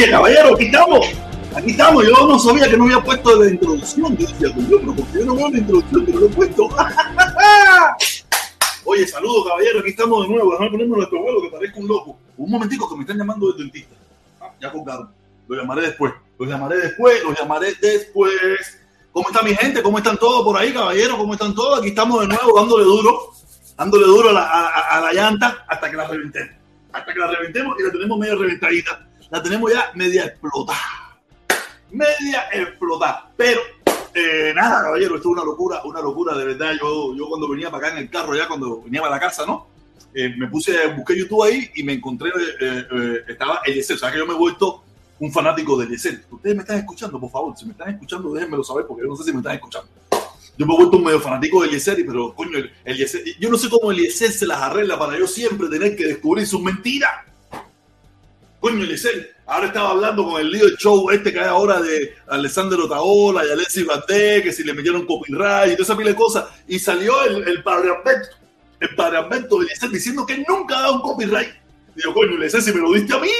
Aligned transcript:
Oye, 0.00 0.10
caballero, 0.10 0.54
aquí 0.54 0.64
estamos. 0.64 1.06
Aquí 1.54 1.70
estamos. 1.72 2.06
Yo 2.06 2.26
no 2.26 2.38
sabía 2.38 2.70
que 2.70 2.76
no 2.78 2.84
había 2.84 3.04
puesto 3.04 3.38
la 3.38 3.50
introducción. 3.50 4.16
Yo 4.16 4.26
decía, 4.26 4.48
pero 4.56 4.94
porque 4.94 5.18
yo 5.18 5.26
no 5.26 5.36
veo 5.36 5.50
la 5.50 5.58
introducción, 5.58 6.06
pero 6.06 6.20
lo 6.20 6.26
he 6.26 6.28
puesto. 6.30 6.68
Oye, 8.86 9.06
saludos, 9.06 9.48
caballero. 9.48 9.80
Aquí 9.80 9.90
estamos 9.90 10.22
de 10.22 10.28
nuevo. 10.32 10.52
Déjame 10.52 10.70
ponerme 10.70 10.96
nuestro 10.96 11.20
vuelo 11.20 11.42
que 11.42 11.50
parezco 11.50 11.80
un 11.80 11.88
loco. 11.88 12.18
Un 12.38 12.50
momentico 12.50 12.88
que 12.88 12.96
me 12.96 13.02
están 13.02 13.18
llamando 13.18 13.48
del 13.48 13.58
dentista. 13.58 13.94
Ah, 14.40 14.50
ya 14.58 14.72
colgaron. 14.72 15.10
Lo 15.46 15.60
llamaré 15.60 15.82
después. 15.82 16.14
Lo 16.38 16.46
llamaré 16.46 16.78
después. 16.78 17.22
Lo 17.22 17.34
llamaré 17.34 17.74
después. 17.74 18.32
¿Cómo 19.12 19.28
está 19.28 19.42
mi 19.42 19.54
gente? 19.54 19.82
¿Cómo 19.82 19.98
están 19.98 20.16
todos 20.16 20.42
por 20.44 20.56
ahí, 20.56 20.72
caballero? 20.72 21.18
¿Cómo 21.18 21.34
están 21.34 21.54
todos? 21.54 21.80
Aquí 21.80 21.88
estamos 21.88 22.22
de 22.22 22.28
nuevo 22.28 22.58
dándole 22.58 22.84
duro. 22.84 23.34
Dándole 23.76 24.06
duro 24.06 24.30
a 24.30 24.32
la, 24.32 24.46
a 24.46 25.00
la 25.02 25.12
llanta 25.12 25.62
hasta 25.68 25.90
que 25.90 25.96
la 25.98 26.06
reventemos. 26.06 26.54
Hasta 26.90 27.12
que 27.12 27.18
la 27.18 27.26
reventemos 27.26 27.76
y 27.78 27.82
la 27.82 27.92
tenemos 27.92 28.18
medio 28.18 28.38
reventadita. 28.38 29.09
La 29.30 29.42
tenemos 29.42 29.72
ya 29.72 29.90
media 29.94 30.24
explotada. 30.24 31.18
Media 31.90 32.48
explotada. 32.52 33.30
Pero 33.36 33.60
eh, 34.14 34.52
nada, 34.54 34.82
caballero, 34.82 35.16
esto 35.16 35.28
es 35.28 35.32
una 35.32 35.44
locura, 35.44 35.82
una 35.84 36.00
locura, 36.00 36.36
de 36.36 36.44
verdad. 36.44 36.72
Yo, 36.80 37.14
yo 37.14 37.28
cuando 37.28 37.48
venía 37.48 37.70
para 37.70 37.86
acá 37.86 37.96
en 37.96 38.02
el 38.02 38.10
carro, 38.10 38.34
ya 38.34 38.48
cuando 38.48 38.82
venía 38.82 39.00
para 39.00 39.14
la 39.14 39.20
casa, 39.20 39.46
¿no? 39.46 39.68
Eh, 40.12 40.34
me 40.36 40.48
puse, 40.48 40.74
busqué 40.96 41.16
YouTube 41.16 41.44
ahí 41.44 41.70
y 41.76 41.84
me 41.84 41.92
encontré, 41.92 42.30
eh, 42.30 42.84
eh, 42.90 43.24
estaba 43.28 43.60
Eliezer. 43.64 43.96
O 43.96 43.98
sea, 43.98 44.10
que 44.10 44.18
yo 44.18 44.26
me 44.26 44.34
he 44.34 44.36
vuelto 44.36 44.82
un 45.20 45.32
fanático 45.32 45.78
de 45.78 45.86
Eliezer. 45.86 46.24
Ustedes 46.30 46.56
me 46.56 46.62
están 46.62 46.78
escuchando, 46.78 47.20
por 47.20 47.30
favor. 47.30 47.56
Si 47.56 47.64
me 47.64 47.72
están 47.72 47.90
escuchando, 47.90 48.32
déjenmelo 48.32 48.64
saber 48.64 48.86
porque 48.86 49.04
yo 49.04 49.08
no 49.08 49.16
sé 49.16 49.24
si 49.24 49.32
me 49.32 49.38
están 49.38 49.54
escuchando. 49.54 49.88
Yo 50.58 50.66
me 50.66 50.74
he 50.74 50.76
vuelto 50.76 50.96
un 50.96 51.04
medio 51.04 51.20
fanático 51.20 51.62
de 51.62 51.68
Eliezer, 51.68 52.04
pero 52.04 52.34
coño, 52.34 52.58
Eliezer, 52.84 53.22
yo 53.38 53.48
no 53.48 53.56
sé 53.56 53.70
cómo 53.70 53.92
Eliezer 53.92 54.32
se 54.32 54.46
las 54.46 54.60
arregla 54.60 54.98
para 54.98 55.16
yo 55.16 55.26
siempre 55.26 55.68
tener 55.68 55.94
que 55.94 56.06
descubrir 56.06 56.46
sus 56.46 56.60
mentiras. 56.60 57.29
Coño, 58.60 58.84
Eliezer, 58.84 59.36
ahora 59.46 59.68
estaba 59.68 59.90
hablando 59.90 60.22
con 60.22 60.38
el 60.38 60.50
lío 60.50 60.66
del 60.66 60.76
show 60.76 61.10
este 61.10 61.32
que 61.32 61.40
hay 61.40 61.46
ahora 61.46 61.80
de 61.80 62.14
Alessandro 62.28 62.84
Otaola 62.84 63.42
y 63.46 63.50
Alexis 63.50 63.86
Valdés, 63.86 64.42
que 64.42 64.52
si 64.52 64.62
le 64.64 64.74
metieron 64.74 65.06
copyright 65.06 65.72
y 65.72 65.76
toda 65.76 65.84
esa 65.84 65.96
pila 65.96 66.10
de 66.10 66.16
cosas, 66.16 66.44
y 66.68 66.78
salió 66.78 67.22
el, 67.24 67.48
el 67.48 67.62
parlamento, 67.62 68.28
el 68.78 68.94
parlamento 68.94 69.58
de 69.58 69.64
Eliezer 69.64 69.88
diciendo 69.88 70.26
que 70.26 70.44
nunca 70.46 70.76
ha 70.76 70.82
dado 70.82 70.94
un 70.96 71.00
copyright. 71.00 71.54
Digo, 71.94 72.12
coño, 72.12 72.36
Eliezer, 72.36 72.60
si 72.60 72.70
me 72.72 72.80
lo 72.80 72.92
diste 72.92 73.14
a 73.14 73.18
mí, 73.18 73.30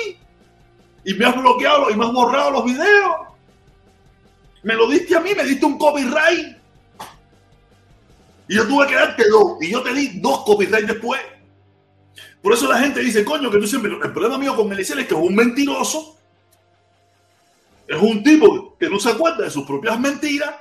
y 1.05 1.15
me 1.15 1.25
has 1.27 1.37
bloqueado 1.37 1.91
y 1.91 1.97
me 1.97 2.07
has 2.07 2.13
borrado 2.13 2.51
los 2.53 2.65
videos, 2.65 3.17
me 4.63 4.75
lo 4.75 4.89
diste 4.89 5.17
a 5.17 5.21
mí, 5.21 5.35
me 5.35 5.45
diste 5.45 5.67
un 5.67 5.77
copyright. 5.77 6.57
Y 8.49 8.57
yo 8.57 8.67
tuve 8.67 8.87
que 8.87 8.95
darte 8.95 9.29
dos, 9.29 9.59
y 9.61 9.71
yo 9.71 9.83
te 9.83 9.93
di 9.93 10.19
dos 10.21 10.45
copyright 10.45 10.87
después. 10.87 11.21
Por 12.43 12.55
eso 12.55 12.67
la 12.67 12.79
gente 12.79 13.01
dice, 13.01 13.25
coño, 13.25 13.51
que 13.51 13.59
tú 13.59 13.67
siempre. 13.67 13.93
El 13.93 14.13
problema 14.13 14.39
mío 14.39 14.57
con 14.57 14.73
Eliezer 14.73 14.99
es 14.99 15.07
que 15.07 15.15
es 15.15 15.21
un 15.21 15.35
mentiroso. 15.35 16.17
Es 17.87 18.01
un 18.01 18.23
tipo 18.23 18.77
que 18.79 18.89
no 18.89 18.99
se 18.99 19.11
acuerda 19.11 19.45
de 19.45 19.51
sus 19.51 19.67
propias 19.67 19.99
mentiras. 20.01 20.55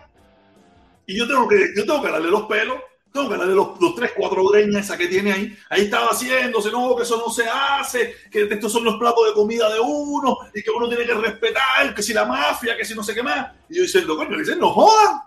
Y 1.06 1.18
yo 1.18 1.28
tengo 1.28 1.48
que, 1.48 1.58
yo 1.76 1.86
tengo 1.86 2.02
que 2.02 2.12
darle 2.12 2.30
los 2.30 2.44
pelos. 2.44 2.78
Tengo 3.12 3.30
que 3.30 3.38
darle 3.38 3.56
los, 3.56 3.80
los 3.82 3.96
tres, 3.96 4.12
cuatro 4.16 4.48
greñas 4.50 4.86
esa 4.86 4.98
que 4.98 5.08
tiene 5.08 5.32
ahí. 5.32 5.58
Ahí 5.70 5.84
estaba 5.84 6.08
haciéndose, 6.08 6.70
no, 6.70 6.96
que 6.96 7.04
eso 7.04 7.18
no 7.18 7.32
se 7.34 7.48
hace, 7.50 8.14
que 8.30 8.44
estos 8.44 8.72
son 8.72 8.84
los 8.84 8.98
platos 8.98 9.26
de 9.26 9.34
comida 9.34 9.68
de 9.74 9.80
uno 9.80 10.38
y 10.54 10.62
que 10.62 10.70
uno 10.70 10.88
tiene 10.88 11.06
que 11.06 11.16
respetar, 11.16 11.96
que 11.96 12.04
si 12.04 12.14
la 12.14 12.26
mafia, 12.26 12.78
que 12.78 12.86
si 12.86 12.94
no 12.94 13.02
sé 13.02 13.16
qué 13.16 13.24
más. 13.24 13.48
Y 13.68 13.78
yo 13.78 13.82
diciendo, 13.82 14.16
coño, 14.16 14.36
Eliezer, 14.36 14.58
no 14.58 14.70
jodan. 14.70 15.22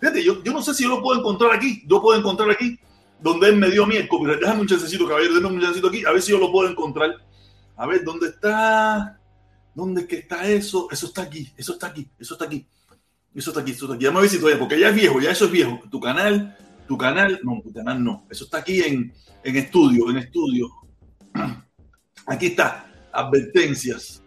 Fíjate, 0.00 0.24
yo, 0.24 0.42
yo 0.42 0.52
no 0.52 0.62
sé 0.62 0.72
si 0.72 0.84
yo 0.84 0.88
lo 0.88 1.02
puedo 1.02 1.20
encontrar 1.20 1.52
aquí. 1.52 1.82
Yo 1.86 2.00
puedo 2.00 2.18
encontrar 2.18 2.50
aquí 2.50 2.78
donde 3.20 3.48
él 3.48 3.56
me 3.56 3.70
dio 3.70 3.84
a 3.84 3.86
mí 3.86 3.96
el. 3.96 4.08
Déjame 4.40 4.60
un 4.60 4.66
chancecito, 4.66 5.06
caballero, 5.06 5.34
déjame 5.34 5.56
un 5.56 5.60
chancecito 5.60 5.88
aquí, 5.88 6.04
a 6.04 6.12
ver 6.12 6.22
si 6.22 6.32
yo 6.32 6.38
lo 6.38 6.52
puedo 6.52 6.68
encontrar. 6.68 7.14
A 7.76 7.86
ver, 7.86 8.04
¿dónde 8.04 8.28
está? 8.28 9.20
¿Dónde 9.74 10.06
está 10.08 10.48
eso? 10.48 10.88
Eso 10.90 11.06
está 11.06 11.22
aquí, 11.22 11.52
eso 11.56 11.72
está 11.72 11.88
aquí, 11.88 12.08
eso 12.18 12.34
está 12.34 12.44
aquí. 12.46 12.66
Eso 13.34 13.50
está 13.50 13.60
aquí, 13.60 13.70
eso 13.70 13.84
está 13.84 13.94
aquí. 13.94 14.04
Dame 14.04 14.18
a 14.18 14.20
ver 14.22 14.30
si 14.30 14.38
todavía, 14.38 14.58
porque 14.58 14.80
ya 14.80 14.88
es 14.88 14.94
viejo, 14.94 15.20
ya 15.20 15.30
eso 15.30 15.44
es 15.44 15.50
viejo. 15.50 15.80
Tu 15.90 16.00
canal, 16.00 16.56
tu 16.88 16.98
canal, 16.98 17.38
no, 17.44 17.60
tu 17.62 17.72
canal 17.72 18.02
no. 18.02 18.26
Eso 18.28 18.44
está 18.44 18.58
aquí 18.58 18.80
en, 18.80 19.12
en 19.44 19.56
estudio, 19.56 20.10
en 20.10 20.16
estudio. 20.18 20.68
Aquí 22.26 22.46
está, 22.46 22.92
advertencias. 23.12 24.22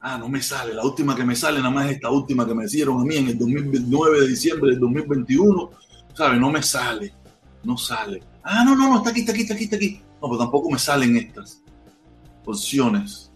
Ah, 0.00 0.18
no 0.18 0.28
me 0.28 0.42
sale. 0.42 0.74
La 0.74 0.84
última 0.84 1.16
que 1.16 1.24
me 1.24 1.34
sale 1.34 1.58
nada 1.58 1.70
más 1.70 1.86
es 1.86 1.92
esta 1.92 2.10
última 2.10 2.46
que 2.46 2.54
me 2.54 2.66
hicieron 2.66 3.00
a 3.00 3.04
mí 3.04 3.16
en 3.16 3.28
el 3.28 3.38
2009 3.38 4.20
de 4.20 4.28
diciembre 4.28 4.70
del 4.72 4.80
2021. 4.80 5.70
¿Sabes? 6.12 6.38
No 6.38 6.50
me 6.50 6.62
sale. 6.62 7.14
No 7.64 7.78
sale. 7.78 8.22
Ah, 8.48 8.62
no, 8.64 8.76
no, 8.76 8.88
no, 8.88 8.98
está 8.98 9.10
aquí, 9.10 9.20
está 9.20 9.32
aquí, 9.32 9.42
está 9.42 9.54
aquí, 9.54 9.64
está 9.64 9.74
aquí. 9.74 10.00
No, 10.22 10.28
pero 10.28 10.38
tampoco 10.38 10.70
me 10.70 10.78
salen 10.78 11.16
estas 11.16 11.60
opciones. 12.44 13.32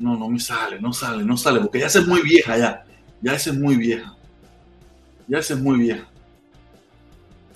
No, 0.00 0.16
no 0.16 0.28
me 0.28 0.40
sale, 0.40 0.80
no 0.80 0.92
sale, 0.92 1.22
no 1.22 1.36
sale, 1.36 1.60
porque 1.60 1.78
ya 1.78 1.86
esa 1.86 2.00
es 2.00 2.08
muy 2.08 2.20
vieja 2.20 2.58
ya. 2.58 2.84
Ya 3.22 3.34
esa 3.34 3.50
es 3.50 3.56
muy 3.56 3.76
vieja. 3.76 4.16
Ya 5.28 5.38
esa 5.38 5.54
es 5.54 5.60
muy 5.60 5.78
vieja. 5.78 6.08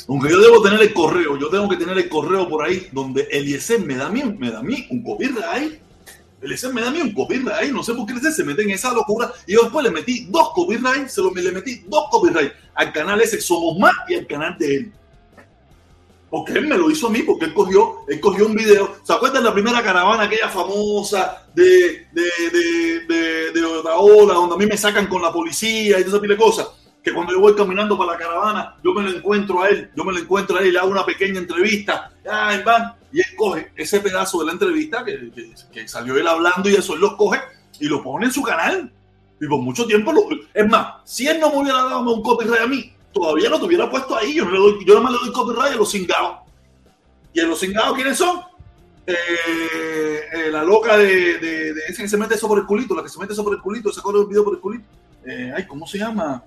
Aunque 0.07 0.31
yo 0.31 0.41
debo 0.41 0.63
tener 0.63 0.81
el 0.81 0.95
correo, 0.95 1.37
yo 1.37 1.49
tengo 1.49 1.69
que 1.69 1.77
tener 1.77 1.99
el 1.99 2.09
correo 2.09 2.49
por 2.49 2.65
ahí 2.65 2.87
donde 2.93 3.23
Eliezer 3.33 3.81
me 3.81 3.97
da 3.97 4.07
a 4.07 4.11
mí, 4.11 4.23
me 4.23 4.53
da 4.53 4.61
a 4.61 4.63
mí 4.63 4.87
un 4.91 5.03
copyright. 5.03 5.81
Eliezer 6.41 6.73
me 6.73 6.83
da 6.83 6.89
a 6.89 6.91
mí 6.93 7.01
un 7.01 7.13
copyright. 7.15 7.73
No 7.73 7.83
sé 7.83 7.95
por 7.95 8.07
qué 8.07 8.31
se 8.31 8.45
mete 8.45 8.63
en 8.63 8.71
esa 8.71 8.93
locura. 8.93 9.33
Y 9.49 9.55
yo 9.55 9.63
después 9.63 9.85
le 9.85 9.91
metí 9.91 10.27
dos 10.27 10.51
copyrights, 10.55 11.15
se 11.15 11.21
lo, 11.21 11.35
le 11.35 11.51
metí 11.51 11.83
dos 11.89 12.05
copyrights 12.13 12.55
al 12.75 12.93
canal 12.93 13.21
ese 13.21 13.41
Somos 13.41 13.77
Más 13.77 13.95
y 14.09 14.15
al 14.15 14.27
canal 14.29 14.57
de 14.57 14.77
él 14.77 14.93
porque 16.35 16.55
él 16.55 16.67
me 16.67 16.77
lo 16.77 16.91
hizo 16.91 17.07
a 17.07 17.11
mí, 17.11 17.23
porque 17.23 17.45
él 17.45 17.55
cogió, 17.55 17.99
él 18.09 18.19
cogió 18.19 18.47
un 18.47 18.57
video. 18.57 18.97
¿Se 19.05 19.13
acuerdan 19.13 19.45
la 19.45 19.55
primera 19.55 19.81
caravana, 19.85 20.25
aquella 20.25 20.49
famosa 20.49 21.47
de, 21.55 22.09
de, 22.11 22.23
de, 22.51 23.01
de, 23.07 23.53
de 23.53 23.61
donde 23.61 24.55
a 24.55 24.59
mí 24.59 24.67
me 24.67 24.77
sacan 24.77 25.07
con 25.07 25.23
la 25.23 25.33
policía 25.33 26.01
y 26.01 26.03
toda 26.03 26.17
esa 26.17 26.21
pila 26.21 26.35
de 26.35 26.41
cosas? 26.41 26.69
Que 27.05 27.13
cuando 27.13 27.33
yo 27.33 27.39
voy 27.39 27.55
caminando 27.55 27.97
para 27.97 28.15
la 28.15 28.19
caravana, 28.19 28.75
yo 28.83 28.93
me 28.93 29.05
lo 29.05 29.17
encuentro 29.17 29.63
a 29.63 29.69
él, 29.69 29.93
yo 29.95 30.03
me 30.03 30.13
lo 30.13 30.19
encuentro 30.19 30.57
a 30.57 30.61
él 30.61 30.67
y 30.67 30.73
le 30.73 30.81
hago 30.81 30.91
una 30.91 31.07
pequeña 31.07 31.39
entrevista. 31.39 32.11
Ah, 32.29 32.61
van, 32.67 32.95
y 33.13 33.21
él 33.21 33.37
coge 33.37 33.71
ese 33.77 34.01
pedazo 34.01 34.41
de 34.41 34.47
la 34.47 34.53
entrevista 34.55 35.05
que, 35.05 35.31
que, 35.31 35.55
que, 35.73 35.87
salió 35.87 36.17
él 36.17 36.27
hablando 36.27 36.69
y 36.69 36.75
eso, 36.75 36.95
él 36.95 37.01
lo 37.01 37.17
coge 37.17 37.39
y 37.79 37.87
lo 37.87 38.03
pone 38.03 38.27
en 38.27 38.33
su 38.33 38.43
canal. 38.43 38.93
Y 39.41 39.47
por 39.47 39.61
mucho 39.61 39.87
tiempo, 39.87 40.13
lo, 40.13 40.27
es 40.53 40.69
más, 40.69 40.95
si 41.05 41.29
él 41.29 41.39
no 41.39 41.51
me 41.51 41.59
hubiera 41.59 41.79
dado 41.85 42.13
un 42.13 42.23
copyright 42.25 42.63
a 42.63 42.67
mí, 42.67 42.93
todavía 43.15 43.49
lo 43.49 43.61
tuviera 43.61 43.89
puesto 43.89 44.17
ahí. 44.17 44.35
Yo 44.35 44.45
no 44.45 44.51
le 44.51 44.59
doy, 44.59 44.85
yo 44.85 44.95
nomás 44.95 45.13
le 45.13 45.19
doy 45.19 45.33
copyright 45.33 45.73
a 45.73 45.77
los 45.77 45.91
cingados. 45.91 46.39
¿Y 47.33 47.41
a 47.41 47.45
los 47.45 47.59
cingados 47.59 47.95
quiénes 47.95 48.19
son? 48.19 48.41
Eh, 49.07 49.15
eh, 50.33 50.51
la 50.51 50.65
loca 50.65 50.97
de, 50.97 51.39
de, 51.39 51.75
de, 51.75 51.81
ese 51.89 52.03
que 52.03 52.09
se 52.09 52.17
mete 52.17 52.35
eso 52.35 52.49
por 52.49 52.59
el 52.59 52.65
culito, 52.65 52.95
la 52.95 53.03
que 53.03 53.09
se 53.09 53.19
mete 53.19 53.33
eso 53.33 53.45
por 53.45 53.55
el 53.55 53.61
culito, 53.61 53.93
se 53.93 54.01
corre 54.01 54.21
el 54.21 54.27
video 54.27 54.45
por 54.45 54.55
el 54.55 54.61
culito. 54.61 54.85
Eh, 55.27 55.53
ay, 55.57 55.67
¿cómo 55.67 55.87
se 55.87 55.99
llama? 55.99 56.43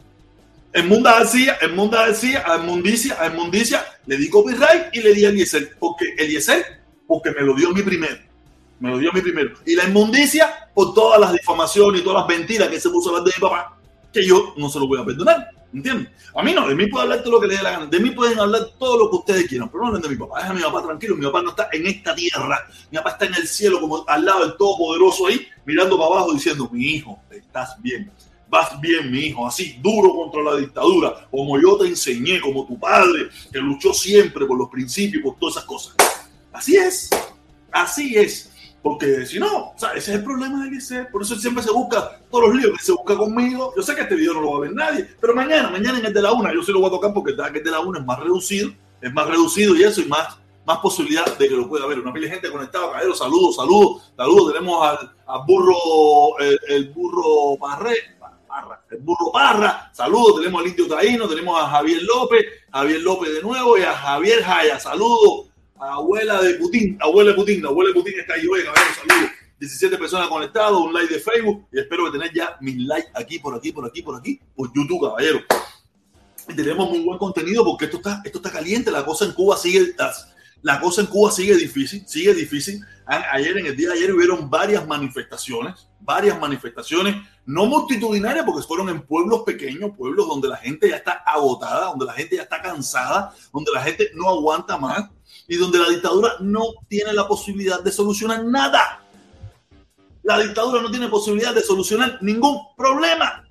Munda 0.85 1.13
García, 1.13 1.57
Munda 1.73 2.05
García, 2.05 2.43
a 2.45 2.57
Mundicia, 2.59 3.17
a 3.19 3.29
Mundicia, 3.29 3.83
le 4.05 4.17
di 4.17 4.29
copyright 4.29 4.93
y 4.93 5.01
le 5.01 5.13
di 5.13 5.25
a 5.25 5.29
Eliezer. 5.29 5.75
Porque 5.79 6.13
Eliezer, 6.17 6.81
porque 7.07 7.31
me 7.31 7.41
lo 7.41 7.55
dio 7.55 7.71
mí 7.71 7.81
primero. 7.81 8.17
Me 8.79 8.91
lo 8.91 8.97
dio 8.99 9.11
mí 9.11 9.21
primero. 9.21 9.55
Y 9.65 9.75
la 9.75 9.85
inmundicia 9.85 10.69
por 10.73 10.93
todas 10.93 11.19
las 11.19 11.31
difamaciones 11.31 12.01
y 12.01 12.03
todas 12.03 12.27
las 12.27 12.37
mentiras 12.37 12.69
que 12.69 12.79
se 12.79 12.89
puso 12.89 13.09
a 13.09 13.11
hablar 13.17 13.25
de 13.25 13.33
mi 13.35 13.41
papá, 13.41 13.77
que 14.13 14.25
yo 14.25 14.53
no 14.57 14.69
se 14.69 14.79
lo 14.79 14.87
voy 14.87 15.01
a 15.01 15.05
perdonar. 15.05 15.49
¿Entiendes? 15.73 16.09
A 16.33 16.41
mí 16.43 16.53
no, 16.53 16.67
de 16.67 16.75
mí 16.75 16.87
pueden 16.87 17.11
hablar 17.11 17.23
todo 17.23 17.33
lo 17.33 17.41
que 17.41 17.47
les 17.47 17.57
dé 17.57 17.63
la 17.63 17.71
gana, 17.71 17.85
de 17.87 17.99
mí 17.99 18.11
pueden 18.11 18.39
hablar 18.39 18.61
todo 18.79 18.97
lo 18.97 19.09
que 19.09 19.15
ustedes 19.17 19.47
quieran, 19.47 19.69
pero 19.69 19.81
no 19.81 19.87
hablen 19.87 20.01
de 20.01 20.09
mi 20.09 20.15
papá, 20.15 20.39
deja 20.39 20.51
a 20.51 20.53
mi 20.53 20.61
papá 20.61 20.83
tranquilo, 20.83 21.15
mi 21.15 21.25
papá 21.25 21.41
no 21.41 21.49
está 21.49 21.69
en 21.73 21.87
esta 21.87 22.15
tierra, 22.15 22.67
mi 22.89 22.97
papá 22.97 23.09
está 23.11 23.25
en 23.25 23.35
el 23.35 23.47
cielo, 23.47 23.81
como 23.81 24.03
al 24.07 24.25
lado 24.25 24.41
del 24.41 24.57
Todopoderoso 24.57 25.27
ahí, 25.27 25.45
mirando 25.65 25.97
para 25.97 26.11
abajo 26.11 26.33
diciendo, 26.33 26.69
mi 26.71 26.85
hijo, 26.85 27.19
estás 27.29 27.81
bien, 27.81 28.09
vas 28.49 28.79
bien, 28.79 29.11
mi 29.11 29.19
hijo, 29.19 29.45
así, 29.45 29.77
duro 29.81 30.13
contra 30.15 30.41
la 30.41 30.55
dictadura, 30.57 31.27
como 31.29 31.59
yo 31.59 31.77
te 31.77 31.87
enseñé, 31.87 32.39
como 32.39 32.65
tu 32.65 32.79
padre, 32.79 33.29
que 33.51 33.59
luchó 33.59 33.93
siempre 33.93 34.45
por 34.45 34.57
los 34.57 34.69
principios, 34.69 35.23
por 35.23 35.37
todas 35.37 35.57
esas 35.57 35.65
cosas. 35.65 35.95
Así 36.53 36.77
es, 36.77 37.09
así 37.71 38.15
es. 38.15 38.46
Porque 38.87 39.25
si 39.25 39.37
no, 39.37 39.71
o 39.71 39.73
sea, 39.75 39.89
ese 39.89 40.11
es 40.11 40.17
el 40.19 40.23
problema 40.23 40.61
de 40.61 40.69
Eliezer. 40.69 41.11
Por 41.11 41.21
eso 41.21 41.35
siempre 41.35 41.61
se 41.61 41.71
busca 41.71 42.21
todos 42.31 42.47
los 42.47 42.55
líos 42.55 42.77
que 42.77 42.85
se 42.85 42.93
busca 42.93 43.17
conmigo. 43.17 43.73
Yo 43.75 43.83
sé 43.83 43.93
que 43.93 44.03
este 44.03 44.15
video 44.15 44.35
no 44.35 44.39
lo 44.39 44.51
va 44.51 44.57
a 44.59 44.61
ver 44.61 44.73
nadie, 44.73 45.09
pero 45.19 45.35
mañana, 45.35 45.69
mañana 45.69 45.99
en 45.99 46.05
el 46.05 46.13
de 46.13 46.21
la 46.21 46.31
una, 46.31 46.53
yo 46.53 46.63
sí 46.63 46.71
lo 46.71 46.79
voy 46.79 46.87
a 46.87 46.91
tocar 46.91 47.13
porque 47.13 47.31
el 47.31 47.63
de 47.63 47.69
la 47.69 47.81
una 47.81 47.99
es 47.99 48.05
más 48.05 48.17
reducido, 48.17 48.71
es 49.01 49.11
más 49.11 49.27
reducido 49.27 49.75
y 49.75 49.83
eso, 49.83 49.99
y 49.99 50.05
más, 50.05 50.37
más 50.65 50.77
posibilidad 50.77 51.37
de 51.37 51.49
que 51.49 51.53
lo 51.53 51.67
pueda 51.67 51.85
ver. 51.85 51.99
Una 51.99 52.13
pila 52.13 52.27
de 52.27 52.31
gente 52.31 52.49
conectada, 52.49 52.87
caballero, 52.87 53.13
saludos, 53.13 53.57
saludos, 53.57 54.13
saludos. 54.15 54.53
Tenemos 54.53 54.87
al, 54.87 55.11
burro, 55.45 56.39
el, 56.39 56.89
burro 56.91 57.57
Parre, 57.59 58.15
Parra, 58.47 58.85
el 58.89 58.99
burro 58.99 59.33
Parra, 59.33 59.91
saludos. 59.93 60.39
Tenemos 60.39 60.61
al 60.61 60.67
indio 60.69 60.87
Taíno, 60.87 61.27
tenemos 61.27 61.61
a 61.61 61.67
Javier 61.67 62.03
López, 62.03 62.45
Javier 62.71 63.01
López 63.01 63.33
de 63.33 63.41
nuevo 63.41 63.77
y 63.77 63.81
a 63.81 63.91
Javier 63.91 64.41
Jaya, 64.43 64.79
saludos 64.79 65.47
abuela 65.79 66.41
de 66.41 66.55
Putin, 66.55 66.97
abuela 66.99 67.31
de 67.31 67.35
Putin, 67.35 67.63
la 67.63 67.69
abuela 67.69 67.89
de 67.89 67.93
Putin 67.93 68.19
está 68.19 68.33
ahí, 68.33 68.47
oye, 68.47 68.63
caballero, 68.63 68.93
saludos. 68.95 69.31
17 69.59 69.97
personas 69.97 70.27
conectadas, 70.27 70.71
un 70.71 70.93
like 70.93 71.13
de 71.13 71.19
Facebook 71.19 71.65
y 71.71 71.79
espero 71.79 72.05
que 72.05 72.11
tener 72.11 72.33
ya 72.33 72.57
mis 72.61 72.77
likes 72.77 73.09
aquí, 73.15 73.39
por 73.39 73.55
aquí, 73.55 73.71
por 73.71 73.85
aquí, 73.85 74.01
por 74.03 74.15
aquí, 74.15 74.39
por 74.55 74.71
YouTube, 74.73 75.09
caballero. 75.09 75.39
Y 76.47 76.53
tenemos 76.53 76.89
muy 76.89 76.99
buen 76.99 77.17
contenido 77.17 77.65
porque 77.65 77.85
esto 77.85 77.97
está, 77.97 78.21
esto 78.23 78.37
está 78.37 78.51
caliente, 78.51 78.91
la 78.91 79.03
cosa 79.03 79.25
en 79.25 79.33
Cuba 79.33 79.57
sigue, 79.57 79.95
la 80.61 80.79
cosa 80.79 81.01
en 81.01 81.07
Cuba 81.07 81.31
sigue 81.31 81.55
difícil, 81.55 82.07
sigue 82.07 82.33
difícil. 82.33 82.85
Ayer, 83.05 83.57
en 83.57 83.65
el 83.67 83.75
día 83.75 83.89
de 83.89 83.95
ayer, 83.95 84.13
hubieron 84.13 84.49
varias 84.49 84.85
manifestaciones, 84.85 85.87
varias 86.01 86.39
manifestaciones, 86.39 87.15
no 87.45 87.65
multitudinarias, 87.65 88.45
porque 88.45 88.67
fueron 88.67 88.89
en 88.89 89.01
pueblos 89.01 89.43
pequeños, 89.45 89.91
pueblos 89.97 90.27
donde 90.27 90.49
la 90.49 90.57
gente 90.57 90.89
ya 90.89 90.97
está 90.97 91.23
agotada, 91.25 91.87
donde 91.87 92.05
la 92.05 92.13
gente 92.13 92.35
ya 92.35 92.43
está 92.43 92.61
cansada, 92.61 93.33
donde 93.53 93.71
la 93.71 93.81
gente 93.81 94.11
no 94.13 94.29
aguanta 94.29 94.77
más 94.77 95.09
y 95.47 95.55
donde 95.57 95.79
la 95.79 95.89
dictadura 95.89 96.33
no 96.39 96.63
tiene 96.87 97.13
la 97.13 97.27
posibilidad 97.27 97.81
de 97.81 97.91
solucionar 97.91 98.43
nada. 98.45 99.03
La 100.23 100.39
dictadura 100.39 100.81
no 100.81 100.91
tiene 100.91 101.07
posibilidad 101.07 101.53
de 101.55 101.61
solucionar 101.61 102.19
ningún 102.21 102.59
problema. 102.75 103.47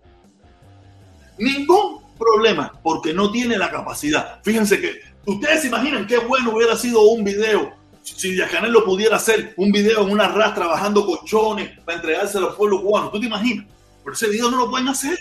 Ningún 1.38 2.02
problema, 2.18 2.72
porque 2.82 3.14
no 3.14 3.30
tiene 3.30 3.56
la 3.56 3.70
capacidad. 3.70 4.40
Fíjense 4.42 4.80
que 4.80 5.00
ustedes 5.24 5.62
se 5.62 5.68
imaginan 5.68 6.06
qué 6.06 6.18
bueno 6.18 6.52
hubiera 6.54 6.76
sido 6.76 7.02
un 7.02 7.24
video 7.24 7.76
si 8.14 8.36
Yacanel 8.36 8.72
lo 8.72 8.84
pudiera 8.84 9.16
hacer, 9.16 9.52
un 9.56 9.72
video 9.72 10.02
en 10.02 10.12
una 10.12 10.28
rastra 10.28 10.66
bajando 10.66 11.04
colchones 11.04 11.78
para 11.80 11.96
entregarse 11.96 12.38
a 12.38 12.40
los 12.40 12.54
pueblos 12.54 12.82
cubanos. 12.82 13.10
¿Tú 13.10 13.18
te 13.18 13.26
imaginas? 13.26 13.66
Pero 14.04 14.14
ese 14.14 14.28
video 14.28 14.50
no 14.50 14.58
lo 14.58 14.70
pueden 14.70 14.88
hacer. 14.88 15.18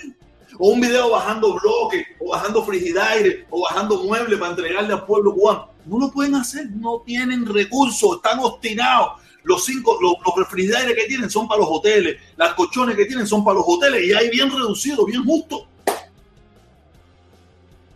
O 0.59 0.69
un 0.69 0.79
video 0.79 1.09
bajando 1.09 1.59
bloques, 1.59 2.05
o 2.19 2.29
bajando 2.29 2.63
frigidaire, 2.63 3.45
o 3.49 3.63
bajando 3.63 4.03
muebles 4.03 4.39
para 4.39 4.51
entregarle 4.51 4.93
al 4.93 5.05
pueblo 5.05 5.33
cubano. 5.33 5.69
No 5.85 5.99
lo 5.99 6.11
pueden 6.11 6.35
hacer, 6.35 6.69
no 6.71 7.01
tienen 7.05 7.45
recursos, 7.45 8.17
están 8.17 8.39
obstinados. 8.39 9.21
Los 9.43 9.63
cinco, 9.63 9.99
los, 10.01 10.13
los 10.25 10.47
que 10.47 11.05
tienen 11.07 11.29
son 11.29 11.47
para 11.47 11.61
los 11.61 11.69
hoteles, 11.69 12.19
las 12.35 12.55
colchones 12.55 12.95
que 12.95 13.05
tienen 13.05 13.27
son 13.27 13.43
para 13.43 13.59
los 13.59 13.65
hoteles 13.67 14.03
y 14.03 14.13
hay 14.13 14.29
bien 14.29 14.49
reducido, 14.49 15.05
bien 15.05 15.23
justo. 15.23 15.67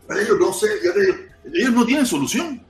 Ellos 0.10 0.40
no 0.40 0.54
sé, 0.54 0.68
ellos 1.54 1.74
no 1.74 1.86
tienen 1.86 2.06
solución. 2.06 2.62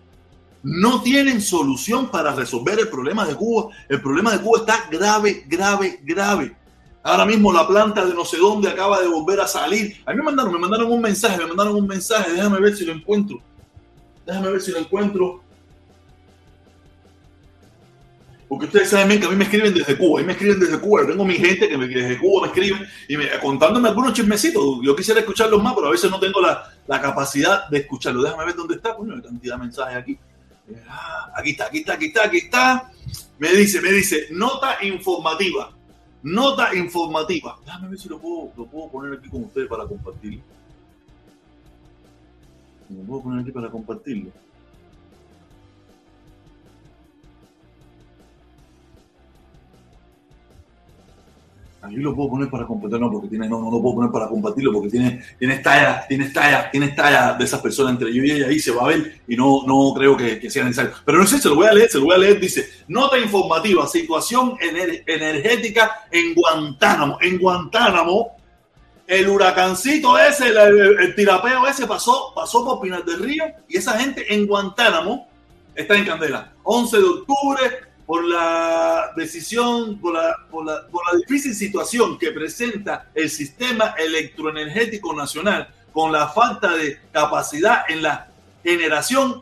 No 0.61 1.01
tienen 1.01 1.41
solución 1.41 2.09
para 2.09 2.33
resolver 2.33 2.77
el 2.79 2.89
problema 2.89 3.25
de 3.25 3.35
Cuba. 3.35 3.69
El 3.87 4.01
problema 4.01 4.31
de 4.31 4.41
Cuba 4.41 4.59
está 4.59 4.89
grave, 4.91 5.45
grave, 5.47 6.01
grave. 6.03 6.55
Ahora 7.01 7.25
mismo 7.25 7.53
la 7.53 7.65
planta 7.65 8.05
de 8.05 8.13
no 8.13 8.25
sé 8.25 8.37
dónde 8.37 8.69
acaba 8.69 8.99
de 8.99 9.07
volver 9.07 9.39
a 9.39 9.47
salir. 9.47 10.01
A 10.05 10.11
mí 10.11 10.17
me 10.17 10.23
mandaron, 10.23 10.51
me 10.51 10.59
mandaron 10.59 10.91
un 10.91 11.01
mensaje, 11.01 11.37
me 11.37 11.47
mandaron 11.47 11.75
un 11.75 11.87
mensaje. 11.87 12.33
Déjame 12.33 12.59
ver 12.59 12.75
si 12.75 12.85
lo 12.85 12.91
encuentro. 12.91 13.41
Déjame 14.29 14.51
ver 14.51 14.61
si 14.61 14.71
lo 14.71 14.77
encuentro. 14.77 15.41
Porque 18.47 18.65
ustedes 18.65 18.89
saben 18.89 19.19
que 19.19 19.25
a 19.25 19.29
mí 19.29 19.35
me 19.35 19.43
escriben 19.43 19.73
desde 19.73 19.97
Cuba, 19.97 20.19
a 20.19 20.21
mí 20.21 20.27
me 20.27 20.33
escriben 20.33 20.59
desde 20.59 20.79
Cuba, 20.79 21.05
tengo 21.05 21.25
mi 21.25 21.35
gente 21.35 21.67
que, 21.67 21.77
desde 21.77 22.17
Cuba 22.19 22.41
me 22.41 22.47
escriben 22.47 22.87
y 23.07 23.17
me, 23.17 23.27
contándome 23.39 23.89
algunos 23.89 24.13
chismecitos. 24.13 24.79
Yo 24.83 24.95
quisiera 24.95 25.19
escucharlos 25.19 25.61
más, 25.61 25.73
pero 25.73 25.87
a 25.87 25.91
veces 25.91 26.09
no 26.11 26.19
tengo 26.19 26.41
la, 26.41 26.63
la 26.87 27.01
capacidad 27.01 27.67
de 27.69 27.79
escucharlo. 27.79 28.21
Déjame 28.21 28.45
ver 28.45 28.55
dónde 28.55 28.75
está, 28.75 28.95
coño, 28.95 29.15
hay 29.15 29.21
cantidad 29.21 29.55
de 29.55 29.61
mensajes 29.61 29.97
aquí. 29.97 30.19
Ah, 30.87 31.31
aquí 31.35 31.51
está, 31.51 31.65
aquí 31.65 31.79
está, 31.79 31.93
aquí 31.93 32.05
está, 32.05 32.23
aquí 32.25 32.37
está. 32.37 32.91
Me 33.39 33.49
dice, 33.49 33.81
me 33.81 33.91
dice, 33.91 34.27
nota 34.31 34.77
informativa. 34.83 35.71
Nota 36.21 36.75
informativa. 36.75 37.57
Déjame 37.65 37.89
ver 37.89 37.99
si 37.99 38.09
lo 38.09 38.19
puedo, 38.19 38.51
lo 38.57 38.65
puedo 38.65 38.89
poner 38.89 39.17
aquí 39.17 39.29
con 39.29 39.43
ustedes 39.43 39.67
para 39.67 39.85
compartirlo. 39.85 40.41
Lo 42.89 43.03
puedo 43.03 43.21
poner 43.23 43.41
aquí 43.41 43.51
para 43.51 43.69
compartirlo. 43.69 44.31
Aquí 51.81 51.95
lo 51.95 52.13
puedo 52.13 52.29
poner 52.29 52.49
para 52.49 52.65
compartirlo, 52.65 53.05
no, 53.05 53.11
porque 53.11 53.29
tiene, 53.29 53.47
no, 53.47 53.61
no 53.61 53.71
lo 53.71 53.81
puedo 53.81 53.95
poner 53.95 54.11
para 54.11 54.27
compartirlo 54.27 54.73
porque 54.73 54.89
tiene, 54.89 55.23
tiene 55.37 55.59
talla, 55.59 56.05
tiene 56.07 56.29
talla, 56.29 56.69
tiene 56.69 56.89
talla 56.89 57.33
de 57.33 57.45
esas 57.45 57.61
personas 57.61 57.93
entre 57.93 58.13
yo 58.13 58.21
y 58.21 58.31
ella 58.31 58.47
ahí 58.47 58.59
se 58.59 58.71
va 58.71 58.83
a 58.83 58.87
ver 58.87 59.21
y 59.27 59.37
no, 59.37 59.63
no 59.65 59.93
creo 59.95 60.17
que, 60.17 60.49
sea 60.49 60.65
necesario. 60.65 60.91
Pero 61.05 61.19
no 61.19 61.25
sé, 61.25 61.39
se 61.39 61.47
lo 61.47 61.55
voy 61.55 61.67
a 61.67 61.73
leer, 61.73 61.89
se 61.89 61.99
lo 61.99 62.05
voy 62.05 62.15
a 62.15 62.19
leer, 62.19 62.39
dice, 62.39 62.67
nota 62.89 63.17
informativa, 63.17 63.87
situación 63.87 64.55
energética 64.59 66.01
en 66.11 66.33
Guantánamo. 66.33 67.17
En 67.21 67.37
Guantánamo, 67.39 68.38
el 69.09 69.27
huracancito 69.27 70.19
ese, 70.19 70.49
el, 70.49 71.15
tirapeo 71.15 71.65
ese 71.65 71.87
pasó, 71.87 72.31
pasó 72.35 72.63
por 72.63 72.79
Pinar 72.79 73.03
del 73.03 73.19
Río 73.19 73.43
y 73.67 73.77
esa 73.77 73.97
gente 73.97 74.31
en 74.31 74.45
Guantánamo 74.45 75.27
está 75.73 75.95
en 75.95 76.05
candela. 76.05 76.53
11 76.61 76.97
de 76.97 77.03
octubre, 77.03 77.61
por 78.05 78.23
la 78.23 79.11
decisión, 79.15 79.99
por 79.99 80.13
la, 80.13 80.35
por, 80.51 80.63
la, 80.63 80.85
por 80.91 81.01
la, 81.11 81.17
difícil 81.17 81.55
situación 81.55 82.19
que 82.19 82.31
presenta 82.31 83.09
el 83.15 83.31
sistema 83.31 83.95
electroenergético 83.97 85.11
nacional 85.15 85.73
con 85.91 86.11
la 86.11 86.27
falta 86.27 86.75
de 86.75 86.99
capacidad 87.11 87.89
en 87.89 88.03
la 88.03 88.27
generación 88.63 89.41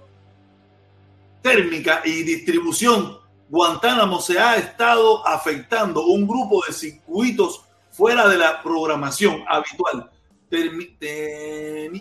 térmica 1.42 2.04
y 2.06 2.24
distribución, 2.24 3.18
Guantánamo 3.50 4.22
se 4.22 4.40
ha 4.40 4.56
estado 4.56 5.28
afectando 5.28 6.06
un 6.06 6.26
grupo 6.26 6.64
de 6.66 6.72
circuitos 6.72 7.67
fuera 7.98 8.28
de 8.28 8.38
la 8.38 8.62
programación 8.62 9.44
habitual, 9.50 10.12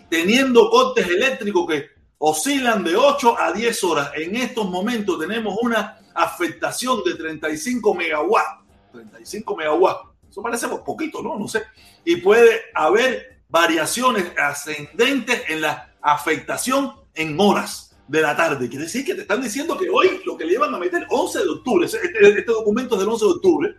teniendo 0.09 0.69
cortes 0.69 1.07
eléctricos 1.07 1.67
que 1.67 1.85
oscilan 2.19 2.83
de 2.83 2.95
8 2.95 3.35
a 3.39 3.51
10 3.51 3.83
horas. 3.83 4.11
En 4.15 4.35
estos 4.35 4.69
momentos 4.69 5.19
tenemos 5.19 5.57
una 5.59 5.99
afectación 6.13 7.03
de 7.03 7.15
35 7.15 7.95
megawatts. 7.95 8.63
35 8.91 9.55
megawatts. 9.55 10.09
Eso 10.29 10.41
parece 10.43 10.67
poquito, 10.67 11.23
¿no? 11.23 11.37
No 11.37 11.47
sé. 11.47 11.63
Y 12.05 12.17
puede 12.17 12.61
haber 12.75 13.41
variaciones 13.49 14.31
ascendentes 14.37 15.43
en 15.47 15.61
la 15.61 15.95
afectación 15.99 16.93
en 17.15 17.39
horas 17.39 17.97
de 18.07 18.21
la 18.21 18.35
tarde. 18.35 18.69
Quiere 18.69 18.85
decir 18.85 19.03
que 19.03 19.15
te 19.15 19.21
están 19.21 19.41
diciendo 19.41 19.75
que 19.75 19.89
hoy 19.89 20.21
lo 20.25 20.37
que 20.37 20.45
le 20.45 20.51
llevan 20.51 20.75
a 20.75 20.77
meter 20.77 21.07
11 21.09 21.39
de 21.39 21.49
octubre, 21.49 21.85
este, 21.87 21.99
este 22.21 22.51
documento 22.51 22.95
es 22.95 22.99
del 22.99 23.09
11 23.09 23.25
de 23.25 23.31
octubre, 23.31 23.75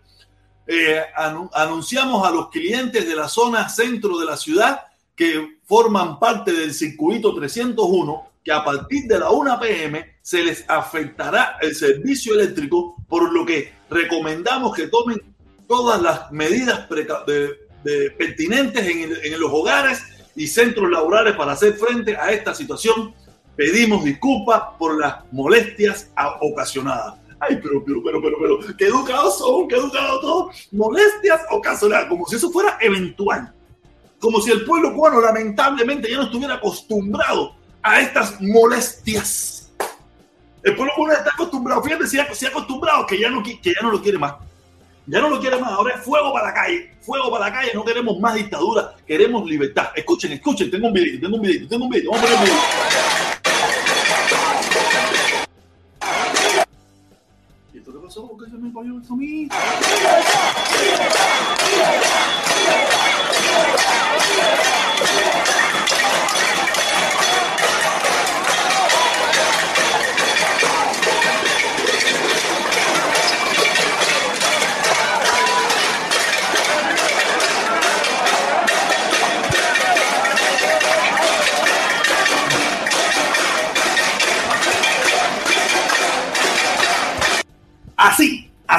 eh, 0.71 1.03
anunciamos 1.55 2.29
a 2.29 2.31
los 2.31 2.51
clientes 2.51 3.09
de 3.09 3.17
la 3.17 3.27
zona 3.27 3.71
centro 3.71 4.19
de 4.19 4.27
la 4.27 4.37
ciudad 4.37 4.83
que 5.17 5.61
forman 5.65 6.19
parte 6.19 6.53
del 6.53 6.75
circuito 6.75 7.35
301 7.35 8.29
que 8.45 8.53
a 8.53 8.63
partir 8.63 9.07
de 9.07 9.19
la 9.19 9.31
1 9.31 9.59
pm 9.61 10.17
se 10.21 10.45
les 10.45 10.69
afectará 10.69 11.57
el 11.63 11.75
servicio 11.75 12.35
eléctrico, 12.35 12.97
por 13.09 13.33
lo 13.33 13.47
que 13.47 13.73
recomendamos 13.89 14.77
que 14.77 14.89
tomen 14.89 15.23
todas 15.67 16.03
las 16.03 16.31
medidas 16.33 16.87
pertinentes 18.19 18.87
en, 18.87 19.41
los 19.41 19.51
hogares 19.51 20.03
y 20.37 20.47
centros 20.47 20.91
laborales 20.91 21.35
para 21.35 21.53
hacer 21.53 21.75
frente 21.75 22.15
a 22.15 22.31
esta 22.31 22.55
situación. 22.55 23.15
Pedimos 23.57 24.05
disculpas 24.05 24.63
por 24.79 25.01
las 25.01 25.25
molestias 25.33 26.11
ocasionadas. 26.41 27.15
Ay, 27.41 27.59
pero, 27.63 27.85
pero, 27.85 28.03
pero, 28.03 28.21
pero, 28.21 28.37
pero, 28.39 28.77
qué 28.77 28.87
educados 28.87 29.39
son, 29.39 29.69
qué 29.69 29.77
educados 29.77 30.21
todos. 30.21 30.69
Molestias 30.73 31.43
ocasionadas, 31.51 32.07
como 32.07 32.27
si 32.27 32.37
eso 32.37 32.51
fuera 32.51 32.77
eventual. 32.81 33.53
Como 34.19 34.41
si 34.41 34.51
el 34.51 34.65
pueblo 34.65 34.93
cubano 34.93 35.21
lamentablemente 35.21 36.11
ya 36.11 36.17
no 36.17 36.25
estuviera 36.25 36.55
acostumbrado 36.55 37.55
a 37.83 38.01
estas 38.01 38.41
molestias. 38.41 39.73
El 40.65 40.75
pueblo 40.75 40.93
cubano 40.97 41.15
está 41.15 41.31
acostumbrado, 41.31 41.83
fíjate, 41.83 42.19
ha 42.21 42.49
acostumbrado 42.49 43.07
que 43.07 43.21
ya, 43.21 43.31
no, 43.31 43.43
que 43.43 43.59
ya 43.63 43.81
no 43.83 43.93
lo 43.93 44.03
quiere 44.03 44.19
más. 44.19 44.35
Ya 45.07 45.21
no 45.21 45.31
lo 45.31 45.41
quiere 45.41 45.59
más, 45.59 45.73
ahora 45.73 45.95
es 45.95 46.03
fuego 46.03 46.35
para 46.35 46.49
la 46.49 46.55
calle, 46.55 46.93
fuego 47.01 47.31
para 47.31 47.47
la 47.47 47.53
calle, 47.53 47.71
no 47.73 47.83
queremos 47.83 48.19
más 48.19 48.35
dictadura, 48.35 48.95
queremos 49.07 49.49
libertad. 49.49 49.87
Escuchen, 49.95 50.33
escuchen, 50.33 50.71
tengo 50.71 50.89
un 50.89 50.93
video, 50.93 51.19
tengo 51.19 51.37
un 51.37 51.43
video, 51.43 51.67
tengo 51.67 51.85
un 51.85 51.91
video, 51.91 52.11
vamos 52.11 52.25
a 52.25 52.27
poner 52.27 52.39
un 52.39 52.45
video. 52.45 52.98
Pasó? 58.59 58.59
¿Por 58.59 58.59
qué 58.59 58.59
se 58.59 58.61
me 58.61 58.73
cayó 58.73 58.97
el 58.97 59.05
sonido? 59.05 59.51
Así, 59.51 59.59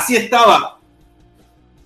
así 0.09 0.23
estaba. 0.23 0.79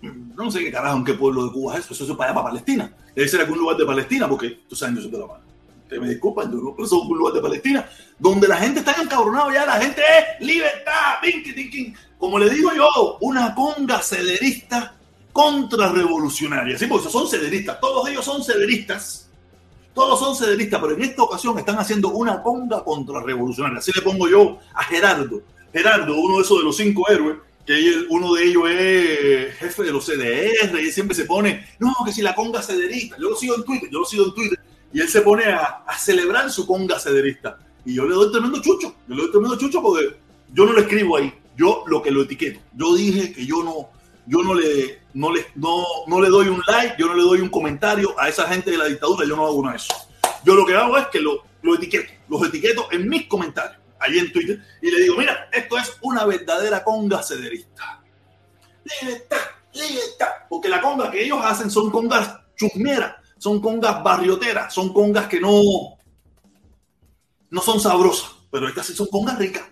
No 0.01 0.49
sé 0.49 0.59
qué 0.59 0.71
carajo, 0.71 0.97
en 0.97 1.03
qué 1.03 1.13
pueblo 1.13 1.45
de 1.45 1.51
Cuba 1.51 1.77
es 1.77 1.85
eso. 1.85 1.93
Eso 1.93 2.11
es 2.11 2.17
para 2.17 2.31
allá, 2.31 2.41
para 2.41 2.49
Palestina. 2.51 2.93
Debe 3.15 3.27
ser 3.27 3.41
algún 3.41 3.59
lugar 3.59 3.77
de 3.77 3.85
Palestina, 3.85 4.27
porque 4.27 4.61
tú 4.67 4.75
sabes, 4.75 4.95
yo 4.95 5.01
soy 5.01 5.11
de 5.11 5.19
la 5.19 5.27
mano. 5.27 5.43
Ustedes 5.83 6.01
me 6.01 6.09
disculpan, 6.09 6.51
yo 6.51 6.75
no 6.77 6.83
es 6.83 6.91
un 6.91 7.17
lugar 7.17 7.33
de 7.33 7.41
Palestina, 7.41 7.87
donde 8.17 8.47
la 8.47 8.57
gente 8.57 8.79
está 8.79 8.95
encabronada 9.01 9.53
ya, 9.53 9.65
la 9.65 9.79
gente 9.79 10.01
es 10.01 10.45
libertad, 10.45 11.19
como 12.17 12.39
le 12.39 12.49
digo 12.49 12.71
yo, 12.73 13.17
una 13.19 13.53
conga 13.53 13.99
cederista 13.99 14.95
contrarrevolucionaria. 15.33 16.77
Sí, 16.77 16.87
porque 16.87 17.09
son 17.09 17.27
cederistas, 17.27 17.79
todos 17.79 18.07
ellos 18.07 18.23
son 18.23 18.43
cederistas. 18.43 19.29
Todos 19.93 20.19
son 20.19 20.35
cederistas, 20.35 20.81
pero 20.81 20.95
en 20.95 21.03
esta 21.03 21.21
ocasión 21.21 21.59
están 21.59 21.77
haciendo 21.77 22.09
una 22.09 22.41
conga 22.41 22.83
contrarrevolucionaria. 22.83 23.77
Así 23.77 23.91
le 23.93 24.01
pongo 24.01 24.27
yo 24.27 24.57
a 24.73 24.83
Gerardo. 24.85 25.41
Gerardo, 25.71 26.15
uno 26.17 26.37
de 26.37 26.43
esos 26.43 26.57
de 26.57 26.63
los 26.63 26.77
cinco 26.77 27.07
héroes, 27.09 27.37
que 27.65 28.05
uno 28.09 28.33
de 28.33 28.43
ellos 28.43 28.63
es 28.69 29.55
jefe 29.55 29.83
de 29.83 29.91
los 29.91 30.05
CDR 30.05 30.81
y 30.81 30.91
siempre 30.91 31.15
se 31.15 31.25
pone, 31.25 31.65
no, 31.79 31.93
que 32.05 32.11
si 32.11 32.21
la 32.21 32.35
conga 32.35 32.61
cederista, 32.61 33.15
yo 33.17 33.29
lo 33.29 33.35
sigo 33.35 33.55
en 33.55 33.63
Twitter, 33.63 33.89
yo 33.89 33.99
lo 33.99 34.05
sigo 34.05 34.25
en 34.25 34.33
Twitter, 34.33 34.59
y 34.91 34.99
él 34.99 35.07
se 35.07 35.21
pone 35.21 35.45
a, 35.45 35.83
a 35.87 35.97
celebrar 35.97 36.51
su 36.51 36.67
conga 36.67 36.99
cederista. 36.99 37.57
Y 37.85 37.95
yo 37.95 38.05
le 38.05 38.15
doy 38.15 38.31
tremendo 38.31 38.61
chucho, 38.61 38.95
yo 39.07 39.15
le 39.15 39.21
doy 39.23 39.31
tremendo 39.31 39.57
chucho 39.57 39.81
porque 39.81 40.15
yo 40.53 40.65
no 40.65 40.73
lo 40.73 40.81
escribo 40.81 41.17
ahí, 41.17 41.33
yo 41.57 41.83
lo 41.87 42.01
que 42.01 42.11
lo 42.11 42.23
etiqueto. 42.23 42.59
Yo 42.75 42.95
dije 42.95 43.33
que 43.33 43.45
yo 43.45 43.63
no, 43.63 43.89
yo 44.27 44.43
no 44.43 44.53
le, 44.53 44.99
no 45.13 45.33
le, 45.33 45.45
no, 45.55 45.83
no 46.07 46.21
le 46.21 46.29
doy 46.29 46.47
un 46.47 46.61
like, 46.67 46.95
yo 46.99 47.07
no 47.07 47.15
le 47.15 47.23
doy 47.23 47.41
un 47.41 47.49
comentario 47.49 48.17
a 48.19 48.29
esa 48.29 48.47
gente 48.47 48.71
de 48.71 48.77
la 48.77 48.85
dictadura, 48.85 49.25
yo 49.27 49.35
no 49.35 49.45
hago 49.45 49.61
nada 49.61 49.73
de 49.73 49.77
eso. 49.77 49.93
Yo 50.45 50.55
lo 50.55 50.65
que 50.65 50.75
hago 50.75 50.97
es 50.97 51.07
que 51.07 51.19
lo, 51.19 51.43
lo 51.61 51.75
etiqueto, 51.75 52.11
los 52.29 52.45
etiqueto 52.47 52.87
en 52.91 53.07
mis 53.07 53.27
comentarios 53.27 53.82
allí 54.03 54.19
en 54.19 54.31
Twitter 54.31 54.61
y 54.81 54.91
le 54.91 55.01
digo, 55.01 55.15
mira, 55.17 55.49
esto 55.51 55.77
es 55.77 55.97
una 56.01 56.25
verdadera 56.25 56.83
conga 56.83 57.23
cederista. 57.23 58.01
Libertad, 59.01 59.37
libertad. 59.73 60.27
Porque 60.49 60.69
la 60.69 60.81
conga 60.81 61.09
que 61.09 61.23
ellos 61.23 61.39
hacen 61.43 61.71
son 61.71 61.89
congas 61.89 62.37
chusmeras, 62.55 63.15
son 63.37 63.61
congas 63.61 64.03
barrioteras, 64.03 64.73
son 64.73 64.93
congas 64.93 65.27
que 65.27 65.39
no, 65.39 65.61
no 67.49 67.61
son 67.61 67.79
sabrosas, 67.79 68.31
pero 68.51 68.67
estas 68.67 68.87
sí 68.87 68.93
son 68.93 69.07
congas 69.07 69.37
ricas. 69.37 69.63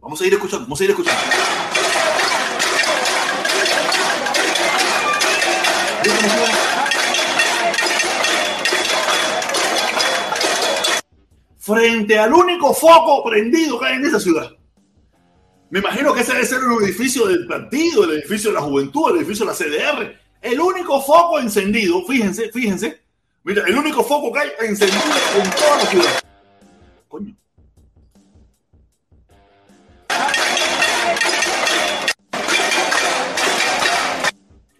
Vamos 0.00 0.20
a 0.20 0.26
ir 0.26 0.32
escuchando, 0.32 0.64
vamos 0.64 0.80
a 0.80 0.84
ir 0.84 0.90
escuchando. 0.90 1.20
Frente 11.60 12.18
al 12.18 12.32
único 12.32 12.72
foco 12.72 13.22
prendido 13.22 13.78
que 13.78 13.86
hay 13.86 13.96
en 13.96 14.06
esa 14.06 14.18
ciudad. 14.18 14.50
Me 15.68 15.78
imagino 15.78 16.12
que 16.12 16.22
ese 16.22 16.32
debe 16.32 16.46
ser 16.46 16.58
el 16.58 16.84
edificio 16.84 17.26
del 17.26 17.46
partido, 17.46 18.04
el 18.04 18.18
edificio 18.18 18.50
de 18.50 18.54
la 18.54 18.62
juventud, 18.62 19.10
el 19.10 19.18
edificio 19.18 19.46
de 19.46 19.52
la 19.52 19.56
CDR. 19.56 20.18
El 20.40 20.58
único 20.58 21.00
foco 21.02 21.38
encendido, 21.38 22.04
fíjense, 22.06 22.50
fíjense. 22.50 23.02
Mira, 23.44 23.62
el 23.66 23.76
único 23.76 24.02
foco 24.02 24.32
que 24.32 24.40
hay 24.40 24.50
encendido 24.68 25.02
en 25.36 25.50
toda 25.50 25.76
la 25.76 25.86
ciudad. 25.86 26.20
Coño. 27.08 27.36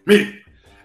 Mire, 0.06 0.39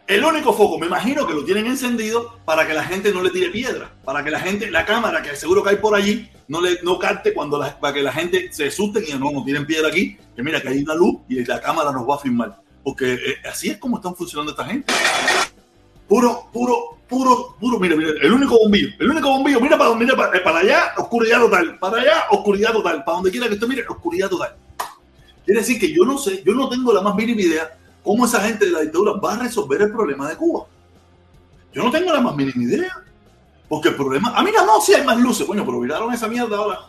el 0.08 0.24
único 0.24 0.54
foco, 0.54 0.78
me 0.78 0.86
imagino 0.86 1.26
que 1.26 1.34
lo 1.34 1.44
tienen 1.44 1.66
encendido 1.66 2.38
para 2.46 2.68
que 2.68 2.74
la 2.74 2.84
gente 2.84 3.12
no 3.12 3.24
le 3.24 3.32
tire 3.32 3.50
piedra, 3.50 3.92
para 4.04 4.24
que 4.24 4.30
la 4.30 4.40
gente, 4.40 4.70
la 4.70 4.86
cámara 4.86 5.22
que 5.22 5.36
seguro 5.36 5.64
que 5.64 5.72
hay 5.72 5.76
por 5.78 5.96
allí, 5.96 6.30
no 6.48 6.62
le 6.62 6.80
no 6.84 7.00
carte 7.00 7.34
cuando 7.34 7.58
la, 7.58 7.80
para 7.80 7.94
que 7.94 8.04
la 8.04 8.12
gente 8.12 8.50
se 8.52 8.68
asuste 8.68 9.04
y 9.08 9.14
no, 9.18 9.32
no 9.32 9.44
tienen 9.44 9.66
piedra 9.66 9.88
aquí, 9.88 10.16
que 10.36 10.44
mira 10.44 10.62
que 10.62 10.70
hay 10.70 10.84
una 10.84 10.94
luz 10.94 11.22
y 11.28 11.44
la 11.44 11.60
cámara 11.60 11.92
nos 11.92 12.08
va 12.08 12.16
a 12.16 12.20
filmar. 12.20 12.62
Porque 12.84 13.14
eh, 13.14 13.38
así 13.50 13.70
es 13.70 13.80
como 13.80 13.98
están 13.98 14.16
funcionando 14.16 14.52
esta 14.52 14.66
gente. 14.66 14.94
Puro, 16.08 16.50
puro, 16.54 17.00
puro, 17.10 17.56
puro, 17.60 17.80
mira, 17.80 17.96
mira, 17.96 18.12
el 18.22 18.32
único 18.32 18.60
bombillo, 18.60 18.90
el 19.00 19.10
único 19.10 19.28
bombillo, 19.28 19.60
mira 19.60 19.76
para, 19.76 19.96
mira 19.96 20.16
para, 20.16 20.44
para 20.44 20.60
allá, 20.60 20.94
oscuridad 20.98 21.40
total, 21.40 21.80
para 21.80 21.98
allá, 22.00 22.26
oscuridad 22.30 22.74
total, 22.74 23.04
para 23.04 23.16
donde 23.16 23.32
quiera 23.32 23.48
que 23.48 23.56
esté, 23.56 23.66
mire, 23.66 23.86
oscuridad 23.88 24.30
total. 24.30 24.56
Quiere 25.44 25.62
decir 25.62 25.80
que 25.80 25.92
yo 25.92 26.06
no 26.06 26.20
sé, 26.20 26.44
yo 26.46 26.54
no 26.54 26.70
tengo 26.70 26.94
la 26.94 27.02
más 27.02 27.16
mínima 27.16 27.42
idea 27.42 27.76
cómo 28.06 28.26
esa 28.26 28.40
gente 28.42 28.66
de 28.66 28.72
la 28.72 28.82
dictadura 28.82 29.14
va 29.14 29.34
a 29.34 29.40
resolver 29.40 29.82
el 29.82 29.92
problema 29.92 30.30
de 30.30 30.38
Cuba. 30.38 30.66
Yo 31.74 31.84
no 31.84 31.92
tengo 31.92 32.14
la 32.14 32.22
más 32.22 32.36
mínima 32.36 32.64
idea. 32.64 33.04
Porque 33.68 33.90
el 33.90 33.96
problema. 33.96 34.32
Ah, 34.36 34.44
mira, 34.44 34.64
no, 34.64 34.80
sí 34.80 34.94
hay 34.94 35.04
más 35.04 35.20
luces, 35.20 35.46
coño, 35.46 35.66
pero 35.66 35.80
viraron 35.80 36.14
esa 36.14 36.28
mierda 36.28 36.56
ahora. 36.56 36.80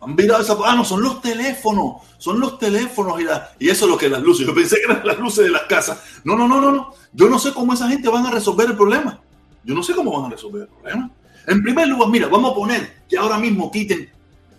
Han 0.00 0.14
virado 0.14 0.40
esa. 0.40 0.56
Ah, 0.64 0.76
no, 0.76 0.84
son 0.84 1.02
los 1.02 1.20
teléfonos. 1.20 1.96
Son 2.18 2.38
los 2.40 2.58
teléfonos 2.58 3.20
y, 3.20 3.24
y 3.64 3.68
eso 3.68 3.84
es 3.84 3.90
lo 3.90 3.98
que 3.98 4.08
las 4.08 4.22
luces. 4.22 4.46
Yo 4.46 4.54
pensé 4.54 4.76
que 4.76 4.92
eran 4.92 5.06
las 5.06 5.18
luces 5.18 5.44
de 5.44 5.50
las 5.50 5.64
casas. 5.64 6.00
No, 6.24 6.36
no, 6.36 6.46
no, 6.46 6.60
no, 6.60 6.70
no. 6.70 6.94
Yo 7.12 7.28
no 7.28 7.38
sé 7.38 7.52
cómo 7.52 7.72
esa 7.72 7.88
gente 7.88 8.08
van 8.08 8.26
a 8.26 8.30
resolver 8.30 8.70
el 8.70 8.76
problema. 8.76 9.20
Yo 9.64 9.74
no 9.74 9.82
sé 9.82 9.94
cómo 9.94 10.12
van 10.12 10.30
a 10.30 10.34
resolver 10.34 10.62
el 10.62 10.68
problema. 10.68 11.10
En 11.46 11.62
primer 11.62 11.88
lugar, 11.88 12.08
mira, 12.08 12.28
vamos 12.28 12.52
a 12.52 12.54
poner 12.54 13.02
que 13.08 13.16
ahora 13.16 13.38
mismo 13.38 13.70
quiten, 13.70 14.10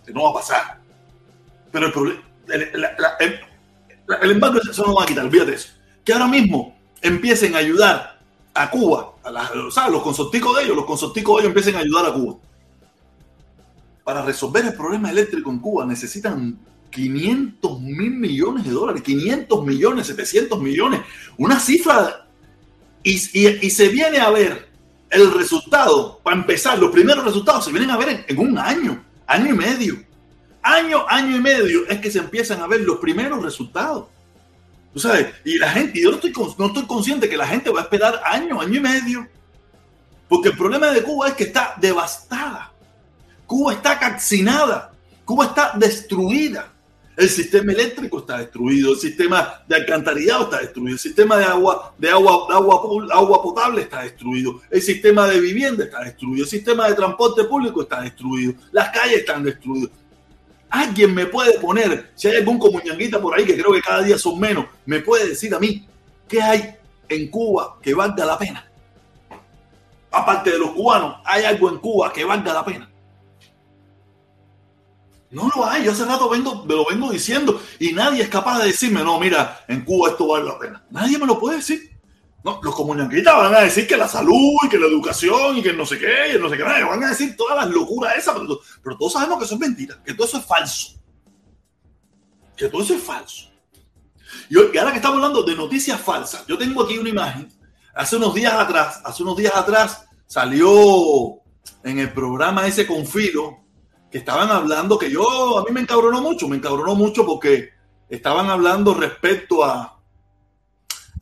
que 0.04 0.12
no 0.12 0.24
va 0.24 0.30
a 0.30 0.34
pasar. 0.34 0.80
Pero 1.70 1.86
el 1.86 1.92
problema, 1.92 2.20
el, 2.52 4.30
embargo 4.30 4.60
eso 4.60 4.86
no 4.86 4.94
va 4.94 5.04
a 5.04 5.06
quitar, 5.06 5.24
olvídate 5.24 5.54
eso. 5.54 5.70
Que 6.04 6.12
ahora 6.12 6.28
mismo 6.28 6.76
empiecen 7.02 7.54
a 7.54 7.58
ayudar 7.58 8.20
a 8.54 8.70
Cuba, 8.70 9.14
a 9.22 9.88
los 9.88 10.02
consorticos 10.02 10.56
de 10.56 10.64
ellos, 10.64 10.76
los 10.76 10.84
consorticos 10.86 11.36
de 11.36 11.40
ellos 11.42 11.50
empiecen 11.50 11.76
a 11.76 11.80
ayudar 11.80 12.06
a 12.06 12.12
Cuba. 12.12 12.36
Para 14.04 14.22
resolver 14.22 14.64
el 14.64 14.74
problema 14.74 15.10
eléctrico 15.10 15.50
en 15.50 15.58
Cuba 15.58 15.86
necesitan 15.86 16.58
500 16.90 17.80
mil 17.80 18.12
millones 18.12 18.64
de 18.64 18.70
dólares, 18.72 19.02
500 19.02 19.64
millones, 19.64 20.06
700 20.08 20.60
millones, 20.60 21.00
una 21.36 21.60
cifra. 21.60 22.26
Y, 23.02 23.14
y, 23.14 23.70
se 23.70 23.88
viene 23.88 24.18
a 24.18 24.28
ver 24.28 24.68
el 25.08 25.32
resultado, 25.32 26.20
para 26.22 26.36
empezar, 26.36 26.78
los 26.78 26.90
primeros 26.90 27.24
resultados 27.24 27.64
se 27.64 27.70
vienen 27.70 27.90
a 27.90 27.96
ver 27.96 28.26
en 28.28 28.38
un 28.38 28.58
año, 28.58 29.02
año 29.26 29.54
y 29.54 29.56
medio 29.56 30.09
año, 30.62 31.04
año 31.08 31.36
y 31.36 31.40
medio 31.40 31.86
es 31.88 32.00
que 32.00 32.10
se 32.10 32.18
empiezan 32.18 32.60
a 32.60 32.66
ver 32.66 32.80
los 32.80 32.98
primeros 32.98 33.42
resultados. 33.42 34.06
Tú 34.92 34.98
sabes, 34.98 35.28
y 35.44 35.58
la 35.58 35.70
gente, 35.70 36.00
yo 36.00 36.10
no 36.10 36.16
estoy, 36.16 36.32
no 36.58 36.66
estoy 36.66 36.86
consciente 36.86 37.28
que 37.28 37.36
la 37.36 37.46
gente 37.46 37.70
va 37.70 37.80
a 37.80 37.82
esperar 37.84 38.20
año, 38.24 38.60
año 38.60 38.74
y 38.74 38.80
medio. 38.80 39.28
Porque 40.28 40.48
el 40.48 40.56
problema 40.56 40.88
de 40.88 41.02
Cuba 41.02 41.28
es 41.28 41.34
que 41.34 41.44
está 41.44 41.74
devastada. 41.80 42.72
Cuba 43.46 43.74
está 43.74 43.98
calcinada. 43.98 44.92
Cuba 45.24 45.46
está 45.46 45.72
destruida. 45.76 46.72
El 47.16 47.28
sistema 47.28 47.72
eléctrico 47.72 48.20
está 48.20 48.38
destruido, 48.38 48.92
el 48.92 48.98
sistema 48.98 49.62
de 49.68 49.76
alcantarillado 49.76 50.44
está 50.44 50.60
destruido, 50.60 50.94
el 50.94 50.98
sistema 50.98 51.36
de 51.36 51.44
agua, 51.44 51.94
de 51.98 52.08
agua, 52.08 52.46
de 52.48 52.54
agua, 52.54 53.06
agua 53.12 53.42
potable 53.42 53.82
está 53.82 54.04
destruido, 54.04 54.62
el 54.70 54.80
sistema 54.80 55.26
de 55.26 55.38
vivienda 55.38 55.84
está 55.84 56.02
destruido, 56.02 56.44
el 56.44 56.48
sistema 56.48 56.88
de 56.88 56.94
transporte 56.94 57.44
público 57.44 57.82
está 57.82 58.00
destruido, 58.00 58.54
las 58.72 58.88
calles 58.88 59.18
están 59.18 59.44
destruidas. 59.44 59.90
Alguien 60.70 61.12
me 61.12 61.26
puede 61.26 61.58
poner, 61.58 62.12
si 62.14 62.28
hay 62.28 62.36
algún 62.36 62.58
comuñanguita 62.58 63.20
por 63.20 63.36
ahí, 63.36 63.44
que 63.44 63.54
creo 63.54 63.72
que 63.72 63.82
cada 63.82 64.02
día 64.02 64.16
son 64.16 64.38
menos, 64.38 64.66
me 64.86 65.00
puede 65.00 65.28
decir 65.28 65.52
a 65.52 65.58
mí 65.58 65.84
qué 66.28 66.40
hay 66.40 66.76
en 67.08 67.28
Cuba 67.28 67.76
que 67.82 67.92
valga 67.92 68.24
la 68.24 68.38
pena. 68.38 68.70
Aparte 70.12 70.50
de 70.50 70.58
los 70.58 70.70
cubanos, 70.70 71.16
hay 71.24 71.44
algo 71.44 71.68
en 71.68 71.78
Cuba 71.78 72.12
que 72.12 72.24
valga 72.24 72.52
la 72.52 72.64
pena. 72.64 72.90
No 75.30 75.48
lo 75.54 75.64
hay, 75.64 75.84
yo 75.84 75.92
hace 75.92 76.04
rato 76.04 76.28
vengo, 76.28 76.64
me 76.64 76.74
lo 76.74 76.84
vengo 76.86 77.10
diciendo 77.10 77.60
y 77.78 77.92
nadie 77.92 78.22
es 78.22 78.28
capaz 78.28 78.58
de 78.58 78.66
decirme, 78.66 79.02
no, 79.02 79.18
mira, 79.20 79.64
en 79.68 79.84
Cuba 79.84 80.10
esto 80.10 80.28
vale 80.28 80.44
la 80.44 80.58
pena. 80.58 80.84
Nadie 80.90 81.18
me 81.18 81.26
lo 81.26 81.38
puede 81.38 81.56
decir. 81.56 81.89
No, 82.42 82.58
los 82.62 82.74
comunistas 82.74 83.36
van 83.36 83.54
a 83.54 83.60
decir 83.60 83.86
que 83.86 83.96
la 83.96 84.08
salud 84.08 84.56
y 84.64 84.68
que 84.68 84.78
la 84.78 84.86
educación 84.86 85.58
y 85.58 85.62
que 85.62 85.74
no 85.74 85.84
sé 85.84 85.98
qué, 85.98 86.34
y 86.34 86.38
no 86.38 86.48
sé 86.48 86.56
qué, 86.56 86.62
van 86.62 87.04
a 87.04 87.10
decir 87.10 87.36
todas 87.36 87.56
las 87.56 87.68
locuras 87.68 88.16
esas, 88.16 88.34
pero, 88.82 88.96
todos 88.96 89.12
sabemos 89.12 89.38
que 89.38 89.44
eso 89.44 89.54
es 89.54 89.60
mentira, 89.60 90.02
que 90.02 90.14
todo 90.14 90.26
eso 90.26 90.38
es 90.38 90.46
falso. 90.46 90.92
Que 92.56 92.68
todo 92.68 92.82
eso 92.82 92.94
es 92.94 93.02
falso. 93.02 93.50
Y, 94.48 94.56
ahora 94.56 94.90
que 94.90 94.96
estamos 94.96 95.16
hablando 95.16 95.42
de 95.42 95.54
noticias 95.54 96.00
falsas, 96.00 96.46
yo 96.46 96.56
tengo 96.56 96.82
aquí 96.82 96.96
una 96.96 97.10
imagen. 97.10 97.48
Hace 97.94 98.16
unos 98.16 98.34
días 98.34 98.54
atrás, 98.54 99.02
hace 99.04 99.22
unos 99.22 99.36
días 99.36 99.54
atrás 99.54 100.06
salió 100.26 101.40
en 101.84 101.98
el 101.98 102.12
programa 102.12 102.66
ese 102.66 102.86
Confilo 102.86 103.58
que 104.10 104.18
estaban 104.18 104.50
hablando 104.50 104.98
que 104.98 105.10
yo, 105.10 105.58
a 105.58 105.64
mí 105.64 105.72
me 105.72 105.80
encabronó 105.80 106.22
mucho, 106.22 106.48
me 106.48 106.56
encabronó 106.56 106.94
mucho 106.94 107.26
porque 107.26 107.70
estaban 108.08 108.48
hablando 108.48 108.94
respecto 108.94 109.64
a, 109.64 109.99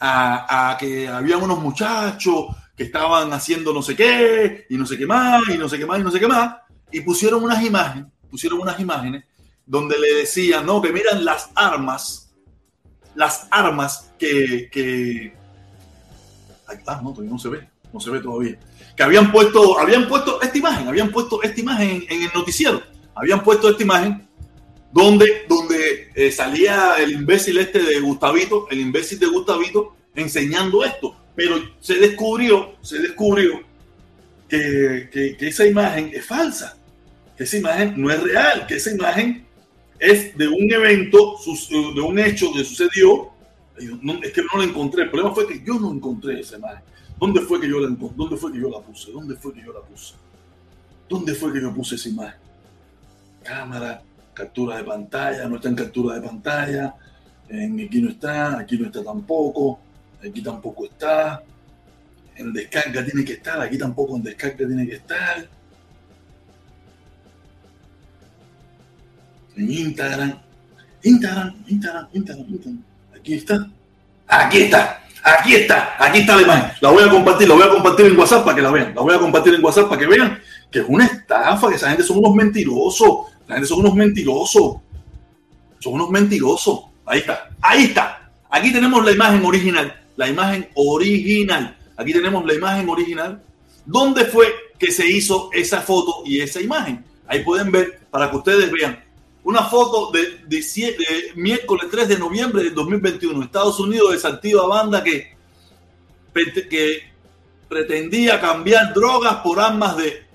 a, 0.00 0.76
que 0.78 1.08
había 1.08 1.37
unos 1.37 1.61
muchachos 1.61 2.46
que 2.76 2.84
estaban 2.84 3.32
haciendo 3.32 3.72
no 3.72 3.82
sé 3.82 3.96
qué, 3.96 4.66
y 4.70 4.76
no 4.76 4.87
sé 4.87 4.96
qué 4.96 5.06
más, 5.06 5.42
y 5.48 5.58
no 5.58 5.68
sé 5.68 5.78
qué 5.78 5.87
más, 5.87 5.98
y 5.98 6.02
no 6.02 6.11
sé 6.11 6.20
qué 6.20 6.28
más, 6.28 6.56
y 6.92 7.00
pusieron 7.00 7.42
unas 7.42 7.62
imágenes, 7.64 8.06
pusieron 8.30 8.61
unas 8.61 8.78
imágenes 8.78 9.24
donde 9.66 9.98
le 9.98 10.14
decían, 10.14 10.64
no, 10.64 10.80
que 10.80 10.92
miran 10.92 11.24
las 11.24 11.50
armas, 11.54 12.32
las 13.14 13.48
armas 13.50 14.12
que, 14.18 14.68
que... 14.70 15.34
ah, 16.87 17.00
no, 17.02 17.11
todavía 17.11 17.32
no 17.32 17.38
se 17.38 17.48
ve, 17.48 17.68
no 17.92 18.00
se 18.00 18.11
ve 18.11 18.20
todavía. 18.20 18.58
Que 18.96 19.02
habían 19.02 19.32
puesto, 19.32 19.78
habían 19.78 20.08
puesto 20.08 20.40
esta 20.40 20.56
imagen, 20.56 20.88
habían 20.88 21.11
puesto 21.11 21.42
esta 21.42 21.61
imagen 21.61 22.04
en, 22.08 22.22
el 22.22 22.30
noticiero, 22.32 22.80
habían 23.14 23.42
puesto 23.42 23.68
esta 23.68 23.82
imagen 23.82 24.27
donde, 24.92 25.44
donde 25.48 26.11
eh, 26.14 26.33
salía 26.33 26.94
el 26.98 27.12
imbécil 27.12 27.59
este 27.59 27.83
de 27.83 28.01
Gustavito, 28.01 28.68
el 28.70 28.81
imbécil 28.81 29.18
de 29.18 29.27
Gustavito, 29.27 29.94
enseñando 30.14 30.85
esto. 30.85 31.14
Pero 31.35 31.57
se 31.81 31.94
descubrió, 31.94 32.77
se 32.81 32.98
descubrió 32.98 33.61
que, 34.48 35.09
que, 35.12 35.46
esa 35.46 35.66
imagen 35.66 36.11
es 36.12 36.24
falsa, 36.24 36.77
que 37.37 37.44
esa 37.44 37.59
imagen 37.59 37.94
no 37.96 38.11
es 38.11 38.20
real, 38.22 38.66
que 38.66 38.77
esa 38.77 38.90
imagen 38.90 39.46
es 39.98 40.37
de 40.37 40.48
un 40.48 40.72
evento, 40.72 41.37
eh, 41.46 41.92
de 41.94 42.01
un 42.01 42.18
hecho 42.18 42.53
que 42.53 42.64
sucedió. 42.64 43.31
Es 43.79 44.33
que 44.33 44.42
no 44.42 44.59
la 44.59 44.64
encontré. 44.64 45.05
El 45.05 45.11
problema 45.11 45.33
fue 45.33 45.46
que 45.46 45.62
yo 45.64 45.79
no 45.79 45.92
encontré 45.92 46.40
esa 46.40 46.57
imagen. 46.57 46.83
¿Dónde 47.20 47.40
fue 47.42 47.61
que 47.61 47.68
yo 47.68 47.79
la 47.81 47.88
¿Dónde 47.88 48.37
fue 48.37 48.53
que 48.53 48.59
yo 48.59 48.70
la 48.70 48.81
puse? 48.81 49.12
¿Dónde 49.12 49.37
fue 49.37 49.53
que 49.53 49.62
yo 49.62 49.72
la 49.72 49.81
puse? 49.81 50.14
¿Dónde 51.09 51.35
fue 51.35 51.53
que 51.53 51.61
yo 51.61 51.72
puse 51.72 51.94
esa 51.94 52.09
imagen? 52.09 52.40
Cámara, 53.42 54.03
captura 54.38 54.77
de 54.77 54.85
pantalla, 54.85 55.48
no 55.48 55.57
está 55.57 55.68
en 55.68 55.74
captura 55.74 56.14
de 56.14 56.20
pantalla, 56.22 56.94
en 57.48 57.81
aquí 57.81 58.01
no 58.01 58.11
está, 58.11 58.59
aquí 58.59 58.79
no 58.79 58.87
está 58.87 59.03
tampoco, 59.03 59.81
aquí 60.24 60.40
tampoco 60.40 60.85
está, 60.85 61.42
en 62.37 62.53
descarga 62.53 63.05
tiene 63.05 63.24
que 63.24 63.33
estar, 63.33 63.61
aquí 63.61 63.77
tampoco 63.77 64.16
en 64.16 64.22
descarga 64.22 64.57
tiene 64.59 64.87
que 64.87 64.94
estar. 64.94 65.48
En 69.57 69.72
Instagram, 69.72 70.38
Instagram, 71.03 71.57
Instagram, 71.66 72.09
Instagram, 72.12 72.46
Instagram. 72.48 72.83
Aquí 73.16 73.35
está. 73.35 73.68
Aquí 74.29 74.59
está. 74.59 75.03
Aquí 75.24 75.55
está. 75.57 75.96
Aquí 75.98 76.18
está 76.20 76.37
la 76.37 76.42
imagen. 76.42 76.70
La 76.81 76.90
voy 76.90 77.03
a 77.03 77.11
compartir, 77.11 77.48
la 77.48 77.55
voy 77.55 77.64
a 77.64 77.70
compartir 77.70 78.07
en 78.07 78.16
WhatsApp 78.16 78.44
para 78.44 78.55
que 78.55 78.62
la 78.62 78.70
vean. 78.70 78.94
La 78.94 79.03
voy 79.03 79.14
a 79.16 79.18
compartir 79.18 79.53
en 79.55 79.64
WhatsApp 79.64 79.88
para 79.88 79.98
que 79.98 80.07
vean 80.07 80.38
que 80.70 80.79
es 80.79 80.85
una 80.87 81.07
estafa, 81.07 81.68
que 81.68 81.74
esa 81.74 81.88
gente 81.88 82.05
son 82.05 82.18
unos 82.18 82.35
mentirosos. 82.37 83.38
La 83.48 83.54
gente 83.54 83.68
son 83.68 83.80
unos 83.80 83.94
mentirosos. 83.94 84.76
Son 85.80 85.94
unos 85.94 86.11
mentirosos. 86.11 86.80
Ahí 87.06 87.20
está. 87.20 87.50
Ahí 87.61 87.84
está. 87.84 88.30
Aquí 88.50 88.72
tenemos 88.72 89.04
la 89.04 89.12
imagen 89.12 89.44
original. 89.44 90.00
La 90.16 90.28
imagen 90.28 90.68
original. 90.74 91.76
Aquí 91.96 92.12
tenemos 92.12 92.44
la 92.44 92.54
imagen 92.54 92.88
original. 92.88 93.42
¿Dónde 93.87 94.26
fue 94.26 94.52
que 94.78 94.92
se 94.92 95.11
hizo 95.11 95.50
esa 95.52 95.80
foto 95.80 96.22
y 96.26 96.40
esa 96.40 96.61
imagen? 96.61 97.04
Ahí 97.26 97.42
pueden 97.42 97.72
ver 97.72 98.00
para 98.11 98.30
que 98.30 98.37
ustedes 98.37 98.70
vean. 98.70 99.02
Una 99.44 99.64
foto 99.64 100.11
de, 100.12 100.40
miércoles 101.37 101.87
3 101.90 102.08
de 102.08 102.18
noviembre 102.18 102.64
de 102.64 102.70
2021. 102.70 103.42
Estados 103.42 103.80
Unidos 103.80 104.12
desactiva 104.12 104.66
banda 104.66 105.02
que 105.02 105.32
pretendía 107.68 108.40
cambiar 108.40 108.92
drogas 108.92 109.37
por 109.37 109.58
armas 109.58 109.96
de 109.96 110.27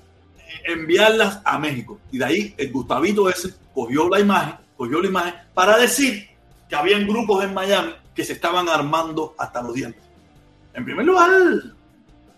enviarlas 0.64 1.42
a 1.44 1.60
México. 1.60 2.00
Y 2.12 2.18
de 2.18 2.26
ahí 2.26 2.54
el 2.58 2.72
Gustavito 2.72 3.30
ese 3.30 3.54
cogió 3.74 4.10
la 4.10 4.20
imagen, 4.20 4.56
cogió 4.78 5.02
la 5.02 5.08
imagen 5.08 5.34
para 5.54 5.78
decir 5.78 6.28
que 6.70 6.76
habían 6.76 7.08
grupos 7.08 7.44
en 7.44 7.54
Miami 7.54 7.94
que 8.16 8.24
se 8.24 8.34
estaban 8.34 8.70
armando 8.70 9.36
hasta 9.38 9.62
los 9.62 9.74
dientes. 9.74 10.02
En 10.74 10.86
primer 10.86 11.06
lugar, 11.06 11.30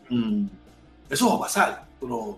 mm, 0.09 0.45
eso 1.09 1.29
va 1.29 1.35
a 1.35 1.39
pasar, 1.39 1.85
pero 1.99 2.37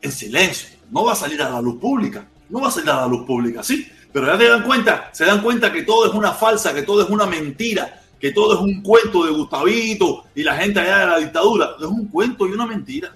en 0.00 0.12
silencio. 0.12 0.78
No 0.90 1.04
va 1.04 1.12
a 1.12 1.16
salir 1.16 1.40
a 1.42 1.50
la 1.50 1.60
luz 1.60 1.80
pública. 1.80 2.26
No 2.48 2.60
va 2.60 2.68
a 2.68 2.70
salir 2.70 2.90
a 2.90 3.00
la 3.00 3.06
luz 3.06 3.24
pública, 3.24 3.62
sí. 3.62 3.88
Pero 4.12 4.26
ya 4.26 4.38
se 4.38 4.48
dan 4.48 4.62
cuenta, 4.62 5.10
se 5.12 5.24
dan 5.24 5.42
cuenta 5.42 5.72
que 5.72 5.82
todo 5.82 6.06
es 6.06 6.14
una 6.14 6.32
falsa, 6.32 6.72
que 6.72 6.82
todo 6.82 7.02
es 7.02 7.10
una 7.10 7.26
mentira, 7.26 8.00
que 8.20 8.30
todo 8.30 8.54
es 8.54 8.60
un 8.60 8.82
cuento 8.82 9.24
de 9.24 9.32
Gustavito 9.32 10.24
y 10.34 10.42
la 10.42 10.56
gente 10.56 10.80
allá 10.80 10.98
de 11.00 11.06
la 11.06 11.18
dictadura. 11.18 11.70
Es 11.80 11.86
un 11.86 12.06
cuento 12.06 12.46
y 12.46 12.52
una 12.52 12.66
mentira. 12.66 13.12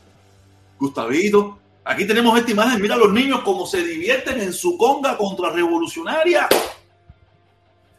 Gustavito, 0.78 1.58
aquí 1.88 2.06
tenemos 2.06 2.38
esta 2.38 2.50
imagen. 2.50 2.80
Mira 2.80 2.94
a 2.94 2.98
los 2.98 3.12
niños 3.12 3.40
cómo 3.40 3.66
se 3.66 3.82
divierten 3.82 4.40
en 4.40 4.52
su 4.52 4.76
conga 4.76 5.16
contrarrevolucionaria. 5.16 6.48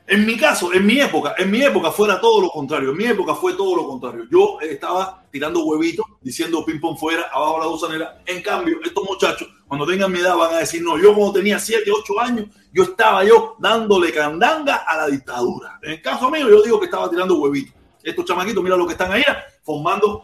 En 0.06 0.26
mi 0.26 0.38
caso, 0.38 0.74
en 0.74 0.86
mi 0.86 1.00
época, 1.00 1.36
en 1.38 1.52
mi 1.52 1.62
época 1.62 1.92
fuera 1.92 2.20
todo 2.20 2.42
lo 2.42 2.50
contrario. 2.50 2.92
En 2.92 2.98
mi 2.98 3.06
época 3.06 3.36
fue 3.36 3.54
todo 3.54 3.76
lo 3.76 3.88
contrario. 3.88 4.26
Yo 4.32 4.58
estaba 4.62 5.24
tirando 5.32 5.64
huevitos, 5.64 6.06
diciendo 6.22 6.66
ping 6.66 6.80
pong 6.80 6.98
fuera, 6.98 7.30
abajo 7.32 7.60
la 7.60 7.66
gusanera. 7.66 8.22
En 8.26 8.42
cambio, 8.42 8.80
estos 8.84 9.04
muchachos, 9.04 9.48
cuando 9.68 9.86
tengan 9.86 10.12
mi 10.12 10.20
edad, 10.20 10.36
van 10.36 10.56
a 10.56 10.60
decir, 10.60 10.82
no, 10.82 10.98
yo 10.98 11.14
cuando 11.14 11.34
tenía 11.34 11.60
7, 11.60 11.92
8 11.92 12.20
años, 12.20 12.48
yo 12.72 12.84
estaba 12.84 13.24
yo 13.24 13.56
dándole 13.60 14.12
candanga 14.12 14.78
a 14.78 14.98
la 14.98 15.08
dictadura. 15.08 15.80
En 15.84 15.92
el 15.92 16.02
caso 16.02 16.30
mío, 16.32 16.50
yo 16.50 16.64
digo 16.64 16.80
que 16.80 16.86
estaba 16.86 17.10
tirando 17.10 17.36
huevitos. 17.40 17.79
Estos 18.04 18.26
chamaquitos, 18.26 18.64
mira 18.64 18.78
lo 18.78 18.88
que 18.88 18.94
están 18.94 19.12
ahí, 19.12 19.24
formando 19.64 20.22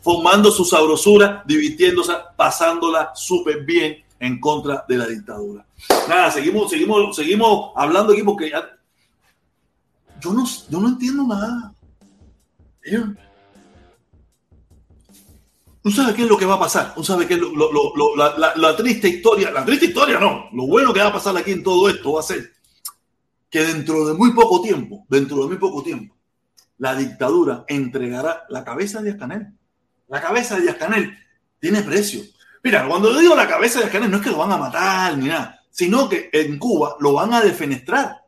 formando 0.00 0.50
su 0.50 0.64
sabrosura, 0.64 1.42
divirtiéndose, 1.46 2.12
pasándola 2.36 3.10
súper 3.14 3.64
bien 3.64 4.04
en 4.20 4.40
contra 4.40 4.84
de 4.88 4.98
la 4.98 5.06
dictadura. 5.06 5.66
Nada, 6.08 6.30
seguimos, 6.30 6.70
seguimos, 6.70 7.14
seguimos 7.14 7.72
hablando 7.74 8.12
aquí 8.12 8.22
porque 8.22 8.52
yo 10.20 10.32
no, 10.32 10.44
yo 10.70 10.80
no 10.80 10.88
entiendo 10.88 11.24
nada. 11.24 11.74
¿Tú 15.86 15.92
sabes 15.92 16.16
qué 16.16 16.22
es 16.22 16.28
lo 16.28 16.36
que 16.36 16.44
va 16.44 16.54
a 16.54 16.58
pasar? 16.58 16.92
¿Tú 16.96 17.04
sabes 17.04 17.28
qué 17.28 17.34
es 17.34 17.40
la, 18.16 18.54
la, 18.56 18.76
triste 18.76 19.08
historia? 19.08 19.52
La 19.52 19.64
triste 19.64 19.86
historia 19.86 20.18
no. 20.18 20.48
Lo 20.52 20.66
bueno 20.66 20.92
que 20.92 20.98
va 20.98 21.10
a 21.10 21.12
pasar 21.12 21.36
aquí 21.36 21.52
en 21.52 21.62
todo 21.62 21.88
esto 21.88 22.14
va 22.14 22.18
a 22.18 22.24
ser 22.24 22.54
que 23.48 23.60
dentro 23.60 24.04
de 24.04 24.14
muy 24.14 24.32
poco 24.32 24.60
tiempo, 24.60 25.06
dentro 25.08 25.36
de 25.42 25.46
muy 25.46 25.58
poco 25.58 25.84
tiempo, 25.84 26.16
la 26.78 26.96
dictadura 26.96 27.64
entregará 27.68 28.46
la 28.48 28.64
cabeza 28.64 29.00
de 29.00 29.16
Canel 29.16 29.52
la 30.08 30.20
cabeza 30.20 30.56
de 30.56 30.62
Díaz 30.62 30.74
Canel 30.74 31.16
tiene 31.60 31.82
precio. 31.82 32.20
Mira, 32.64 32.88
cuando 32.88 33.12
yo 33.12 33.20
digo 33.20 33.36
la 33.36 33.46
cabeza 33.46 33.78
de 33.78 33.84
Díaz 33.84 33.92
Canel 33.92 34.10
no 34.10 34.16
es 34.16 34.24
que 34.24 34.30
lo 34.30 34.38
van 34.38 34.50
a 34.50 34.56
matar 34.56 35.16
ni 35.16 35.28
nada, 35.28 35.62
sino 35.70 36.08
que 36.08 36.30
en 36.32 36.58
Cuba 36.58 36.96
lo 36.98 37.12
van 37.12 37.32
a 37.32 37.40
defenestrar 37.42 38.24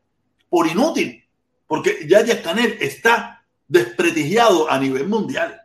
por 0.48 0.68
inútil, 0.68 1.24
porque 1.66 2.06
ya 2.08 2.22
Díaz 2.22 2.38
Canel 2.38 2.78
está 2.80 3.44
desprestigiado 3.66 4.70
a 4.70 4.78
nivel 4.78 5.08
mundial. 5.08 5.60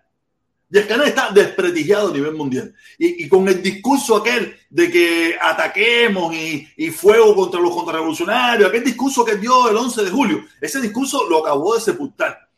Díaz 0.73 0.87
Canel 0.87 1.09
está 1.09 1.29
desprestigiado 1.29 2.09
a 2.09 2.13
nivel 2.13 2.33
mundial. 2.33 2.73
Y, 2.97 3.29
con 3.29 3.47
el 3.47 3.61
discurso 3.61 4.15
aquel 4.15 4.57
de 4.71 4.89
que 4.89 5.37
ataquemos 5.39 6.33
y, 6.33 6.67
y, 6.75 6.89
fuego 6.89 7.35
contra 7.35 7.59
los 7.59 7.75
contrarrevolucionarios, 7.75 8.69
aquel 8.69 8.83
discurso 8.83 9.23
que 9.23 9.35
dio 9.35 9.69
el 9.69 9.77
11 9.77 10.03
de 10.03 10.09
julio, 10.09 10.43
ese 10.59 10.81
discurso 10.81 11.29
lo 11.29 11.45
acabó 11.45 11.75
de 11.75 11.81
sepultar. 11.81 12.49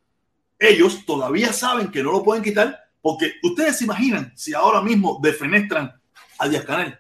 Ellos 0.58 1.06
todavía 1.06 1.52
saben 1.52 1.92
que 1.92 2.02
no 2.02 2.14
lo 2.14 2.24
pueden 2.24 2.42
quitar 2.42 2.86
porque 3.02 3.34
ustedes 3.44 3.80
se 3.80 3.84
imaginan 3.84 4.32
si 4.34 4.54
ahora 4.54 4.82
mismo 4.82 5.20
defenestran 5.22 5.94
a 6.40 6.48
Díaz 6.48 6.64
Canel. 6.64 6.98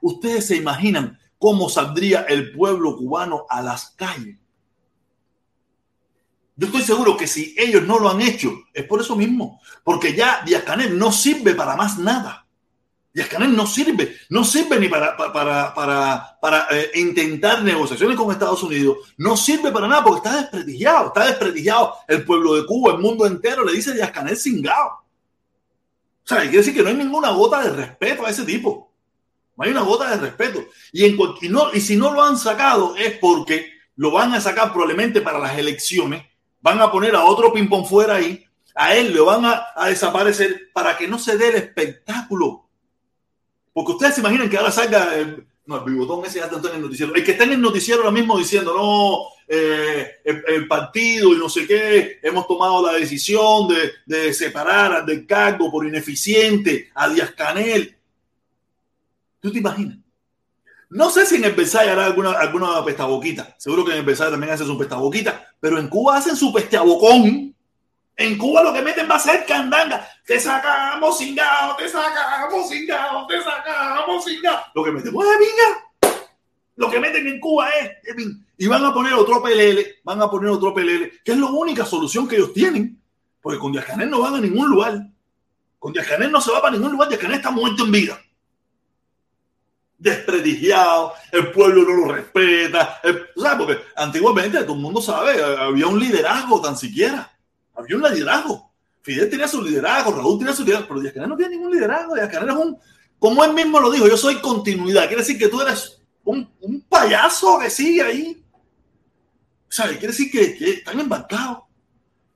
Ustedes 0.00 0.46
se 0.46 0.56
imaginan 0.56 1.18
cómo 1.36 1.68
saldría 1.68 2.22
el 2.22 2.52
pueblo 2.52 2.96
cubano 2.96 3.44
a 3.46 3.60
las 3.60 3.90
calles. 3.90 4.38
Yo 6.60 6.66
estoy 6.66 6.82
seguro 6.82 7.16
que 7.16 7.26
si 7.26 7.54
ellos 7.56 7.84
no 7.84 7.98
lo 7.98 8.10
han 8.10 8.20
hecho, 8.20 8.52
es 8.74 8.84
por 8.84 9.00
eso 9.00 9.16
mismo. 9.16 9.62
Porque 9.82 10.14
ya 10.14 10.42
Díaz 10.44 10.62
Canel 10.62 10.98
no 10.98 11.10
sirve 11.10 11.54
para 11.54 11.74
más 11.74 11.96
nada. 11.96 12.46
Díaz 13.14 13.28
Canel 13.28 13.56
no 13.56 13.66
sirve, 13.66 14.18
no 14.28 14.44
sirve 14.44 14.78
ni 14.78 14.86
para, 14.88 15.16
para, 15.16 15.72
para, 16.38 16.66
eh, 16.70 16.90
intentar 16.96 17.62
negociaciones 17.62 18.14
con 18.14 18.30
Estados 18.30 18.62
Unidos, 18.62 18.98
no 19.16 19.38
sirve 19.38 19.72
para 19.72 19.88
nada 19.88 20.04
porque 20.04 20.28
está 20.28 20.38
desprestigiado, 20.38 21.06
está 21.06 21.24
desprestigiado 21.24 21.94
el 22.06 22.26
pueblo 22.26 22.54
de 22.54 22.66
Cuba, 22.66 22.92
el 22.92 22.98
mundo 22.98 23.24
entero 23.24 23.64
le 23.64 23.72
dice 23.72 23.94
Díaz 23.94 24.10
Canel 24.10 24.36
cingado. 24.36 24.88
O 24.90 26.28
sea, 26.28 26.40
quiere 26.42 26.58
decir 26.58 26.74
que 26.74 26.82
no 26.82 26.90
hay 26.90 26.96
ninguna 26.96 27.30
gota 27.30 27.62
de 27.62 27.70
respeto 27.70 28.26
a 28.26 28.28
ese 28.28 28.44
tipo. 28.44 28.92
No 29.56 29.64
hay 29.64 29.70
una 29.70 29.80
gota 29.80 30.10
de 30.10 30.16
respeto. 30.18 30.62
Y, 30.92 31.06
en, 31.06 31.16
y 31.72 31.80
si 31.80 31.96
no 31.96 32.12
lo 32.12 32.22
han 32.22 32.36
sacado 32.36 32.96
es 32.96 33.16
porque 33.16 33.72
lo 33.96 34.10
van 34.10 34.34
a 34.34 34.42
sacar 34.42 34.72
probablemente 34.72 35.22
para 35.22 35.38
las 35.38 35.56
elecciones. 35.56 36.29
Van 36.60 36.80
a 36.80 36.90
poner 36.90 37.14
a 37.14 37.24
otro 37.24 37.52
ping-pong 37.52 37.86
fuera 37.86 38.16
ahí. 38.16 38.44
A 38.74 38.94
él 38.94 39.12
le 39.12 39.20
van 39.20 39.44
a, 39.44 39.66
a 39.74 39.88
desaparecer 39.88 40.70
para 40.72 40.96
que 40.96 41.08
no 41.08 41.18
se 41.18 41.36
dé 41.36 41.48
el 41.48 41.56
espectáculo. 41.56 42.66
Porque 43.72 43.92
ustedes 43.92 44.14
se 44.14 44.20
imaginan 44.20 44.48
que 44.48 44.56
ahora 44.56 44.70
salga 44.70 45.14
el, 45.16 45.46
no, 45.70 45.78
el 45.78 45.92
bigotón 45.92 46.24
ese 46.24 46.40
ya 46.40 46.46
está 46.46 46.68
en 46.68 46.76
el 46.76 46.82
noticiero. 46.82 47.14
El 47.14 47.24
que 47.24 47.30
está 47.32 47.44
en 47.44 47.52
el 47.52 47.60
noticiero 47.60 48.00
ahora 48.00 48.10
mismo 48.10 48.36
diciendo, 48.36 48.74
no, 48.74 49.28
eh, 49.46 50.20
el, 50.24 50.66
partido 50.66 51.32
y 51.32 51.38
no 51.38 51.48
sé 51.48 51.64
qué, 51.64 52.18
hemos 52.22 52.48
tomado 52.48 52.84
la 52.84 52.94
decisión 52.94 53.68
de, 53.68 53.92
de 54.04 54.34
separar 54.34 55.06
del 55.06 55.26
cargo 55.26 55.70
por 55.70 55.86
ineficiente 55.86 56.90
a 56.94 57.08
Díaz 57.08 57.32
Canel. 57.32 57.96
¿Tú 59.38 59.52
te 59.52 59.58
imaginas? 59.58 59.99
No 60.90 61.08
sé 61.08 61.24
si 61.24 61.36
en 61.36 61.44
el 61.44 61.52
Versailles 61.54 61.92
hará 61.92 62.06
alguna, 62.06 62.32
alguna 62.32 62.84
pestaboquita. 62.84 63.54
Seguro 63.58 63.84
que 63.84 63.92
en 63.92 63.98
el 63.98 64.04
Versailles 64.04 64.32
también 64.32 64.52
hacen 64.52 64.66
su 64.66 64.76
pestaboquita. 64.76 65.48
Pero 65.60 65.78
en 65.78 65.86
Cuba 65.86 66.16
hacen 66.16 66.34
su 66.34 66.52
pesteabocón. 66.52 67.54
En 68.16 68.36
Cuba 68.36 68.64
lo 68.64 68.72
que 68.72 68.82
meten 68.82 69.08
va 69.08 69.14
a 69.14 69.20
ser 69.20 69.46
candanga. 69.46 70.04
Te 70.26 70.40
sacamos 70.40 71.16
cingado, 71.16 71.76
te 71.76 71.88
sacamos 71.88 72.68
cingado, 72.68 73.24
te 73.28 73.40
sacamos 73.40 74.24
cingado. 74.24 74.58
Lo 74.74 74.82
que 74.82 74.90
metemos 74.90 75.24
es 75.24 75.38
vinga. 75.38 76.16
Lo 76.74 76.90
que 76.90 76.98
meten 76.98 77.26
en 77.28 77.38
Cuba 77.38 77.68
es, 77.70 77.92
y 78.58 78.66
van 78.66 78.84
a 78.84 78.92
poner 78.92 79.14
otro 79.14 79.40
PLL, 79.42 79.78
van 80.02 80.22
a 80.22 80.28
poner 80.28 80.50
otro 80.50 80.74
PLL, 80.74 81.20
que 81.24 81.32
es 81.32 81.38
la 81.38 81.46
única 81.46 81.84
solución 81.84 82.26
que 82.26 82.36
ellos 82.36 82.52
tienen. 82.52 83.00
Porque 83.40 83.60
con 83.60 83.70
Díaz 83.70 83.96
no 83.96 84.22
van 84.22 84.34
a 84.34 84.40
ningún 84.40 84.68
lugar. 84.68 85.06
Con 85.78 85.92
Díaz 85.92 86.08
no 86.18 86.40
se 86.40 86.50
va 86.50 86.60
para 86.60 86.72
ningún 86.72 86.92
lugar. 86.92 87.08
Díaz 87.08 87.22
está 87.22 87.52
muerto 87.52 87.84
en 87.84 87.92
vida 87.92 88.20
desprestigiado, 90.00 91.12
el 91.30 91.52
pueblo 91.52 91.82
no 91.84 92.06
lo 92.06 92.12
respeta. 92.12 93.00
¿sabes? 93.36 93.58
Porque 93.58 93.78
antiguamente 93.94 94.58
todo 94.62 94.74
el 94.74 94.80
mundo 94.80 95.00
sabe, 95.00 95.42
había 95.42 95.86
un 95.86 96.00
liderazgo 96.00 96.60
tan 96.60 96.76
siquiera. 96.76 97.30
Había 97.74 97.96
un 97.96 98.02
liderazgo. 98.02 98.72
Fidel 99.02 99.30
tenía 99.30 99.48
su 99.48 99.62
liderazgo, 99.62 100.12
Raúl 100.12 100.38
tenía 100.38 100.54
su 100.54 100.64
liderazgo, 100.64 100.88
pero 100.88 101.00
Díaz 101.00 101.14
Canel 101.14 101.28
no 101.28 101.36
tiene 101.36 101.56
ningún 101.56 101.72
liderazgo. 101.72 102.14
Díaz 102.14 102.30
Canel 102.30 102.50
es 102.50 102.56
un, 102.56 102.78
como 103.18 103.44
él 103.44 103.54
mismo 103.54 103.78
lo 103.78 103.90
dijo, 103.90 104.08
yo 104.08 104.16
soy 104.16 104.36
continuidad. 104.36 105.06
Quiere 105.06 105.22
decir 105.22 105.38
que 105.38 105.48
tú 105.48 105.60
eres 105.60 106.02
un, 106.24 106.50
payaso 106.88 107.58
que 107.58 107.70
sigue 107.70 108.02
ahí. 108.02 108.44
¿Sabe? 109.68 109.92
Quiere 109.92 110.08
decir 110.08 110.30
que, 110.30 110.56
que 110.56 110.70
están 110.70 110.98
embarcados. 110.98 111.58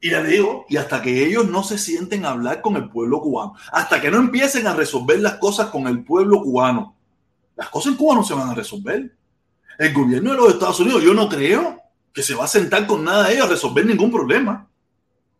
Y 0.00 0.10
le 0.10 0.22
digo, 0.24 0.66
y 0.68 0.76
hasta 0.76 1.00
que 1.00 1.26
ellos 1.26 1.48
no 1.48 1.64
se 1.64 1.78
sienten 1.78 2.26
a 2.26 2.30
hablar 2.30 2.60
con 2.60 2.76
el 2.76 2.90
pueblo 2.90 3.22
cubano, 3.22 3.54
hasta 3.72 4.02
que 4.02 4.10
no 4.10 4.18
empiecen 4.18 4.66
a 4.66 4.74
resolver 4.74 5.18
las 5.18 5.36
cosas 5.36 5.68
con 5.68 5.86
el 5.86 6.04
pueblo 6.04 6.42
cubano, 6.42 6.93
las 7.56 7.68
cosas 7.68 7.92
en 7.92 7.98
Cuba 7.98 8.16
no 8.16 8.24
se 8.24 8.34
van 8.34 8.48
a 8.48 8.54
resolver. 8.54 9.16
El 9.78 9.92
gobierno 9.92 10.30
de 10.30 10.36
los 10.36 10.48
Estados 10.54 10.80
Unidos, 10.80 11.02
yo 11.02 11.14
no 11.14 11.28
creo 11.28 11.80
que 12.12 12.22
se 12.22 12.34
va 12.34 12.44
a 12.44 12.48
sentar 12.48 12.86
con 12.86 13.04
nada 13.04 13.26
de 13.26 13.34
ellos 13.34 13.46
a 13.46 13.50
resolver 13.50 13.84
ningún 13.84 14.10
problema, 14.10 14.68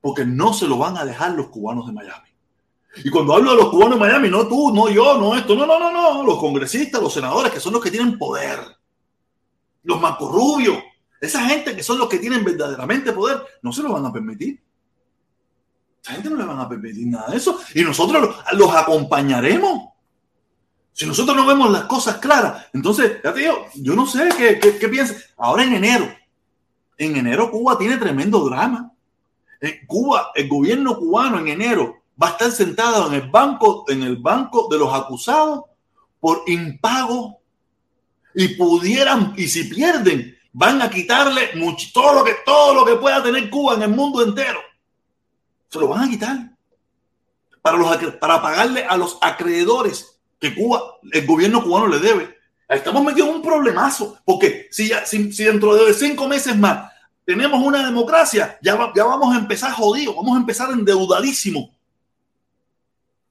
porque 0.00 0.24
no 0.24 0.53
se 0.53 0.66
lo 0.66 0.77
van 0.77 0.96
a 0.96 1.05
dejar 1.05 1.33
los 1.33 1.48
cubanos 1.48 1.87
de 1.87 1.92
Miami. 1.92 2.29
Y 3.05 3.11
cuando 3.11 3.35
hablo 3.35 3.53
de 3.53 3.57
los 3.57 3.70
cubanos 3.70 3.98
de 3.98 4.07
Miami, 4.07 4.29
no 4.29 4.46
tú, 4.46 4.72
no 4.72 4.88
yo, 4.88 5.18
no 5.18 5.37
esto, 5.37 5.55
no, 5.55 5.66
no, 5.66 5.79
no, 5.79 5.92
no, 5.92 6.24
los 6.24 6.38
congresistas, 6.38 7.00
los 7.00 7.12
senadores, 7.12 7.53
que 7.53 7.61
son 7.61 7.72
los 7.72 7.83
que 7.83 7.90
tienen 7.90 8.18
poder, 8.18 8.59
los 9.85 10.00
Rubios, 10.18 10.79
esa 11.20 11.46
gente 11.48 11.74
que 11.74 11.83
son 11.83 11.98
los 11.98 12.09
que 12.09 12.18
tienen 12.18 12.44
verdaderamente 12.44 13.12
poder, 13.12 13.42
no 13.62 13.72
se 13.72 13.83
lo 13.83 13.92
van 13.92 14.07
a 14.07 14.12
permitir. 14.12 14.62
Esa 16.03 16.12
gente 16.12 16.31
no 16.31 16.37
le 16.37 16.44
van 16.44 16.59
a 16.59 16.68
permitir 16.68 17.07
nada 17.07 17.31
de 17.31 17.38
eso. 17.38 17.61
Y 17.74 17.83
nosotros 17.83 18.37
los 18.53 18.74
acompañaremos. 18.74 19.93
Si 20.94 21.07
nosotros 21.07 21.37
no 21.37 21.44
vemos 21.44 21.72
las 21.72 21.85
cosas 21.85 22.18
claras, 22.18 22.66
entonces, 22.72 23.20
ya 23.22 23.35
te 23.35 23.40
digo, 23.40 23.66
yo 23.74 23.94
no 23.94 24.07
sé 24.07 24.28
qué, 24.38 24.61
qué, 24.61 24.78
qué. 24.78 25.07
Ahora 25.37 25.64
en 25.64 25.74
enero, 25.74 26.09
en 26.96 27.16
enero 27.16 27.50
Cuba 27.50 27.76
tiene 27.76 27.96
tremendo 27.96 28.38
drama. 28.44 28.92
En 29.61 29.85
Cuba, 29.87 30.30
el 30.37 30.48
gobierno 30.48 30.96
cubano 30.96 31.40
en 31.40 31.48
enero 31.48 32.04
va 32.20 32.28
a 32.28 32.30
estar 32.30 32.52
sentado 32.52 33.09
en 33.09 33.14
el 33.14 33.28
banco, 33.28 33.85
en 33.88 34.04
el 34.04 34.18
banco 34.18 34.68
de 34.70 34.78
los 34.78 34.94
acusados 34.94 35.64
por 36.20 36.44
impago 36.46 37.40
y 38.33 38.54
pudieran, 38.54 39.35
y 39.37 39.48
si 39.48 39.64
pierden, 39.64 40.38
van 40.52 40.80
a 40.80 40.88
quitarle 40.88 41.57
mucho, 41.57 41.88
todo 41.92 42.14
lo 42.14 42.24
que 42.24 42.37
todo 42.46 42.72
lo 42.72 42.85
que 42.85 42.94
pueda 42.94 43.20
tener 43.20 43.50
Cuba 43.50 43.74
en 43.74 43.83
el 43.83 43.90
mundo 43.90 44.22
entero. 44.22 44.61
Se 45.68 45.80
lo 45.80 45.88
van 45.88 46.04
a 46.04 46.09
quitar 46.09 46.38
para, 47.61 47.76
los, 47.78 47.96
para 48.20 48.40
pagarle 48.40 48.85
a 48.85 48.96
los 48.96 49.18
acreedores 49.20 50.13
que 50.44 50.54
Cuba, 50.54 50.98
el 51.11 51.26
gobierno 51.26 51.62
cubano 51.62 51.88
le 51.88 51.98
debe. 51.98 52.38
Estamos 52.68 53.02
metidos 53.02 53.30
en 53.30 53.37
un 53.37 53.42
problemazo, 53.42 54.18
porque 54.24 54.68
si, 54.70 54.88
ya, 54.88 55.07
si, 55.07 55.30
dentro 55.44 55.74
de 55.74 55.94
cinco 55.94 56.28
meses 56.28 56.57
más 56.57 56.90
tenemos 57.24 57.62
una 57.62 57.85
democracia, 57.85 58.59
ya, 58.61 58.92
ya 58.94 59.04
vamos 59.04 59.35
a 59.35 59.38
empezar 59.38 59.72
jodidos, 59.72 60.14
vamos 60.14 60.37
a 60.37 60.40
empezar 60.40 60.70
endeudadísimo. 60.70 61.74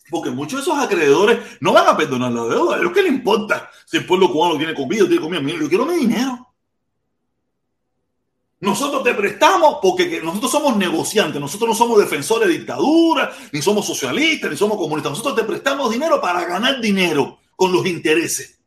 Porque 0.10 0.32
muchos 0.32 0.60
de 0.60 0.72
esos 0.72 0.84
acreedores 0.84 1.40
no 1.60 1.72
van 1.74 1.88
a 1.88 1.96
perdonar 1.96 2.32
la 2.32 2.46
deuda. 2.46 2.76
¿A 2.76 2.80
ellos 2.80 2.92
qué 2.94 3.04
le 3.04 3.10
importa 3.10 3.70
si 3.86 3.98
el 3.98 4.06
pueblo 4.06 4.32
cubano 4.32 4.58
tiene 4.58 4.74
comida, 4.74 5.06
tiene 5.06 5.22
comida? 5.22 5.40
Mira, 5.40 5.60
yo 5.60 5.70
quiero 5.70 5.86
mi 5.86 5.96
dinero. 5.96 6.53
Nosotros 8.64 9.04
te 9.04 9.14
prestamos 9.14 9.80
porque 9.82 10.22
nosotros 10.24 10.50
somos 10.50 10.78
negociantes, 10.78 11.42
nosotros 11.42 11.72
no 11.72 11.76
somos 11.76 12.00
defensores 12.00 12.48
de 12.48 12.60
dictadura, 12.60 13.30
ni 13.52 13.62
somos 13.62 13.86
socialistas, 13.86 14.50
ni 14.50 14.56
somos 14.56 14.78
comunistas. 14.78 15.12
Nosotros 15.12 15.36
te 15.36 15.44
prestamos 15.44 15.92
dinero 15.92 16.22
para 16.22 16.46
ganar 16.46 16.80
dinero 16.80 17.40
con 17.58 17.74
los 17.74 17.86
intereses. 17.86 18.58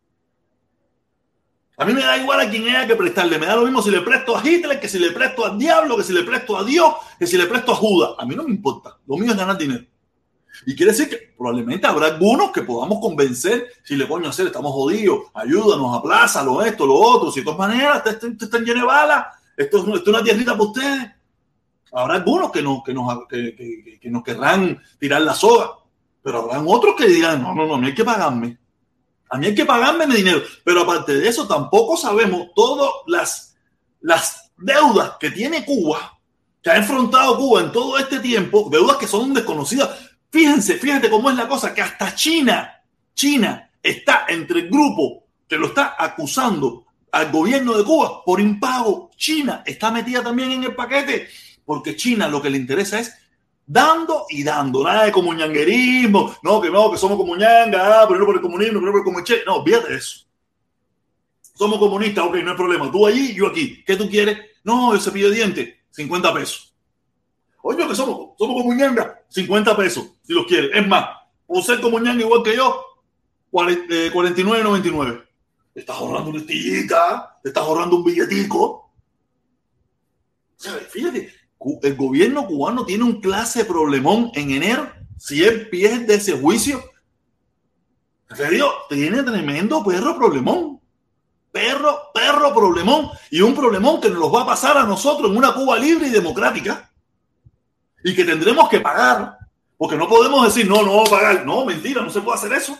A 1.78 1.86
mí 1.86 1.94
me 1.94 2.02
da 2.02 2.18
igual 2.18 2.40
a 2.40 2.50
quien 2.50 2.68
haya 2.68 2.86
que 2.86 2.94
prestarle. 2.94 3.38
Me 3.38 3.46
da 3.46 3.56
lo 3.56 3.62
mismo 3.62 3.80
si 3.80 3.90
le 3.90 4.02
presto 4.02 4.36
a 4.36 4.46
Hitler, 4.46 4.78
que 4.78 4.86
si 4.86 4.98
le 4.98 5.12
presto 5.12 5.46
al 5.46 5.58
diablo, 5.58 5.96
que 5.96 6.02
si 6.02 6.12
le 6.12 6.24
presto 6.24 6.58
a 6.58 6.64
Dios, 6.64 6.92
que 7.18 7.26
si 7.26 7.38
le 7.38 7.46
presto 7.46 7.72
a 7.72 7.76
Judas. 7.76 8.10
A 8.18 8.26
mí 8.26 8.34
no 8.36 8.42
me 8.42 8.50
importa. 8.50 8.98
Lo 9.06 9.16
mío 9.16 9.30
es 9.30 9.38
ganar 9.38 9.56
dinero. 9.56 9.84
Y 10.66 10.76
quiere 10.76 10.92
decir 10.92 11.08
que 11.08 11.34
probablemente 11.38 11.86
habrá 11.86 12.08
algunos 12.08 12.50
que 12.50 12.62
podamos 12.62 13.00
convencer 13.00 13.66
si 13.82 13.96
le 13.96 14.06
coño 14.06 14.28
hacer, 14.28 14.46
estamos 14.46 14.72
jodidos, 14.72 15.20
ayúdanos, 15.32 15.98
aplázalo, 15.98 16.62
esto, 16.62 16.86
lo 16.86 16.94
otro. 16.94 17.30
Si 17.30 17.40
de 17.40 17.44
todas 17.44 17.58
maneras 17.58 18.02
te, 18.04 18.10
están 18.10 18.64
de 18.64 18.82
balas, 18.82 19.26
esto, 19.56 19.78
es 19.78 20.06
una 20.06 20.22
tierrita 20.22 20.52
para 20.52 20.64
ustedes. 20.64 21.10
Habrá 21.92 22.14
algunos 22.14 22.50
que 22.50 22.62
nos, 22.62 22.82
que, 22.82 22.92
nos, 22.92 23.26
que, 23.28 24.00
nos 24.10 24.22
querrán 24.22 24.82
tirar 24.98 25.22
la 25.22 25.34
soga, 25.34 25.72
pero 26.22 26.42
habrá 26.42 26.62
otros 26.62 26.94
que 26.96 27.06
digan, 27.06 27.42
no, 27.42 27.54
no, 27.54 27.66
no, 27.66 27.78
no 27.78 27.86
hay 27.86 27.94
que 27.94 28.04
pagarme. 28.04 28.58
A 29.28 29.38
mí 29.38 29.46
hay 29.46 29.54
que 29.54 29.64
pagarme 29.64 30.06
mi 30.06 30.16
dinero. 30.16 30.42
Pero 30.64 30.82
aparte 30.82 31.14
de 31.14 31.28
eso, 31.28 31.46
tampoco 31.46 31.96
sabemos 31.96 32.48
todas 32.54 32.90
las, 33.06 33.56
las 34.00 34.52
deudas 34.56 35.12
que 35.18 35.30
tiene 35.30 35.64
Cuba, 35.64 36.18
que 36.62 36.70
ha 36.70 36.76
enfrentado 36.76 37.36
Cuba 37.36 37.60
en 37.60 37.72
todo 37.72 37.98
este 37.98 38.20
tiempo, 38.20 38.68
deudas 38.70 38.96
que 38.96 39.06
son 39.06 39.34
desconocidas. 39.34 39.90
Fíjense, 40.30 40.74
fíjense 40.74 41.10
cómo 41.10 41.30
es 41.30 41.36
la 41.36 41.48
cosa, 41.48 41.74
que 41.74 41.82
hasta 41.82 42.14
China, 42.14 42.82
China 43.14 43.70
está 43.82 44.26
entre 44.28 44.60
el 44.60 44.70
grupo 44.70 45.24
que 45.48 45.56
lo 45.56 45.68
está 45.68 45.96
acusando 45.98 46.86
al 47.12 47.30
gobierno 47.32 47.76
de 47.76 47.84
Cuba 47.84 48.24
por 48.24 48.40
impago. 48.40 49.05
China 49.16 49.62
está 49.66 49.90
metida 49.90 50.22
también 50.22 50.52
en 50.52 50.64
el 50.64 50.74
paquete 50.74 51.28
porque 51.66 51.96
China 51.96 52.28
lo 52.28 52.40
que 52.40 52.48
le 52.48 52.56
interesa 52.56 53.00
es 53.00 53.12
dando 53.66 54.26
y 54.30 54.44
dando, 54.44 54.84
nada 54.84 55.04
de 55.04 55.12
comunanguerismo, 55.12 56.36
no, 56.42 56.60
que 56.60 56.70
no, 56.70 56.90
que 56.90 56.96
somos 56.96 57.18
comunanga, 57.18 58.02
ah, 58.02 58.06
no 58.08 58.24
por 58.24 58.36
el 58.36 58.40
comunismo, 58.40 58.80
no 58.80 58.92
por 58.92 59.18
el 59.18 59.24
che, 59.24 59.42
no, 59.44 59.56
olvídate 59.56 59.88
de 59.88 59.96
eso. 59.98 60.20
Somos 61.40 61.78
comunistas, 61.78 62.24
ok, 62.24 62.36
no 62.36 62.52
hay 62.52 62.56
problema, 62.56 62.90
tú 62.90 63.06
allí, 63.06 63.34
yo 63.34 63.48
aquí, 63.48 63.82
¿qué 63.84 63.96
tú 63.96 64.08
quieres? 64.08 64.38
No, 64.62 64.94
el 64.94 65.00
cepillo 65.00 65.30
de 65.30 65.36
dientes, 65.36 65.74
50 65.90 66.32
pesos. 66.32 66.74
Oye, 67.62 67.88
que 67.88 67.94
somos, 67.96 68.36
somos 68.38 68.62
comunanga, 68.62 69.20
50 69.28 69.76
pesos, 69.76 70.12
si 70.22 70.32
los 70.32 70.46
quieres. 70.46 70.70
Es 70.72 70.86
más, 70.86 71.08
por 71.44 71.64
ser 71.64 71.80
comunanga 71.80 72.20
igual 72.20 72.44
que 72.44 72.54
yo, 72.54 72.84
49.99. 73.50 75.24
Te 75.74 75.80
estás 75.80 75.96
ahorrando 75.96 76.30
una 76.30 76.38
estillita, 76.38 77.40
estás 77.42 77.64
ahorrando 77.64 77.96
un 77.96 78.04
billetico. 78.04 78.85
Fíjate, 80.58 81.32
el 81.82 81.96
gobierno 81.96 82.46
cubano 82.46 82.84
tiene 82.84 83.04
un 83.04 83.20
clase 83.20 83.64
problemón 83.64 84.30
en 84.34 84.50
enero. 84.50 84.90
Si 85.18 85.42
él 85.42 85.68
pierde 85.68 86.14
ese 86.14 86.32
juicio, 86.32 86.82
en 88.28 88.36
serio, 88.36 88.72
tiene 88.88 89.22
tremendo 89.22 89.84
perro 89.84 90.16
problemón. 90.16 90.80
Perro, 91.52 92.10
perro 92.12 92.54
problemón. 92.54 93.10
Y 93.30 93.40
un 93.40 93.54
problemón 93.54 94.00
que 94.00 94.10
nos 94.10 94.34
va 94.34 94.42
a 94.42 94.46
pasar 94.46 94.76
a 94.76 94.84
nosotros 94.84 95.30
en 95.30 95.36
una 95.36 95.54
Cuba 95.54 95.78
libre 95.78 96.08
y 96.08 96.10
democrática. 96.10 96.90
Y 98.04 98.14
que 98.14 98.24
tendremos 98.24 98.68
que 98.68 98.80
pagar. 98.80 99.38
Porque 99.76 99.96
no 99.96 100.08
podemos 100.08 100.44
decir, 100.44 100.68
no, 100.68 100.82
no 100.82 100.96
vamos 100.96 101.12
a 101.12 101.16
pagar. 101.16 101.46
No, 101.46 101.64
mentira, 101.64 102.02
no 102.02 102.10
se 102.10 102.20
puede 102.20 102.38
hacer 102.38 102.52
eso. 102.52 102.78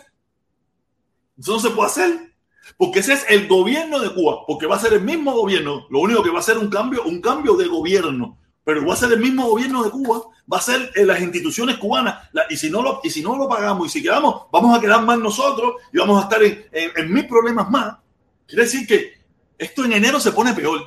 Eso 1.39 1.53
no 1.53 1.59
se 1.59 1.69
puede 1.69 1.89
hacer. 1.89 2.26
Porque 2.75 2.99
ese 2.99 3.13
es 3.13 3.25
el 3.29 3.47
gobierno 3.47 3.99
de 3.99 4.13
Cuba, 4.13 4.45
porque 4.45 4.65
va 4.65 4.75
a 4.75 4.79
ser 4.79 4.93
el 4.93 5.01
mismo 5.01 5.33
gobierno, 5.33 5.87
lo 5.89 5.99
único 5.99 6.23
que 6.23 6.29
va 6.29 6.39
a 6.39 6.43
ser 6.43 6.57
un 6.57 6.69
cambio, 6.69 7.03
un 7.03 7.21
cambio 7.21 7.55
de 7.55 7.67
gobierno, 7.67 8.37
pero 8.63 8.85
va 8.85 8.93
a 8.93 8.97
ser 8.97 9.13
el 9.13 9.19
mismo 9.19 9.47
gobierno 9.47 9.83
de 9.83 9.91
Cuba, 9.91 10.23
va 10.51 10.57
a 10.57 10.61
ser 10.61 10.91
en 10.95 11.07
las 11.07 11.21
instituciones 11.21 11.77
cubanas, 11.77 12.29
y, 12.49 12.57
si 12.57 12.69
no 12.69 12.81
lo, 12.81 12.99
y 13.03 13.09
si 13.09 13.21
no 13.21 13.37
lo 13.37 13.47
pagamos 13.47 13.87
y 13.87 13.89
si 13.89 14.03
quedamos, 14.03 14.43
vamos 14.51 14.77
a 14.77 14.81
quedar 14.81 15.03
más 15.05 15.17
nosotros 15.19 15.75
y 15.93 15.97
vamos 15.97 16.19
a 16.19 16.23
estar 16.23 16.43
en, 16.43 16.65
en, 16.71 17.13
mil 17.13 17.27
problemas 17.27 17.69
más. 17.69 17.95
Quiere 18.45 18.63
decir 18.63 18.85
que 18.85 19.13
esto 19.57 19.85
en 19.85 19.93
enero 19.93 20.19
se 20.19 20.31
pone 20.33 20.53
peor. 20.53 20.81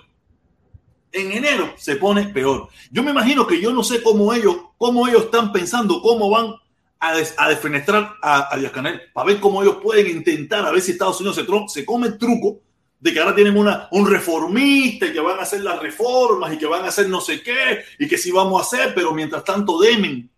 En 1.13 1.33
enero 1.33 1.73
se 1.77 1.97
pone 1.97 2.27
peor. 2.27 2.69
Yo 2.91 3.03
me 3.03 3.11
imagino 3.13 3.47
que 3.47 3.61
yo 3.61 3.73
no 3.73 3.83
sé 3.83 4.03
cómo 4.03 4.33
ellos, 4.33 4.57
cómo 4.79 5.09
ellos 5.09 5.25
están 5.25 5.51
pensando, 5.51 6.01
cómo 6.03 6.31
van 6.31 6.55
a, 7.01 7.15
a 7.39 7.49
defenestrar 7.49 8.17
a, 8.21 8.55
a 8.55 8.73
Canel 8.73 9.01
para 9.13 9.27
ver 9.27 9.41
cómo 9.41 9.63
ellos 9.63 9.79
pueden 9.83 10.07
intentar 10.09 10.67
a 10.67 10.71
ver 10.71 10.83
si 10.83 10.93
Estados 10.93 11.19
Unidos 11.21 11.37
se, 11.37 11.81
se 11.81 11.87
come 11.87 12.09
el 12.09 12.19
truco 12.19 12.61
de 13.01 13.15
que 13.15 13.21
ahora 13.21 13.35
tienen 13.35 13.57
una, 13.57 13.89
un 13.93 14.07
reformista 14.07 15.07
y 15.07 15.13
que 15.13 15.21
van 15.21 15.39
a 15.39 15.43
hacer 15.43 15.63
las 15.63 15.81
reformas 15.81 16.53
y 16.53 16.59
que 16.59 16.67
van 16.67 16.85
a 16.85 16.89
hacer 16.89 17.09
no 17.09 17.23
sé 17.23 17.43
qué 17.43 17.83
y 17.99 18.07
que 18.07 18.19
sí 18.19 18.31
vamos 18.31 18.61
a 18.61 18.65
hacer, 18.65 18.95
pero 18.95 19.15
mientras 19.15 19.43
tanto 19.43 19.81
demen. 19.81 20.31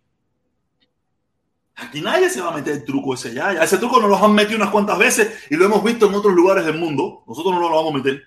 Aquí 1.75 1.99
nadie 1.99 2.29
se 2.29 2.39
va 2.39 2.51
a 2.53 2.55
meter 2.55 2.73
el 2.75 2.85
truco 2.85 3.15
ese 3.15 3.33
ya. 3.33 3.53
ya. 3.53 3.63
Ese 3.63 3.77
truco 3.77 3.99
nos 3.99 4.09
lo 4.09 4.15
han 4.15 4.33
metido 4.33 4.55
unas 4.55 4.69
cuantas 4.69 4.97
veces 4.97 5.43
y 5.49 5.55
lo 5.55 5.65
hemos 5.65 5.83
visto 5.83 6.07
en 6.07 6.13
otros 6.13 6.33
lugares 6.33 6.65
del 6.65 6.77
mundo. 6.77 7.23
Nosotros 7.27 7.53
no 7.53 7.59
lo 7.59 7.75
vamos 7.75 7.93
a 7.93 7.97
meter. 7.97 8.23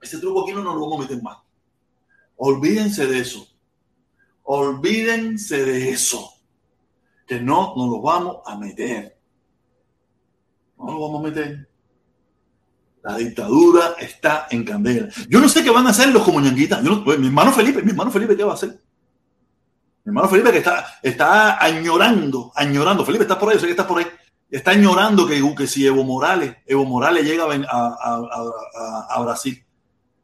Ese 0.00 0.18
truco 0.18 0.44
aquí 0.44 0.52
no 0.52 0.62
nos 0.62 0.74
lo 0.76 0.82
vamos 0.82 0.98
a 0.98 1.02
meter 1.08 1.20
más. 1.20 1.38
Olvídense 2.36 3.06
de 3.06 3.18
eso. 3.18 3.48
Olvídense 4.44 5.64
de 5.64 5.90
eso 5.90 6.37
que 7.28 7.38
no 7.40 7.74
nos 7.76 7.88
lo 7.90 8.00
vamos 8.00 8.38
a 8.46 8.56
meter. 8.56 9.16
No 10.78 10.92
lo 10.92 11.00
vamos 11.00 11.20
a 11.20 11.28
meter. 11.28 11.68
La 13.02 13.16
dictadura 13.16 13.94
está 13.98 14.48
en 14.50 14.64
candela. 14.64 15.08
Yo 15.28 15.38
no 15.38 15.48
sé 15.48 15.62
qué 15.62 15.70
van 15.70 15.86
a 15.86 15.90
hacer 15.90 16.08
los 16.08 16.22
comuñanguitas. 16.22 16.82
Pues, 17.04 17.18
mi 17.18 17.26
hermano 17.26 17.52
Felipe, 17.52 17.82
mi 17.82 17.90
hermano 17.90 18.10
Felipe, 18.10 18.34
¿qué 18.34 18.44
va 18.44 18.52
a 18.52 18.54
hacer? 18.54 18.70
Mi 20.04 20.10
hermano 20.10 20.28
Felipe 20.28 20.50
que 20.50 20.58
está, 20.58 20.86
está 21.02 21.62
añorando, 21.62 22.50
añorando. 22.54 23.04
Felipe, 23.04 23.24
¿estás 23.24 23.36
por 23.36 23.50
ahí? 23.50 23.56
Yo 23.56 23.60
sé 23.60 23.66
que 23.66 23.72
estás 23.72 23.86
por 23.86 23.98
ahí. 23.98 24.06
Está 24.50 24.70
añorando 24.70 25.26
que, 25.26 25.42
que 25.54 25.66
si 25.66 25.86
Evo 25.86 26.04
Morales, 26.04 26.56
Evo 26.64 26.86
Morales 26.86 27.24
llega 27.24 27.44
a, 27.44 29.06
a, 29.10 29.22
Brasil. 29.22 29.62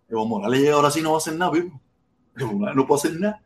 Evo 0.09 0.25
Morales 0.25 0.61
llega 0.61 0.77
a 0.77 0.81
Brasil 0.81 1.03
no 1.03 1.11
va 1.11 1.17
a 1.17 1.19
hacer 1.19 1.35
nada, 1.37 1.51
vivo. 1.51 1.79
Evo 2.35 2.55
Morales 2.55 2.77
no 2.77 2.87
puede 2.87 2.99
hacer 3.01 3.21
nada 3.21 3.44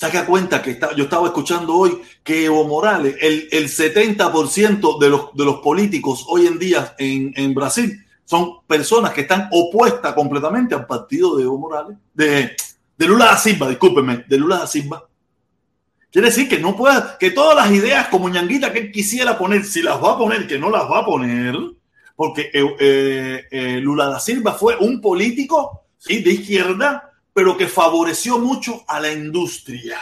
saca 0.00 0.24
cuenta 0.24 0.62
que 0.62 0.70
está, 0.70 0.96
yo 0.96 1.04
estaba 1.04 1.26
escuchando 1.26 1.74
hoy 1.74 2.00
que 2.24 2.46
Evo 2.46 2.66
Morales, 2.66 3.16
el, 3.20 3.48
el 3.52 3.68
70% 3.68 4.98
de 4.98 5.10
los, 5.10 5.34
de 5.34 5.44
los 5.44 5.56
políticos 5.56 6.24
hoy 6.26 6.46
en 6.46 6.58
día 6.58 6.94
en, 6.96 7.34
en 7.36 7.52
Brasil 7.52 8.02
son 8.24 8.66
personas 8.66 9.12
que 9.12 9.20
están 9.20 9.50
opuestas 9.52 10.14
completamente 10.14 10.74
al 10.74 10.86
partido 10.86 11.36
de 11.36 11.42
Evo 11.42 11.58
Morales, 11.58 11.98
de, 12.14 12.56
de 12.96 13.06
Lula 13.06 13.26
da 13.26 13.36
Silva, 13.36 13.68
discúlpenme, 13.68 14.24
de 14.26 14.38
Lula 14.38 14.60
da 14.60 14.66
Silva. 14.66 15.06
Quiere 16.10 16.28
decir 16.28 16.48
que 16.48 16.58
no 16.58 16.74
puede, 16.74 17.02
que 17.18 17.32
todas 17.32 17.54
las 17.54 17.70
ideas 17.70 18.08
como 18.08 18.30
ñanguita 18.30 18.72
que 18.72 18.78
él 18.78 18.92
quisiera 18.92 19.36
poner, 19.36 19.66
si 19.66 19.82
las 19.82 20.02
va 20.02 20.12
a 20.12 20.18
poner, 20.18 20.46
que 20.46 20.58
no 20.58 20.70
las 20.70 20.90
va 20.90 21.00
a 21.00 21.04
poner, 21.04 21.54
porque 22.16 22.48
eh, 22.54 22.64
eh, 22.80 23.44
eh, 23.50 23.80
Lula 23.82 24.06
da 24.06 24.18
Silva 24.18 24.54
fue 24.54 24.78
un 24.78 24.98
político 25.02 25.88
¿sí? 25.98 26.22
de 26.22 26.30
izquierda, 26.30 27.09
pero 27.32 27.56
que 27.56 27.66
favoreció 27.66 28.38
mucho 28.38 28.82
a 28.86 29.00
la 29.00 29.12
industria, 29.12 29.98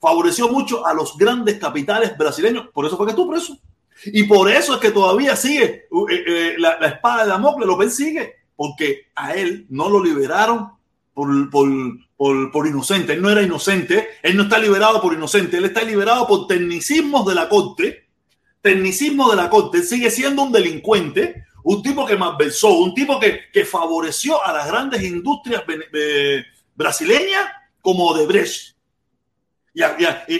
favoreció 0.00 0.48
mucho 0.48 0.86
a 0.86 0.94
los 0.94 1.16
grandes 1.16 1.58
capitales 1.58 2.16
brasileños, 2.16 2.68
por 2.72 2.86
eso 2.86 2.96
fue 2.96 3.06
que 3.06 3.10
estuvo 3.10 3.30
preso. 3.30 3.58
Y 4.06 4.24
por 4.24 4.50
eso 4.50 4.74
es 4.74 4.80
que 4.80 4.90
todavía 4.90 5.36
sigue 5.36 5.86
eh, 6.10 6.24
eh, 6.26 6.54
la, 6.58 6.78
la, 6.80 6.88
espada 6.88 7.22
de 7.22 7.28
Damocles, 7.28 7.68
lo 7.68 7.78
persigue, 7.78 8.34
porque 8.56 9.10
a 9.14 9.34
él 9.34 9.66
no 9.68 9.88
lo 9.88 10.02
liberaron 10.02 10.70
por, 11.14 11.50
por, 11.50 11.68
por, 12.16 12.50
por, 12.50 12.66
inocente. 12.66 13.12
Él 13.12 13.22
no 13.22 13.30
era 13.30 13.42
inocente, 13.42 14.08
él 14.22 14.36
no 14.36 14.44
está 14.44 14.58
liberado 14.58 15.00
por 15.00 15.12
inocente, 15.12 15.58
él 15.58 15.66
está 15.66 15.82
liberado 15.82 16.26
por 16.26 16.46
tecnicismos 16.46 17.26
de 17.26 17.34
la 17.34 17.48
corte, 17.48 18.08
tecnicismo 18.60 19.30
de 19.30 19.36
la 19.36 19.50
corte. 19.50 19.78
Él 19.78 19.84
sigue 19.84 20.10
siendo 20.10 20.42
un 20.42 20.52
delincuente, 20.52 21.44
un 21.64 21.82
tipo 21.82 22.06
que 22.06 22.16
malversó, 22.16 22.72
un 22.78 22.94
tipo 22.94 23.20
que, 23.20 23.40
que 23.52 23.64
favoreció 23.64 24.44
a 24.44 24.52
las 24.52 24.66
grandes 24.66 25.02
industrias 25.02 25.62
eh, 25.92 26.44
brasileñas 26.82 27.46
como 27.80 28.14
de 28.14 28.26
Brecht. 28.26 28.76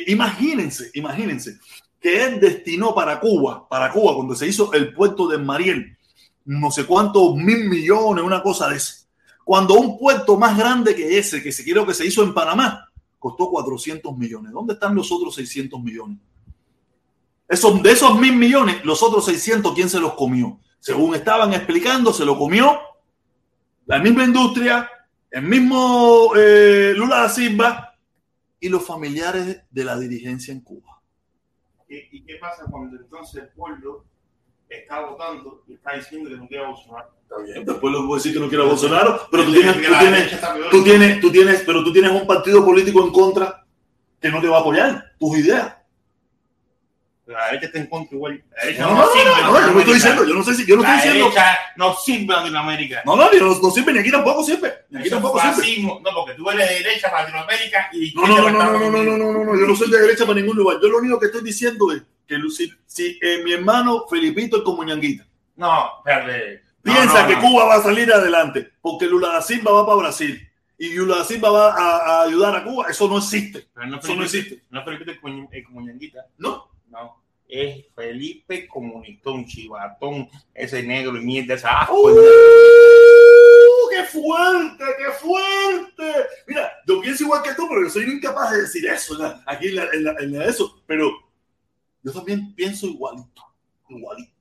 Imagínense, 0.06 0.90
imagínense 0.94 1.58
que 2.00 2.24
él 2.24 2.40
destinó 2.40 2.94
para 2.94 3.20
Cuba, 3.20 3.68
para 3.68 3.90
Cuba, 3.92 4.14
cuando 4.14 4.34
se 4.34 4.46
hizo 4.46 4.72
el 4.72 4.92
puerto 4.92 5.28
de 5.28 5.38
Mariel, 5.38 5.96
no 6.44 6.70
sé 6.70 6.84
cuántos 6.84 7.36
mil 7.36 7.68
millones, 7.68 8.24
una 8.24 8.42
cosa 8.42 8.68
de 8.68 8.76
ese. 8.76 9.06
Cuando 9.44 9.74
un 9.74 9.98
puerto 9.98 10.36
más 10.36 10.58
grande 10.58 10.94
que 10.94 11.18
ese, 11.18 11.42
que 11.42 11.52
se 11.52 11.64
quiero 11.64 11.86
que 11.86 11.94
se 11.94 12.04
hizo 12.04 12.22
en 12.22 12.34
Panamá, 12.34 12.88
costó 13.18 13.48
400 13.50 14.16
millones. 14.18 14.52
¿Dónde 14.52 14.74
están 14.74 14.94
los 14.94 15.10
otros 15.12 15.34
600 15.36 15.80
millones? 15.80 16.18
Esos, 17.48 17.82
de 17.82 17.92
esos 17.92 18.18
mil 18.18 18.34
millones, 18.34 18.84
los 18.84 19.02
otros 19.02 19.24
600, 19.26 19.74
¿quién 19.74 19.88
se 19.88 20.00
los 20.00 20.14
comió? 20.14 20.58
Según 20.80 21.14
estaban 21.14 21.52
explicando, 21.52 22.12
se 22.12 22.24
lo 22.24 22.36
comió 22.36 22.80
la 23.86 23.98
misma 23.98 24.24
industria, 24.24 24.88
el 25.32 25.42
mismo 25.42 26.32
eh, 26.36 26.92
Lula 26.94 27.22
da 27.22 27.28
Silva 27.28 27.98
y 28.60 28.68
los 28.68 28.86
familiares 28.86 29.62
de 29.70 29.84
la 29.84 29.98
dirigencia 29.98 30.52
en 30.52 30.60
Cuba. 30.60 31.00
¿Y 31.88 32.22
qué 32.22 32.36
pasa 32.36 32.64
cuando 32.70 32.96
entonces 32.96 33.42
el 33.42 33.48
pueblo 33.48 34.04
está 34.68 35.00
votando 35.00 35.64
y 35.66 35.74
está 35.74 35.94
diciendo 35.96 36.30
que 36.30 36.36
no 36.36 36.46
quiere 36.46 36.64
a 36.64 36.68
Bolsonaro? 36.68 37.14
Está 37.22 37.38
bien, 37.38 37.64
después 37.64 37.92
lo 37.92 38.06
puedo 38.06 38.16
decir 38.16 38.34
que 38.34 38.40
no 38.40 38.48
quiere 38.48 38.64
a 38.64 38.68
Bolsonaro, 38.68 39.20
pero 39.30 39.44
tú 39.44 39.52
tienes, 39.52 39.74
tú 39.74 39.98
tienes, 39.98 40.40
tú 40.70 40.84
tienes, 40.84 41.20
tú 41.20 41.32
tienes, 41.32 41.62
pero 41.64 41.84
tú 41.84 41.92
tienes 41.92 42.12
un 42.12 42.26
partido 42.26 42.64
político 42.64 43.04
en 43.04 43.12
contra 43.12 43.66
que 44.20 44.30
no 44.30 44.40
te 44.40 44.48
va 44.48 44.58
a 44.58 44.60
apoyar 44.60 45.12
tus 45.18 45.38
ideas. 45.38 45.76
La 47.26 47.46
derecha 47.46 47.66
está 47.66 47.78
en 47.78 47.86
contra 47.86 48.16
igual. 48.16 48.42
La 48.56 48.64
derecha 48.64 48.82
no, 48.82 48.94
no, 48.94 48.96
no, 48.96 49.06
no, 49.06 49.52
no, 49.52 49.66
yo 49.66 49.72
no 49.72 49.78
estoy 49.78 49.94
diciendo, 49.94 50.24
yo 50.24 50.34
no 50.34 50.42
sé 50.42 50.54
si, 50.54 50.66
yo 50.66 50.76
no 50.76 50.82
la 50.82 50.96
estoy 50.96 51.12
diciendo. 51.12 51.40
no 51.76 51.94
sirve 51.94 52.34
Latinoamérica. 52.34 53.02
No, 53.04 53.16
no, 53.16 53.30
no, 53.30 53.60
no 53.60 53.70
sirve, 53.70 53.92
ni 53.92 53.98
aquí 54.00 54.10
tampoco 54.10 54.42
sirve. 54.42 54.72
Ni 54.90 55.00
aquí 55.00 55.10
tampoco 55.10 55.40
sirve. 55.40 55.82
No, 55.82 56.00
porque 56.14 56.34
tú 56.34 56.50
eres 56.50 56.68
de 56.68 56.74
derecha 56.82 57.10
para 57.10 57.22
Latinoamérica 57.22 57.90
y 57.92 58.12
No, 58.14 58.26
no, 58.26 58.50
no, 58.50 58.50
no, 58.50 58.78
no, 58.78 58.90
no, 58.90 59.02
no, 59.02 59.32
no, 59.32 59.44
no, 59.44 59.60
yo 59.60 59.66
no 59.66 59.76
soy 59.76 59.90
de 59.90 60.00
derecha 60.00 60.26
para 60.26 60.40
ningún 60.40 60.56
lugar. 60.56 60.78
Yo 60.82 60.88
lo 60.88 60.98
único 60.98 61.20
que 61.20 61.26
estoy 61.26 61.42
diciendo 61.42 61.92
es 61.92 62.02
que 62.26 62.36
si, 62.50 62.72
si 62.86 63.18
eh, 63.22 63.42
mi 63.44 63.52
hermano 63.52 64.04
Felipito 64.10 64.56
es 64.56 64.62
como 64.62 64.82
ñanguita, 64.82 65.24
No, 65.56 65.98
espérate. 65.98 66.62
No, 66.82 66.92
piensa 66.92 67.22
no, 67.22 67.28
que. 67.28 67.38
Cuba 67.38 67.66
va 67.66 67.74
a 67.76 67.82
salir 67.82 68.12
adelante 68.12 68.72
porque 68.80 69.06
Lula 69.06 69.28
da 69.28 69.42
Silva 69.42 69.70
va 69.70 69.86
para 69.86 69.98
Brasil 69.98 70.48
y 70.76 70.94
Lula 70.94 71.18
da 71.18 71.24
Silva 71.24 71.50
va 71.50 71.74
a, 71.74 72.22
ayudar 72.24 72.56
a 72.56 72.64
Cuba, 72.64 72.86
eso 72.90 73.06
no 73.08 73.18
existe. 73.18 73.68
Eso 73.76 74.16
no 74.16 74.24
existe. 74.24 74.62
no 74.70 74.80
es 74.80 75.18
eh, 75.52 75.62
como 75.62 75.80
ñanguita. 75.82 76.26
¿No? 76.38 76.71
No. 76.92 77.22
Es 77.48 77.86
Felipe 77.94 78.68
Comunistón, 78.68 79.46
chivatón, 79.46 80.28
ese 80.54 80.82
negro 80.82 81.16
y 81.16 81.24
mierda, 81.24 81.54
esa 81.54 81.80
asco. 81.80 81.94
¡Uh! 81.94 82.16
¡Qué 83.90 84.04
fuerte! 84.04 84.84
¡Qué 84.98 85.12
fuerte! 85.12 86.12
Mira, 86.46 86.70
yo 86.86 87.00
pienso 87.00 87.24
igual 87.24 87.42
que 87.42 87.54
tú, 87.54 87.66
pero 87.68 87.82
yo 87.82 87.90
soy 87.90 88.04
incapaz 88.04 88.52
de 88.52 88.62
decir 88.62 88.86
eso 88.86 89.18
¿no? 89.18 89.42
aquí 89.46 89.68
en, 89.68 89.76
la, 89.76 89.84
en, 89.92 90.04
la, 90.04 90.12
en 90.20 90.38
la 90.38 90.44
eso. 90.46 90.82
Pero 90.86 91.10
yo 92.02 92.12
también 92.12 92.54
pienso 92.54 92.86
igualito. 92.86 93.42
Igualito. 93.88 94.32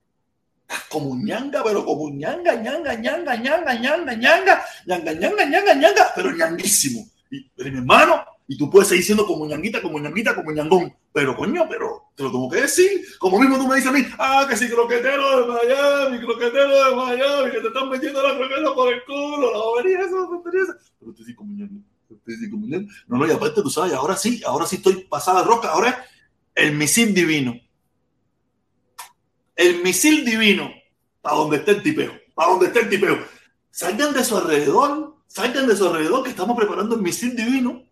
Como 0.90 1.16
ñanga, 1.16 1.64
pero 1.64 1.86
como 1.86 2.10
ñanga, 2.10 2.56
ñanga, 2.56 2.96
ñanga, 2.96 3.36
ñanga, 3.36 3.74
ñanga, 3.76 4.14
ñanga, 4.16 4.64
ñanga, 4.86 5.14
ñanga, 5.14 5.46
ñanga, 5.46 5.74
ñanga, 5.74 6.12
pero 6.16 6.32
ñanguísimo. 6.32 7.10
Y, 7.30 7.50
pero 7.50 7.72
mi 7.72 7.78
hermano, 7.78 8.26
y 8.48 8.58
tú 8.58 8.70
puedes 8.70 8.88
seguir 8.90 9.04
siendo 9.04 9.26
como 9.26 9.46
ñanguita, 9.46 9.82
como 9.82 10.00
ñanguita, 10.00 10.36
como 10.36 10.52
ñangón. 10.52 10.94
Pero 11.14 11.36
coño, 11.36 11.68
pero 11.70 12.12
te 12.16 12.24
lo 12.24 12.32
tengo 12.32 12.50
que 12.50 12.62
decir. 12.62 12.90
Como 13.20 13.40
mismo 13.40 13.58
tú 13.58 13.68
me 13.68 13.76
dices 13.76 13.90
a 13.90 13.94
mí, 13.94 14.06
ah, 14.18 14.46
que 14.50 14.56
si 14.56 14.70
croquetero 14.70 15.42
de 15.42 15.48
Miami, 15.48 16.20
croquetero 16.20 16.86
de 16.86 16.96
Miami, 16.96 17.52
que 17.52 17.60
te 17.60 17.68
están 17.68 17.90
metiendo 17.90 18.24
la 18.24 18.38
croqueta 18.38 18.74
por 18.74 18.94
el 18.94 19.04
culo, 19.04 19.52
la 19.52 19.58
bobería 19.58 20.00
esa, 20.00 20.16
la. 20.16 20.78
Pero 21.00 21.14
te 21.14 21.26
digo 21.26 21.44
ñango. 21.46 21.84
Te 22.26 22.38
ñango. 22.38 22.88
No, 23.08 23.18
no, 23.18 23.28
y 23.28 23.32
aparte 23.32 23.62
tú 23.62 23.70
sabes, 23.70 23.94
ahora 23.94 24.16
sí, 24.16 24.42
ahora 24.46 24.66
sí 24.66 24.78
estoy 24.78 25.04
pasada 25.04 25.44
roca. 25.44 25.70
Ahora 25.70 25.90
es 25.90 26.66
el 26.66 26.76
misil 26.76 27.14
divino. 27.14 27.60
El 29.56 29.84
misil 29.84 30.24
divino. 30.24 30.72
Para 31.22 31.36
donde 31.36 31.58
esté 31.58 31.72
el 31.72 31.84
tipeo. 31.84 32.14
Para 32.34 32.52
donde 32.52 32.68
esté 32.68 32.80
el 32.80 32.90
tipeo. 32.90 33.20
Salgan 33.70 34.14
de 34.14 34.24
su 34.24 34.38
alrededor. 34.38 35.18
Salgan 35.28 35.68
de 35.68 35.76
su 35.76 35.88
alrededor 35.88 36.24
que 36.24 36.30
estamos 36.30 36.58
preparando 36.58 36.96
el 36.96 37.02
misil 37.02 37.36
divino. 37.36 37.84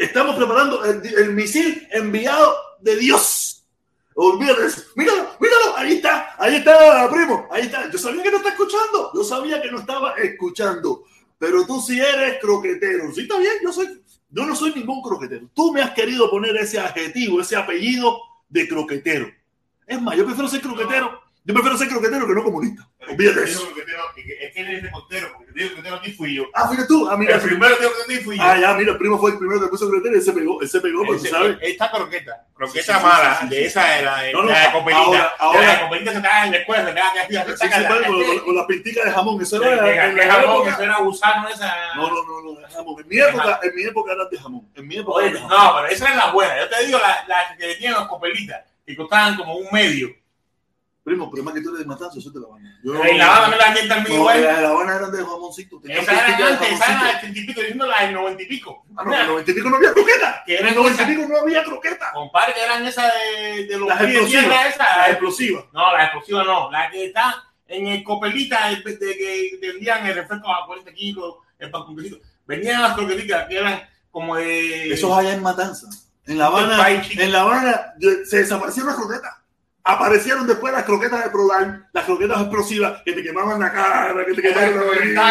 Estamos 0.00 0.34
preparando 0.34 0.82
el, 0.82 1.06
el 1.06 1.34
misil 1.34 1.86
enviado 1.90 2.56
de 2.80 2.96
Dios. 2.96 3.66
Olvídate. 4.14 4.62
Míralo, 4.96 5.28
míralo. 5.38 5.76
Ahí 5.76 5.96
está. 5.96 6.34
Ahí 6.38 6.56
está, 6.56 7.06
primo. 7.12 7.46
Ahí 7.50 7.64
está. 7.64 7.90
Yo 7.90 7.98
sabía 7.98 8.22
que 8.22 8.30
no 8.30 8.38
está 8.38 8.48
escuchando. 8.48 9.10
Yo 9.14 9.22
sabía 9.22 9.60
que 9.60 9.70
no 9.70 9.80
estaba 9.80 10.14
escuchando. 10.14 11.04
Pero 11.38 11.66
tú 11.66 11.82
sí 11.82 12.00
eres 12.00 12.40
croquetero. 12.40 13.12
Sí, 13.12 13.22
está 13.22 13.38
bien. 13.38 13.52
Yo 13.62 13.74
soy. 13.74 14.02
Yo 14.30 14.46
no 14.46 14.56
soy 14.56 14.72
ningún 14.72 15.02
croquetero. 15.02 15.50
Tú 15.52 15.70
me 15.70 15.82
has 15.82 15.90
querido 15.90 16.30
poner 16.30 16.56
ese 16.56 16.80
adjetivo, 16.80 17.42
ese 17.42 17.56
apellido 17.56 18.20
de 18.48 18.66
croquetero. 18.66 19.30
Es 19.86 20.00
más, 20.00 20.16
yo 20.16 20.24
prefiero 20.24 20.48
ser 20.48 20.62
croquetero. 20.62 21.20
Yo 21.44 21.54
prefiero 21.54 21.78
ser 21.78 21.88
croquetero 21.88 22.26
que 22.26 22.34
no 22.34 22.44
comunista. 22.44 22.86
Olvídate 23.08 23.40
de 23.40 23.46
eso. 23.50 23.66
que- 23.74 23.80
Es 24.46 24.52
que 24.54 24.60
él 24.60 24.76
es 24.76 24.82
de 24.82 24.88
portero, 24.90 25.28
porque 25.34 25.52
te 25.52 25.58
digo 25.58 25.68
croquetero 25.70 25.96
a 25.96 26.02
ti 26.02 26.12
fui 26.12 26.34
yo. 26.34 26.44
Ah, 26.54 26.68
fíjate 26.68 26.86
tú. 26.86 27.08
Ah, 27.08 27.16
mira. 27.16 27.36
El 27.36 27.40
primero 27.40 27.76
que 27.78 28.14
te 28.14 28.20
fui 28.22 28.36
yo. 28.36 28.42
Ah, 28.44 28.58
ya, 28.58 28.74
mira, 28.74 28.92
el 28.92 28.98
primo 28.98 29.18
fue 29.18 29.30
el 29.32 29.38
primero 29.38 29.60
que 29.60 29.68
puso 29.68 29.88
croquetero 29.88 30.14
y 30.16 30.18
él 30.18 30.24
se 30.24 30.32
pegó. 30.32 30.60
Él 30.60 30.68
se 30.68 30.80
pegó, 30.80 31.04
porque 31.06 31.28
sabes. 31.28 31.56
Esta 31.62 31.90
croqueta, 31.90 32.46
croqueta 32.54 33.00
mala, 33.00 33.40
de 33.48 33.64
esa 33.66 33.84
de 33.86 34.02
la 34.02 34.16
de, 34.22 34.32
No, 34.32 34.42
no, 34.42 34.50
la 34.50 34.60
de 34.66 34.72
copelita. 34.72 35.34
ahora- 35.38 35.60
la 35.64 35.72
de 35.76 35.80
copelita 35.82 36.12
se 36.12 36.20
da 36.20 36.44
en 36.46 36.52
la 36.52 36.58
escuela, 36.58 36.84
se 36.86 36.94
que 36.94 37.56
sí, 37.56 37.70
la- 37.80 38.42
con, 38.44 38.56
la 38.56 38.66
pintica 38.66 39.04
de 39.04 39.10
jamón. 39.12 39.42
Eso 39.42 39.60
que- 39.60 39.66
era 39.68 39.84
que- 39.84 40.14
que 40.20 40.26
la 40.26 40.34
jamón, 40.34 40.68
eso 40.68 40.82
era 40.82 40.98
gusano 40.98 41.48
esa. 41.48 41.74
No, 41.96 42.08
no, 42.08 42.22
no, 42.24 42.42
no, 42.54 42.60
de 42.60 42.66
jamón. 42.74 43.00
En 43.02 43.08
mi 43.08 43.18
época, 43.18 43.60
en 43.62 43.74
mi 43.74 43.82
época 43.84 44.12
eran 44.12 44.28
de 44.30 44.38
jamón. 44.38 44.68
En 44.74 44.86
mi 44.86 44.96
época 44.98 45.24
de 45.24 45.30
no, 45.32 45.48
pero 45.48 45.86
esa 45.88 46.08
es 46.10 46.16
la 46.16 46.30
buena. 46.32 46.58
Yo 46.60 46.68
te 46.68 46.86
digo 46.86 46.98
la, 46.98 47.56
que 47.56 47.74
tenían 47.74 47.94
los 47.94 48.08
copelitas, 48.08 48.62
que 48.86 48.94
costaban 48.94 49.36
como 49.36 49.54
un 49.56 49.68
medio. 49.72 50.10
Primo, 51.10 51.30
pero 51.30 51.42
más 51.42 51.54
que 51.54 51.60
tú 51.60 51.68
eres 51.70 51.80
de 51.80 51.84
matanza, 51.86 52.18
eso 52.18 52.30
te 52.32 52.38
la 52.38 52.46
van. 52.46 52.62
Yo, 52.84 53.04
En 53.04 53.18
La 53.18 53.36
Habana 53.36 53.48
me 53.48 53.56
la 53.56 53.64
gente 53.72 53.88
también 53.88 54.14
no, 54.16 54.20
igual. 54.22 54.42
las 54.44 54.56
de 54.56 54.62
La 54.62 54.68
Habana 54.68 54.96
eran 54.96 55.10
de 55.12 55.18
jamoncito. 55.18 55.80
Esa 55.84 56.12
era 56.12 56.48
antes, 56.48 56.70
esa 56.72 56.84
era 56.92 57.04
del 57.08 57.18
treinta 57.20 57.40
y 57.40 57.46
pico, 57.46 57.60
diciendo 57.60 57.86
la 57.86 58.02
del 58.04 58.14
noventa 58.14 58.42
y 58.42 58.46
pico. 58.46 58.84
Ah, 58.96 59.02
no, 59.04 59.12
en 59.14 59.20
el 59.20 59.26
noventa 59.26 59.50
y 59.50 59.54
pico 59.54 59.70
no 59.70 59.76
había 59.76 59.92
croqueta. 59.92 60.42
Que 60.46 60.56
En 60.58 60.66
el 60.68 60.74
noventa 60.76 61.02
y 61.02 61.04
esas, 61.04 61.16
pico 61.16 61.28
no 61.32 61.38
había 61.40 61.64
croqueta. 61.64 62.12
compadre, 62.12 62.54
que 62.54 62.60
eran 62.64 62.86
esas 62.86 63.12
de, 63.12 63.66
de 63.66 63.78
los 63.78 63.88
Las 63.88 64.00
explosivas. 64.00 64.66
esa. 64.74 64.96
Las 64.98 65.08
explosivas. 65.10 65.64
No, 65.72 65.92
la 65.96 66.04
explosiva 66.04 66.44
no. 66.44 66.70
La 66.70 66.90
que 66.90 67.06
está 67.06 67.44
en 67.66 67.86
el 67.88 68.04
copelita 68.04 68.68
el- 68.68 68.82
de 68.84 68.98
que 68.98 69.58
vendían 69.60 70.06
el 70.06 70.14
refresco 70.14 70.48
a 70.52 70.64
40 70.66 70.92
kilos, 70.92 71.34
el 71.58 71.70
pan 71.70 71.84
con 71.84 71.96
quesito. 71.96 72.18
Vendían 72.46 72.82
las 72.82 72.94
croquetitas 72.94 73.48
que 73.48 73.58
eran 73.58 73.82
como 74.10 74.36
de. 74.36 74.92
Eso 74.92 75.12
es 75.12 75.18
allá 75.26 75.34
en 75.34 75.42
Matanza. 75.42 75.86
En 76.26 76.38
La 76.38 76.46
Habana, 76.46 76.88
en 76.88 77.32
La 77.32 77.40
Habana 77.42 77.94
se 78.24 78.38
desaparecieron 78.38 78.88
las 78.92 78.96
croquetas. 79.00 79.34
Aparecieron 79.92 80.46
después 80.46 80.72
las 80.72 80.84
croquetas 80.84 81.24
de 81.24 81.30
Proline, 81.30 81.82
las 81.92 82.04
croquetas 82.04 82.40
explosivas 82.42 83.02
que 83.04 83.12
te 83.12 83.22
quemaban 83.22 83.58
la 83.58 83.72
cara, 83.72 84.24
que 84.24 84.34
te 84.34 84.42
quemaban 84.42 84.76
la 84.76 84.82
barriga. 84.84 85.22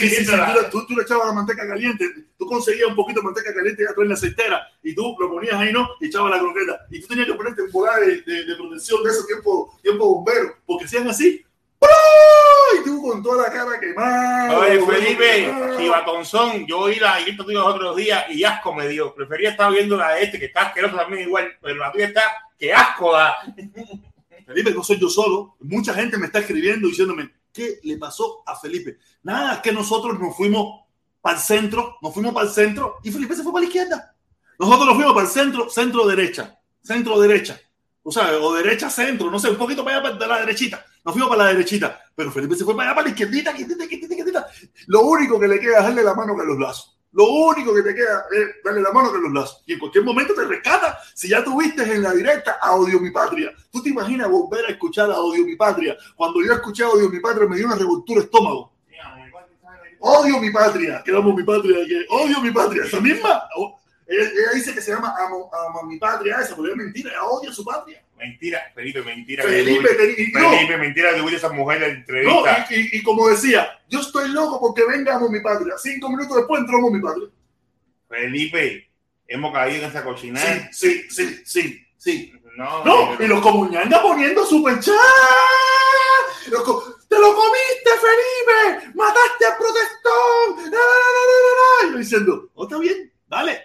Sí, 0.00 0.08
sí, 0.08 0.16
sí, 0.16 0.30
tú, 0.70 0.78
le- 0.80 0.86
tú, 0.86 0.94
le 0.96 1.02
echabas 1.02 1.26
la 1.28 1.32
manteca 1.32 1.66
caliente, 1.66 2.04
tú 2.38 2.46
conseguías 2.46 2.88
un 2.88 2.94
poquito 2.96 3.20
de 3.20 3.24
manteca 3.24 3.54
caliente 3.54 3.84
ya 3.88 3.94
tú 3.94 4.02
en 4.02 4.08
la 4.08 4.14
aceitera 4.14 4.60
y 4.82 4.94
tú 4.94 5.16
lo 5.18 5.30
ponías 5.30 5.54
ahí, 5.54 5.72
¿no? 5.72 5.88
Y 6.00 6.06
echabas 6.08 6.30
la 6.30 6.38
croqueta. 6.38 6.86
Y 6.90 7.00
tú 7.00 7.06
tenías 7.08 7.26
que 7.26 7.34
ponerte 7.34 7.62
en 7.62 7.70
bola 7.72 7.96
de, 7.98 8.20
de, 8.22 8.44
de 8.44 8.56
protección 8.56 9.02
de 9.02 9.10
esos 9.10 9.26
tiempos 9.26 9.80
tiempo 9.80 10.06
bomberos, 10.14 10.52
porque 10.66 10.84
hacían 10.84 11.08
así. 11.08 11.42
¡pum! 11.78 11.88
Y 12.74 12.84
tú 12.84 13.02
con 13.02 13.22
toda 13.22 13.48
la 13.48 13.52
cara 13.52 13.78
quemada. 13.78 14.58
Oye, 14.58 14.80
Felipe. 14.84 15.54
Chivatonzón, 15.76 16.66
yo 16.66 16.80
oí 16.80 16.96
la 16.96 17.20
grita 17.20 17.44
tuya 17.44 17.58
los 17.58 17.74
otros 17.74 17.96
días 17.96 18.24
y 18.30 18.44
asco 18.44 18.74
me 18.74 18.88
dio. 18.88 19.14
Prefería 19.14 19.50
estar 19.50 19.70
viendo 19.70 19.96
la 19.96 20.14
de 20.14 20.24
este, 20.24 20.38
que 20.38 20.46
está 20.46 20.62
asqueroso 20.62 20.96
también 20.96 21.28
igual, 21.28 21.52
pero 21.60 21.76
la 21.76 21.92
tuya 21.92 22.06
está 22.06 22.22
que 22.58 22.72
asco 22.72 23.12
da. 23.12 23.36
Felipe, 24.46 24.72
no 24.72 24.82
soy 24.82 24.98
yo 24.98 25.08
solo. 25.08 25.56
Mucha 25.60 25.92
gente 25.94 26.16
me 26.18 26.26
está 26.26 26.38
escribiendo 26.38 26.88
diciéndome, 26.88 27.30
qué 27.52 27.80
le 27.82 27.96
pasó 27.96 28.42
a 28.46 28.56
Felipe. 28.56 28.98
Nada, 29.22 29.54
es 29.54 29.60
que 29.60 29.72
nosotros 29.72 30.18
nos 30.18 30.36
fuimos 30.36 30.84
para 31.20 31.36
el 31.36 31.42
centro, 31.42 31.96
nos 32.02 32.14
fuimos 32.14 32.32
para 32.32 32.46
el 32.46 32.52
centro 32.52 32.98
y 33.02 33.10
Felipe 33.10 33.34
se 33.34 33.42
fue 33.42 33.52
para 33.52 33.62
la 33.62 33.66
izquierda. 33.66 34.14
Nosotros 34.58 34.86
nos 34.86 34.94
fuimos 34.94 35.12
para 35.14 35.26
el 35.26 35.32
centro, 35.32 35.68
centro 35.68 36.06
derecha, 36.06 36.58
centro 36.82 37.20
derecha. 37.20 37.60
O 38.02 38.12
sea, 38.12 38.38
o 38.40 38.54
derecha 38.54 38.88
centro, 38.88 39.30
no 39.30 39.38
sé, 39.38 39.50
un 39.50 39.56
poquito 39.56 39.84
para 39.84 39.98
allá 39.98 40.16
para 40.16 40.26
la 40.28 40.40
derechita. 40.40 40.84
Nos 41.06 41.14
fuimos 41.14 41.30
para 41.30 41.44
la 41.44 41.50
derechita, 41.50 42.00
pero 42.16 42.32
Felipe 42.32 42.56
se 42.56 42.64
fue 42.64 42.76
para 42.76 43.00
la 43.00 43.08
izquierdita, 43.08 43.52
izquierdita, 43.52 43.84
izquierdita, 43.84 44.12
izquierdita. 44.12 44.46
Lo 44.88 45.02
único 45.02 45.38
que 45.38 45.46
le 45.46 45.60
queda 45.60 45.78
es 45.78 45.84
darle 45.84 46.02
la 46.02 46.14
mano 46.14 46.34
con 46.34 46.44
los 46.44 46.58
lazos. 46.58 46.98
Lo 47.12 47.30
único 47.30 47.72
que 47.72 47.82
te 47.82 47.94
queda 47.94 48.24
es 48.32 48.48
darle 48.64 48.82
la 48.82 48.90
mano 48.90 49.12
con 49.12 49.22
los 49.22 49.32
lazos. 49.32 49.62
Y 49.66 49.74
en 49.74 49.78
cualquier 49.78 50.02
momento 50.02 50.34
te 50.34 50.44
rescata 50.44 50.98
si 51.14 51.28
ya 51.28 51.44
tuviste 51.44 51.84
en 51.84 52.02
la 52.02 52.12
directa 52.12 52.58
a 52.60 52.74
Odio 52.74 52.98
Mi 52.98 53.12
Patria. 53.12 53.54
¿Tú 53.70 53.80
te 53.80 53.90
imaginas 53.90 54.28
volver 54.28 54.64
a 54.66 54.70
escuchar 54.70 55.08
a 55.12 55.20
Odio 55.20 55.46
Mi 55.46 55.54
Patria? 55.54 55.96
Cuando 56.16 56.44
yo 56.44 56.52
escuché 56.52 56.82
a 56.82 56.88
Odio 56.88 57.08
Mi 57.08 57.20
Patria 57.20 57.46
me 57.46 57.56
dio 57.56 57.66
una 57.66 57.76
revoltura 57.76 58.22
estómago. 58.22 58.72
Odio 60.00 60.38
mi 60.40 60.50
patria, 60.50 61.02
que 61.04 61.10
amo 61.10 61.32
mi 61.32 61.42
patria, 61.42 61.78
odio 62.10 62.40
mi 62.40 62.52
patria, 62.52 62.84
esa 62.84 63.00
misma. 63.00 63.48
Ella, 64.06 64.52
dice 64.54 64.72
que 64.72 64.80
se 64.80 64.92
llama 64.92 65.14
amo, 65.18 65.50
amo 65.52 65.82
mi 65.82 65.98
patria, 65.98 66.38
esa, 66.38 66.54
pero 66.54 66.68
es 66.68 66.76
mentira, 66.76 67.10
ella 67.10 67.24
odia 67.24 67.52
su 67.52 67.64
patria. 67.64 68.05
Mentira, 68.16 68.72
Felipe, 68.74 69.02
mentira. 69.02 69.44
Felipe, 69.44 69.88
Felipe, 69.88 70.40
Felipe 70.40 70.76
mentira 70.78 71.14
que 71.14 71.20
huye 71.20 71.36
esa 71.36 71.50
mujer 71.50 71.80
la 71.80 71.88
entrevista. 71.88 72.66
No, 72.70 72.74
y, 72.74 72.98
y, 72.98 73.02
como 73.02 73.28
decía, 73.28 73.78
yo 73.88 74.00
estoy 74.00 74.30
loco 74.30 74.58
porque 74.58 74.84
venga 74.86 75.16
Amo 75.16 75.28
mi 75.28 75.40
patria. 75.40 75.74
Cinco 75.78 76.08
minutos 76.08 76.36
después 76.36 76.60
entró 76.60 76.78
Amo 76.78 76.90
mi 76.90 77.00
patria. 77.00 77.28
Felipe, 78.08 78.88
hemos 79.28 79.52
caído 79.52 79.82
en 79.82 79.90
esa 79.90 80.02
cochinada. 80.02 80.70
Sí, 80.72 81.04
sí, 81.10 81.10
sí, 81.10 81.42
sí, 81.44 81.86
sí. 81.96 82.32
No, 82.56 82.82
no, 82.84 83.22
y 83.22 83.26
los 83.26 83.42
comuñangas 83.42 84.00
poniendo 84.00 84.46
super 84.46 84.80
chat. 84.80 84.94
¡Te 87.08 87.18
lo 87.18 87.34
comiste, 87.34 87.90
Felipe! 88.00 88.92
¡Mataste 88.94 89.46
al 89.46 89.56
protestón! 89.58 90.72
Y 91.88 91.92
yo 91.92 91.98
diciendo, 91.98 92.50
¿oh, 92.54 92.64
está 92.64 92.78
bien? 92.78 93.12
Dale, 93.26 93.62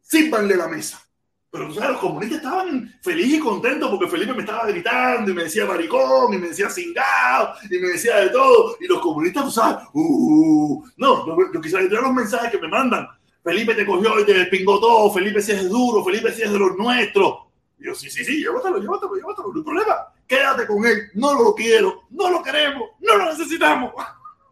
sírvanle 0.00 0.56
la 0.56 0.68
mesa. 0.68 1.02
Pero 1.50 1.66
tú 1.66 1.74
sabes, 1.74 1.90
los 1.90 2.00
comunistas 2.00 2.38
estaban 2.38 2.94
felices 3.02 3.38
y 3.38 3.40
contentos 3.40 3.90
porque 3.90 4.06
Felipe 4.06 4.32
me 4.32 4.40
estaba 4.40 4.66
gritando 4.68 5.30
y 5.30 5.34
me 5.34 5.44
decía 5.44 5.66
maricón 5.66 6.32
y 6.32 6.38
me 6.38 6.48
decía 6.48 6.70
cingado 6.70 7.54
y 7.68 7.78
me 7.78 7.88
decía 7.88 8.16
de 8.18 8.28
todo. 8.28 8.76
Y 8.80 8.86
los 8.86 9.00
comunistas, 9.00 9.44
tú 9.44 9.50
sabes, 9.50 9.84
uh, 9.92 10.84
no, 10.96 11.26
yo, 11.26 11.52
yo 11.52 11.60
quisiera 11.60 11.84
los 12.00 12.12
mensajes 12.12 12.52
que 12.52 12.58
me 12.58 12.68
mandan. 12.68 13.08
Felipe 13.42 13.74
te 13.74 13.84
cogió 13.84 14.20
y 14.20 14.26
te 14.26 14.46
pingó 14.46 14.78
todo. 14.78 15.12
Felipe 15.12 15.42
si 15.42 15.52
es 15.52 15.68
duro. 15.68 16.04
Felipe 16.04 16.32
si 16.32 16.42
es 16.42 16.52
de 16.52 16.58
los 16.58 16.76
nuestros. 16.76 17.46
Y 17.78 17.86
yo, 17.86 17.94
sí, 17.94 18.08
sí, 18.10 18.24
sí, 18.24 18.38
llévatelo, 18.38 18.78
llévatelo, 18.78 19.14
llévatelo, 19.16 19.48
no 19.48 19.58
hay 19.58 19.64
problema. 19.64 19.96
Quédate 20.28 20.66
con 20.66 20.84
él. 20.84 21.10
No 21.14 21.34
lo 21.34 21.54
quiero, 21.54 22.02
no 22.10 22.30
lo 22.30 22.42
queremos, 22.42 22.90
no 23.00 23.16
lo 23.16 23.24
necesitamos. 23.24 23.92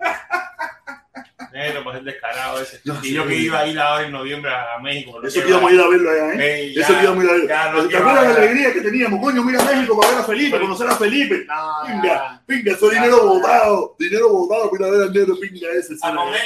Negro, 1.52 1.84
pues 1.84 1.98
el 1.98 2.04
descarado 2.04 2.60
ese. 2.60 2.80
Y 3.02 3.12
yo 3.12 3.26
que 3.26 3.36
iba 3.36 3.60
a 3.60 3.66
ir 3.66 3.78
ahora 3.78 4.04
en 4.04 4.12
noviembre 4.12 4.50
a 4.52 4.78
México. 4.80 5.22
Eso 5.22 5.42
que 5.42 5.48
íbamos 5.48 5.70
a 5.70 5.74
ir 5.74 5.80
a 5.80 5.88
verlo 5.88 6.10
allá, 6.10 6.34
¿eh? 6.34 6.72
Eso 6.76 6.94
que 6.96 7.02
íbamos 7.02 7.24
a 7.24 7.24
ir 7.24 7.30
a 7.30 7.32
verlo. 7.72 7.88
¿Te 7.88 7.96
acuerdas 7.96 8.28
de 8.28 8.34
la 8.34 8.38
alegría 8.38 8.72
que 8.72 8.80
teníamos? 8.80 9.20
Coño, 9.20 9.42
mira 9.42 9.60
a 9.60 9.64
México 9.64 9.98
para 10.00 10.12
ver 10.12 10.20
a 10.20 10.24
Felipe, 10.24 10.60
conocer 10.60 10.86
a 10.86 10.96
Felipe. 10.96 11.44
No, 11.46 11.72
pinga, 11.86 12.42
pinga, 12.46 12.72
eso 12.72 12.88
dinero 12.90 13.26
botado. 13.26 13.96
Dinero 13.98 14.28
botado 14.28 14.70
para 14.70 14.90
ver 14.90 15.02
al 15.02 15.12
negro 15.12 15.38
pinga 15.40 15.68
ese. 15.76 15.94
A 16.02 16.14
comer. 16.14 16.40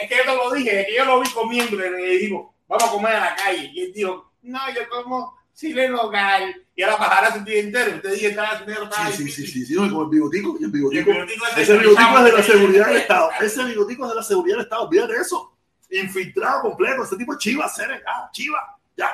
Es 0.00 0.08
que 0.08 0.16
yo 0.16 0.22
te 0.24 0.36
lo 0.36 0.50
dije, 0.50 0.80
es 0.80 0.86
que 0.86 0.96
yo 0.96 1.04
lo 1.04 1.20
vi 1.20 1.30
comiendo 1.30 1.76
y 1.76 1.90
le 1.90 2.18
digo, 2.18 2.54
vamos 2.66 2.84
a 2.84 2.90
comer 2.90 3.14
a 3.14 3.20
la 3.20 3.36
calle. 3.36 3.70
Y 3.72 3.82
él 3.82 3.92
dijo, 3.94 4.32
no, 4.42 4.58
yo 4.74 4.88
como 4.88 5.37
chileno 5.58 6.04
local. 6.04 6.54
Y 6.76 6.82
ahora 6.82 6.96
bajará 6.96 7.34
su 7.34 7.44
día 7.44 7.58
entero. 7.58 7.96
Usted 7.96 8.12
dice, 8.12 8.28
está 8.28 8.60
dinero, 8.64 8.88
Sí, 8.92 9.12
sí, 9.12 9.30
sí, 9.30 9.46
sí, 9.46 9.66
sí, 9.66 9.74
no, 9.74 9.88
como 9.88 10.02
el 10.04 10.08
bigotico, 10.08 10.56
el 10.60 10.70
bigotico. 10.70 11.10
ese 11.56 11.76
bigotico 11.78 12.18
es 12.18 12.24
de 12.24 12.32
la 12.32 12.42
seguridad 12.42 12.86
del 12.86 12.96
Estado. 12.98 13.30
Ese 13.40 13.64
bigotico 13.64 14.04
es 14.04 14.10
de 14.10 14.14
la 14.14 14.22
seguridad 14.22 14.56
del 14.56 14.64
Estado. 14.64 14.88
De 14.88 15.16
eso. 15.16 15.56
Infiltrado 15.90 16.62
completo. 16.62 17.02
Ese 17.02 17.16
tipo 17.16 17.32
es 17.32 17.38
chiva, 17.38 17.66
ah, 18.06 18.30
chiva, 18.32 18.78
ya. 18.96 19.10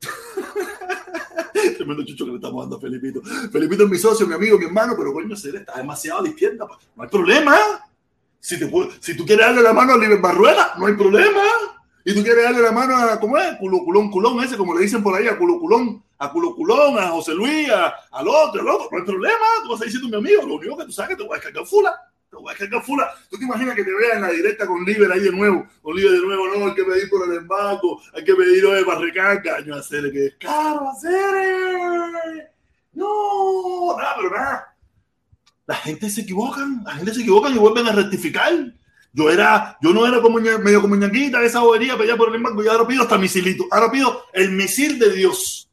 Tremendo 1.76 2.04
chucho 2.04 2.24
que 2.26 2.30
le 2.30 2.36
estamos 2.36 2.62
dando 2.62 2.76
a 2.76 2.80
Felipito. 2.80 3.20
Felipito 3.50 3.84
es 3.84 3.90
mi 3.90 3.98
socio, 3.98 4.26
mi 4.26 4.34
amigo, 4.34 4.58
mi 4.58 4.66
hermano, 4.66 4.94
pero 4.96 5.12
coño, 5.12 5.34
ser 5.34 5.56
está 5.56 5.76
demasiado 5.76 6.20
a 6.20 6.22
la 6.22 6.28
izquierda. 6.28 6.66
No 6.94 7.02
hay 7.02 7.08
problema. 7.08 7.56
Si, 8.38 8.58
te, 8.60 8.70
si 9.00 9.16
tú 9.16 9.26
quieres 9.26 9.46
darle 9.46 9.62
la 9.62 9.72
mano 9.72 9.94
a 9.94 9.98
Liber 9.98 10.20
Barrueda, 10.20 10.74
no 10.78 10.86
hay 10.86 10.94
problema. 10.94 11.42
Y 12.06 12.14
tú 12.14 12.22
quieres 12.22 12.44
darle 12.44 12.62
la 12.62 12.70
mano 12.70 12.96
a, 12.96 13.18
¿cómo 13.18 13.36
es? 13.36 13.56
Culo, 13.56 13.80
culón, 13.84 14.12
culón, 14.12 14.40
ese, 14.44 14.56
como 14.56 14.72
le 14.76 14.82
dicen 14.82 15.02
por 15.02 15.18
ahí, 15.18 15.26
a 15.26 15.36
culo, 15.36 15.58
culón, 15.58 16.04
a 16.18 16.30
culo, 16.30 16.54
culón, 16.54 16.96
a 16.96 17.08
José 17.08 17.34
Luis, 17.34 17.68
a, 17.68 17.92
al 18.12 18.28
otro, 18.28 18.60
al 18.60 18.68
otro. 18.68 18.88
No 18.92 18.98
hay 18.98 19.04
problema. 19.04 19.44
Tú 19.64 19.72
vas 19.72 19.82
a 19.82 19.86
decir 19.86 20.00
mi 20.04 20.14
amigo, 20.14 20.42
lo 20.46 20.54
único 20.54 20.76
que 20.76 20.84
tú 20.84 20.92
sabes 20.92 21.10
es 21.10 21.16
que 21.16 21.22
te 21.22 21.26
voy 21.26 21.34
a 21.34 21.40
descargar 21.40 21.66
fula. 21.66 22.00
Te 22.30 22.36
voy 22.36 22.46
a 22.46 22.50
descargar 22.50 22.84
fula. 22.84 23.10
¿Tú 23.28 23.36
te 23.36 23.44
imaginas 23.44 23.74
que 23.74 23.82
te 23.82 23.92
veas 23.92 24.14
en 24.14 24.22
la 24.22 24.28
directa 24.28 24.68
con 24.68 24.84
Liber 24.84 25.10
ahí 25.10 25.18
de 25.18 25.32
nuevo? 25.32 25.66
Con 25.82 25.96
Liber 25.96 26.12
de 26.12 26.20
nuevo, 26.20 26.46
no, 26.46 26.66
hay 26.66 26.74
que 26.74 26.84
pedir 26.84 27.10
por 27.10 27.28
el 27.28 27.38
embarco, 27.38 28.00
hay 28.14 28.22
que 28.22 28.34
pedir 28.36 28.64
hoy 28.64 28.84
para 28.84 29.00
recarga. 29.00 29.56
Caño, 29.56 29.74
hacerle 29.74 30.12
que 30.12 30.26
es 30.26 30.34
caro, 30.38 30.88
hacer. 30.88 32.52
No, 32.92 33.96
nada, 33.98 34.14
pero 34.16 34.30
nada 34.30 34.76
la 35.66 35.74
gente 35.74 36.08
se 36.08 36.20
equivocan, 36.20 36.82
la 36.84 36.94
gente 36.94 37.12
se 37.12 37.22
equivocan 37.22 37.52
y 37.52 37.58
vuelven 37.58 37.88
a 37.88 37.92
rectificar. 37.92 38.52
Yo 39.16 39.30
era, 39.30 39.78
yo 39.80 39.94
no 39.94 40.06
era 40.06 40.20
como 40.20 40.38
medio 40.38 40.82
como 40.82 40.94
ñanguita 40.94 41.42
esa 41.42 41.60
bobería, 41.60 41.94
pero 41.94 42.04
ya 42.04 42.18
por 42.18 42.28
el 42.28 42.34
embargo, 42.34 42.62
yo 42.62 42.70
ahora 42.70 42.86
pido 42.86 43.02
hasta 43.02 43.16
misilito. 43.16 43.64
Ahora 43.70 43.90
pido 43.90 44.26
el 44.34 44.50
misil 44.50 44.98
de 44.98 45.10
Dios. 45.10 45.70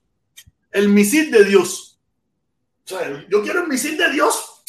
El 0.72 0.88
misil 0.88 1.30
de 1.30 1.44
Dios. 1.44 2.00
Yo 3.30 3.44
quiero 3.44 3.64
el 3.64 3.68
misil 3.68 3.98
de 3.98 4.12
Dios. 4.12 4.64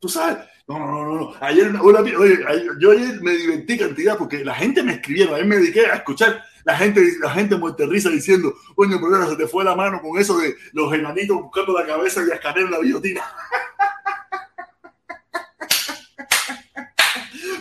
Tú 0.00 0.08
sabes. 0.08 0.38
No, 0.66 0.80
no, 0.80 1.04
no, 1.04 1.14
no. 1.14 1.34
Ayer, 1.40 1.72
oye, 1.80 2.44
yo 2.80 2.90
ayer 2.90 3.22
me 3.22 3.36
divertí 3.36 3.78
cantidad 3.78 4.18
porque 4.18 4.44
la 4.44 4.54
gente 4.56 4.82
me 4.82 4.94
escribieron, 4.94 5.36
a 5.36 5.38
mí 5.38 5.44
me 5.44 5.56
dediqué 5.58 5.86
a 5.86 5.94
escuchar 5.94 6.42
la 6.64 6.76
gente, 6.76 7.00
la 7.20 7.30
gente 7.30 7.54
muerte 7.54 7.86
risa 7.86 8.10
diciendo, 8.10 8.52
coño, 8.74 8.98
pero 9.00 9.30
se 9.30 9.36
te 9.36 9.46
fue 9.46 9.64
la 9.64 9.76
mano 9.76 10.02
con 10.02 10.18
eso 10.18 10.36
de 10.38 10.56
los 10.72 10.92
enanitos 10.92 11.40
buscando 11.40 11.72
la 11.72 11.86
cabeza 11.86 12.20
y 12.26 12.32
escanear 12.32 12.68
la 12.68 12.80
biotina. 12.80 13.22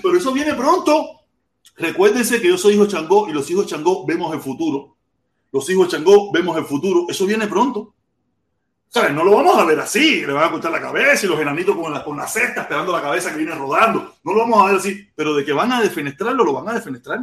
pero 0.07 0.19
eso 0.19 0.31
viene 0.31 0.53
pronto. 0.53 1.21
Recuérdense 1.75 2.41
que 2.41 2.47
yo 2.47 2.57
soy 2.57 2.73
hijo 2.73 2.87
Changó 2.87 3.29
y 3.29 3.33
los 3.33 3.49
hijos 3.51 3.67
Changó 3.67 4.05
vemos 4.05 4.33
el 4.33 4.41
futuro. 4.41 4.95
Los 5.51 5.69
hijos 5.69 5.89
Changó 5.89 6.31
vemos 6.31 6.57
el 6.57 6.65
futuro. 6.65 7.05
Eso 7.09 7.25
viene 7.25 7.47
pronto. 7.47 7.93
¿Sabes? 8.89 9.11
No 9.11 9.23
lo 9.23 9.35
vamos 9.35 9.57
a 9.57 9.65
ver 9.65 9.79
así. 9.79 10.25
Le 10.25 10.33
van 10.33 10.45
a 10.45 10.51
cortar 10.51 10.71
la 10.71 10.81
cabeza 10.81 11.25
y 11.25 11.29
los 11.29 11.39
enanitos 11.39 11.75
con 11.75 11.93
la, 11.93 12.03
con 12.03 12.17
la 12.17 12.27
cesta 12.27 12.61
esperando 12.61 12.91
la 12.91 13.01
cabeza 13.01 13.31
que 13.31 13.37
viene 13.37 13.53
rodando. 13.53 14.15
No 14.23 14.33
lo 14.33 14.39
vamos 14.39 14.61
a 14.61 14.65
ver 14.67 14.75
así. 14.77 15.07
Pero 15.15 15.35
de 15.35 15.43
que 15.43 15.53
van 15.53 15.71
a 15.71 15.81
defenestrarlo, 15.81 16.43
lo 16.43 16.53
van 16.53 16.69
a 16.69 16.73
defenestrar. 16.73 17.19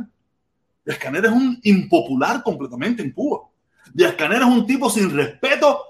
Canel 1.01 1.25
es 1.25 1.33
un 1.33 1.59
impopular 1.63 2.43
completamente 2.43 3.03
en 3.03 3.13
Cuba. 3.13 3.49
Díaz 3.93 4.15
es 4.19 4.43
un 4.43 4.67
tipo 4.67 4.91
sin 4.91 5.15
respeto 5.15 5.81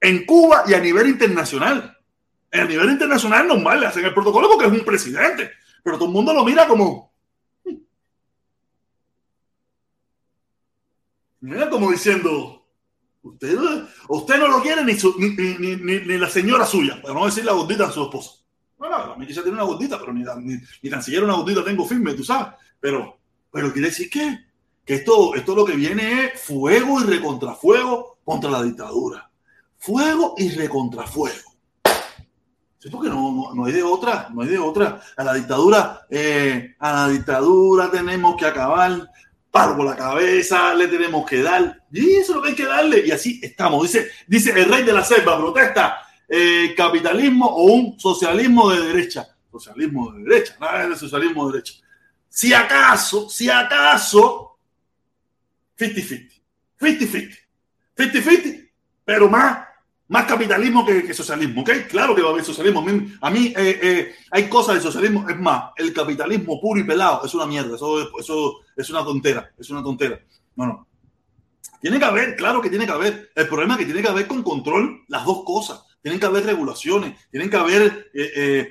en 0.00 0.24
Cuba 0.24 0.64
y 0.66 0.74
a 0.74 0.80
nivel 0.80 1.08
internacional. 1.08 1.96
A 2.52 2.64
nivel 2.64 2.90
internacional 2.90 3.46
normal 3.46 3.80
le 3.80 3.86
hacen 3.86 4.04
el 4.04 4.14
protocolo 4.14 4.48
porque 4.48 4.66
es 4.66 4.72
un 4.72 4.84
presidente. 4.84 5.50
Pero 5.82 5.96
todo 5.96 6.08
el 6.08 6.14
mundo 6.14 6.32
lo 6.32 6.44
mira 6.44 6.66
como. 6.66 7.10
Mira 11.40 11.70
como 11.70 11.90
diciendo, 11.90 12.66
usted, 13.22 13.56
usted 14.08 14.38
no 14.38 14.48
lo 14.48 14.60
quiere 14.60 14.84
ni, 14.84 14.94
ni, 15.18 15.76
ni, 15.76 16.18
la 16.18 16.28
señora 16.28 16.66
suya, 16.66 17.00
para 17.00 17.14
no 17.14 17.24
decir 17.24 17.46
la 17.46 17.52
gordita 17.52 17.86
de 17.86 17.92
su 17.92 18.02
esposa. 18.02 18.32
Bueno, 18.76 18.96
a 18.96 19.16
mí 19.16 19.26
quizá 19.26 19.42
tiene 19.42 19.56
una 19.56 19.66
gordita, 19.66 19.98
pero 19.98 20.12
ni, 20.12 20.22
ni, 20.82 20.90
tan 20.90 21.02
siquiera 21.02 21.24
una 21.24 21.36
gordita 21.36 21.64
tengo 21.64 21.86
firme, 21.86 22.12
tú 22.12 22.24
sabes. 22.24 22.54
Pero, 22.78 23.18
pero 23.50 23.72
quiere 23.72 23.88
decir 23.88 24.10
que, 24.10 24.38
que 24.84 24.94
esto, 24.96 25.34
esto 25.34 25.54
lo 25.54 25.64
que 25.64 25.76
viene 25.76 26.24
es 26.24 26.40
fuego 26.40 27.00
y 27.00 27.04
recontrafuego 27.04 28.18
contra 28.22 28.50
la 28.50 28.62
dictadura. 28.62 29.30
Fuego 29.78 30.34
y 30.36 30.50
recontrafuego. 30.50 31.49
Sí, 32.80 32.88
porque 32.88 33.10
no, 33.10 33.30
no, 33.30 33.54
no, 33.54 33.66
hay 33.66 33.74
de 33.74 33.82
otra, 33.82 34.28
no 34.32 34.40
hay 34.40 34.48
de 34.48 34.58
otra. 34.58 35.02
A 35.14 35.22
la 35.22 35.34
dictadura, 35.34 36.06
eh, 36.08 36.76
a 36.78 36.92
la 36.94 37.08
dictadura 37.08 37.90
tenemos 37.90 38.36
que 38.36 38.46
acabar, 38.46 39.06
paro 39.50 39.76
por 39.76 39.84
la 39.84 39.94
cabeza, 39.94 40.72
le 40.72 40.88
tenemos 40.88 41.28
que 41.28 41.42
dar. 41.42 41.84
Y 41.92 42.12
eso 42.12 42.32
es 42.32 42.36
lo 42.36 42.42
que 42.42 42.48
hay 42.48 42.54
que 42.54 42.64
darle. 42.64 43.06
Y 43.06 43.10
así 43.10 43.38
estamos. 43.42 43.82
Dice, 43.82 44.10
dice 44.26 44.58
el 44.58 44.64
rey 44.64 44.82
de 44.82 44.94
la 44.94 45.04
selva, 45.04 45.36
protesta 45.36 45.98
eh, 46.26 46.72
capitalismo 46.74 47.44
o 47.48 47.64
un 47.64 48.00
socialismo 48.00 48.70
de 48.70 48.80
derecha. 48.80 49.28
Socialismo 49.52 50.12
de 50.12 50.22
derecha, 50.22 50.56
nada 50.58 50.88
de 50.88 50.96
socialismo 50.96 51.46
de 51.46 51.52
derecha. 51.52 51.74
Si 52.30 52.54
acaso, 52.54 53.28
si 53.28 53.50
acaso, 53.50 54.56
50-50. 55.78 56.40
50-50. 56.80 57.38
50-50, 57.94 58.70
pero 59.04 59.28
más 59.28 59.69
más 60.10 60.24
capitalismo 60.24 60.84
que, 60.84 61.14
socialismo, 61.14 61.62
¿ok? 61.62 61.70
Claro 61.88 62.16
que 62.16 62.22
va 62.22 62.30
a 62.30 62.32
haber 62.32 62.44
socialismo. 62.44 62.84
A 63.20 63.30
mí, 63.30 63.54
eh, 63.56 63.78
eh, 63.80 64.14
hay 64.32 64.48
cosas 64.48 64.74
de 64.74 64.80
socialismo. 64.80 65.28
Es 65.28 65.38
más, 65.38 65.70
el 65.76 65.92
capitalismo 65.92 66.60
puro 66.60 66.80
y 66.80 66.84
pelado 66.84 67.24
es 67.24 67.32
una 67.32 67.46
mierda. 67.46 67.76
Eso, 67.76 68.60
es 68.76 68.90
una 68.90 69.04
tontera. 69.04 69.52
Es 69.56 69.70
una 69.70 69.84
tontera. 69.84 70.18
No, 70.56 70.66
no. 70.66 70.88
Tiene 71.80 72.00
que 72.00 72.04
haber, 72.04 72.34
claro 72.34 72.60
que 72.60 72.70
tiene 72.70 72.86
que 72.86 72.92
haber. 72.92 73.30
El 73.36 73.46
problema 73.46 73.74
es 73.74 73.78
que 73.78 73.84
tiene 73.84 74.02
que 74.02 74.08
haber 74.08 74.26
con 74.26 74.42
control 74.42 75.04
las 75.06 75.24
dos 75.24 75.44
cosas. 75.44 75.84
tienen 76.02 76.18
que 76.18 76.26
haber 76.26 76.44
regulaciones, 76.44 77.16
tienen 77.30 77.48
que 77.48 77.56
haber 77.56 78.10
eh, 78.12 78.68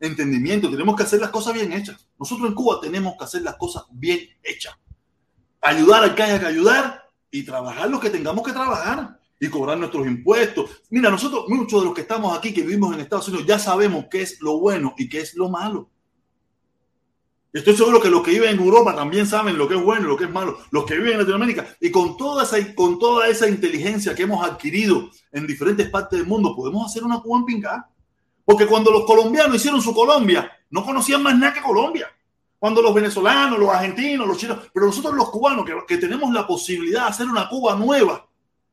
entendimiento, 0.00 0.68
tenemos 0.68 0.96
que 0.96 1.04
hacer 1.04 1.20
las 1.20 1.30
cosas 1.30 1.54
bien 1.54 1.72
hechas. 1.72 2.04
Nosotros 2.18 2.48
en 2.48 2.56
Cuba 2.56 2.80
tenemos 2.80 3.14
que 3.16 3.24
hacer 3.24 3.42
las 3.42 3.54
cosas 3.54 3.84
bien 3.92 4.28
hechas. 4.42 4.74
Ayudar 5.62 6.02
al 6.02 6.16
que 6.16 6.22
haya 6.24 6.40
que 6.40 6.46
ayudar 6.46 7.08
y 7.30 7.44
trabajar 7.44 7.88
lo 7.88 8.00
que 8.00 8.10
tengamos 8.10 8.44
que 8.44 8.52
trabajar 8.52 9.17
y 9.40 9.48
cobrar 9.48 9.78
nuestros 9.78 10.06
impuestos. 10.06 10.82
Mira, 10.90 11.10
nosotros, 11.10 11.44
muchos 11.48 11.80
de 11.80 11.86
los 11.86 11.94
que 11.94 12.02
estamos 12.02 12.36
aquí, 12.36 12.52
que 12.52 12.62
vivimos 12.62 12.94
en 12.94 13.00
Estados 13.00 13.28
Unidos, 13.28 13.46
ya 13.46 13.58
sabemos 13.58 14.06
qué 14.10 14.22
es 14.22 14.40
lo 14.40 14.58
bueno 14.58 14.94
y 14.98 15.08
qué 15.08 15.20
es 15.20 15.34
lo 15.34 15.48
malo. 15.48 15.90
Estoy 17.50 17.76
seguro 17.76 18.00
que 18.00 18.10
los 18.10 18.22
que 18.22 18.32
viven 18.32 18.50
en 18.50 18.60
Europa 18.60 18.94
también 18.94 19.26
saben 19.26 19.56
lo 19.56 19.66
que 19.66 19.74
es 19.74 19.82
bueno 19.82 20.02
y 20.02 20.08
lo 20.08 20.16
que 20.16 20.24
es 20.24 20.30
malo. 20.30 20.58
Los 20.70 20.84
que 20.84 20.96
viven 20.96 21.12
en 21.12 21.18
Latinoamérica. 21.20 21.66
Y 21.80 21.90
con 21.90 22.16
toda 22.16 22.44
esa, 22.44 22.74
con 22.74 22.98
toda 22.98 23.26
esa 23.26 23.48
inteligencia 23.48 24.14
que 24.14 24.24
hemos 24.24 24.46
adquirido 24.46 25.10
en 25.32 25.46
diferentes 25.46 25.88
partes 25.88 26.18
del 26.18 26.28
mundo, 26.28 26.54
podemos 26.54 26.84
hacer 26.84 27.04
una 27.04 27.20
Cuba 27.20 27.38
en 27.38 27.44
Pingá. 27.46 27.88
Porque 28.44 28.66
cuando 28.66 28.90
los 28.90 29.06
colombianos 29.06 29.56
hicieron 29.56 29.80
su 29.80 29.94
Colombia, 29.94 30.50
no 30.70 30.84
conocían 30.84 31.22
más 31.22 31.38
nada 31.38 31.54
que 31.54 31.62
Colombia. 31.62 32.08
Cuando 32.58 32.82
los 32.82 32.92
venezolanos, 32.92 33.58
los 33.58 33.70
argentinos, 33.70 34.26
los 34.26 34.36
chinos, 34.36 34.58
pero 34.74 34.86
nosotros 34.86 35.14
los 35.14 35.30
cubanos 35.30 35.64
que 35.86 35.96
tenemos 35.96 36.32
la 36.32 36.46
posibilidad 36.46 37.04
de 37.04 37.08
hacer 37.08 37.26
una 37.28 37.48
Cuba 37.48 37.76
nueva, 37.76 38.27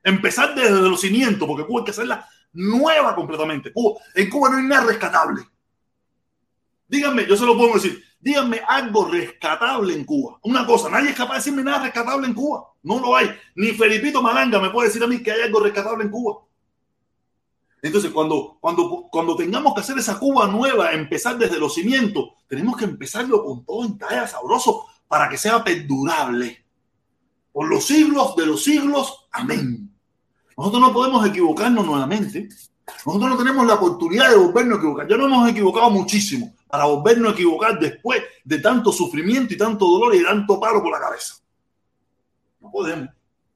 empezar 0.06 0.56
desde 0.56 0.88
los 0.88 1.02
cimientos, 1.02 1.46
porque 1.48 1.66
Cuba 1.66 1.82
hay 1.82 1.86
que 1.86 1.92
hacerla 1.92 2.30
nueva 2.54 3.14
completamente. 3.16 3.74
Cuba, 3.74 4.00
en 4.14 4.30
Cuba 4.30 4.50
no 4.50 4.58
hay 4.58 4.64
nada 4.64 4.86
rescatable. 4.86 5.42
Díganme, 6.88 7.26
yo 7.28 7.36
se 7.36 7.46
lo 7.46 7.58
puedo 7.58 7.74
decir, 7.74 8.02
díganme 8.20 8.62
algo 8.68 9.06
rescatable 9.06 9.94
en 9.94 10.06
Cuba. 10.06 10.40
Una 10.44 10.66
cosa, 10.66 10.90
nadie 10.90 11.10
es 11.10 11.16
capaz 11.16 11.34
de 11.34 11.40
decirme 11.40 11.64
nada 11.64 11.84
rescatable 11.84 12.28
en 12.28 12.36
Cuba. 12.36 12.74
No 12.84 13.00
lo 13.00 13.16
hay. 13.16 13.32
Ni 13.56 13.72
Felipito 13.72 14.22
Malanga 14.22 14.60
me 14.62 14.70
puede 14.70 14.88
decir 14.88 15.04
a 15.04 15.08
mí 15.08 15.22
que 15.22 15.32
hay 15.32 15.42
algo 15.42 15.60
rescatable 15.60 16.04
en 16.04 16.12
Cuba. 16.12 16.46
Entonces, 17.82 18.12
cuando, 18.12 18.58
cuando, 18.62 19.08
cuando 19.12 19.36
tengamos 19.36 19.74
que 19.74 19.82
hacer 19.82 19.98
esa 19.98 20.20
Cuba 20.20 20.48
nueva, 20.48 20.92
empezar 20.92 21.38
desde 21.38 21.60
los 21.60 21.74
cimientos, 21.74 22.30
tenemos 22.48 22.78
que 22.78 22.86
empezarlo 22.86 23.44
con 23.44 23.66
todo 23.66 23.86
en 23.86 23.98
talla 23.98 24.28
sabroso 24.28 24.86
para 25.08 25.28
que 25.30 25.38
sea 25.38 25.64
perdurable. 25.64 26.64
Por 27.52 27.70
los 27.70 27.86
siglos 27.86 28.36
de 28.36 28.46
los 28.46 28.64
siglos. 28.64 29.28
Amén. 29.32 29.85
Nosotros 30.58 30.82
no 30.82 30.94
podemos 30.94 31.28
equivocarnos 31.28 31.86
nuevamente. 31.86 32.50
Nosotros 33.06 33.30
no 33.30 33.38
tenemos 33.38 33.66
la 33.66 33.76
oportunidad 33.76 34.30
de 34.30 34.38
volvernos 34.38 34.78
a 34.78 34.80
equivocar. 34.80 35.08
Ya 35.08 35.18
no 35.18 35.26
hemos 35.26 35.50
equivocado 35.50 35.90
muchísimo 35.90 36.54
para 36.68 36.86
volvernos 36.86 37.32
a 37.32 37.34
equivocar 37.34 37.80
después 37.80 38.22
de 38.44 38.60
tanto 38.60 38.92
sufrimiento 38.92 39.54
y 39.54 39.58
tanto 39.58 39.86
dolor 39.86 40.16
y 40.16 40.24
tanto 40.24 40.60
paro 40.60 40.82
por 40.82 40.92
la 40.92 41.00
cabeza. 41.00 41.36
No 42.62 42.72
podemos, 42.72 43.10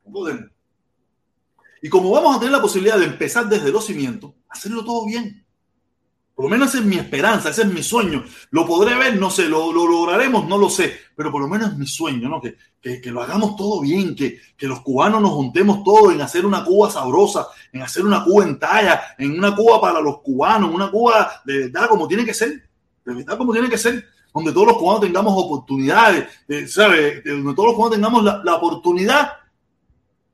no 0.06 0.12
podemos. 0.12 0.46
Y 1.82 1.90
como 1.90 2.12
vamos 2.12 2.36
a 2.36 2.40
tener 2.40 2.52
la 2.52 2.62
posibilidad 2.62 2.98
de 2.98 3.06
empezar 3.06 3.48
desde 3.48 3.72
los 3.72 3.86
cimientos, 3.86 4.34
hacerlo 4.50 4.84
todo 4.84 5.06
bien. 5.06 5.46
Por 6.40 6.46
lo 6.46 6.52
menos 6.52 6.70
esa 6.70 6.78
es 6.78 6.86
mi 6.86 6.96
esperanza, 6.96 7.50
ese 7.50 7.64
es 7.64 7.68
mi 7.68 7.84
sueño. 7.84 8.24
Lo 8.52 8.66
podré 8.66 8.96
ver, 8.96 9.20
no 9.20 9.30
sé, 9.30 9.50
lo, 9.50 9.74
lo 9.74 9.86
lograremos, 9.86 10.48
no 10.48 10.58
lo 10.58 10.70
sé, 10.70 10.96
pero 11.14 11.34
por 11.34 11.42
lo 11.42 11.50
menos 11.50 11.72
es 11.72 11.78
mi 11.78 11.86
sueño, 11.86 12.30
¿no? 12.30 12.40
Que, 12.40 12.56
que, 12.80 13.02
que, 13.02 13.12
lo 13.12 13.22
hagamos 13.22 13.58
todo 13.58 13.82
bien, 13.82 14.16
que, 14.16 14.40
que 14.56 14.66
los 14.66 14.80
cubanos 14.80 15.22
nos 15.22 15.32
juntemos 15.32 15.84
todos 15.84 16.14
en 16.14 16.22
hacer 16.22 16.46
una 16.46 16.64
Cuba 16.64 16.90
sabrosa, 16.90 17.48
en 17.74 17.82
hacer 17.82 18.06
una 18.06 18.24
Cuba 18.24 18.46
en 18.46 18.58
talla, 18.58 19.02
en 19.18 19.38
una 19.38 19.54
Cuba 19.54 19.82
para 19.82 20.00
los 20.00 20.22
cubanos, 20.22 20.74
una 20.74 20.90
Cuba 20.90 21.30
de 21.44 21.68
verdad 21.68 21.90
como 21.90 22.08
tiene 22.08 22.24
que 22.24 22.34
ser, 22.34 22.70
de 23.04 23.14
verdad 23.14 23.38
como 23.38 23.52
tiene 23.52 23.68
que 23.68 23.78
ser, 23.78 24.06
donde 24.34 24.54
todos 24.54 24.68
los 24.68 24.78
cubanos 24.78 25.02
tengamos 25.02 25.34
oportunidades, 25.36 26.26
¿sabes? 26.72 27.22
Donde 27.26 27.54
todos 27.54 27.68
los 27.68 27.76
cubanos 27.76 27.98
tengamos 27.98 28.24
la, 28.24 28.42
la 28.46 28.56
oportunidad 28.56 29.34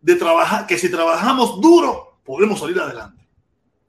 de 0.03 0.15
trabajar, 0.17 0.67
que 0.67 0.77
si 0.77 0.87
trabajamos 0.87 1.59
duro, 1.59 2.19
podemos 2.23 2.59
salir 2.59 2.79
adelante. 2.79 3.27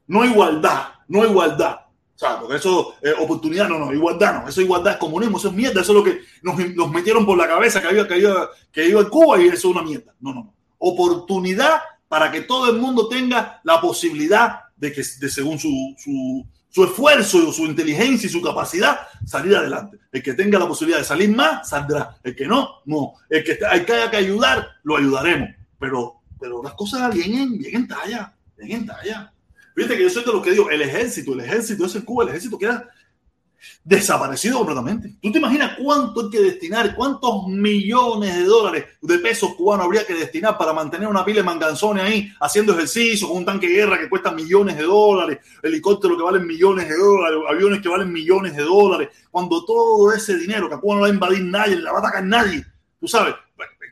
No 0.06 0.24
igualdad, 0.24 0.94
no 1.08 1.22
igualdad. 1.22 1.80
Sea, 2.16 2.40
porque 2.40 2.56
eso, 2.56 2.94
eh, 3.02 3.12
oportunidad, 3.20 3.68
no, 3.68 3.78
no, 3.78 3.92
igualdad 3.92 4.40
no, 4.40 4.48
eso 4.48 4.62
igualdad 4.62 4.94
es 4.94 4.98
comunismo, 4.98 5.36
eso 5.36 5.48
es 5.48 5.54
mierda, 5.54 5.82
eso 5.82 5.92
es 5.92 5.96
lo 5.98 6.02
que 6.02 6.20
nos, 6.42 6.58
nos 6.74 6.90
metieron 6.90 7.26
por 7.26 7.36
la 7.36 7.46
cabeza 7.46 7.82
que 7.82 7.94
iba, 7.94 8.08
que, 8.08 8.18
iba, 8.18 8.50
que 8.72 8.88
iba 8.88 9.00
en 9.02 9.08
Cuba 9.08 9.38
y 9.38 9.48
eso 9.48 9.54
es 9.54 9.64
una 9.66 9.82
mierda. 9.82 10.14
No, 10.20 10.32
no, 10.32 10.44
no. 10.44 10.54
Oportunidad 10.78 11.80
para 12.08 12.32
que 12.32 12.42
todo 12.42 12.70
el 12.70 12.78
mundo 12.78 13.06
tenga 13.08 13.60
la 13.64 13.80
posibilidad 13.80 14.60
de 14.76 14.92
que, 14.92 15.02
de, 15.20 15.28
según 15.28 15.58
su, 15.58 15.94
su, 15.98 16.46
su 16.70 16.84
esfuerzo, 16.84 17.52
su 17.52 17.64
inteligencia 17.64 18.26
y 18.26 18.30
su 18.30 18.42
capacidad, 18.42 19.00
salir 19.24 19.56
adelante. 19.56 19.98
El 20.12 20.22
que 20.22 20.34
tenga 20.34 20.58
la 20.58 20.68
posibilidad 20.68 20.98
de 20.98 21.04
salir 21.04 21.34
más, 21.34 21.68
saldrá. 21.68 22.18
El 22.22 22.36
que 22.36 22.46
no, 22.46 22.82
no. 22.84 23.14
El 23.28 23.44
que 23.44 23.58
hay 23.68 23.84
que, 23.84 23.92
haya 23.92 24.10
que 24.10 24.16
ayudar, 24.18 24.68
lo 24.82 24.96
ayudaremos. 24.96 25.50
Pero, 25.78 26.20
pero 26.38 26.62
las 26.62 26.74
cosas 26.74 27.14
bien 27.14 27.34
en, 27.34 27.58
bien 27.58 27.76
en 27.76 27.88
talla, 27.88 28.34
bien 28.56 28.80
en 28.80 28.86
talla. 28.86 29.32
Fíjate 29.76 29.98
que 29.98 30.04
yo 30.04 30.10
soy 30.10 30.24
de 30.24 30.32
los 30.32 30.42
que 30.42 30.52
digo, 30.52 30.70
el 30.70 30.80
ejército, 30.80 31.34
el 31.34 31.40
ejército 31.40 31.84
es 31.84 31.94
en 31.94 32.02
Cuba, 32.02 32.24
el 32.24 32.30
ejército 32.30 32.56
queda 32.56 32.88
desaparecido 33.84 34.56
completamente. 34.56 35.16
¿Tú 35.20 35.30
te 35.30 35.36
imaginas 35.36 35.76
cuánto 35.78 36.22
hay 36.22 36.30
que 36.30 36.40
destinar, 36.40 36.96
cuántos 36.96 37.46
millones 37.48 38.36
de 38.36 38.44
dólares 38.44 38.86
de 39.02 39.18
pesos 39.18 39.54
cubanos 39.54 39.84
habría 39.84 40.06
que 40.06 40.14
destinar 40.14 40.56
para 40.56 40.72
mantener 40.72 41.08
una 41.08 41.22
pila 41.26 41.40
de 41.40 41.42
manganzones 41.42 42.04
ahí 42.04 42.32
haciendo 42.40 42.72
ejercicio 42.72 43.28
con 43.28 43.36
un 43.36 43.44
tanque 43.44 43.68
de 43.68 43.74
guerra 43.74 43.98
que 43.98 44.08
cuesta 44.08 44.32
millones 44.32 44.78
de 44.78 44.84
dólares, 44.84 45.40
helicópteros 45.62 46.16
que 46.16 46.24
valen 46.24 46.46
millones 46.46 46.88
de 46.88 46.96
dólares, 46.96 47.38
aviones 47.46 47.82
que 47.82 47.88
valen 47.90 48.10
millones 48.10 48.56
de 48.56 48.62
dólares, 48.62 49.10
cuando 49.30 49.62
todo 49.62 50.10
ese 50.10 50.38
dinero 50.38 50.70
que 50.70 50.76
a 50.76 50.78
Cuba 50.78 50.94
no 50.94 51.00
va 51.02 51.08
a 51.08 51.10
invadir 51.10 51.44
nadie, 51.44 51.76
la 51.76 51.92
va 51.92 51.98
a 51.98 52.00
atacar 52.00 52.24
nadie, 52.24 52.64
tú 52.98 53.06
sabes, 53.06 53.34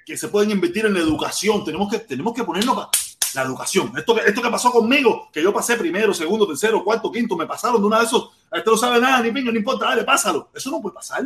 que 0.07 0.17
se 0.17 0.29
pueden 0.29 0.51
invertir 0.51 0.87
en 0.87 0.95
la 0.95 1.01
educación, 1.01 1.63
tenemos 1.63 1.91
que, 1.91 1.99
tenemos 1.99 2.33
que 2.33 2.45
ponerlo 2.45 2.75
para 2.75 2.89
la 3.35 3.43
educación. 3.43 3.93
Esto, 3.97 4.19
esto 4.21 4.43
que 4.43 4.51
pasó 4.51 4.71
conmigo, 4.71 5.29
que 5.33 5.43
yo 5.43 5.53
pasé 5.53 5.77
primero, 5.77 6.15
segundo, 6.15 6.47
tercero, 6.47 6.85
cuarto, 6.85 7.11
quinto, 7.11 7.37
me 7.37 7.47
pasaron 7.47 7.81
de 7.81 7.87
una 7.87 7.99
de 7.99 8.05
esos, 8.05 8.31
este 8.53 8.71
no 8.71 8.77
sabe 8.77 9.01
nada, 9.01 9.21
ni 9.21 9.33
pingo, 9.33 9.51
no 9.51 9.59
importa, 9.59 9.87
dale, 9.87 10.05
pásalo. 10.05 10.51
Eso 10.55 10.71
no 10.71 10.81
puede 10.81 10.95
pasar. 10.95 11.25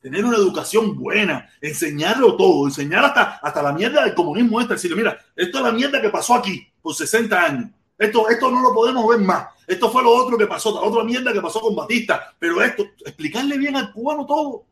Tener 0.00 0.24
una 0.24 0.36
educación 0.36 0.98
buena, 0.98 1.48
enseñarlo 1.62 2.36
todo, 2.36 2.66
enseñar 2.66 3.04
hasta, 3.06 3.38
hasta 3.42 3.62
la 3.62 3.72
mierda 3.72 4.04
del 4.04 4.14
comunismo 4.14 4.60
esta, 4.60 4.74
decirle, 4.74 4.96
mira, 4.96 5.18
esto 5.34 5.58
es 5.58 5.64
la 5.64 5.72
mierda 5.72 6.00
que 6.02 6.10
pasó 6.10 6.34
aquí 6.34 6.66
por 6.82 6.94
60 6.94 7.42
años. 7.42 7.70
Esto, 7.96 8.28
esto 8.28 8.50
no 8.50 8.60
lo 8.60 8.74
podemos 8.74 9.08
ver 9.08 9.20
más. 9.20 9.48
Esto 9.66 9.90
fue 9.90 10.02
lo 10.02 10.10
otro 10.10 10.36
que 10.36 10.46
pasó, 10.46 10.78
otra 10.78 11.04
mierda 11.04 11.32
que 11.32 11.40
pasó 11.40 11.60
con 11.60 11.74
Batista. 11.74 12.34
Pero 12.38 12.60
esto, 12.60 12.84
explicarle 13.06 13.56
bien 13.56 13.76
al 13.76 13.92
cubano 13.92 14.26
todo. 14.26 14.66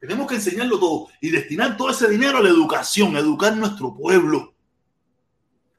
Tenemos 0.00 0.26
que 0.26 0.36
enseñarlo 0.36 0.78
todo 0.78 1.08
y 1.20 1.30
destinar 1.30 1.76
todo 1.76 1.90
ese 1.90 2.08
dinero 2.08 2.38
a 2.38 2.42
la 2.42 2.48
educación, 2.48 3.16
a 3.16 3.18
educar 3.18 3.54
nuestro 3.56 3.94
pueblo 3.94 4.53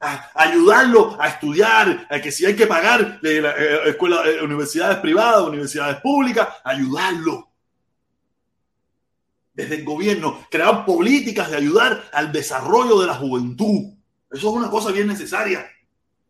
a 0.00 0.30
ayudarlo 0.34 1.16
a 1.20 1.28
estudiar, 1.28 2.06
a 2.10 2.20
que 2.20 2.30
si 2.30 2.44
hay 2.44 2.54
que 2.54 2.66
pagar 2.66 3.20
de 3.20 3.38
eh, 3.38 3.96
eh, 3.98 4.42
universidades 4.42 4.98
privadas, 4.98 5.48
universidades 5.48 6.00
públicas, 6.00 6.48
ayudarlo. 6.64 7.48
Desde 9.54 9.76
el 9.76 9.84
gobierno, 9.84 10.46
crear 10.50 10.84
políticas 10.84 11.50
de 11.50 11.56
ayudar 11.56 12.04
al 12.12 12.30
desarrollo 12.30 13.00
de 13.00 13.06
la 13.06 13.14
juventud. 13.14 13.94
Eso 14.30 14.50
es 14.50 14.54
una 14.54 14.68
cosa 14.68 14.92
bien 14.92 15.06
necesaria. 15.06 15.66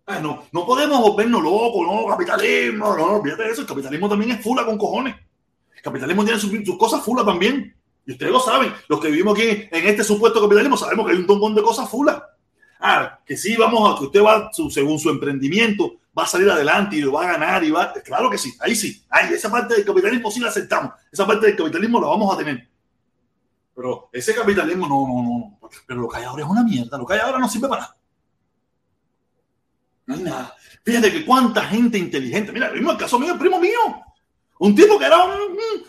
Ah, 0.06 0.20
no, 0.20 0.44
no 0.52 0.64
podemos 0.64 1.00
volvernos 1.00 1.42
locos, 1.42 1.84
no, 1.84 2.06
capitalismo, 2.06 2.96
no, 2.96 3.14
no, 3.14 3.22
fíjate 3.22 3.50
eso, 3.50 3.62
el 3.62 3.66
capitalismo 3.66 4.08
también 4.08 4.30
es 4.30 4.42
fula 4.42 4.64
con 4.64 4.78
cojones. 4.78 5.16
El 5.74 5.82
capitalismo 5.82 6.24
tiene 6.24 6.38
sus, 6.38 6.78
cosas 6.78 7.02
fula 7.02 7.24
también. 7.24 7.74
Y 8.06 8.12
ustedes 8.12 8.30
lo 8.30 8.38
saben, 8.38 8.72
los 8.86 9.00
que 9.00 9.08
vivimos 9.08 9.36
aquí 9.36 9.66
en 9.68 9.86
este 9.88 10.04
supuesto 10.04 10.40
capitalismo 10.40 10.76
sabemos 10.76 11.06
que 11.06 11.12
hay 11.12 11.18
un 11.18 11.26
montón 11.26 11.56
de 11.56 11.62
cosas 11.62 11.90
fulas. 11.90 12.22
Ah, 12.78 13.18
que 13.24 13.36
sí, 13.36 13.56
vamos 13.56 13.94
a 13.94 13.98
que 13.98 14.04
usted 14.06 14.22
va, 14.22 14.50
según 14.70 14.98
su 14.98 15.10
emprendimiento, 15.10 15.96
va 16.16 16.24
a 16.24 16.26
salir 16.26 16.50
adelante 16.50 16.96
y 16.96 17.02
va 17.02 17.22
a 17.22 17.32
ganar 17.32 17.64
y 17.64 17.70
va. 17.70 17.92
Claro 17.92 18.30
que 18.30 18.38
sí, 18.38 18.54
ahí 18.60 18.74
sí. 18.74 19.04
Ahí, 19.08 19.32
esa 19.32 19.50
parte 19.50 19.74
del 19.74 19.84
capitalismo 19.84 20.30
sí 20.30 20.40
la 20.40 20.48
aceptamos. 20.48 20.92
Esa 21.10 21.26
parte 21.26 21.46
del 21.46 21.56
capitalismo 21.56 22.00
la 22.00 22.08
vamos 22.08 22.34
a 22.34 22.38
tener. 22.38 22.68
Pero 23.74 24.08
ese 24.12 24.34
capitalismo 24.34 24.88
no, 24.88 25.06
no, 25.06 25.22
no. 25.22 25.70
Pero 25.86 26.00
lo 26.00 26.08
que 26.08 26.18
hay 26.18 26.24
ahora 26.24 26.44
es 26.44 26.48
una 26.48 26.64
mierda. 26.64 26.96
Lo 26.96 27.06
que 27.06 27.14
hay 27.14 27.20
ahora 27.20 27.38
no 27.38 27.48
sirve 27.48 27.68
para 27.68 27.82
nada. 27.82 27.96
No 30.06 30.14
hay 30.14 30.22
nada. 30.22 30.56
Fíjate 30.84 31.12
que 31.12 31.24
cuánta 31.24 31.64
gente 31.64 31.98
inteligente. 31.98 32.52
Mira, 32.52 32.68
el 32.68 32.74
mismo 32.74 32.96
caso 32.96 33.18
mío, 33.18 33.32
el 33.32 33.38
primo 33.38 33.58
mío. 33.58 34.02
Un 34.58 34.74
tipo 34.74 34.98
que 34.98 35.04
era 35.04 35.22
un, 35.22 35.32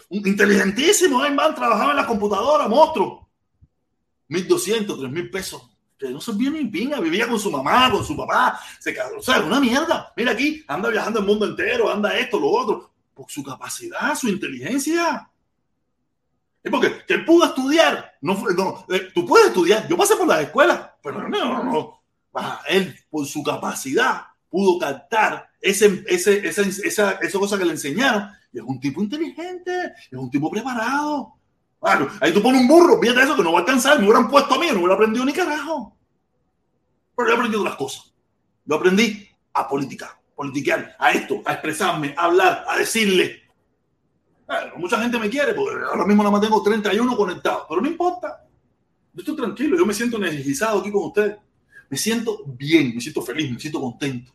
un 0.10 0.28
inteligentísimo, 0.28 1.22
ahí 1.22 1.34
man, 1.34 1.56
trabajaba 1.56 1.92
en 1.92 1.98
la 1.98 2.06
computadora, 2.06 2.68
monstruo. 2.68 3.30
1.200, 4.30 4.86
3.000 4.88 5.32
pesos 5.32 5.77
que 5.98 6.10
no 6.10 6.22
se 6.22 6.32
vio 6.34 6.52
ni 6.52 6.66
pinga, 6.66 7.00
vivía 7.00 7.28
con 7.28 7.40
su 7.40 7.52
mamá, 7.52 7.92
con 7.92 8.06
su 8.06 8.16
papá, 8.16 8.60
se 8.80 8.94
quedó, 8.94 9.18
o 9.18 9.22
sea, 9.22 9.42
una 9.42 9.60
mierda. 9.60 10.14
Mira 10.16 10.32
aquí, 10.32 10.64
anda 10.68 10.90
viajando 10.90 11.20
el 11.20 11.26
mundo 11.26 11.46
entero, 11.46 11.92
anda 11.92 12.18
esto, 12.18 12.40
lo 12.40 12.50
otro, 12.50 12.92
por 13.14 13.30
su 13.30 13.44
capacidad, 13.44 14.16
su 14.16 14.30
inteligencia. 14.30 15.30
Es 16.64 16.72
porque 16.72 17.06
que 17.06 17.14
él 17.16 17.26
pudo 17.26 17.46
estudiar, 17.46 18.18
no, 18.22 18.34
no 18.56 18.86
eh, 18.90 19.10
tú 19.14 19.26
puedes 19.26 19.48
estudiar, 19.48 19.88
yo 19.88 19.98
pasé 19.98 20.16
por 20.16 20.28
la 20.28 20.42
escuela, 20.42 20.96
pero 21.02 21.28
no, 21.28 21.30
no, 21.30 21.64
no. 21.64 21.98
Él, 22.68 22.96
por 23.10 23.26
su 23.26 23.42
capacidad, 23.42 24.28
pudo 24.50 24.78
captar 24.78 25.50
ese, 25.60 26.04
ese, 26.08 26.48
esa, 26.48 26.62
esa, 26.62 27.12
esa 27.14 27.40
cosa 27.40 27.58
que 27.58 27.66
le 27.66 27.72
enseñaron. 27.72 28.30
Y 28.52 28.60
es 28.60 28.64
un 28.64 28.80
tipo 28.80 29.02
inteligente, 29.02 29.94
es 30.12 30.18
un 30.18 30.30
tipo 30.30 30.50
preparado. 30.52 31.34
Ahí 31.82 32.34
tú 32.34 32.42
pones 32.42 32.62
un 32.62 32.68
burro, 32.68 33.00
fíjate 33.00 33.22
eso, 33.22 33.36
que 33.36 33.44
no 33.44 33.52
va 33.52 33.60
a 33.60 33.62
alcanzar, 33.62 34.00
me 34.00 34.06
hubieran 34.06 34.30
puesto 34.30 34.56
a 34.56 34.60
mí, 34.60 34.68
no 34.68 34.80
hubiera 34.80 34.96
aprendido 34.96 35.26
ni 35.26 35.34
carajo. 35.34 35.96
Pero 37.16 37.30
yo 37.30 37.34
he 37.34 37.38
aprendido 37.38 37.64
las 37.64 37.76
cosas. 37.76 38.14
Yo 38.66 38.76
aprendí 38.76 39.28
a 39.54 39.68
politicar, 39.68 40.10
politiquear, 40.36 40.96
a 41.00 41.12
esto, 41.12 41.42
a 41.46 41.54
expresarme, 41.54 42.14
a 42.18 42.26
hablar, 42.26 42.66
a 42.68 42.78
decirle. 42.78 43.44
mucha 44.78 45.00
gente 45.00 45.18
me 45.20 45.30
quiere, 45.30 45.54
porque 45.54 45.86
ahora 45.86 46.06
mismo 46.06 46.24
nada 46.24 46.32
más 46.32 46.42
tengo 46.42 46.62
31 46.62 47.16
conectados, 47.16 47.66
pero 47.70 47.82
no 47.82 47.88
importa. 47.88 48.44
Yo 49.14 49.22
estoy 49.22 49.36
tranquilo, 49.36 49.78
yo 49.78 49.86
me 49.86 49.94
siento 49.94 50.18
energizado 50.18 50.80
aquí 50.80 50.92
con 50.92 51.06
ustedes. 51.06 51.38
Me 51.90 51.98
siento 51.98 52.44
bien, 52.46 52.94
me 52.94 53.02
siento 53.02 53.22
feliz, 53.22 53.52
me 53.52 53.60
siento 53.60 53.80
contento. 53.80 54.34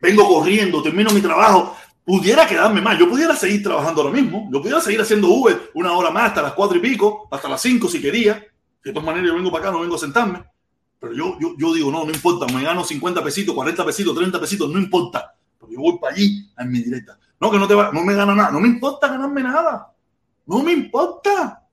Vengo 0.00 0.26
corriendo, 0.26 0.82
termino 0.82 1.10
mi 1.10 1.20
trabajo. 1.20 1.76
Pudiera 2.04 2.48
quedarme 2.48 2.80
más, 2.80 2.98
yo 2.98 3.08
pudiera 3.08 3.36
seguir 3.36 3.62
trabajando 3.62 4.02
ahora 4.02 4.14
mismo. 4.14 4.48
Yo 4.52 4.60
pudiera 4.60 4.80
seguir 4.80 5.00
haciendo 5.00 5.28
Uber 5.28 5.70
una 5.74 5.92
hora 5.92 6.10
más, 6.10 6.28
hasta 6.28 6.42
las 6.42 6.52
cuatro 6.52 6.76
y 6.76 6.80
pico, 6.80 7.28
hasta 7.30 7.48
las 7.48 7.62
cinco 7.62 7.88
si 7.88 8.00
quería. 8.00 8.44
De 8.84 8.92
todas 8.92 9.06
maneras, 9.06 9.28
yo 9.28 9.34
vengo 9.36 9.52
para 9.52 9.64
acá, 9.64 9.72
no 9.72 9.80
vengo 9.80 9.94
a 9.94 9.98
sentarme. 9.98 10.44
Pero 10.98 11.14
yo, 11.14 11.38
yo, 11.40 11.54
yo 11.56 11.72
digo, 11.72 11.92
no, 11.92 12.04
no 12.04 12.10
importa, 12.10 12.46
me 12.52 12.62
gano 12.62 12.82
50 12.82 13.22
pesitos, 13.22 13.54
40 13.54 13.84
pesitos, 13.84 14.14
30 14.16 14.40
pesitos, 14.40 14.70
no 14.70 14.78
importa. 14.80 15.32
Porque 15.58 15.76
yo 15.76 15.80
voy 15.80 15.98
para 16.00 16.14
allí 16.14 16.50
en 16.58 16.70
mi 16.70 16.80
directa. 16.80 17.18
No, 17.40 17.50
que 17.50 17.58
no, 17.58 17.68
te 17.68 17.74
va, 17.74 17.92
no 17.92 18.02
me 18.02 18.14
gano 18.14 18.34
nada, 18.34 18.50
no 18.50 18.60
me 18.60 18.68
importa 18.68 19.08
ganarme 19.08 19.42
nada. 19.42 19.92
No 20.46 20.62
me 20.62 20.72
importa. 20.72 21.64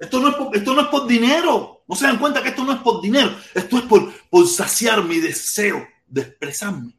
Esto 0.00 0.20
no 0.20 0.28
es 0.28 0.34
por, 0.34 0.56
esto 0.56 0.74
no 0.74 0.80
es 0.80 0.86
por 0.88 1.06
dinero. 1.06 1.82
No 1.86 1.94
se 1.94 2.06
dan 2.06 2.18
cuenta 2.18 2.42
que 2.42 2.48
esto 2.48 2.64
no 2.64 2.72
es 2.72 2.80
por 2.80 3.00
dinero. 3.00 3.30
Esto 3.54 3.78
es 3.78 3.84
por 3.84 4.46
saciar 4.48 5.04
mi 5.04 5.18
deseo 5.18 5.86
de 6.08 6.22
expresarme. 6.22 6.97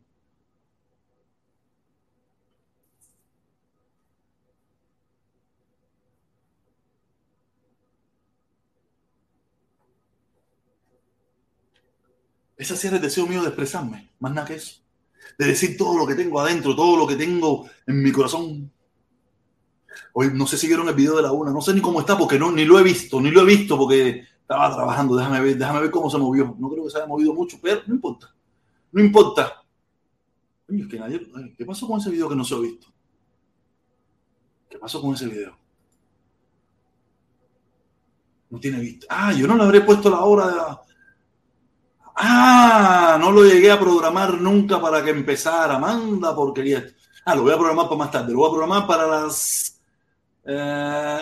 Ese 12.60 12.76
sí 12.76 12.88
es 12.88 12.94
el 12.94 13.00
deseo 13.00 13.26
mío 13.26 13.42
de 13.42 13.48
expresarme, 13.48 14.12
más 14.20 14.34
nada 14.34 14.46
que 14.46 14.56
eso. 14.56 14.82
De 15.38 15.46
decir 15.46 15.78
todo 15.78 15.98
lo 15.98 16.06
que 16.06 16.14
tengo 16.14 16.42
adentro, 16.42 16.76
todo 16.76 16.98
lo 16.98 17.08
que 17.08 17.16
tengo 17.16 17.70
en 17.88 18.04
mi 18.04 18.12
corazón. 18.12 18.70
Hoy 20.12 20.32
no 20.34 20.46
sé 20.46 20.58
si 20.58 20.68
vieron 20.68 20.90
el 20.90 20.94
video 20.94 21.16
de 21.16 21.22
la 21.22 21.32
una, 21.32 21.52
no 21.52 21.62
sé 21.62 21.74
ni 21.74 21.80
cómo 21.80 22.02
está 22.02 22.18
porque 22.18 22.38
ni 22.38 22.66
lo 22.66 22.78
he 22.78 22.84
visto, 22.84 23.22
ni 23.22 23.32
lo 23.32 23.44
he 23.44 23.46
visto 23.46 23.78
porque 23.78 24.26
estaba 24.42 24.76
trabajando. 24.76 25.16
Déjame 25.16 25.40
ver, 25.40 25.58
déjame 25.58 25.80
ver 25.80 25.90
cómo 25.90 26.10
se 26.10 26.18
movió. 26.18 26.54
No 26.60 26.70
creo 26.70 26.84
que 26.84 26.90
se 26.90 26.98
haya 26.98 27.08
movido 27.08 27.34
mucho, 27.34 27.58
pero 27.62 27.82
no 27.88 27.96
importa. 27.96 28.36
No 28.92 29.02
importa. 29.02 29.64
¿Qué 30.68 31.66
pasó 31.66 31.88
con 31.88 32.02
ese 32.02 32.10
video 32.10 32.28
que 32.28 32.36
no 32.36 32.44
se 32.44 32.56
ha 32.56 32.60
visto? 32.60 32.88
¿Qué 34.70 34.78
pasó 34.78 35.00
con 35.00 35.14
ese 35.14 35.28
video? 35.28 35.58
No 38.50 38.60
tiene 38.60 38.82
visto. 38.82 39.08
Ah, 39.10 39.32
yo 39.32 39.48
no 39.48 39.56
le 39.56 39.64
habré 39.64 39.80
puesto 39.80 40.10
la 40.10 40.20
hora 40.20 40.48
de 40.50 40.56
la 40.58 40.82
Ah, 42.22 43.18
no 43.18 43.32
lo 43.32 43.46
llegué 43.46 43.72
a 43.72 43.80
programar 43.80 44.42
nunca 44.42 44.82
para 44.82 45.02
que 45.02 45.12
empezara. 45.12 45.80
Manda 45.80 46.36
porquería. 46.36 46.86
Ah, 47.24 47.34
lo 47.34 47.44
voy 47.44 47.54
a 47.54 47.58
programar 47.58 47.86
para 47.86 47.98
más 47.98 48.12
tarde. 48.12 48.34
Lo 48.34 48.40
voy 48.40 48.50
a 48.50 48.52
programar 48.52 48.88
para 48.88 49.08
las 49.08 49.82
eh, 50.44 51.20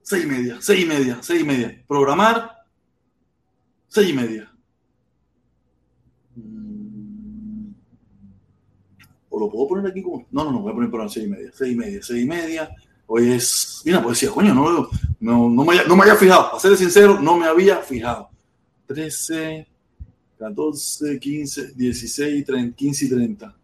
seis 0.00 0.24
y 0.24 0.26
media, 0.28 0.58
seis 0.60 0.84
y 0.84 0.86
media, 0.86 1.18
seis 1.20 1.40
y 1.40 1.44
media. 1.44 1.84
Programar 1.88 2.56
seis 3.88 4.10
y 4.10 4.12
media. 4.12 4.52
Mm. 6.36 7.72
O 9.30 9.40
lo 9.40 9.50
puedo 9.50 9.66
poner 9.66 9.90
aquí 9.90 10.02
como. 10.02 10.24
No, 10.30 10.44
no, 10.44 10.52
no, 10.52 10.60
voy 10.60 10.70
a 10.70 10.74
poner 10.74 10.90
para 10.92 11.02
las 11.02 11.12
seis 11.14 11.26
y 11.26 11.30
media, 11.30 11.50
seis 11.52 11.72
y 11.72 11.76
media, 11.76 12.00
seis 12.00 12.22
y 12.22 12.28
media. 12.28 12.70
Hoy 13.08 13.32
es. 13.32 13.82
Mira, 13.84 14.00
pues 14.00 14.20
decía, 14.20 14.32
coño, 14.32 14.54
no, 14.54 14.88
no, 15.18 15.48
no, 15.48 15.64
me, 15.64 15.84
no 15.84 15.96
me 15.96 16.02
había 16.02 16.14
fijado. 16.14 16.50
Para 16.50 16.60
ser 16.60 16.76
sincero, 16.76 17.20
no 17.20 17.36
me 17.36 17.46
había 17.46 17.78
fijado. 17.78 18.30
13. 18.86 19.71
14, 20.42 21.20
15, 21.20 21.72
16, 21.76 22.44
30, 22.44 22.76
15 22.76 23.04
y 23.04 23.08
30. 23.08 23.56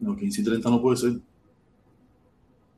No, 0.00 0.16
15 0.16 0.40
y 0.40 0.44
30 0.44 0.70
no 0.70 0.82
puede 0.82 0.96
ser. 0.96 1.20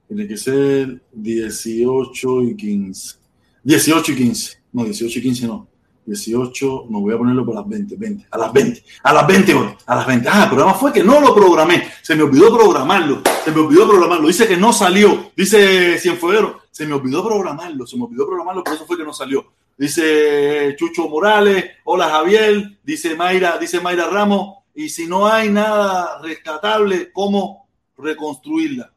Tiene 0.07 0.29
que 0.29 0.37
ser 0.37 1.03
18 1.13 2.43
y 2.43 2.55
15. 2.55 3.17
18 3.65 4.13
y 4.13 4.17
15. 4.17 4.59
No, 4.73 4.85
18 4.85 5.19
y 5.19 5.23
15 5.23 5.47
no. 5.47 5.69
18, 6.05 6.87
no 6.89 7.01
voy 7.01 7.15
a 7.15 7.19
ponerlo 7.19 7.45
por 7.45 7.55
las 7.55 7.69
20, 7.69 7.97
20, 7.97 8.27
a 8.31 8.39
las 8.39 8.51
20, 8.51 8.83
a 9.03 9.13
las 9.13 9.27
20 9.27 9.55
hoy, 9.55 9.69
a 9.85 9.95
las 9.95 10.07
20. 10.07 10.27
Ah, 10.27 10.43
el 10.45 10.49
problema 10.49 10.73
fue 10.73 10.91
que 10.91 11.05
no 11.05 11.21
lo 11.21 11.35
programé, 11.35 11.87
se 12.01 12.15
me 12.17 12.23
olvidó 12.23 12.57
programarlo, 12.57 13.21
se 13.45 13.53
me 13.53 13.61
olvidó 13.61 13.87
programarlo, 13.87 14.27
dice 14.27 14.49
que 14.49 14.57
no 14.57 14.73
salió, 14.73 15.33
dice 15.37 15.99
Cienfuegero, 15.99 16.61
se 16.71 16.87
me 16.87 16.95
olvidó 16.95 17.23
programarlo, 17.23 17.87
se 17.87 17.99
me 17.99 18.05
olvidó 18.05 18.27
programarlo, 18.27 18.65
por 18.65 18.73
eso 18.73 18.87
fue 18.87 18.97
que 18.97 19.05
no 19.05 19.13
salió. 19.13 19.53
Dice 19.79 20.75
Chucho 20.77 21.09
Morales, 21.09 21.65
hola 21.85 22.09
Javier, 22.09 22.81
dice 22.83 23.15
Mayra, 23.15 23.59
dice 23.59 23.81
Mayra 23.81 24.09
Ramos, 24.09 24.65
y 24.75 24.89
si 24.89 25.07
no 25.07 25.29
hay 25.29 25.51
nada 25.51 26.21
rescatable, 26.21 27.13
¿cómo 27.13 27.69
reconstruirla? 27.97 28.93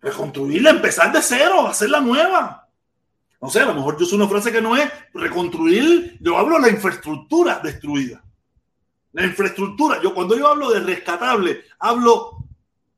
Reconstruirla, 0.00 0.70
empezar 0.70 1.12
de 1.12 1.20
cero, 1.20 1.66
hacerla 1.66 2.00
nueva. 2.00 2.66
No 3.42 3.50
sé, 3.50 3.60
a 3.60 3.66
lo 3.66 3.74
mejor 3.74 3.98
yo 3.98 4.06
soy 4.06 4.16
una 4.16 4.26
frase 4.26 4.50
que 4.50 4.62
no 4.62 4.74
es 4.74 4.90
reconstruir, 5.12 6.16
yo 6.18 6.38
hablo 6.38 6.56
de 6.56 6.62
la 6.62 6.70
infraestructura 6.70 7.60
destruida. 7.62 8.24
La 9.12 9.26
infraestructura, 9.26 10.00
yo 10.02 10.14
cuando 10.14 10.34
yo 10.34 10.48
hablo 10.48 10.70
de 10.70 10.80
rescatable, 10.80 11.64
hablo 11.78 12.38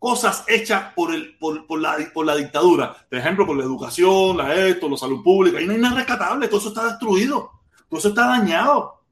cosas 0.01 0.45
hechas 0.49 0.95
por, 0.95 1.15
el, 1.15 1.37
por, 1.37 1.79
la, 1.79 1.99
por 2.13 2.25
la 2.25 2.35
dictadura. 2.35 2.97
Por 3.09 3.19
ejemplo, 3.19 3.47
por 3.47 3.57
la 3.57 3.65
educación, 3.65 4.39
la 4.39 4.55
esto, 4.55 4.89
la 4.89 4.97
salud 4.97 5.23
pública. 5.23 5.61
Y 5.61 5.67
no 5.67 5.75
hay 5.75 5.79
nada 5.79 5.97
rescatable, 5.97 6.49
todo 6.49 6.59
eso 6.59 6.71
está 6.71 6.87
destruido, 6.87 7.51
todo 7.89 8.01
eso 8.01 8.09
está 8.09 8.27
dañado. 8.27 9.03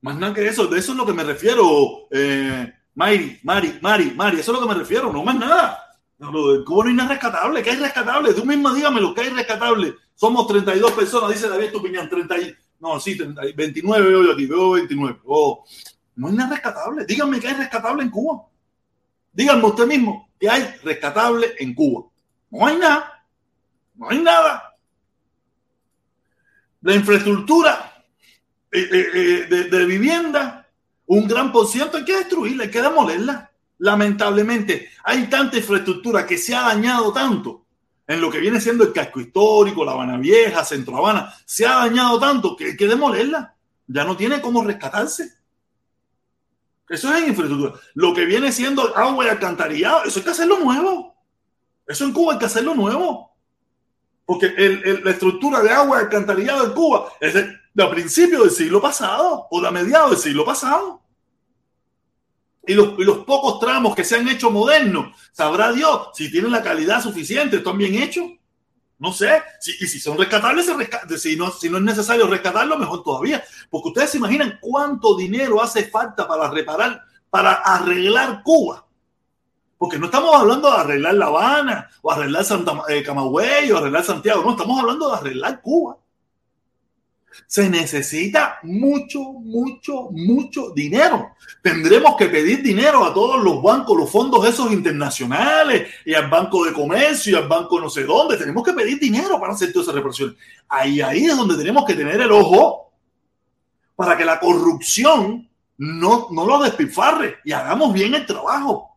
Más 0.00 0.16
nada 0.16 0.32
que 0.32 0.48
eso, 0.48 0.66
de 0.66 0.78
eso 0.78 0.92
es 0.92 0.98
lo 0.98 1.04
que 1.04 1.12
me 1.12 1.22
refiero, 1.22 2.08
eh, 2.10 2.72
Mari, 2.94 3.40
Mari, 3.42 3.78
Mari, 3.82 4.12
Mari, 4.12 4.40
eso 4.40 4.52
es 4.52 4.58
lo 4.58 4.66
que 4.66 4.74
me 4.74 4.80
refiero, 4.80 5.12
no 5.12 5.22
más 5.22 5.36
nada. 5.36 5.84
¿Cómo 6.18 6.82
no 6.82 6.88
hay 6.88 6.94
nada 6.94 7.10
rescatable? 7.10 7.62
¿Qué 7.62 7.70
hay 7.70 7.76
rescatable? 7.76 8.32
Tú 8.32 8.46
misma 8.46 8.74
dígamelo, 8.74 9.14
¿qué 9.14 9.20
hay 9.20 9.28
rescatable? 9.28 9.96
Somos 10.14 10.46
32 10.46 10.92
personas, 10.92 11.30
dice 11.30 11.48
David 11.48 11.72
Tupiñán, 11.72 12.08
30, 12.08 12.36
no, 12.80 12.98
sí, 12.98 13.18
29 13.54 14.08
veo 14.08 14.24
yo 14.24 14.32
aquí, 14.32 14.46
veo 14.46 14.70
29. 14.72 15.20
Oh, 15.26 15.62
no 16.16 16.28
hay 16.28 16.34
nada 16.34 16.54
rescatable. 16.54 17.04
Díganme 17.04 17.38
qué 17.38 17.48
hay 17.48 17.54
rescatable 17.54 18.02
en 18.02 18.10
Cuba. 18.10 18.48
Díganme 19.38 19.66
usted 19.66 19.86
mismo 19.86 20.28
que 20.36 20.50
hay 20.50 20.64
rescatable 20.82 21.54
en 21.60 21.72
Cuba. 21.72 22.08
No 22.50 22.66
hay 22.66 22.76
nada. 22.76 23.24
No 23.94 24.10
hay 24.10 24.18
nada. 24.18 24.76
La 26.80 26.96
infraestructura 26.96 28.04
eh, 28.72 28.88
eh, 28.92 29.06
eh, 29.48 29.64
de, 29.70 29.84
vivienda, 29.84 30.68
un 31.06 31.28
gran 31.28 31.52
por 31.52 31.68
ciento 31.68 31.98
hay 31.98 32.04
que 32.04 32.16
destruirla, 32.16 32.64
hay 32.64 32.70
que 32.72 32.82
demolerla. 32.82 33.52
Lamentablemente, 33.78 34.90
hay 35.04 35.28
tanta 35.28 35.56
infraestructura 35.56 36.26
que 36.26 36.36
se 36.36 36.56
ha 36.56 36.62
dañado 36.62 37.12
tanto 37.12 37.64
en 38.08 38.20
lo 38.20 38.32
que 38.32 38.40
viene 38.40 38.60
siendo 38.60 38.82
el 38.82 38.92
casco 38.92 39.20
histórico, 39.20 39.84
La 39.84 39.92
Habana 39.92 40.18
Vieja, 40.18 40.64
Centro 40.64 40.96
Habana, 40.96 41.32
se 41.44 41.64
ha 41.64 41.74
dañado 41.74 42.18
tanto 42.18 42.56
que 42.56 42.64
hay 42.64 42.76
que 42.76 42.88
demolerla. 42.88 43.54
Ya 43.86 44.02
no 44.02 44.16
tiene 44.16 44.40
cómo 44.40 44.64
rescatarse. 44.64 45.37
Eso 46.88 47.12
es 47.14 47.28
infraestructura. 47.28 47.74
Lo 47.94 48.14
que 48.14 48.24
viene 48.24 48.50
siendo 48.52 48.96
agua 48.96 49.26
y 49.26 49.28
alcantarillado, 49.28 50.04
eso 50.04 50.18
hay 50.18 50.24
que 50.24 50.30
hacerlo 50.30 50.58
nuevo. 50.58 51.14
Eso 51.86 52.04
en 52.04 52.12
Cuba 52.12 52.34
hay 52.34 52.38
que 52.38 52.46
hacerlo 52.46 52.74
nuevo. 52.74 53.36
Porque 54.24 54.48
la 55.02 55.10
estructura 55.10 55.62
de 55.62 55.70
agua 55.70 55.98
y 55.98 56.04
alcantarillado 56.04 56.66
en 56.66 56.72
Cuba 56.72 57.12
es 57.20 57.34
de, 57.34 57.50
de 57.72 57.86
principios 57.86 58.42
del 58.42 58.50
siglo 58.50 58.80
pasado 58.80 59.46
o 59.50 59.60
de 59.60 59.70
mediados 59.70 60.10
del 60.10 60.18
siglo 60.18 60.44
pasado. 60.44 61.02
Y 62.66 62.74
los, 62.74 62.98
y 62.98 63.04
los, 63.04 63.18
pocos 63.24 63.58
tramos 63.60 63.94
que 63.94 64.04
se 64.04 64.16
han 64.16 64.28
hecho 64.28 64.50
modernos, 64.50 65.16
sabrá 65.32 65.72
Dios 65.72 66.10
si 66.12 66.30
tienen 66.30 66.52
la 66.52 66.62
calidad 66.62 67.02
suficiente, 67.02 67.56
están 67.56 67.78
bien 67.78 67.94
hechos. 67.94 68.26
No 68.98 69.12
sé, 69.12 69.42
si, 69.60 69.72
y 69.80 69.86
si 69.86 70.00
son 70.00 70.18
rescatables, 70.18 70.66
si, 71.18 71.36
no, 71.36 71.50
si 71.52 71.70
no 71.70 71.78
es 71.78 71.84
necesario 71.84 72.26
rescatarlo, 72.26 72.76
mejor 72.76 73.02
todavía. 73.02 73.42
Porque 73.70 73.88
ustedes 73.88 74.10
se 74.10 74.18
imaginan 74.18 74.58
cuánto 74.60 75.16
dinero 75.16 75.62
hace 75.62 75.84
falta 75.84 76.26
para 76.26 76.50
reparar, 76.50 77.02
para 77.30 77.52
arreglar 77.54 78.42
Cuba. 78.42 78.84
Porque 79.76 79.98
no 79.98 80.06
estamos 80.06 80.34
hablando 80.34 80.68
de 80.70 80.78
arreglar 80.78 81.14
La 81.14 81.26
Habana, 81.26 81.88
o 82.02 82.10
arreglar 82.10 82.44
Santa, 82.44 82.82
eh, 82.88 83.02
Camagüey, 83.04 83.70
o 83.70 83.78
arreglar 83.78 84.04
Santiago, 84.04 84.42
no, 84.42 84.50
estamos 84.50 84.80
hablando 84.80 85.08
de 85.08 85.16
arreglar 85.16 85.60
Cuba 85.60 85.98
se 87.46 87.68
necesita 87.68 88.58
mucho, 88.62 89.20
mucho, 89.20 90.08
mucho 90.10 90.70
dinero. 90.74 91.34
Tendremos 91.62 92.16
que 92.16 92.26
pedir 92.26 92.62
dinero 92.62 93.04
a 93.04 93.14
todos 93.14 93.42
los 93.42 93.62
bancos, 93.62 93.96
los 93.96 94.10
fondos 94.10 94.46
esos 94.46 94.70
internacionales, 94.72 95.88
y 96.04 96.14
al 96.14 96.28
Banco 96.28 96.64
de 96.64 96.72
Comercio, 96.72 97.32
y 97.32 97.40
al 97.40 97.48
Banco 97.48 97.80
no 97.80 97.88
sé 97.88 98.04
dónde. 98.04 98.36
Tenemos 98.36 98.62
que 98.62 98.72
pedir 98.72 98.98
dinero 98.98 99.40
para 99.40 99.52
hacer 99.52 99.72
toda 99.72 99.84
esa 99.84 99.92
reparación. 99.92 100.36
Ahí, 100.68 101.00
ahí 101.00 101.26
es 101.26 101.36
donde 101.36 101.56
tenemos 101.56 101.84
que 101.84 101.94
tener 101.94 102.20
el 102.20 102.32
ojo 102.32 102.92
para 103.96 104.16
que 104.16 104.24
la 104.24 104.38
corrupción 104.38 105.48
no, 105.78 106.28
no 106.30 106.46
lo 106.46 106.62
despilfarre 106.62 107.38
y 107.44 107.52
hagamos 107.52 107.92
bien 107.92 108.14
el 108.14 108.26
trabajo. 108.26 108.96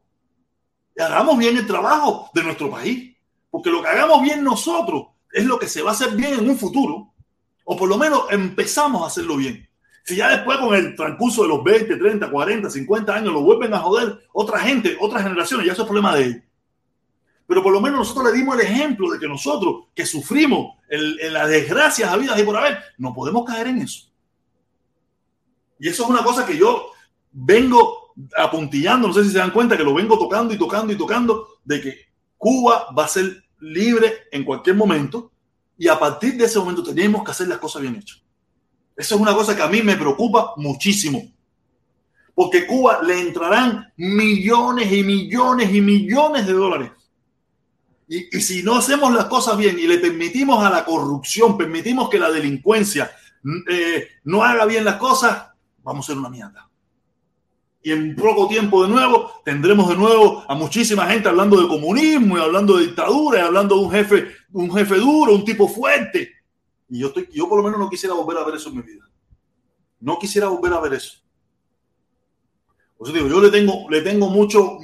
Y 0.96 1.02
hagamos 1.02 1.38
bien 1.38 1.58
el 1.58 1.66
trabajo 1.66 2.30
de 2.34 2.44
nuestro 2.44 2.70
país. 2.70 3.16
Porque 3.50 3.70
lo 3.70 3.82
que 3.82 3.88
hagamos 3.88 4.22
bien 4.22 4.44
nosotros 4.44 5.08
es 5.32 5.46
lo 5.46 5.58
que 5.58 5.68
se 5.68 5.82
va 5.82 5.92
a 5.92 5.94
hacer 5.94 6.12
bien 6.12 6.34
en 6.34 6.50
un 6.50 6.58
futuro 6.58 7.12
O 7.64 7.78
por 7.78 7.90
lo 7.90 7.98
menos 7.98 8.26
empezamos 8.32 9.04
a 9.04 9.08
hacerlo 9.08 9.38
bien. 9.38 9.68
Si 10.04 10.16
ya 10.16 10.30
después 10.30 10.58
con 10.58 10.76
el 10.76 10.96
transcurso 10.96 11.44
de 11.44 11.50
los 11.50 11.64
20, 11.64 11.96
30, 11.96 12.30
40, 12.30 12.70
50 12.70 13.16
años 13.16 13.34
lo 13.34 13.42
vuelven 13.42 13.74
a 13.74 13.80
joder 13.80 14.20
otra 14.34 14.60
gente, 14.60 14.98
otras 15.00 15.24
generaciones, 15.24 15.66
ya 15.66 15.74
eso 15.74 15.84
es 15.84 15.88
problema 15.88 16.16
de 16.16 16.26
ellos. 16.26 16.44
Pero 17.46 17.62
por 17.62 17.74
lo 17.74 17.82
menos 17.82 18.00
nosotros 18.00 18.32
le 18.32 18.40
dimos 18.40 18.56
el 18.56 18.66
ejemplo 18.66 19.12
de 19.12 19.20
que 19.20 19.28
nosotros 19.28 19.88
que 19.94 20.06
sufrimos 20.06 20.78
en 20.90 21.34
las 21.34 21.50
desgracias 21.50 22.12
habidas 22.12 22.40
y 22.40 22.44
por 22.44 22.58
haber, 22.58 22.80
no 22.98 23.14
podemos 23.14 23.46
caer 23.46 23.68
en 23.68 23.80
eso. 23.80 24.10
Y 25.80 25.88
eso 25.88 26.04
es 26.04 26.10
una 26.10 26.24
cosa 26.24 26.46
que 26.46 26.58
yo 26.58 26.92
vengo 27.32 28.14
apuntillando, 28.38 29.08
no 29.08 29.14
sé 29.14 29.24
si 29.24 29.32
se 29.32 29.38
dan 29.38 29.52
cuenta 29.52 29.78
que 29.78 29.84
lo 29.84 29.94
vengo 29.94 30.18
tocando 30.18 30.54
y 30.54 30.58
tocando 30.58 30.94
y 30.94 30.98
tocando, 30.98 31.48
de 31.64 31.82
que 31.82 31.98
Cuba 32.38 32.88
va 32.98 33.06
a 33.06 33.10
ser 33.10 33.44
libre 33.60 34.28
en 34.32 34.44
cualquier 34.44 34.76
momento 34.76 35.31
y 35.82 35.88
a 35.88 35.98
partir 35.98 36.38
de 36.38 36.46
ese 36.46 36.60
momento 36.60 36.84
tenemos 36.84 37.24
que 37.24 37.32
hacer 37.32 37.48
las 37.48 37.58
cosas 37.58 37.82
bien 37.82 37.96
hechas. 37.96 38.22
Eso 38.96 39.16
es 39.16 39.22
una 39.22 39.34
cosa 39.34 39.56
que 39.56 39.64
a 39.64 39.68
mí 39.68 39.82
me 39.82 39.96
preocupa 39.96 40.54
muchísimo. 40.58 41.24
Porque 42.36 42.68
Cuba 42.68 43.02
le 43.02 43.20
entrarán 43.20 43.92
millones 43.98 44.92
y 44.94 45.02
millones 45.02 45.74
y 45.74 45.82
millones 45.82 46.46
de 46.46 46.54
dólares. 46.54 46.92
Y, 48.08 48.26
si 48.42 48.62
no 48.62 48.76
hacemos 48.76 49.12
las 49.12 49.26
cosas 49.26 49.58
bien 49.58 49.80
y 49.80 49.88
le 49.88 49.98
permitimos 49.98 50.64
a 50.64 50.70
la 50.70 50.86
corrupción, 50.86 51.58
permitimos 51.58 52.12
que 52.12 52.20
la 52.20 52.30
delincuencia 52.30 53.10
eh, 53.68 54.08
no 54.26 54.44
haga 54.44 54.68
bien 54.68 54.86
las 54.86 54.98
cosas, 54.98 55.48
vamos 55.82 56.06
a 56.06 56.12
ser 56.12 56.20
una 56.20 56.30
mierda. 56.30 56.70
Y 57.82 57.92
en 57.92 58.16
poco 58.16 58.48
tiempo 58.48 58.84
de 58.84 58.90
nuevo 58.90 59.42
tendremos 59.44 59.90
de 59.90 59.96
nuevo 59.96 60.46
a 60.48 60.54
muchísima 60.54 61.08
gente 61.08 61.28
hablando 61.28 61.60
de 61.60 61.68
comunismo 61.68 62.38
y 62.38 62.42
hablando 62.42 62.78
de 62.78 62.86
dictadura 62.86 63.40
y 63.40 63.42
hablando 63.42 63.78
de 63.78 63.82
un 63.82 63.92
jefe, 63.92 64.41
un 64.54 64.72
jefe 64.74 64.96
duro, 64.96 65.34
un 65.34 65.46
tipo 65.46 65.68
fuerte. 65.68 66.32
Y 66.90 67.00
yo, 67.00 67.08
estoy, 67.08 67.30
yo 67.32 67.48
por 67.48 67.58
lo 67.58 67.64
menos 67.64 67.80
no 67.80 67.90
quisiera 67.90 68.16
volver 68.16 68.38
a 68.38 68.46
ver 68.46 68.56
eso 68.56 68.70
en 68.70 68.78
mi 68.78 68.82
vida. 68.82 69.06
No 70.00 70.18
quisiera 70.20 70.48
volver 70.48 70.74
a 70.74 70.80
ver 70.80 70.94
eso. 70.94 71.20
Por 72.98 73.08
eso 73.08 73.16
digo, 73.16 73.28
yo 73.28 73.42
le 73.42 73.50
tengo, 73.50 73.90
le 73.90 74.02
tengo 74.02 74.30
mucho, 74.30 74.78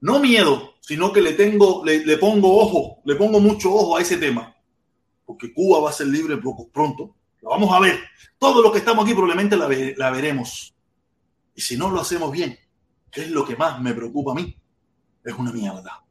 no 0.00 0.20
miedo, 0.20 0.74
sino 0.80 1.12
que 1.12 1.20
le 1.20 1.32
tengo, 1.32 1.84
le, 1.84 2.04
le 2.04 2.18
pongo 2.18 2.58
ojo, 2.58 3.00
le 3.04 3.16
pongo 3.16 3.40
mucho 3.40 3.72
ojo 3.72 3.96
a 3.96 4.02
ese 4.02 4.16
tema. 4.16 4.54
Porque 5.24 5.52
Cuba 5.52 5.80
va 5.80 5.90
a 5.90 5.92
ser 5.94 6.08
libre 6.08 6.36
pronto. 6.72 7.16
Lo 7.40 7.50
vamos 7.50 7.72
a 7.72 7.80
ver. 7.80 7.98
Todo 8.38 8.62
lo 8.62 8.70
que 8.70 8.78
estamos 8.78 9.04
aquí 9.04 9.14
probablemente 9.14 9.56
la, 9.56 9.68
la 9.96 10.10
veremos 10.10 10.74
y 11.54 11.60
si 11.60 11.76
no 11.76 11.90
lo 11.90 12.00
hacemos 12.00 12.32
bien, 12.32 12.58
que 13.10 13.22
es 13.22 13.30
lo 13.30 13.44
que 13.44 13.56
más 13.56 13.80
me 13.80 13.94
preocupa 13.94 14.32
a 14.32 14.34
mí, 14.34 14.56
es 15.24 15.34
una 15.34 15.52
mierda. 15.52 16.04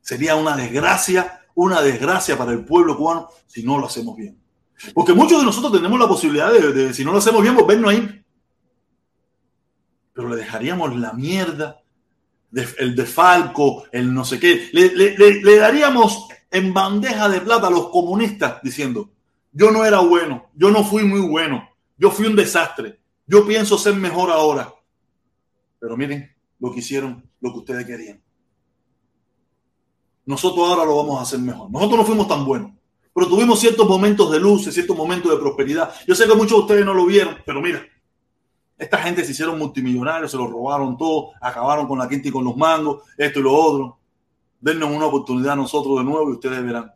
Sería 0.00 0.36
una 0.36 0.56
desgracia, 0.56 1.41
una 1.54 1.82
desgracia 1.82 2.36
para 2.36 2.52
el 2.52 2.64
pueblo 2.64 2.96
cubano 2.96 3.28
si 3.46 3.62
no 3.62 3.78
lo 3.78 3.86
hacemos 3.86 4.16
bien. 4.16 4.38
Porque 4.94 5.12
muchos 5.12 5.38
de 5.38 5.44
nosotros 5.44 5.72
tenemos 5.72 5.98
la 5.98 6.08
posibilidad 6.08 6.52
de, 6.52 6.92
si 6.92 7.04
no 7.04 7.12
lo 7.12 7.18
hacemos 7.18 7.42
bien, 7.42 7.54
volvernos 7.54 7.90
ahí. 7.90 8.24
Pero 10.12 10.28
le 10.28 10.36
dejaríamos 10.36 10.96
la 10.96 11.12
mierda, 11.12 11.82
el 12.52 12.96
defalco, 12.96 13.84
el 13.92 14.12
no 14.12 14.24
sé 14.24 14.40
qué. 14.40 14.68
Le, 14.72 14.90
le 15.16 15.56
daríamos 15.56 16.28
en 16.50 16.74
bandeja 16.74 17.28
de 17.28 17.40
plata 17.40 17.68
a 17.68 17.70
los 17.70 17.88
comunistas 17.88 18.60
diciendo, 18.62 19.10
yo 19.52 19.70
no 19.70 19.84
era 19.84 20.00
bueno, 20.00 20.50
yo 20.54 20.70
no 20.70 20.84
fui 20.84 21.04
muy 21.04 21.20
bueno, 21.20 21.68
yo 21.96 22.10
fui 22.10 22.26
un 22.26 22.36
desastre, 22.36 23.00
yo 23.26 23.46
pienso 23.46 23.78
ser 23.78 23.94
mejor 23.94 24.30
ahora. 24.30 24.72
Pero 25.78 25.96
miren 25.96 26.34
lo 26.60 26.72
que 26.72 26.80
hicieron, 26.80 27.28
lo 27.40 27.52
que 27.52 27.58
ustedes 27.58 27.86
querían. 27.86 28.21
Nosotros 30.24 30.68
ahora 30.68 30.84
lo 30.84 30.96
vamos 30.96 31.18
a 31.18 31.22
hacer 31.22 31.40
mejor. 31.40 31.70
Nosotros 31.70 31.98
no 31.98 32.04
fuimos 32.04 32.28
tan 32.28 32.44
buenos, 32.44 32.70
pero 33.14 33.26
tuvimos 33.28 33.58
ciertos 33.58 33.88
momentos 33.88 34.30
de 34.30 34.40
luz, 34.40 34.64
ciertos 34.72 34.96
momentos 34.96 35.30
de 35.30 35.38
prosperidad. 35.38 35.92
Yo 36.06 36.14
sé 36.14 36.26
que 36.26 36.34
muchos 36.34 36.58
de 36.58 36.60
ustedes 36.62 36.84
no 36.84 36.94
lo 36.94 37.06
vieron, 37.06 37.36
pero 37.44 37.60
mira, 37.60 37.82
esta 38.78 38.98
gente 38.98 39.24
se 39.24 39.32
hicieron 39.32 39.58
multimillonarios, 39.58 40.30
se 40.30 40.36
lo 40.36 40.46
robaron 40.46 40.96
todo, 40.96 41.30
acabaron 41.40 41.86
con 41.86 41.98
la 41.98 42.08
quinta 42.08 42.28
y 42.28 42.32
con 42.32 42.44
los 42.44 42.56
mangos, 42.56 43.02
esto 43.16 43.40
y 43.40 43.42
lo 43.42 43.52
otro. 43.54 43.98
Dennos 44.60 44.90
una 44.90 45.06
oportunidad 45.06 45.52
a 45.52 45.56
nosotros 45.56 45.98
de 45.98 46.04
nuevo 46.04 46.30
y 46.30 46.34
ustedes 46.34 46.62
verán. 46.64 46.92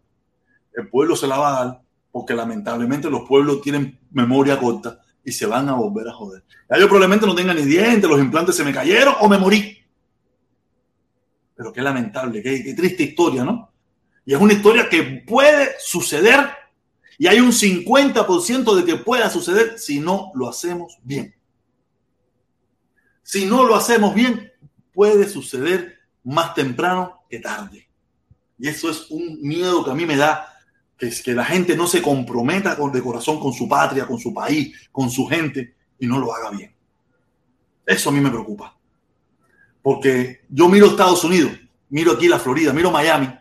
El 0.73 0.89
pueblo 0.89 1.17
se 1.17 1.27
la 1.27 1.39
va 1.39 1.49
a 1.49 1.65
dar 1.65 1.83
porque 2.11 2.35
lamentablemente 2.35 3.11
los 3.11 3.23
pueblos 3.23 3.61
tienen 3.61 3.99
memoria 4.11 4.59
corta 4.59 5.01
y 5.25 5.33
se 5.33 5.47
van 5.47 5.69
a 5.69 5.75
volver 5.75 6.09
a 6.09 6.13
joder. 6.13 6.45
Ya 6.71 6.79
yo 6.79 6.87
probablemente 6.87 7.27
no 7.27 7.35
tenga 7.35 7.53
ni 7.53 7.63
dientes, 7.63 8.09
los 8.09 8.21
implantes 8.21 8.57
se 8.57 8.65
me 8.65 8.73
cayeron 8.73 9.15
o 9.21 9.29
me 9.29 9.39
morí. 9.39 9.77
Pero 11.57 11.73
qué 11.73 11.81
lamentable, 11.81 12.43
qué, 12.43 12.75
triste 12.75 13.05
historia, 13.05 13.45
¿no? 13.45 13.73
Y 14.25 14.35
es 14.35 14.41
una 14.41 14.53
historia 14.53 14.89
que 14.89 15.25
puede 15.27 15.71
suceder 15.79 16.51
y 17.19 17.27
hay 17.27 17.41
un 17.41 17.53
50% 17.53 18.75
de 18.75 18.85
que 18.85 18.97
pueda 18.97 19.31
suceder 19.31 19.79
si 19.79 19.99
no 19.99 20.33
lo 20.35 20.49
hacemos 20.49 20.99
bien. 21.03 21.35
Si 23.23 23.47
no 23.47 23.65
lo 23.65 23.75
hacemos 23.75 24.15
bien, 24.15 24.53
puede 24.93 25.29
suceder 25.29 25.99
más 26.23 26.55
temprano 26.55 27.23
que 27.31 27.39
tarde. 27.39 27.89
Y 28.59 28.69
eso 28.69 28.91
es 28.91 29.11
un 29.11 29.41
miedo 29.41 29.85
que 29.85 29.91
a 29.91 29.95
mí 29.95 30.05
me 30.05 30.17
da 30.17 30.53
que, 30.99 31.11
que 31.11 31.33
la 31.33 31.45
gente 31.45 31.77
no 31.77 31.87
se 31.87 32.03
comprometa 32.03 32.77
con, 32.77 32.93
de 32.93 33.03
corazón 33.03 33.41
con 33.41 33.53
su 33.53 33.69
patria, 33.69 34.07
con 34.07 34.19
su 34.19 34.35
país, 34.35 34.89
con 34.93 35.11
su 35.11 35.27
gente 35.27 35.75
y 35.99 36.07
no 36.07 36.19
lo 36.19 36.35
haga 36.35 36.51
bien. 36.51 36.75
Eso 37.87 38.11
a 38.11 38.13
mí 38.13 38.21
me 38.21 38.31
preocupa. 38.31 38.76
Porque 39.87 40.41
yo 40.49 40.69
miro 40.69 40.89
Estados 40.89 41.23
Unidos, 41.23 41.53
miro 41.91 42.11
aquí 42.11 42.27
la 42.27 42.41
Florida, 42.41 42.73
miro 42.73 42.91
Miami 42.91 43.33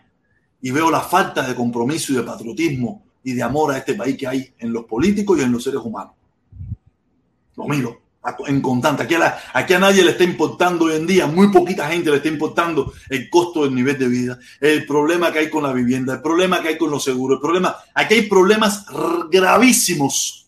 y 0.61 0.69
veo 0.69 0.91
la 0.91 1.01
falta 1.01 1.41
de 1.41 1.55
compromiso 1.55 2.13
y 2.13 2.17
de 2.17 2.21
patriotismo 2.21 3.03
y 3.23 3.33
de 3.33 3.41
amor 3.41 3.71
a 3.71 3.79
este 3.79 3.95
país 3.95 4.15
que 4.15 4.27
hay 4.27 4.53
en 4.59 4.71
los 4.71 4.85
políticos 4.85 5.39
y 5.39 5.41
en 5.41 5.51
los 5.51 5.63
seres 5.63 5.81
humanos. 5.83 6.13
Lo 7.55 7.67
miro 7.67 7.99
en 8.45 8.61
constante. 8.61 9.01
Aquí 9.01 9.15
a, 9.15 9.39
aquí 9.53 9.73
a 9.73 9.79
nadie 9.79 10.03
le 10.03 10.11
está 10.11 10.23
importando 10.23 10.85
hoy 10.85 10.97
en 10.97 11.07
día, 11.07 11.25
muy 11.25 11.47
poquita 11.47 11.89
gente 11.89 12.11
le 12.11 12.17
está 12.17 12.29
importando 12.29 12.93
el 13.09 13.27
costo 13.27 13.63
del 13.63 13.73
nivel 13.73 13.97
de 13.97 14.07
vida, 14.07 14.37
el 14.61 14.85
problema 14.85 15.33
que 15.33 15.39
hay 15.39 15.49
con 15.49 15.63
la 15.63 15.73
vivienda, 15.73 16.13
el 16.13 16.21
problema 16.21 16.61
que 16.61 16.67
hay 16.67 16.77
con 16.77 16.91
los 16.91 17.03
seguros, 17.03 17.37
el 17.37 17.41
problema, 17.41 17.75
aquí 17.91 18.13
hay 18.13 18.29
problemas 18.29 18.85
gravísimos 19.31 20.47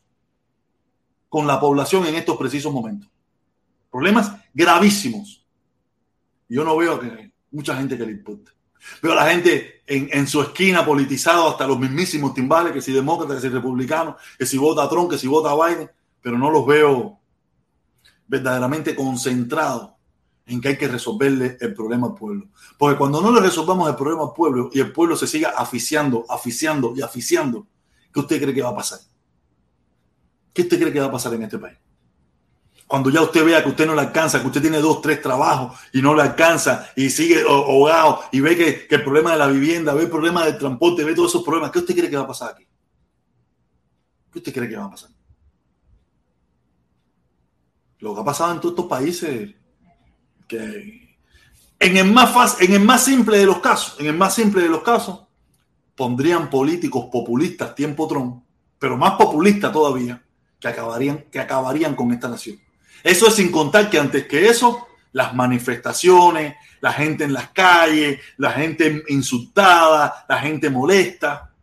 con 1.27 1.47
la 1.47 1.59
población 1.59 2.05
en 2.05 2.13
estos 2.13 2.37
precisos 2.37 2.71
momentos. 2.71 3.09
Problemas 3.89 4.31
gravísimos. 4.53 5.36
Yo 6.49 6.63
no 6.63 6.77
veo 6.77 6.99
que 6.99 7.31
mucha 7.51 7.75
gente 7.75 7.97
que 7.97 8.05
le 8.05 8.11
importe. 8.11 8.51
Veo 9.01 9.13
a 9.13 9.15
la 9.15 9.31
gente 9.31 9.81
en, 9.85 10.27
su 10.27 10.41
esquina 10.41 10.85
politizado 10.85 11.49
hasta 11.49 11.67
los 11.67 11.79
mismísimos 11.79 12.33
timbales, 12.33 12.73
que 12.73 12.81
si 12.81 12.91
demócrata, 12.93 13.35
que 13.35 13.41
si 13.41 13.49
republicano, 13.49 14.17
que 14.37 14.45
si 14.45 14.57
vota 14.57 14.83
a 14.83 15.09
que 15.09 15.17
si 15.17 15.27
vota 15.27 15.51
a 15.51 15.67
Biden, 15.67 15.89
pero 16.21 16.37
no 16.37 16.49
los 16.49 16.65
veo 16.65 17.19
verdaderamente 18.27 18.95
concentrado 18.95 19.97
en 20.45 20.61
que 20.61 20.69
hay 20.69 20.77
que 20.77 20.87
resolverle 20.87 21.57
el 21.59 21.73
problema 21.73 22.07
al 22.07 22.15
pueblo. 22.15 22.47
Porque 22.77 22.97
cuando 22.97 23.21
no 23.21 23.31
le 23.31 23.41
resolvamos 23.41 23.89
el 23.89 23.95
problema 23.95 24.23
al 24.23 24.33
pueblo 24.33 24.69
y 24.73 24.79
el 24.79 24.91
pueblo 24.91 25.15
se 25.15 25.27
siga 25.27 25.53
aficiando, 25.57 26.25
aficiando 26.29 26.93
y 26.95 27.01
aficiando, 27.01 27.67
¿qué 28.13 28.19
usted 28.19 28.41
cree 28.41 28.53
que 28.53 28.61
va 28.61 28.69
a 28.69 28.75
pasar? 28.75 28.99
¿Qué 30.53 30.61
usted 30.61 30.79
cree 30.79 30.93
que 30.93 30.99
va 30.99 31.07
a 31.07 31.11
pasar 31.11 31.33
en 31.33 31.43
este 31.43 31.57
país? 31.57 31.77
Cuando 32.87 33.09
ya 33.09 33.21
usted 33.21 33.43
vea 33.43 33.61
que 33.61 33.69
usted 33.69 33.85
no 33.85 33.93
le 33.93 34.01
alcanza, 34.01 34.39
que 34.39 34.47
usted 34.47 34.61
tiene 34.61 34.79
dos, 34.79 35.01
tres 35.01 35.21
trabajos 35.21 35.77
y 35.91 36.01
no 36.01 36.15
le 36.15 36.21
alcanza 36.21 36.89
y 36.95 37.09
sigue 37.09 37.41
ahogado 37.41 38.21
y 38.31 38.39
ve 38.39 38.55
que, 38.55 38.87
el 38.89 39.03
problema 39.03 39.33
de 39.33 39.37
la 39.37 39.47
vivienda, 39.47 39.93
ve 39.93 40.03
el 40.03 40.09
problema 40.09 40.45
del 40.45 40.57
transporte, 40.57 41.03
ve 41.03 41.13
todos 41.13 41.31
esos 41.31 41.43
problemas, 41.43 41.71
¿qué 41.71 41.79
usted 41.79 41.93
cree 41.93 42.09
que 42.09 42.15
va 42.15 42.23
a 42.23 42.27
pasar 42.27 42.51
aquí? 42.51 42.65
¿Qué 44.31 44.39
usted 44.39 44.53
cree 44.53 44.69
que 44.69 44.77
va 44.77 44.85
a 44.85 44.89
pasar? 44.89 45.09
Lo 47.99 48.15
que 48.15 48.21
ha 48.21 48.23
pasado 48.23 48.53
en 48.53 48.61
todos 48.61 48.71
estos 48.71 48.85
países, 48.85 49.53
que 50.47 51.17
en 51.79 51.97
el 51.97 52.11
más 52.11 52.31
fácil, 52.31 52.69
en 52.69 52.75
el 52.75 52.85
más 52.85 53.03
simple 53.03 53.37
de 53.37 53.45
los 53.45 53.59
casos, 53.59 53.99
en 53.99 54.05
el 54.05 54.15
más 54.15 54.33
simple 54.33 54.61
de 54.61 54.69
los 54.69 54.81
casos, 54.81 55.23
pondrían 55.93 56.49
políticos 56.49 57.07
populistas 57.11 57.75
tiempo 57.75 58.07
Trump, 58.07 58.43
pero 58.79 58.95
más 58.95 59.13
populistas 59.13 59.73
todavía, 59.73 60.23
que 60.57 60.69
acabarían, 60.69 61.25
que 61.29 61.39
acabarían 61.39 61.93
con 61.93 62.13
esta 62.13 62.29
nación. 62.29 62.59
Eso 63.03 63.27
es 63.27 63.35
sin 63.35 63.51
contar 63.51 63.89
que 63.89 63.99
antes 63.99 64.27
que 64.27 64.47
eso, 64.47 64.87
las 65.11 65.33
manifestaciones, 65.33 66.55
la 66.81 66.93
gente 66.93 67.23
en 67.23 67.33
las 67.33 67.49
calles, 67.49 68.19
la 68.37 68.51
gente 68.51 69.03
insultada, 69.09 70.25
la 70.27 70.39
gente 70.39 70.69
molesta. 70.69 71.53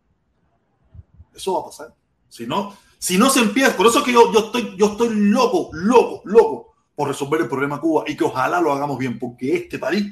Eso 1.33 1.53
va 1.53 1.61
a 1.61 1.65
pasar. 1.65 1.93
Si 2.29 2.45
no, 2.45 2.75
si 2.97 3.17
no 3.17 3.29
se 3.29 3.39
empieza, 3.39 3.75
por 3.75 3.87
eso 3.87 3.99
es 3.99 4.05
que 4.05 4.13
yo, 4.13 4.31
yo, 4.33 4.45
estoy, 4.47 4.75
yo 4.77 4.91
estoy 4.91 5.09
loco, 5.15 5.69
loco, 5.73 6.21
loco 6.25 6.75
por 6.95 7.09
resolver 7.09 7.41
el 7.41 7.49
problema 7.49 7.79
Cuba 7.79 8.05
y 8.07 8.15
que 8.15 8.23
ojalá 8.23 8.61
lo 8.61 8.71
hagamos 8.71 8.97
bien, 8.97 9.19
porque 9.19 9.55
este 9.55 9.77
país 9.77 10.05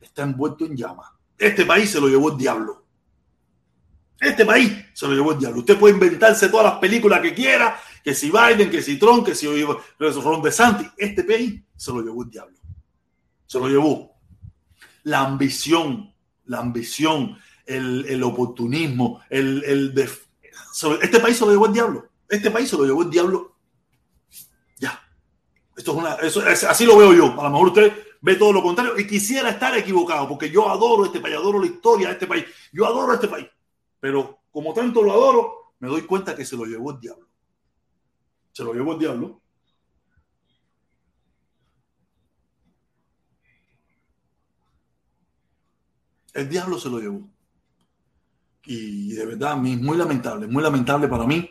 está 0.00 0.22
envuelto 0.22 0.66
en 0.66 0.76
llamas. 0.76 1.08
Este 1.38 1.64
país 1.64 1.90
se 1.90 2.00
lo 2.00 2.08
llevó 2.08 2.32
el 2.32 2.38
diablo. 2.38 2.84
Este 4.18 4.44
país 4.44 4.72
se 4.94 5.06
lo 5.06 5.14
llevó 5.14 5.32
el 5.32 5.38
diablo. 5.38 5.60
Usted 5.60 5.78
puede 5.78 5.94
inventarse 5.94 6.48
todas 6.48 6.66
las 6.66 6.78
películas 6.78 7.20
que 7.20 7.34
quiera, 7.34 7.78
que 8.06 8.14
si 8.14 8.30
Biden, 8.30 8.70
que 8.70 8.82
si 8.82 9.00
Trump, 9.00 9.26
que 9.26 9.34
si 9.34 9.48
Ron 9.48 10.40
DeSantis. 10.40 10.92
Este 10.96 11.24
país 11.24 11.60
se 11.74 11.90
lo 11.90 12.02
llevó 12.02 12.22
el 12.22 12.30
diablo. 12.30 12.56
Se 13.48 13.58
lo 13.58 13.66
llevó. 13.66 14.12
La 15.02 15.22
ambición, 15.22 16.14
la 16.44 16.60
ambición, 16.60 17.36
el, 17.64 18.06
el 18.08 18.22
oportunismo, 18.22 19.20
el, 19.28 19.64
el 19.64 20.08
este 21.02 21.18
país 21.18 21.36
se 21.36 21.46
lo 21.46 21.50
llevó 21.50 21.66
el 21.66 21.72
diablo. 21.72 22.08
Este 22.28 22.48
país 22.52 22.68
se 22.70 22.76
lo 22.76 22.84
llevó 22.84 23.02
el 23.02 23.10
diablo. 23.10 23.56
Ya. 24.78 25.02
Esto 25.76 25.90
es 25.90 25.96
una, 25.98 26.14
eso, 26.14 26.46
es- 26.46 26.62
así 26.62 26.84
lo 26.84 26.96
veo 26.96 27.12
yo. 27.12 27.40
A 27.40 27.42
lo 27.42 27.50
mejor 27.50 27.66
usted 27.70 27.92
ve 28.20 28.36
todo 28.36 28.52
lo 28.52 28.62
contrario 28.62 28.96
y 28.96 29.04
quisiera 29.04 29.50
estar 29.50 29.76
equivocado 29.76 30.28
porque 30.28 30.48
yo 30.48 30.68
adoro 30.70 31.06
este 31.06 31.18
país, 31.18 31.34
adoro 31.34 31.58
la 31.58 31.66
historia 31.66 32.06
de 32.06 32.12
este 32.12 32.28
país. 32.28 32.44
Yo 32.72 32.86
adoro 32.86 33.14
este 33.14 33.26
país. 33.26 33.48
Pero 33.98 34.42
como 34.52 34.72
tanto 34.72 35.02
lo 35.02 35.10
adoro, 35.10 35.74
me 35.80 35.88
doy 35.88 36.02
cuenta 36.02 36.36
que 36.36 36.44
se 36.44 36.56
lo 36.56 36.66
llevó 36.66 36.92
el 36.92 37.00
diablo. 37.00 37.25
Se 38.56 38.64
lo 38.64 38.72
llevó 38.72 38.94
el 38.94 38.98
diablo. 38.98 39.42
El 46.32 46.48
diablo 46.48 46.78
se 46.78 46.88
lo 46.88 46.98
llevó. 46.98 47.28
Y 48.64 49.12
de 49.12 49.26
verdad, 49.26 49.56
mi- 49.56 49.76
muy 49.76 49.98
lamentable, 49.98 50.46
muy 50.46 50.62
lamentable 50.62 51.06
para 51.06 51.24
mí 51.26 51.50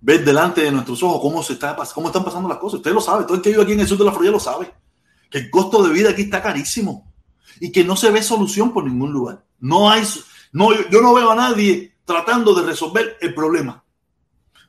ver 0.00 0.24
delante 0.24 0.62
de 0.62 0.72
nuestros 0.72 1.02
ojos 1.02 1.20
cómo, 1.20 1.42
se 1.42 1.52
está, 1.52 1.76
cómo 1.94 2.08
están 2.08 2.24
pasando 2.24 2.48
las 2.48 2.58
cosas. 2.58 2.78
Usted 2.78 2.92
lo 2.94 3.00
sabe, 3.02 3.24
todo 3.24 3.34
el 3.36 3.42
que 3.42 3.50
vive 3.50 3.62
aquí 3.62 3.72
en 3.72 3.80
el 3.80 3.86
sur 3.86 3.98
de 3.98 4.04
la 4.06 4.12
Florida 4.12 4.32
lo 4.32 4.40
sabe. 4.40 4.72
Que 5.30 5.38
el 5.38 5.50
costo 5.50 5.82
de 5.86 5.92
vida 5.92 6.10
aquí 6.10 6.22
está 6.22 6.42
carísimo 6.42 7.12
y 7.60 7.70
que 7.70 7.84
no 7.84 7.94
se 7.94 8.10
ve 8.10 8.22
solución 8.22 8.72
por 8.72 8.84
ningún 8.84 9.12
lugar. 9.12 9.44
No 9.60 9.90
hay, 9.90 10.02
no, 10.52 10.70
yo 10.88 11.02
no 11.02 11.12
veo 11.12 11.30
a 11.30 11.34
nadie 11.36 11.94
tratando 12.06 12.54
de 12.54 12.62
resolver 12.66 13.18
el 13.20 13.34
problema. 13.34 13.84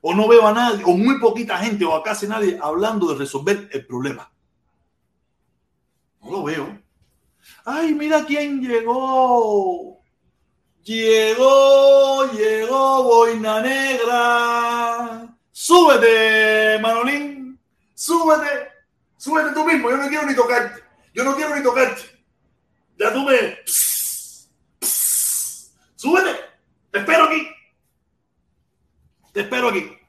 O 0.01 0.13
no 0.13 0.27
veo 0.27 0.47
a 0.47 0.53
nadie, 0.53 0.83
o 0.85 0.95
muy 0.95 1.19
poquita 1.19 1.57
gente, 1.57 1.83
o 1.83 1.93
a 1.93 2.03
casi 2.03 2.27
nadie 2.27 2.57
hablando 2.61 3.07
de 3.07 3.19
resolver 3.19 3.69
el 3.71 3.85
problema. 3.85 4.31
No 6.21 6.31
lo 6.31 6.43
veo. 6.43 6.79
Ay, 7.65 7.93
mira 7.93 8.25
quién 8.25 8.61
llegó. 8.61 10.01
Llegó, 10.83 12.31
llegó 12.31 13.03
Boina 13.03 13.61
Negra. 13.61 15.35
Súbete, 15.51 16.79
Manolín. 16.81 17.59
Súbete. 17.93 18.69
Súbete 19.17 19.53
tú 19.53 19.65
mismo. 19.65 19.89
Yo 19.89 19.97
no 19.97 20.07
quiero 20.07 20.25
ni 20.25 20.35
tocarte. 20.35 20.81
Yo 21.13 21.23
no 21.23 21.35
quiero 21.35 21.55
ni 21.55 21.61
tocarte. 21.61 22.01
Ya 22.97 23.13
tú 23.13 23.23
me. 23.23 23.57
Súbete. 25.95 26.39
Te 26.91 26.99
espero 26.99 27.25
aquí. 27.25 27.47
Te 29.33 29.41
espero 29.41 29.69
aquí. 29.69 29.99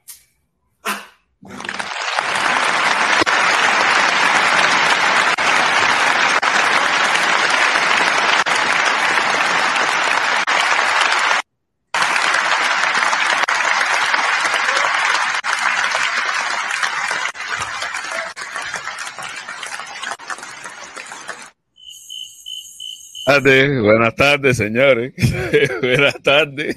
tardes, 23.31 23.81
buenas 23.81 24.15
tardes, 24.15 24.57
señores. 24.57 25.13
buenas 25.81 26.21
tardes. 26.21 26.75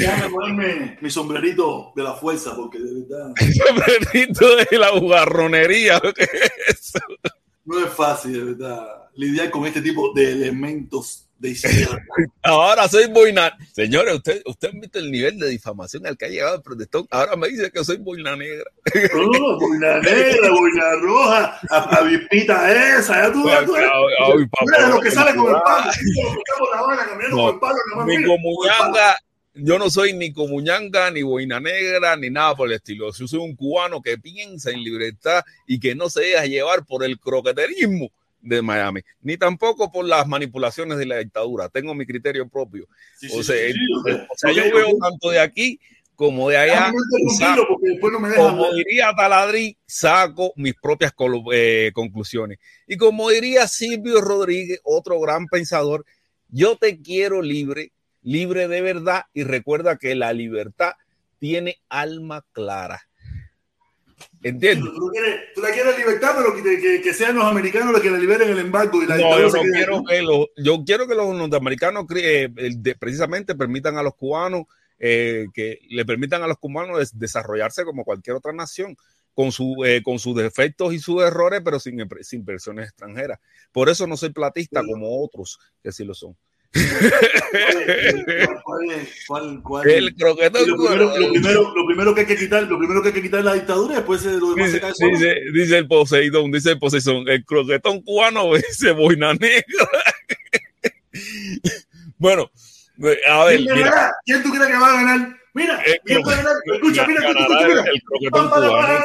Déjame 0.00 0.30
ponerme 0.30 0.98
mi 1.00 1.10
sombrerito 1.10 1.92
de 1.94 2.02
la 2.02 2.14
fuerza, 2.14 2.54
porque 2.56 2.78
de 2.78 3.02
verdad 3.02 3.34
Sombrerito 3.66 4.56
de 4.56 4.78
la 4.78 4.90
bugarronería. 4.92 6.00
¿qué 6.00 6.24
es 6.24 6.52
eso? 6.68 7.00
no 7.66 7.84
es 7.84 7.92
fácil, 7.92 8.32
de 8.32 8.44
verdad, 8.44 8.86
lidiar 9.14 9.50
con 9.50 9.66
este 9.66 9.82
tipo 9.82 10.12
de 10.14 10.32
elementos 10.32 11.28
de 11.38 11.50
izquierda. 11.50 11.98
Ahora 12.42 12.88
soy 12.88 13.08
boina. 13.08 13.52
Señores, 13.72 14.14
usted, 14.14 14.42
usted 14.46 14.68
han 14.72 14.80
visto 14.80 14.98
el 14.98 15.10
nivel 15.10 15.38
de 15.38 15.48
difamación 15.48 16.06
al 16.06 16.16
que 16.16 16.26
ha 16.26 16.28
llegado 16.28 16.56
el 16.56 16.62
protestón. 16.62 17.06
Ahora 17.10 17.36
me 17.36 17.48
dice 17.48 17.70
que 17.70 17.84
soy 17.84 17.98
boina 17.98 18.36
negra. 18.36 18.70
No, 19.14 19.58
boina 19.58 19.98
negra, 20.00 20.50
boina 20.50 20.92
roja, 21.02 21.58
avispita 21.70 22.98
esa, 22.98 23.26
ya 23.26 23.32
tú, 23.32 23.48
ya 23.48 23.64
tú. 23.64 23.74
Eres 23.76 24.88
los 24.88 25.00
que 25.00 25.10
salen 25.10 25.36
con 25.36 25.54
el 25.54 25.60
palo, 25.62 25.90
papá. 25.90 27.72
eres 28.06 28.18
que 28.18 28.26
con 28.26 28.46
el 28.46 28.92
la 28.94 29.18
yo 29.56 29.78
no 29.78 29.90
soy 29.90 30.12
ni 30.12 30.32
como 30.32 30.60
ñanga, 30.60 31.10
ni 31.10 31.22
boina 31.22 31.60
negra, 31.60 32.16
ni 32.16 32.30
nada 32.30 32.54
por 32.54 32.68
el 32.68 32.74
estilo. 32.74 33.12
Yo 33.12 33.26
soy 33.26 33.40
un 33.40 33.56
cubano 33.56 34.02
que 34.02 34.18
piensa 34.18 34.70
en 34.70 34.82
libertad 34.82 35.42
y 35.66 35.80
que 35.80 35.94
no 35.94 36.10
se 36.10 36.22
deja 36.22 36.46
llevar 36.46 36.84
por 36.84 37.04
el 37.04 37.18
croqueterismo 37.18 38.10
de 38.40 38.62
Miami, 38.62 39.00
ni 39.22 39.36
tampoco 39.36 39.90
por 39.90 40.04
las 40.04 40.26
manipulaciones 40.26 40.98
de 40.98 41.06
la 41.06 41.18
dictadura. 41.18 41.68
Tengo 41.68 41.94
mi 41.94 42.06
criterio 42.06 42.48
propio. 42.48 42.86
Sí, 43.18 43.28
O 43.32 43.38
sí, 43.38 43.44
sea, 43.44 43.72
sí, 43.72 43.74
o 44.30 44.36
sea, 44.36 44.52
yo 44.52 44.62
veo 44.74 44.96
tanto 45.00 45.30
de 45.30 45.40
aquí 45.40 45.80
como 46.14 46.48
de 46.48 46.56
allá. 46.56 46.92
Después 47.80 48.12
no 48.12 48.20
me 48.20 48.34
Como 48.34 48.72
diría 48.72 49.12
Taladrí, 49.16 49.76
saco 49.86 50.52
mis 50.56 50.74
propias 50.74 51.12
eh, 51.52 51.90
conclusiones. 51.94 52.58
Y 52.86 52.96
como 52.96 53.30
diría 53.30 53.66
Silvio 53.68 54.20
Rodríguez, 54.20 54.80
otro 54.84 55.20
gran 55.20 55.46
pensador, 55.46 56.04
yo 56.48 56.76
te 56.76 57.00
quiero 57.02 57.42
libre, 57.42 57.92
libre 58.26 58.66
de 58.66 58.80
verdad, 58.82 59.22
y 59.32 59.44
recuerda 59.44 59.96
que 59.98 60.14
la 60.16 60.32
libertad 60.32 60.94
tiene 61.38 61.78
alma 61.88 62.44
clara. 62.52 63.00
¿Entiendes? 64.42 64.92
Tú, 64.94 65.10
quieres, 65.12 65.40
tú 65.54 65.60
la 65.60 65.70
quieres 65.70 65.96
libertad, 65.98 66.34
pero 66.36 66.54
que, 66.54 66.80
que, 66.80 67.00
que 67.02 67.14
sean 67.14 67.36
los 67.36 67.44
americanos 67.44 67.92
los 67.92 68.00
que 68.00 68.10
le 68.10 68.18
liberen 68.18 68.48
el 68.50 68.58
embargo 68.58 69.02
y 69.02 69.06
la 69.06 69.16
No, 69.16 69.38
yo 69.38 69.48
no 69.48 69.62
quiero 69.62 70.02
que 70.04 70.22
los, 70.22 70.46
yo 70.56 70.84
quiero 70.84 71.06
que 71.06 71.14
los 71.14 71.34
norteamericanos 71.36 72.04
eh, 72.16 72.48
de- 72.50 72.94
precisamente 72.96 73.54
permitan 73.54 73.96
a 73.96 74.02
los 74.02 74.14
cubanos 74.14 74.64
eh, 74.98 75.46
que 75.54 75.78
le 75.90 76.04
permitan 76.04 76.42
a 76.42 76.46
los 76.46 76.58
cubanos 76.58 76.98
des- 76.98 77.18
desarrollarse 77.18 77.84
como 77.84 78.04
cualquier 78.04 78.36
otra 78.36 78.52
nación 78.52 78.96
con, 79.34 79.52
su, 79.52 79.84
eh, 79.84 80.02
con 80.02 80.18
sus 80.18 80.34
defectos 80.34 80.94
y 80.94 80.98
sus 80.98 81.22
errores, 81.22 81.60
pero 81.64 81.78
sin, 81.78 81.98
sin 82.22 82.40
inversiones 82.40 82.88
extranjeras. 82.88 83.38
Por 83.70 83.88
eso 83.88 84.06
no 84.06 84.16
soy 84.16 84.30
platista 84.30 84.80
Sí. 84.80 84.86
como 84.90 85.22
otros 85.22 85.58
que 85.82 85.92
sí 85.92 86.04
lo 86.04 86.14
son. 86.14 86.34
¿Cuál- 88.64 89.06
cuál 89.26 89.60
cuál- 89.62 89.88
El 89.88 90.14
croquetón 90.14 90.68
lo, 90.68 90.76
primero, 90.76 91.18
lo, 91.18 91.30
primero, 91.32 91.72
lo 91.74 91.86
primero 91.86 92.14
que 92.14 92.20
hay 92.22 92.26
que 92.26 92.36
quitar, 92.36 92.62
lo 92.64 92.78
primero 92.78 93.02
que 93.02 93.08
hay 93.08 93.14
que 93.14 93.22
quitar 93.22 93.40
es 93.40 93.46
la 93.46 93.54
dictadura 93.54 93.94
y 93.94 93.96
después 93.96 94.24
eh, 94.24 94.32
lo 94.38 94.50
demás 94.54 94.70
se 94.70 94.76
Dice, 94.76 94.80
cae 94.80 94.92
solo. 94.94 95.10
dice, 95.12 95.34
dice 95.52 95.78
el 95.78 95.86
Poseidón, 95.88 96.50
dice 96.52 96.70
el 96.72 96.78
Poseidón, 96.78 97.28
el 97.28 97.44
croquetón 97.44 98.02
cubano 98.02 98.54
dice 98.54 98.92
boina 98.92 99.34
negra. 99.34 99.62
bueno, 102.18 102.50
a 103.28 103.44
ver, 103.46 103.56
¿Quién 103.58 103.74
mira, 103.74 103.90
ganará? 103.90 104.12
¿Quién 104.24 104.42
tú 104.42 104.50
crees 104.50 104.66
que 104.66 104.78
va 104.78 104.88
a 104.90 105.02
ganar? 105.02 105.36
Mira, 105.54 105.82
Eh, 105.86 105.98
¿quién 106.04 106.20
va 106.26 106.32
a 106.32 106.36
ganar? 106.36 106.52
Escucha, 106.74 107.06
mira, 107.06 107.20
escucha, 107.20 107.40
escucha, 107.40 107.68
mira. 107.68 107.84
el 107.84 108.02
croquetón 108.02 108.50
cubano. 108.50 108.98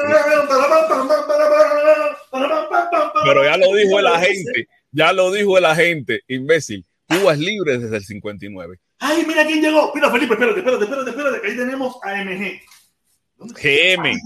Pero 3.26 3.44
ya 3.44 3.58
lo 3.58 3.74
dijo 3.76 4.00
el 4.00 4.08
agente, 4.08 4.68
ya 4.92 5.14
lo 5.14 5.32
dijo 5.32 5.58
el 5.58 5.66
agente, 5.66 6.22
imbécil. 6.28 6.86
Cuba 7.20 7.34
es 7.34 7.40
libre 7.40 7.78
desde 7.78 7.98
el 7.98 8.04
59. 8.04 8.80
Ay, 9.00 9.26
mira 9.28 9.46
quién 9.46 9.62
llegó. 9.62 9.92
Mira, 9.94 10.12
Felipe, 10.12 10.34
espérate, 10.34 10.60
espérate, 10.60 10.84
espérate, 10.84 11.10
espérate, 11.10 11.42
que 11.42 11.48
ahí 11.48 11.58
tenemos 11.58 11.98
a 12.04 12.24
MG. 12.24 12.62
GM. 13.38 14.20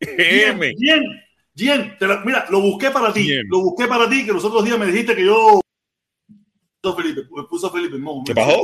GM. 0.00 0.74
Bien, 0.78 1.04
bien. 1.54 1.96
Mira, 2.24 2.46
lo 2.50 2.60
busqué 2.60 2.90
para 2.90 3.12
ti. 3.12 3.22
Bien. 3.22 3.46
Lo 3.48 3.60
busqué 3.60 3.86
para 3.86 4.08
ti, 4.08 4.26
que 4.26 4.32
los 4.32 4.44
otros 4.44 4.64
días 4.64 4.78
me 4.78 4.86
dijiste 4.86 5.16
que 5.16 5.24
yo. 5.24 5.60
Felipe, 6.96 7.22
puso 7.48 7.70
Felipe. 7.70 7.98
No, 7.98 8.22
¿Qué 8.26 8.34
pasó? 8.34 8.62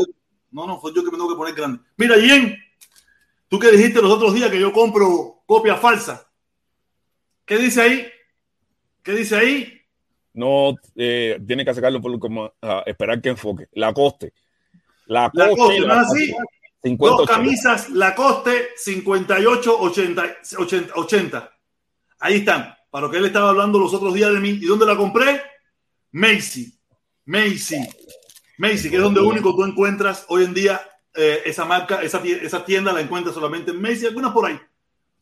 No, 0.50 0.66
no, 0.66 0.80
fue 0.80 0.92
yo 0.94 1.04
que 1.04 1.10
me 1.10 1.16
tengo 1.16 1.30
que 1.30 1.36
poner 1.36 1.54
grande. 1.54 1.80
Mira, 1.96 2.16
bien. 2.16 2.56
Tú 3.48 3.58
que 3.58 3.70
dijiste 3.70 4.02
los 4.02 4.10
otros 4.10 4.34
días 4.34 4.50
que 4.50 4.60
yo 4.60 4.72
compro 4.72 5.42
copia 5.46 5.76
falsa. 5.76 6.30
¿Qué 7.46 7.56
dice 7.56 7.80
ahí? 7.80 8.06
¿Qué 9.02 9.12
dice 9.12 9.36
ahí? 9.36 9.77
No, 10.38 10.76
eh, 10.94 11.40
tiene 11.44 11.64
que 11.64 11.74
sacarlo 11.74 12.00
por 12.00 12.16
como 12.20 12.52
a 12.62 12.84
esperar 12.86 13.20
que 13.20 13.30
enfoque. 13.30 13.66
La 13.72 13.92
coste. 13.92 14.32
La 15.06 15.28
La 15.34 15.48
coste. 15.48 15.60
coste, 15.60 15.80
la 15.80 15.94
¿no 15.96 16.00
es 16.02 16.06
así? 16.08 16.34
50, 16.84 17.16
Dos 17.16 17.20
80. 17.22 17.32
camisas 17.34 17.90
Lacoste 17.90 18.68
58 18.76 19.80
80, 19.80 20.36
80, 20.58 20.92
80. 20.94 21.50
Ahí 22.20 22.36
están. 22.36 22.72
Para 22.88 23.06
lo 23.06 23.10
que 23.10 23.18
él 23.18 23.24
estaba 23.24 23.50
hablando 23.50 23.80
los 23.80 23.92
otros 23.92 24.14
días 24.14 24.32
de 24.32 24.38
mí. 24.38 24.50
¿Y 24.50 24.66
dónde 24.66 24.86
la 24.86 24.96
compré? 24.96 25.42
Macy. 26.12 26.72
Macy. 27.24 27.76
Macy, 28.58 28.90
que 28.90 28.96
es 28.96 29.02
donde 29.02 29.20
único 29.20 29.56
tú 29.56 29.64
encuentras 29.64 30.24
hoy 30.28 30.44
en 30.44 30.54
día 30.54 30.80
eh, 31.14 31.42
esa 31.46 31.64
marca, 31.64 32.00
esa, 32.00 32.22
esa 32.24 32.64
tienda 32.64 32.92
la 32.92 33.00
encuentras 33.00 33.34
solamente 33.34 33.72
en 33.72 33.82
Macy, 33.82 34.06
algunas 34.06 34.32
por 34.32 34.46
ahí. 34.46 34.58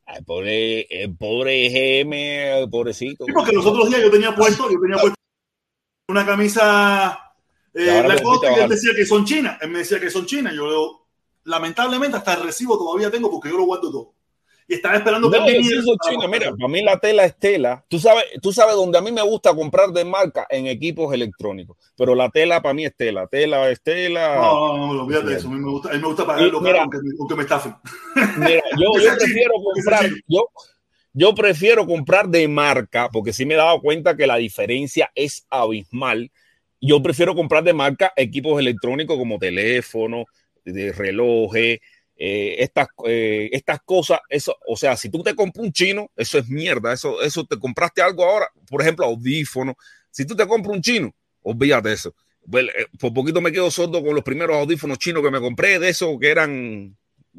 Ay, 0.06 0.22
pobre, 0.22 0.86
el 0.88 1.16
pobre 1.16 1.68
GM, 1.68 2.68
pobrecito. 2.70 3.24
Sí, 3.26 3.32
porque 3.32 3.52
los 3.52 3.66
otros 3.66 3.88
días 3.88 4.02
yo 4.02 4.10
tenía 4.10 4.34
puesto, 4.34 4.70
yo 4.70 4.80
tenía 4.80 4.96
puesto 4.98 5.16
una 6.08 6.24
camisa 6.24 7.26
eh, 7.74 7.84
te 7.84 8.50
y 8.50 8.60
él 8.60 8.68
decía 8.68 8.92
que 8.94 9.04
son 9.04 9.24
chinas. 9.24 9.58
Él 9.60 9.70
me 9.70 9.80
decía 9.80 10.00
que 10.00 10.10
son 10.10 10.24
chinas. 10.24 10.54
Yo 10.54 11.06
lamentablemente 11.44 12.16
hasta 12.16 12.34
el 12.34 12.44
recibo 12.44 12.78
todavía 12.78 13.10
tengo 13.10 13.30
porque 13.30 13.50
yo 13.50 13.58
lo 13.58 13.64
guardo 13.64 13.90
todo. 13.90 14.14
Y 14.68 14.74
estaba 14.74 14.96
esperando 14.96 15.30
No, 15.30 15.44
que 15.44 15.50
él 15.52 15.58
viniera 15.58 15.82
comprarlo. 15.84 16.28
Mira, 16.28 16.50
para 16.56 16.68
mí 16.68 16.82
la 16.82 16.98
tela 16.98 17.24
es 17.24 17.36
tela. 17.38 17.84
Tú 17.88 17.98
sabes, 17.98 18.24
tú 18.42 18.52
sabes 18.52 18.74
dónde 18.74 18.98
a 18.98 19.00
mí 19.00 19.12
me 19.12 19.22
gusta 19.22 19.54
comprar 19.54 19.90
de 19.90 20.04
marca 20.04 20.46
en 20.50 20.66
equipos 20.66 21.12
electrónicos, 21.14 21.76
pero 21.96 22.14
la 22.14 22.28
tela 22.30 22.60
para 22.60 22.74
mí 22.74 22.84
es 22.84 22.96
tela. 22.96 23.26
Tela 23.28 23.70
es 23.70 23.80
tela. 23.82 24.36
No, 24.36 24.76
no, 24.76 24.94
no, 24.94 25.02
olvídate 25.02 25.26
de 25.30 25.36
eso. 25.36 25.48
A 25.48 25.50
mí 25.52 25.58
me 25.60 25.70
gusta, 25.70 25.90
a 25.90 25.92
mí 25.94 26.00
me 26.00 26.06
gusta 26.08 26.26
pagar 26.26 26.42
lo 26.48 26.60
caro 26.60 26.80
aunque, 26.80 26.98
me- 26.98 27.14
aunque 27.18 27.34
me 27.36 27.42
estafen. 27.42 27.74
Mira, 28.38 28.62
yo, 28.80 29.00
yo 29.00 29.14
prefiero 29.16 29.52
comprar, 29.62 30.10
yo, 30.26 30.48
yo 31.12 31.34
prefiero 31.34 31.86
comprar 31.86 32.28
de 32.28 32.48
marca, 32.48 33.08
porque 33.12 33.32
sí 33.32 33.46
me 33.46 33.54
he 33.54 33.58
dado 33.58 33.80
cuenta 33.80 34.16
que 34.16 34.26
la 34.26 34.36
diferencia 34.36 35.10
es 35.14 35.46
abismal. 35.48 36.30
Yo 36.80 37.02
prefiero 37.02 37.34
comprar 37.34 37.62
de 37.64 37.72
marca 37.72 38.12
equipos 38.16 38.58
electrónicos 38.60 39.16
como 39.16 39.38
teléfono, 39.38 40.24
de 40.64 40.92
relojes, 40.92 41.78
eh, 42.16 42.56
estas, 42.58 42.88
eh, 43.06 43.48
estas 43.52 43.80
cosas. 43.82 44.20
Eso, 44.28 44.56
o 44.66 44.76
sea, 44.76 44.96
si 44.96 45.10
tú 45.10 45.22
te 45.22 45.34
compras 45.34 45.64
un 45.64 45.72
chino, 45.72 46.10
eso 46.16 46.38
es 46.38 46.48
mierda. 46.48 46.92
Eso, 46.92 47.20
eso 47.22 47.44
te 47.44 47.58
compraste 47.58 48.02
algo 48.02 48.24
ahora, 48.24 48.48
por 48.68 48.82
ejemplo, 48.82 49.04
audífonos. 49.04 49.74
Si 50.10 50.24
tú 50.24 50.34
te 50.34 50.46
compras 50.46 50.74
un 50.74 50.82
chino, 50.82 51.14
olvídate 51.42 51.92
eso. 51.92 52.14
Eh, 52.52 52.86
Por 52.98 53.12
poquito 53.12 53.40
me 53.40 53.52
quedo 53.52 53.70
sordo 53.70 54.02
con 54.02 54.14
los 54.14 54.24
primeros 54.24 54.56
audífonos 54.56 54.98
chinos 54.98 55.22
que 55.22 55.30
me 55.30 55.40
compré, 55.40 55.78
de 55.78 55.88
esos 55.88 56.18
que 56.18 56.30
eran 56.30 56.96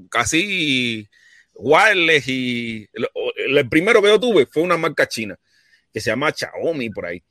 casi 0.10 1.08
wireless 1.56 2.28
y 2.28 2.88
el, 2.94 3.68
primero 3.70 4.02
que 4.02 4.10
yo 4.10 4.20
tuve 4.20 4.46
fue 4.46 4.62
una 4.62 4.78
marca 4.78 5.08
china 5.08 5.36
que 5.92 6.00
se 6.00 6.12
llama 6.12 6.32
Xiaomi 6.32 6.90
por 6.92 7.08
ahí. 7.08 7.24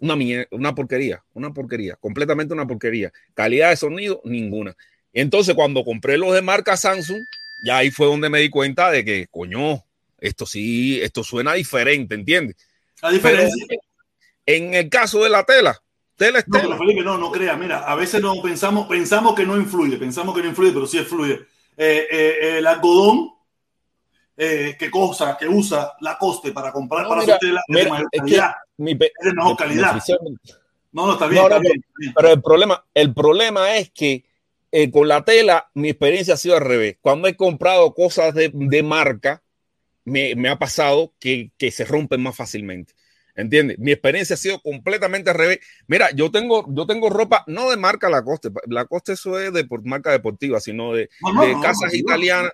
Una, 0.00 0.16
una 0.52 0.74
porquería, 0.74 1.22
una 1.34 1.52
porquería, 1.52 1.96
completamente 1.96 2.54
una 2.54 2.66
porquería. 2.66 3.12
Calidad 3.34 3.70
de 3.70 3.76
sonido, 3.76 4.22
ninguna. 4.24 4.76
Entonces, 5.12 5.54
cuando 5.54 5.84
compré 5.84 6.18
los 6.18 6.32
de 6.34 6.42
marca 6.42 6.76
Samsung, 6.76 7.22
ya 7.64 7.78
ahí 7.78 7.90
fue 7.90 8.06
donde 8.06 8.28
me 8.30 8.40
di 8.40 8.50
cuenta 8.50 8.90
de 8.90 9.04
que, 9.04 9.26
coño, 9.30 9.84
esto 10.20 10.46
sí, 10.46 11.00
esto 11.00 11.24
suena 11.24 11.54
diferente, 11.54 12.14
¿entiendes? 12.14 12.56
Pero 13.00 13.12
diferencia. 13.12 13.66
en 14.46 14.74
el 14.74 14.88
caso 14.88 15.22
de 15.22 15.30
la 15.30 15.44
tela, 15.44 15.80
tela 16.16 16.40
es 16.40 16.48
No, 16.48 16.58
tela. 16.58 16.76
pero 16.76 16.78
Felipe, 16.78 17.02
no, 17.04 17.16
no 17.18 17.30
crea. 17.30 17.56
Mira, 17.56 17.78
a 17.80 17.94
veces 17.94 18.20
no 18.20 18.40
pensamos, 18.42 18.86
pensamos 18.86 19.34
que 19.34 19.46
no 19.46 19.56
influye, 19.56 19.96
pensamos 19.96 20.34
que 20.34 20.42
no 20.42 20.48
influye, 20.48 20.72
pero 20.72 20.86
sí 20.86 20.98
influye. 20.98 21.34
Eh, 21.76 22.06
eh, 22.10 22.58
el 22.58 22.66
algodón 22.66 23.30
eh, 24.36 24.76
que 24.78 24.90
cosa, 24.90 25.36
que 25.38 25.48
usa 25.48 25.94
la 26.00 26.16
coste 26.18 26.52
para 26.52 26.72
comprar 26.72 27.04
No, 27.04 27.08
para 27.10 27.22
mira, 27.22 27.34
su 27.34 27.46
tela 27.46 27.60
es 27.66 27.74
mira, 27.74 27.84
de 27.84 27.90
mayor 27.90 28.08
es 28.10 28.10
que 28.10 28.18
calidad. 28.18 28.54
Pe- 28.98 29.12
Es 29.18 29.24
de 29.24 29.32
mejor 29.32 29.56
calidad. 29.56 30.02
No, 30.92 31.06
no, 31.06 31.12
está 31.12 31.26
bien, 31.26 31.42
No, 31.42 31.48
no, 31.48 31.56
está 31.56 31.60
bien, 31.60 31.74
está 31.80 31.92
bien. 31.98 32.12
Pero 32.16 32.32
el 32.32 32.42
problema, 32.42 32.84
el 32.94 33.14
problema 33.14 33.76
es 33.76 33.90
que 33.90 34.24
eh, 34.72 34.90
con 34.90 35.08
la 35.08 35.24
tela 35.24 35.70
mi 35.74 35.90
experiencia 35.90 36.34
ha 36.34 36.38
sido 36.38 36.56
al 36.56 36.64
revés. 36.64 36.96
Cuando 37.00 37.28
he 37.28 37.36
comprado 37.36 37.94
cosas 37.94 38.34
de, 38.34 38.50
de 38.52 38.82
marca, 38.82 39.42
me, 40.04 40.34
me 40.34 40.48
ha 40.48 40.58
pasado 40.58 41.12
que, 41.18 41.50
que 41.58 41.70
se 41.70 41.84
rompen 41.84 42.22
más 42.22 42.36
fácilmente. 42.36 42.94
¿Entiendes? 43.34 43.78
Mi 43.78 43.92
experiencia 43.92 44.34
ha 44.34 44.36
sido 44.36 44.60
completamente 44.60 45.30
al 45.30 45.36
revés. 45.36 45.60
Mira, 45.86 46.10
yo 46.10 46.28
tengo, 46.32 46.66
yo 46.74 46.86
tengo 46.86 47.08
ropa, 47.08 47.44
no 47.46 47.70
de 47.70 47.76
marca 47.76 48.10
Lacoste, 48.10 48.50
Lacoste 48.66 49.12
eso 49.12 49.38
es 49.38 49.52
de 49.52 49.64
por 49.64 49.84
marca 49.84 50.10
deportiva, 50.10 50.58
sino 50.58 50.92
de, 50.92 51.08
No, 51.20 51.42
de 51.42 51.52
no, 51.52 51.60
casas 51.60 51.92
no, 51.92 51.98
italianas, 51.98 52.50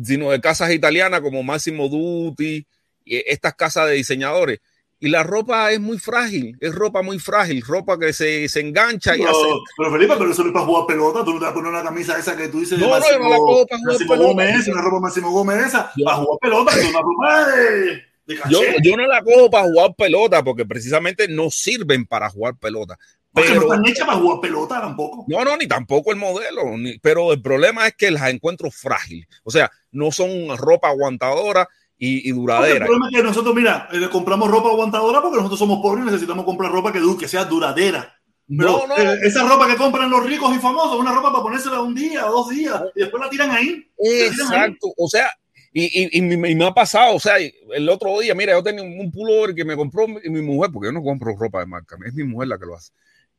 sino 0.00 0.30
de 0.30 0.40
casas 0.40 0.70
italianas 0.70 1.22
como 1.22 1.42
Massimo 1.42 1.88
Dutti, 1.88 2.64
y 3.04 3.16
estas 3.26 3.54
casas 3.54 3.88
de 3.88 3.94
diseñadores. 3.94 4.60
Y 5.04 5.08
la 5.08 5.24
ropa 5.24 5.72
es 5.72 5.80
muy 5.80 5.98
frágil, 5.98 6.56
es 6.60 6.72
ropa 6.72 7.02
muy 7.02 7.18
frágil, 7.18 7.60
ropa 7.66 7.98
que 7.98 8.12
se, 8.12 8.48
se 8.48 8.60
engancha 8.60 9.16
y 9.16 9.22
hace, 9.22 9.40
Pero, 9.76 9.90
Felipe, 9.90 10.14
pero 10.16 10.30
eso 10.30 10.42
no 10.42 10.50
es 10.50 10.54
para 10.54 10.64
jugar 10.64 10.86
pelota. 10.86 11.24
Tú 11.24 11.32
no 11.32 11.38
te 11.40 11.44
vas 11.46 11.50
a 11.50 11.54
poner 11.54 11.70
una 11.72 11.82
camisa 11.82 12.16
esa 12.16 12.36
que 12.36 12.46
tú 12.46 12.60
dices. 12.60 12.78
de 12.78 12.86
No, 12.86 12.96
no, 12.98 13.04
yo 13.10 13.18
no 13.18 13.28
la 13.28 13.36
cojo 13.36 13.66
para 13.66 13.78
jugar 13.80 13.92
Máximo 13.94 14.12
pelota. 14.12 14.28
Gómez, 14.28 14.68
una 14.68 14.80
ropa 14.82 15.00
Máximo 15.00 15.30
Gómez 15.32 15.66
esa. 15.66 15.92
Yo- 15.96 16.04
para 16.04 16.16
jugar 16.18 16.38
pelota, 16.40 16.78
es 16.80 16.88
una 16.88 17.00
ropa 17.00 17.46
de, 17.50 18.02
de 18.26 18.40
Yo, 18.84 18.96
no 18.96 19.06
la 19.08 19.22
cojo 19.24 19.50
para 19.50 19.64
jugar 19.66 19.94
pelota 19.96 20.44
porque 20.44 20.64
precisamente 20.64 21.26
no 21.26 21.50
sirven 21.50 22.06
para 22.06 22.30
jugar 22.30 22.54
pelota. 22.54 22.96
Porque 23.32 23.48
no 23.54 23.60
Pero 23.62 23.72
están 23.74 23.86
hechas 23.90 24.06
para 24.06 24.18
jugar 24.20 24.40
pelota 24.40 24.80
tampoco. 24.82 25.24
no, 25.26 25.44
no, 25.44 25.56
ni 25.56 25.66
tampoco 25.66 26.12
el 26.12 26.18
modelo. 26.18 26.76
ni- 26.78 26.98
pero 27.00 27.32
el 27.32 27.42
problema 27.42 27.88
es 27.88 27.94
que 27.96 28.12
las 28.12 28.28
encuentro 28.30 28.70
frágiles. 28.70 29.26
O 29.42 29.50
sea, 29.50 29.68
no 29.90 30.12
son 30.12 30.56
ropa 30.56 30.90
aguantadora 30.90 31.68
y, 31.98 32.08
y 32.16 32.20
Porque 32.20 32.28
el 32.30 32.34
duradera. 32.36 32.86
problema 32.86 33.08
es 33.10 33.16
que 33.16 33.22
nosotros, 33.22 33.54
mira, 33.54 33.88
eh, 33.92 33.98
le 33.98 34.08
compramos 34.10 34.50
ropa 34.50 34.70
aguantadora 34.70 35.20
porque 35.22 35.36
nosotros 35.36 35.58
somos 35.58 35.80
pobres 35.80 36.02
y 36.02 36.06
necesitamos 36.06 36.44
comprar 36.44 36.72
ropa 36.72 36.92
que, 36.92 37.00
que 37.18 37.28
sea 37.28 37.44
duradera. 37.44 38.16
Pero 38.48 38.84
No, 38.86 38.86
no, 38.88 38.96
eh, 38.98 39.18
esa 39.22 39.48
ropa 39.48 39.68
que 39.68 39.76
compran 39.76 40.10
los 40.10 40.24
ricos 40.26 40.54
y 40.54 40.58
famosos, 40.58 40.98
una 40.98 41.14
ropa 41.14 41.30
para 41.30 41.42
ponérsela 41.44 41.80
un 41.80 41.94
día 41.94 42.22
dos 42.22 42.48
días 42.48 42.82
y 42.96 43.00
después 43.00 43.22
la 43.22 43.30
tiran 43.30 43.50
ahí. 43.52 43.88
exacto. 43.98 44.92
O 44.98 45.08
sea, 45.08 45.30
y, 45.72 45.84
y- 45.84 46.18
y 46.18 46.20
me, 46.22 46.54
me 46.54 46.66
ha 46.66 46.72
pasado. 46.74 47.14
O 47.14 47.20
sea, 47.20 47.36
el 47.38 47.88
otro 47.88 48.18
día, 48.20 48.34
mira, 48.34 48.52
yo 48.52 48.62
tenía 48.62 48.82
un, 48.82 49.10
pullover 49.12 49.54
que 49.54 49.64
me 49.64 49.76
compró 49.76 50.06
mi, 50.08 50.20
mi 50.28 50.42
mujer, 50.42 50.70
porque 50.72 50.88
yo 50.88 50.92
no 50.92 51.02
compro 51.02 51.34
ropa 51.38 51.60
de 51.60 51.66
marca, 51.66 51.96
es 52.04 52.12
mi 52.14 52.24
mujer 52.24 52.48
la 52.48 52.58
que 52.58 52.66
lo 52.66 52.74
hace. 52.74 52.92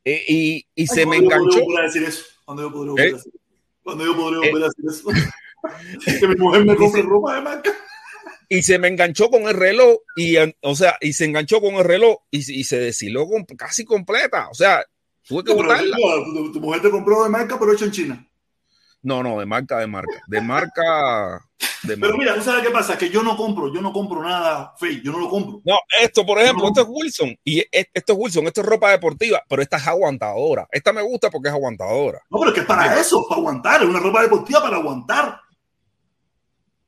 Eh, 0.04 0.22
y 0.28 0.66
y 0.74 0.86
se 0.86 1.00
Ay, 1.00 1.06
me 1.06 1.16
¿cuándo 1.22 1.50
yo 1.50 1.58
enganchó. 1.60 1.78
a 1.78 1.82
decir 1.82 2.02
eso? 2.02 2.24
Cuando 2.44 2.62
yo 2.62 2.72
podría 2.72 2.90
volver 2.92 3.06
¿Eh? 3.06 3.12
a 3.12 3.16
decir 3.16 3.32
Cuando 3.82 4.04
yo 4.04 4.16
podría 4.16 4.48
Eh. 4.48 4.52
volver 4.52 4.64
a 4.64 4.68
decir 4.68 4.84
eso. 4.90 5.08
que 6.20 6.28
mi 6.28 6.34
mujer 6.36 6.64
me 6.64 6.76
compre 6.76 7.02
ropa 7.02 7.36
de 7.36 7.40
marca. 7.42 7.70
Y 8.48 8.62
se 8.62 8.78
me 8.78 8.88
enganchó 8.88 9.30
con 9.30 9.42
el 9.42 9.54
reloj 9.54 9.98
y 10.16 10.36
o 10.60 10.74
sea 10.76 10.96
y 11.00 11.12
se 11.12 11.24
enganchó 11.24 11.60
con 11.60 11.74
el 11.74 11.84
reloj 11.84 12.16
y, 12.30 12.42
se- 12.42 12.52
y 12.54 12.64
se 12.64 12.78
deshiló 12.78 13.26
con- 13.28 13.44
casi 13.56 13.84
completa 13.84 14.48
o 14.50 14.54
sea 14.54 14.84
tuve 15.26 15.44
que 15.44 15.52
Pero, 15.54 15.64
botarla 15.66 15.96
tu, 16.34 16.52
tu 16.52 16.60
mujer 16.60 16.82
te 16.82 16.90
compró 16.90 17.22
de 17.24 17.30
marca, 17.30 17.58
pero 17.58 17.72
hecho 17.72 17.84
en 17.86 17.90
China. 17.92 18.28
no 19.02 19.22
no 19.22 19.38
de 19.40 19.46
marca 19.46 19.78
de 19.78 19.86
marca 19.86 20.12
de 20.26 20.40
marca 20.40 21.40
de 21.82 21.96
Pero 21.98 22.00
marca. 22.12 22.16
mira, 22.18 22.34
¿tú 22.34 22.42
sabes 22.42 22.62
qué 22.66 22.70
pasa? 22.70 22.96
Que 22.96 23.10
yo 23.10 23.22
no 23.22 23.36
compro, 23.36 23.72
yo 23.72 23.80
no 23.82 23.92
compro 23.92 24.22
nada 24.22 24.74
fake, 24.78 25.02
yo 25.04 25.12
no 25.12 25.18
lo 25.18 25.28
compro. 25.28 25.60
no 25.64 25.76
esto 26.02 26.24
por 26.24 26.38
ejemplo 26.40 26.62
No. 26.64 26.68
esto 26.68 26.80
es 26.82 26.86
Wilson 26.90 27.36
y 27.44 27.60
e- 27.60 27.68
esto 27.92 28.12
es 28.14 28.18
Wilson 28.18 28.46
esto 28.46 28.60
es 28.62 28.66
ropa 28.66 28.90
deportiva 28.90 29.42
pero 29.48 29.60
esta 29.62 29.76
es 29.76 29.86
aguantadora 29.86 30.66
esta 30.70 30.92
me 30.92 31.02
gusta 31.02 31.30
porque 31.30 31.48
es 31.48 31.54
aguantadora 31.54 32.22
No, 32.30 32.38
pero 32.38 32.48
es 32.50 32.54
que 32.54 32.60
es 32.60 32.66
para 32.66 32.98
eso, 32.98 33.24
para 33.28 33.40
aguantar, 33.40 33.82
es 33.82 33.88
una 33.88 34.00
ropa 34.00 34.22
deportiva 34.22 34.62
para 34.62 34.76
aguantar. 34.78 35.40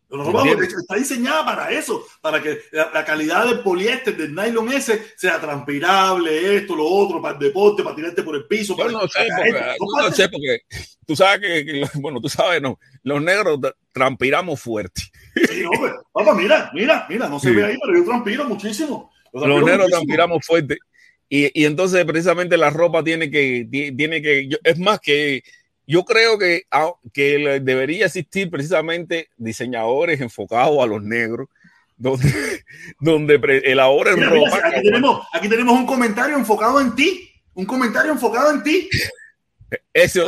Está 0.08 0.94
diseñada 0.96 1.44
para 1.44 1.70
eso, 1.72 2.04
para 2.20 2.40
que 2.40 2.60
la, 2.70 2.90
la 2.94 3.04
calidad 3.04 3.44
del 3.46 3.60
poliéster, 3.60 4.16
del 4.16 4.34
nylon 4.34 4.72
ese, 4.72 5.02
sea 5.16 5.40
transpirable, 5.40 6.56
esto, 6.56 6.76
lo 6.76 6.84
otro, 6.86 7.20
para 7.20 7.34
el 7.34 7.40
deporte, 7.40 7.82
para 7.82 7.96
tirarte 7.96 8.22
por 8.22 8.36
el 8.36 8.46
piso. 8.46 8.74
yo 8.76 8.84
para- 8.84 8.92
no 8.92 9.08
sé 9.08 9.18
porque, 9.36 9.76
No 9.80 10.12
sé 10.12 10.28
tú 11.06 11.16
sabes 11.16 11.40
que, 11.40 11.64
que- 11.64 11.88
bueno 12.00 12.20
tú 12.20 12.28
sabes 12.28 12.60
no 12.62 12.78
los 13.02 13.20
negros 13.22 13.58
tra- 13.58 13.74
transpiramos 13.92 14.60
fuerte 14.60 15.02
Sí, 15.48 15.62
hombre. 15.64 15.92
Papá, 16.12 16.34
mira, 16.34 16.70
mira, 16.72 17.06
mira, 17.10 17.28
no 17.28 17.38
se 17.38 17.50
Sí. 17.50 17.54
ve 17.56 17.64
ahí, 17.66 17.76
pero 17.84 17.98
yo 17.98 18.04
transpiro 18.06 18.44
muchísimo. 18.46 19.10
Yo 19.34 19.40
los 19.46 19.48
negros 19.58 19.66
muchísimo. 19.66 19.88
transpiramos 19.90 20.46
fuerte. 20.46 20.78
Y, 21.28 21.60
y 21.60 21.64
entonces 21.66 22.04
precisamente 22.06 22.56
la 22.56 22.70
ropa 22.70 23.02
tiene 23.04 23.30
que, 23.30 23.66
ti- 23.70 23.94
tiene 23.94 24.22
que, 24.22 24.48
es 24.62 24.78
más 24.78 24.98
que 25.00 25.42
yo 25.86 26.04
creo 26.04 26.38
que, 26.38 26.64
ah, 26.70 26.92
que 27.12 27.60
debería 27.62 28.06
existir 28.06 28.50
precisamente 28.50 29.28
diseñadores 29.36 30.20
enfocados 30.20 30.82
a 30.82 30.86
los 30.86 31.02
negros, 31.02 31.48
donde, 31.96 32.24
donde 33.00 33.62
elaboren 33.64 34.16
Mira, 34.16 34.30
ropa. 34.30 34.68
aquí, 34.68 34.82
tenemos, 34.82 35.26
aquí 35.32 35.48
tenemos 35.48 35.74
un 35.74 35.86
comentario 35.86 36.36
enfocado 36.36 36.80
en 36.80 36.94
ti. 36.94 37.30
Un 37.54 37.64
comentario 37.64 38.12
enfocado 38.12 38.52
en 38.52 38.62
ti. 38.62 38.88
SO, 40.08 40.26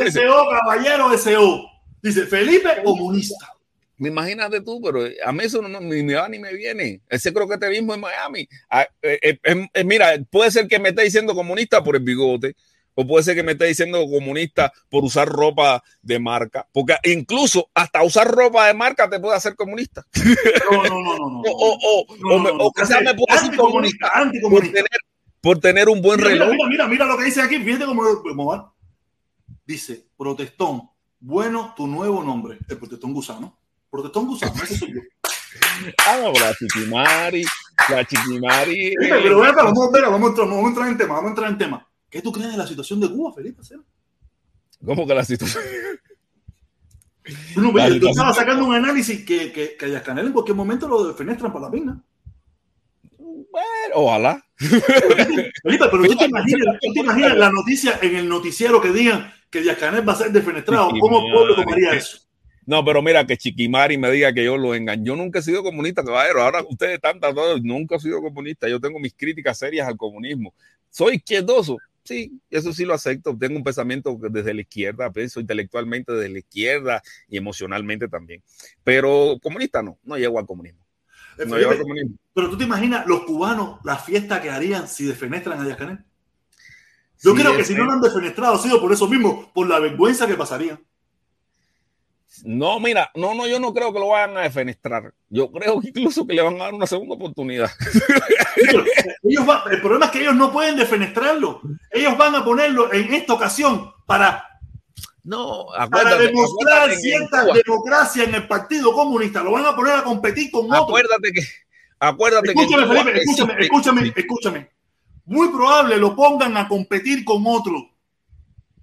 caballero 0.49 1.17
SO. 1.17 1.65
Dice 2.01 2.25
Felipe 2.25 2.69
comunista. 2.83 3.53
me 3.97 4.09
imagínate 4.09 4.61
tú, 4.61 4.81
pero 4.81 5.01
a 5.25 5.31
mí 5.31 5.43
eso 5.43 5.61
no, 5.61 5.79
ni 5.81 6.01
me 6.03 6.15
va 6.15 6.29
ni 6.29 6.39
me 6.39 6.53
viene. 6.53 7.01
Ese 7.09 7.33
croqueterismo 7.33 7.93
en 7.93 7.99
Miami. 7.99 8.47
Eh, 8.71 8.87
eh, 9.01 9.39
eh, 9.43 9.67
eh, 9.73 9.83
mira, 9.83 10.13
puede 10.29 10.51
ser 10.51 10.67
que 10.67 10.79
me 10.79 10.89
esté 10.89 11.03
diciendo 11.03 11.35
comunista 11.35 11.83
por 11.83 11.95
el 11.97 12.03
bigote, 12.03 12.55
o 12.99 13.07
puede 13.07 13.23
ser 13.23 13.33
que 13.33 13.43
me 13.43 13.53
esté 13.53 13.63
diciendo 13.63 14.05
comunista 14.11 14.73
por 14.89 15.05
usar 15.05 15.25
ropa 15.29 15.81
de 16.01 16.19
marca, 16.19 16.67
porque 16.73 16.97
incluso 17.05 17.69
hasta 17.73 18.03
usar 18.03 18.29
ropa 18.29 18.67
de 18.67 18.73
marca 18.73 19.09
te 19.09 19.21
puede 19.21 19.37
hacer 19.37 19.55
comunista. 19.55 20.05
No, 20.69 20.83
no, 20.83 21.01
no, 21.01 21.17
no. 21.17 21.41
O, 21.47 21.77
o, 21.81 22.65
o, 22.65 22.71
quizás 22.73 23.01
me 23.01 23.15
puede 23.15 23.39
decir 23.39 23.55
comunista 23.55 24.11
por 24.41 24.61
tener, 24.63 24.99
por 25.39 25.59
tener 25.59 25.87
un 25.87 26.01
buen 26.01 26.19
reloj. 26.19 26.49
mira, 26.49 26.67
mira, 26.67 26.87
mira 26.89 27.05
lo 27.05 27.17
que 27.17 27.23
dice 27.23 27.41
aquí. 27.41 27.57
Fíjate 27.59 27.85
cómo. 27.85 28.75
Dice, 29.65 30.07
protestón, 30.17 30.89
bueno 31.21 31.73
tu 31.77 31.87
nuevo 31.87 32.21
nombre. 32.21 32.57
El 32.67 32.77
protestón 32.77 33.13
gusano. 33.13 33.57
Protestón 33.89 34.27
gusano, 34.27 34.61
ese 34.61 34.75
soy 34.75 34.93
yo. 34.95 35.01
Ah, 36.05 36.17
la 36.17 36.53
chiquimari, 36.53 37.45
la 37.89 38.05
chiquimari. 38.05 38.93
Pero 38.99 39.43
acá, 39.43 39.63
vamos, 39.63 39.89
vamos 39.93 40.65
a 40.65 40.67
entrar 40.67 40.89
en 40.89 40.97
tema, 40.97 41.15
vamos 41.15 41.27
a 41.27 41.29
entrar 41.29 41.49
en 41.49 41.57
tema. 41.57 41.88
¿Qué 42.09 42.21
tú 42.21 42.31
crees 42.31 42.51
de 42.51 42.57
la 42.57 42.67
situación 42.67 42.99
de 42.99 43.09
Cuba, 43.09 43.33
Felipe? 43.33 43.61
¿Cómo 44.83 45.05
que 45.05 45.13
la 45.13 45.25
situación? 45.25 45.63
Tú, 47.53 47.71
Vale, 47.71 47.99
tú 47.99 48.07
estabas 48.07 48.35
sacando 48.35 48.65
un 48.65 48.73
análisis 48.73 49.23
que, 49.23 49.51
que, 49.51 49.77
que 49.77 49.91
Yascanel 49.91 50.27
en 50.27 50.33
cualquier 50.33 50.55
momento 50.55 50.87
lo 50.87 51.03
defenestran 51.03 51.53
para 51.53 51.65
la 51.65 51.71
pina. 51.71 52.03
Bueno, 53.19 53.93
ojalá. 53.93 54.43
Felipe, 54.57 55.85
pero 55.91 56.03
tú 56.05 56.17
te 56.17 56.25
imaginas, 56.25 56.77
tú 56.81 56.93
te 56.93 56.99
imaginas 57.01 57.37
la 57.37 57.51
noticia 57.51 57.99
en 58.01 58.15
el 58.15 58.27
noticiero 58.27 58.81
que 58.81 58.91
digan 58.91 59.31
que 59.49 59.61
Díaz 59.61 59.77
Canel 59.77 60.07
va 60.07 60.13
a 60.13 60.17
ser 60.17 60.31
defenestrado. 60.31 60.89
¿Cómo 60.99 61.25
el 61.25 61.33
pueblo 61.33 61.55
tomaría 61.55 61.93
eso? 61.93 62.19
No, 62.65 62.85
pero 62.85 63.01
mira 63.01 63.25
que 63.25 63.37
Chiquimari 63.37 63.97
me 63.97 64.11
diga 64.11 64.31
que 64.31 64.43
yo 64.43 64.55
lo 64.55 64.75
engaño. 64.75 65.03
Yo 65.03 65.15
nunca 65.15 65.39
he 65.39 65.41
sido 65.41 65.63
comunista, 65.63 66.03
caballero. 66.03 66.43
Ahora 66.43 66.63
ustedes 66.69 66.95
están 66.95 67.19
todos, 67.19 67.63
nunca 67.63 67.95
he 67.95 67.99
sido 67.99 68.21
comunista. 68.21 68.69
Yo 68.69 68.79
tengo 68.79 68.99
mis 68.99 69.13
críticas 69.15 69.57
serias 69.57 69.87
al 69.87 69.97
comunismo. 69.97 70.53
Soy 70.91 71.15
izquierdoso, 71.15 71.77
sí, 72.09 72.41
eso 72.49 72.73
sí 72.73 72.85
lo 72.85 72.93
acepto. 72.93 73.37
Tengo 73.37 73.55
un 73.55 73.63
pensamiento 73.63 74.17
desde 74.19 74.53
la 74.53 74.61
izquierda, 74.61 75.11
pienso 75.11 75.39
intelectualmente 75.39 76.11
desde 76.11 76.29
la 76.29 76.39
izquierda 76.39 77.03
y 77.27 77.37
emocionalmente 77.37 78.07
también. 78.07 78.43
Pero 78.83 79.37
comunista 79.41 79.83
no, 79.83 79.99
no 80.03 80.17
llego 80.17 80.39
al 80.39 80.47
comunismo. 80.47 80.83
No 81.45 81.57
llego 81.57 81.71
al 81.71 81.79
comunismo. 81.79 82.15
Pero 82.33 82.49
tú 82.49 82.57
te 82.57 82.63
imaginas 82.63 83.05
los 83.05 83.21
cubanos, 83.23 83.79
la 83.83 83.97
fiesta 83.97 84.41
que 84.41 84.49
harían 84.49 84.87
si 84.87 85.05
defenestran 85.05 85.59
a 85.59 85.63
Díaz 85.63 85.77
Canel. 85.77 85.99
Yo 87.21 87.35
Sí, 87.35 87.41
creo 87.41 87.55
que 87.55 87.63
si 87.63 87.75
no 87.75 87.85
lo 87.85 87.91
han 87.91 88.01
defenestrado 88.01 88.55
ha 88.55 88.59
sido 88.59 88.81
por 88.81 88.91
eso 88.91 89.07
mismo, 89.07 89.51
por 89.53 89.67
la 89.67 89.79
vergüenza 89.79 90.25
que 90.25 90.35
pasarían. 90.35 90.79
No, 92.45 92.79
mira, 92.79 93.11
no, 93.15 93.33
no, 93.33 93.47
yo 93.47 93.59
no 93.59 93.73
creo 93.73 93.91
que 93.93 93.99
lo 93.99 94.09
vayan 94.09 94.37
a 94.37 94.41
defenestrar. 94.41 95.13
Yo 95.29 95.51
creo 95.51 95.79
que 95.81 95.87
incluso 95.89 96.25
que 96.25 96.33
le 96.33 96.41
van 96.41 96.55
a 96.55 96.65
dar 96.65 96.73
una 96.73 96.87
segunda 96.87 97.15
oportunidad. 97.15 97.69
Ellos 99.23 99.47
va- 99.47 99.63
el 99.71 99.81
problema 99.81 100.05
es 100.05 100.11
que 100.11 100.21
ellos 100.21 100.35
no 100.35 100.51
pueden 100.51 100.75
defenestrarlo. 100.77 101.61
Ellos 101.91 102.17
van 102.17 102.35
a 102.35 102.43
ponerlo 102.43 102.91
en 102.93 103.13
esta 103.13 103.33
ocasión 103.33 103.91
para, 104.05 104.45
No, 105.23 105.67
para 105.91 106.17
demostrar 106.17 106.89
que 106.89 106.95
en 106.95 106.99
cierta 107.01 107.45
democracia 107.45 108.23
en 108.23 108.35
el 108.35 108.47
Partido 108.47 108.93
Comunista. 108.93 109.43
Lo 109.43 109.51
van 109.51 109.65
a 109.65 109.75
poner 109.75 109.93
a 109.95 110.03
competir 110.03 110.51
con 110.51 110.65
otros. 110.65 110.83
acuérdate 110.87 111.31
que, 111.31 111.41
acuérdate 111.99 112.53
que 112.53 112.61
Escúchame, 112.61 112.87
Cuba 112.87 113.03
Felipe, 113.03 113.19
escúchame, 113.19 113.53
existe- 113.53 113.63
escúchame, 113.63 114.13
escúchame. 114.15 114.69
Muy 115.25 115.49
probable 115.49 115.97
lo 115.97 116.15
pongan 116.15 116.57
a 116.57 116.67
competir 116.67 117.23
con 117.23 117.43
otro. 117.45 117.89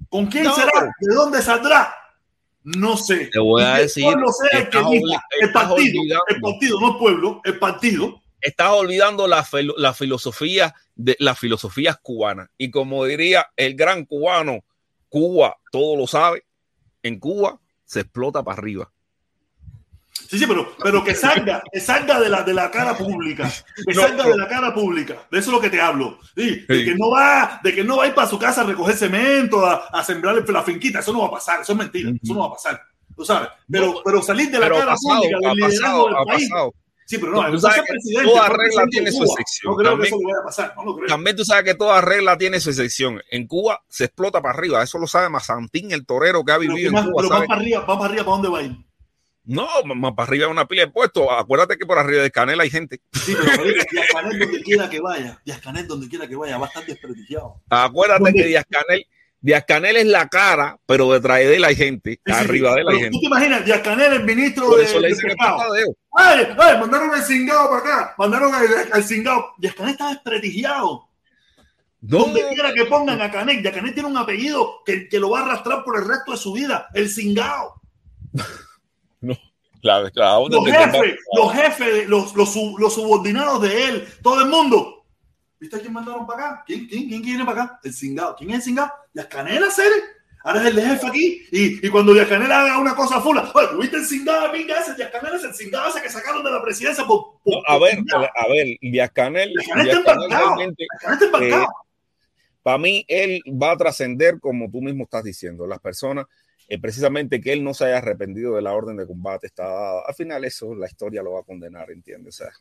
¿Con 0.09 0.27
quién 0.27 0.45
No. 0.45 0.55
será? 0.55 0.93
¿De 1.01 1.15
dónde 1.15 1.43
saldrá? 1.43 1.93
No 2.67 2.97
sé. 2.97 3.29
Te 3.33 3.39
voy 3.39 3.63
a 3.63 3.77
el 3.77 3.83
decir, 3.83 4.03
pueblo 4.03 4.33
sea 4.33 4.59
el 4.59 4.69
que 4.69 4.79
estás 4.79 4.93
elija. 4.93 5.25
El 5.41 5.47
estás 5.47 5.69
partido, 5.69 6.03
el 6.29 6.41
partido, 6.41 6.81
no 6.81 6.93
el 6.93 6.99
pueblo, 6.99 7.41
el 7.45 7.59
partido. 7.61 8.23
estás 8.41 8.71
olvidando 8.71 9.29
la, 9.29 9.47
la 9.77 9.95
filosofía 9.95 10.75
de 10.97 11.17
las 11.21 11.39
filosofías 11.39 11.97
cubanas. 12.03 12.49
Y 12.59 12.73
como 12.73 13.05
diría 13.05 13.47
el 13.57 13.77
gran 13.77 14.05
cubano, 14.05 14.65
Cuba 15.09 15.57
todo 15.71 15.97
lo 15.97 16.09
sabe. 16.09 16.45
En 17.05 17.21
Cuba 17.21 17.61
se 17.85 18.01
explota 18.01 18.43
para 18.43 18.59
arriba. 18.59 18.93
Sí, 20.29 20.39
sí, 20.39 20.47
pero, 20.47 20.75
pero 20.83 21.05
que 21.05 21.15
salga, 21.15 21.63
que 21.73 21.81
salga 21.81 22.19
de 22.19 22.29
la, 22.29 22.43
de 22.43 22.53
la 22.55 22.71
cara 22.71 22.97
pública, 22.97 23.51
que 23.87 23.95
No, 23.95 24.03
salga 24.03 24.25
no. 24.25 24.31
de 24.31 24.37
la 24.39 24.49
cara 24.49 24.75
pública. 24.75 25.15
De 25.31 25.39
eso 25.39 25.51
es 25.51 25.55
lo 25.55 25.61
que 25.61 25.71
te 25.71 25.81
hablo. 25.81 26.19
Sí, 26.35 26.65
de 26.67 26.79
Sí. 26.79 26.85
que 26.85 26.95
no 26.97 27.11
va, 27.11 27.61
de 27.63 27.75
que 27.75 27.85
no 27.85 27.99
va 27.99 28.05
a 28.05 28.07
ir 28.09 28.15
para 28.15 28.27
su 28.29 28.39
casa 28.39 28.63
a 28.63 28.65
recoger 28.65 28.97
cemento, 28.97 29.65
a, 29.65 29.87
a 29.93 30.03
sembrar 30.03 30.35
la 30.49 30.63
finquita. 30.63 30.99
Eso 31.01 31.13
no 31.13 31.21
va 31.21 31.29
a 31.29 31.31
pasar, 31.33 31.61
eso 31.61 31.73
es 31.73 31.79
mentira, 31.79 32.11
eso 32.23 32.35
no 32.35 32.41
va 32.41 32.47
a 32.47 32.53
pasar. 32.53 32.83
Tú 33.15 33.25
sabes, 33.25 33.49
pero, 33.71 33.87
No, 33.87 33.95
pero 34.05 34.21
salir 34.23 34.51
de 34.51 34.59
la 34.59 34.69
cara 34.69 34.87
pasado, 34.87 35.21
pública 35.23 35.39
del 35.49 35.57
liderazgo 35.57 35.81
pasado, 35.81 36.07
del 36.07 36.17
ha 36.17 36.25
país. 36.25 36.51
pasado. 36.51 36.75
Sí, 37.09 37.19
pero 37.19 37.33
no, 37.33 37.51
Tú 37.53 37.59
sabes 37.61 37.83
que 37.87 38.23
toda 38.25 38.49
regla 38.49 38.85
tiene 38.91 39.13
su 39.13 39.23
excepción. 39.23 39.71
No 39.73 39.77
creo 39.77 39.91
También- 39.93 40.11
que 40.13 40.17
eso 40.19 40.27
vaya 40.27 40.41
a 40.41 40.45
pasar, 40.45 40.75
no 40.77 40.85
lo 40.85 40.97
creo. 40.97 41.07
También 41.07 41.37
tú 41.37 41.45
sabes 41.45 41.63
que 41.65 41.75
toda 41.77 42.01
regla 42.01 42.37
tiene 42.37 42.59
su 42.59 42.71
excepción. 42.71 43.23
En 43.31 43.47
Cuba 43.47 43.81
se 43.89 44.07
explota 44.07 44.43
para 44.43 44.59
arriba. 44.59 44.83
Eso 44.83 44.99
lo 44.99 45.07
sabe 45.07 45.29
Mazantín, 45.29 45.93
el 45.93 46.05
torero 46.05 46.45
que 46.45 46.51
ha 46.53 46.59
Pero, 46.59 46.75
vivido 46.75 46.89
en 46.99 47.05
Cuba. 47.05 47.13
Pero 47.19 47.29
¿sabe? 47.29 47.41
va 47.43 47.47
para 47.47 47.61
arriba, 47.61 47.81
va 47.81 47.87
para 47.87 48.05
arriba, 48.07 48.25
¿para 48.25 48.33
dónde 48.35 48.49
va 48.49 48.59
a 48.59 48.63
ir? 48.63 48.77
No, 49.47 49.69
más 49.95 50.13
para 50.15 50.29
arriba 50.29 50.47
hay 50.47 50.51
una 50.51 50.67
pila 50.67 50.83
de 50.83 50.91
puestos. 50.91 51.25
Acuérdate 51.31 51.79
que 51.79 51.87
por 51.87 51.99
arriba 51.99 52.23
de 52.23 52.31
Canela 52.33 52.65
hay 52.65 52.71
gente. 52.71 53.01
Sí, 53.13 53.35
pero 53.39 53.57
marico, 53.57 53.85
Díaz 53.93 54.07
Canel 54.13 54.39
donde 54.41 54.63
quiera 54.63 54.91
que 54.91 55.01
vaya, 55.01 55.41
Díaz 55.45 55.61
Canel 55.61 55.87
donde 55.87 56.09
quiera 56.09 56.27
que 56.29 56.35
vaya, 56.37 56.59
va 56.59 56.67
a 56.67 56.69
estar 56.69 56.85
desprestigiado. 56.85 57.61
Acuérdate 57.71 58.25
¿Dónde? 58.25 58.43
que 58.43 58.49
Díaz 58.49 58.65
Canel, 58.69 59.07
Díaz 59.41 59.65
Canel 59.69 59.97
es 59.99 60.07
la 60.07 60.29
cara, 60.29 60.79
pero 60.85 61.13
detrás 61.13 61.39
de 61.39 61.55
él 61.55 61.65
hay 61.65 61.77
gente. 61.77 62.21
Sí, 62.27 62.33
arriba 62.33 62.71
sí. 62.71 62.75
de 62.75 62.81
él 62.81 62.89
hay 62.89 62.95
gente. 62.97 63.11
¿Tú 63.13 63.21
te 63.21 63.27
imaginas? 63.27 63.65
Díaz 63.65 63.81
Canel, 63.83 64.13
el 64.15 64.25
ministro 64.25 64.67
Por 64.67 64.79
de, 64.79 64.85
eso 64.85 64.99
le 64.99 65.09
de 65.09 65.15
dicen 65.15 65.31
el 65.31 65.37
pescado. 65.37 65.59
patadeo. 65.59 65.97
¡Ay, 66.19 66.49
ay! 66.59 66.79
Mandaron 66.81 67.15
el 67.15 67.23
cingado 67.23 67.71
para 67.71 67.81
acá. 67.81 68.15
Mandaron 68.19 68.53
al, 68.53 68.67
al 68.93 69.05
cingado. 69.05 69.53
Díaz 69.59 69.75
Canel 69.77 69.93
está 69.93 70.09
desprestigiado. 70.09 71.09
No, 72.01 72.19
Donde 72.19 72.49
quiera 72.49 72.73
que 72.75 72.85
pongan 72.87 73.21
a 73.21 73.31
Canel 73.31 73.63
tiene 73.95 74.09
un 74.09 74.17
apellido 74.17 74.83
que, 74.85 75.09
que 75.09 75.21
lo 75.21 75.31
va 75.31 75.41
a 75.41 75.45
arrastrar 75.45 75.85
por 75.85 75.97
el 75.99 76.07
resto 76.07 76.33
de 76.33 76.37
su 76.39 76.53
vida. 76.53 76.89
El 76.95 77.09
cingado. 77.09 77.81
Claro, 79.87 80.11
claro, 80.11 80.49
Los 80.49 80.65
jefes, 80.67 81.17
los 81.37 81.53
jefes, 81.53 82.09
los, 82.09 82.35
los, 82.35 82.57
los 82.79 82.95
subordinados 82.95 83.63
de 83.63 83.85
él, 83.89 84.09
todo 84.23 84.41
el 84.43 84.49
mundo. 84.49 85.05
¿Viste 85.59 85.77
a 85.77 85.81
quién 85.81 85.93
mandaron 85.93 86.27
para 86.27 86.47
acá? 86.51 86.65
¿Quién, 86.67 86.87
quién, 86.87 87.09
quién 87.09 87.23
viene 87.23 87.45
para 87.45 87.63
acá? 87.63 87.81
El 87.83 87.95
cingado. 87.95 88.37
¿Quién 88.37 88.51
es 88.51 88.57
el 88.57 88.63
cingado? 88.63 88.93
Díaz 89.15 89.27
Canel, 89.29 89.65
hacer. 89.65 89.91
Ahora 90.45 90.61
es 90.61 90.67
el 90.67 90.81
jefe 90.81 91.07
aquí. 91.07 91.43
Y, 91.51 91.87
y 91.87 91.89
cuando 91.91 92.13
Díaz 92.13 92.29
Canel 92.29 92.53
haga 92.53 92.79
una 92.79 92.95
cosa 92.95 93.21
fula, 93.21 93.51
oye, 93.55 93.69
¿tuviste 93.69 93.97
el 93.97 94.05
cingado? 94.05 94.53
Pinga 94.53 94.79
ese. 94.81 94.95
Díaz 94.95 95.11
Canel 95.11 95.35
es 95.35 95.45
el 95.45 95.55
cingado 95.55 95.89
ese 95.89 96.03
que 96.03 96.11
sacaron 96.11 96.45
de 96.45 96.51
la 96.51 96.63
presidencia 96.63 97.05
por. 97.07 97.41
por- 97.43 97.55
No, 97.55 97.61
a 97.67 97.79
ver, 97.79 97.99
a 98.13 98.49
ver, 98.49 98.77
Díaz 98.83 99.11
Canel, 99.13 99.49
Díaz 99.49 99.67
Canel 99.67 99.85
Díaz 99.87 99.99
está 99.99 100.15
Canel 101.01 101.23
embarcado. 101.23 101.67
para 102.63 102.79
mí, 102.79 103.05
él 103.09 103.41
va 103.51 103.73
a 103.73 103.77
trascender 103.77 104.39
como 104.41 104.71
tú 104.71 104.83
mismo 104.83 105.05
estás 105.05 105.25
diciendo. 105.25 105.67
Las 105.67 105.81
personas, 105.81 106.27
eh, 106.69 106.79
precisamente 106.81 107.41
que 107.41 107.53
él 107.53 107.63
no 107.65 107.75
se 107.75 107.85
haya 107.87 107.99
arrepentido 107.99 108.57
de 108.57 108.63
la 108.63 108.73
orden 108.75 108.97
de 108.97 109.07
combate 109.07 109.47
está 109.47 109.65
dada. 109.65 110.03
Al 110.07 110.15
final, 110.15 110.45
eso 110.45 110.75
la 110.75 110.87
historia 110.87 111.23
lo 111.23 111.33
va 111.33 111.41
a 111.41 111.45
condenar, 111.45 111.91
¿entiendes? 111.91 112.41
O 112.41 112.45
sea, 112.45 112.53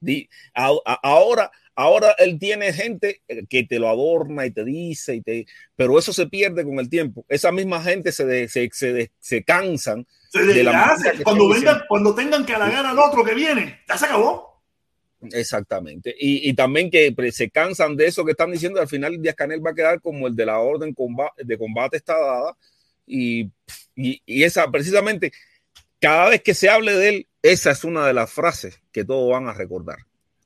di- 0.00 0.28
a- 0.54 0.72
a- 0.84 1.00
ahora, 1.02 1.50
ahora 1.74 2.14
él 2.18 2.38
tiene 2.38 2.72
gente 2.72 3.22
eh, 3.28 3.44
que 3.48 3.64
te 3.64 3.78
lo 3.78 3.88
adorna 3.88 4.44
y 4.46 4.50
te 4.50 4.64
dice, 4.64 5.14
y 5.14 5.22
te, 5.22 5.46
pero 5.76 5.98
eso 5.98 6.12
se 6.12 6.26
pierde 6.26 6.64
con 6.64 6.78
el 6.78 6.88
tiempo. 6.90 7.24
Esa 7.28 7.50
misma 7.52 7.82
gente 7.82 8.12
se, 8.12 8.26
de- 8.26 8.48
se, 8.48 8.68
se, 8.72 8.92
de- 8.92 9.10
se 9.18 9.42
cansan. 9.42 10.06
Se 10.30 10.42
de 10.42 10.62
la 10.64 10.72
Cuando, 11.22 11.48
vengan, 11.48 11.82
cuando 11.88 12.14
tengan 12.14 12.44
que 12.44 12.54
halagar 12.54 12.84
al 12.84 12.98
otro 12.98 13.24
que 13.24 13.34
viene, 13.34 13.80
ya 13.88 13.96
se 13.96 14.04
acabó. 14.06 14.62
Exactamente. 15.32 16.14
Y, 16.18 16.50
y 16.50 16.54
también 16.54 16.90
que 16.90 17.14
se 17.32 17.48
cansan 17.50 17.96
de 17.96 18.06
eso 18.06 18.24
que 18.24 18.32
están 18.32 18.50
diciendo. 18.52 18.80
Al 18.80 18.88
final, 18.88 19.20
Díaz 19.22 19.34
Canel 19.34 19.64
va 19.64 19.70
a 19.70 19.74
quedar 19.74 20.00
como 20.02 20.26
el 20.26 20.36
de 20.36 20.44
la 20.44 20.58
orden 20.58 20.94
comba- 20.94 21.32
de 21.36 21.56
combate 21.56 21.96
está 21.96 22.18
dada. 22.18 22.56
Y, 23.06 23.50
y, 23.94 24.22
y 24.24 24.42
esa, 24.44 24.70
precisamente, 24.70 25.32
cada 26.00 26.30
vez 26.30 26.42
que 26.42 26.54
se 26.54 26.68
hable 26.68 26.92
de 26.92 27.08
él, 27.08 27.26
esa 27.42 27.70
es 27.70 27.84
una 27.84 28.06
de 28.06 28.14
las 28.14 28.30
frases 28.32 28.80
que 28.92 29.04
todos 29.04 29.30
van 29.30 29.48
a 29.48 29.52
recordar. 29.52 29.98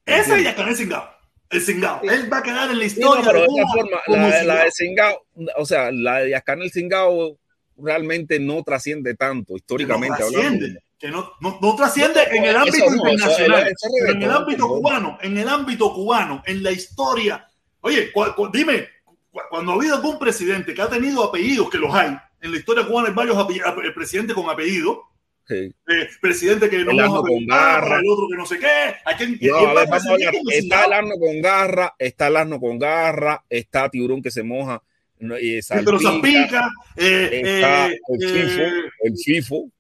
Ese 0.05 0.33
es 0.35 0.39
Díaz 0.41 0.55
Canel 0.55 0.77
cingado. 0.77 1.09
El 1.51 1.63
cingado. 1.63 2.01
Él 2.03 2.31
va 2.33 2.39
a 2.39 2.43
quedar 2.43 2.71
en 2.71 2.79
la 2.79 2.89
Sí, 2.89 3.01
no, 3.01 3.07
historia 3.17 3.25
pero 3.27 3.41
de 3.43 3.47
Cuba 3.47 3.65
forma, 3.73 3.99
la, 4.09 4.23
la 4.29 4.33
cingado. 4.41 4.65
de 4.65 4.71
Singao, 4.71 5.27
o 5.57 5.65
sea, 5.67 5.91
la 5.93 6.19
de 6.19 6.27
Díaz 6.27 6.43
Canel 6.45 6.71
Singao 6.71 7.39
realmente 7.77 8.39
no 8.41 8.63
trasciende 8.65 9.15
tanto 9.15 9.47
que 9.47 9.53
no 9.53 9.57
históricamente 9.57 10.23
hablando. 10.23 10.41
trasciende, 10.41 10.81
que 10.99 11.09
no, 11.11 11.33
no, 11.41 11.59
no 11.63 11.77
trasciende 11.77 12.23
en 12.33 12.45
el 12.45 12.57
ámbito 12.57 12.85
internacional, 12.93 13.73
en 14.09 14.23
el 14.23 14.31
ámbito 14.31 14.69
cubano, 14.69 15.19
en 15.23 15.39
el 15.39 15.49
ámbito 15.49 15.95
cubano, 15.95 16.43
en 16.45 16.63
la 16.63 16.73
historia. 16.73 17.47
Oye, 17.81 18.11
cu- 18.13 18.35
cu- 18.35 18.51
dime, 18.53 18.89
cu- 19.05 19.41
cuando 19.49 19.73
ha 19.73 19.75
habido 19.77 19.95
algún 19.95 20.19
presidente 20.19 20.75
que 20.75 20.83
ha 20.83 20.89
tenido 20.89 21.23
apellidos, 21.25 21.71
que 21.71 21.79
los 21.79 21.95
hay, 21.95 22.19
en 22.41 22.53
la 22.53 22.59
historia 22.59 22.87
cubana 22.87 23.09
hay 23.09 23.15
varios 23.15 23.95
presidentes 23.95 24.35
con 24.35 24.49
apellido, 24.49 25.03
Sí. 25.47 25.55
eh, 25.89 26.09
presidente 26.21 26.69
que 26.69 26.85
no 26.85 26.91
El 26.91 27.07
con 27.07 27.47
garra. 27.47 27.99
el 28.01 28.05
otro 28.11 28.27
que 28.31 28.37
no 28.37 28.45
sé 28.45 28.59
qué. 28.59 28.95
Hay 29.05 29.15
quien, 29.17 29.39
y- 29.41 29.47
No, 29.47 29.57
a 29.57 29.75
ver, 29.75 29.89
vamos 29.89 30.07
a 30.07 30.11
hablar. 30.13 30.35
Está 30.53 30.85
el 30.85 30.93
asno 30.93 31.15
con 31.19 31.41
garra, 31.41 31.95
está 31.99 32.27
el 32.27 32.37
asno 32.37 32.61
con 32.61 32.79
garra, 32.79 33.45
está 33.49 33.89
tiburón 33.89 34.21
que 34.23 34.31
se 34.31 34.43
moja 34.43 34.83
no, 35.21 35.39
y 35.39 35.61
Sí, 35.63 35.75
pero 35.85 35.99
salpica, 35.99 36.71
eh, 36.97 37.41
está 37.43 37.89
eh, 37.89 37.99
el 38.09 38.23
eh, 38.23 38.29
FIFO, 38.29 38.63
el 39.01 39.17
FIFO, 39.17 39.71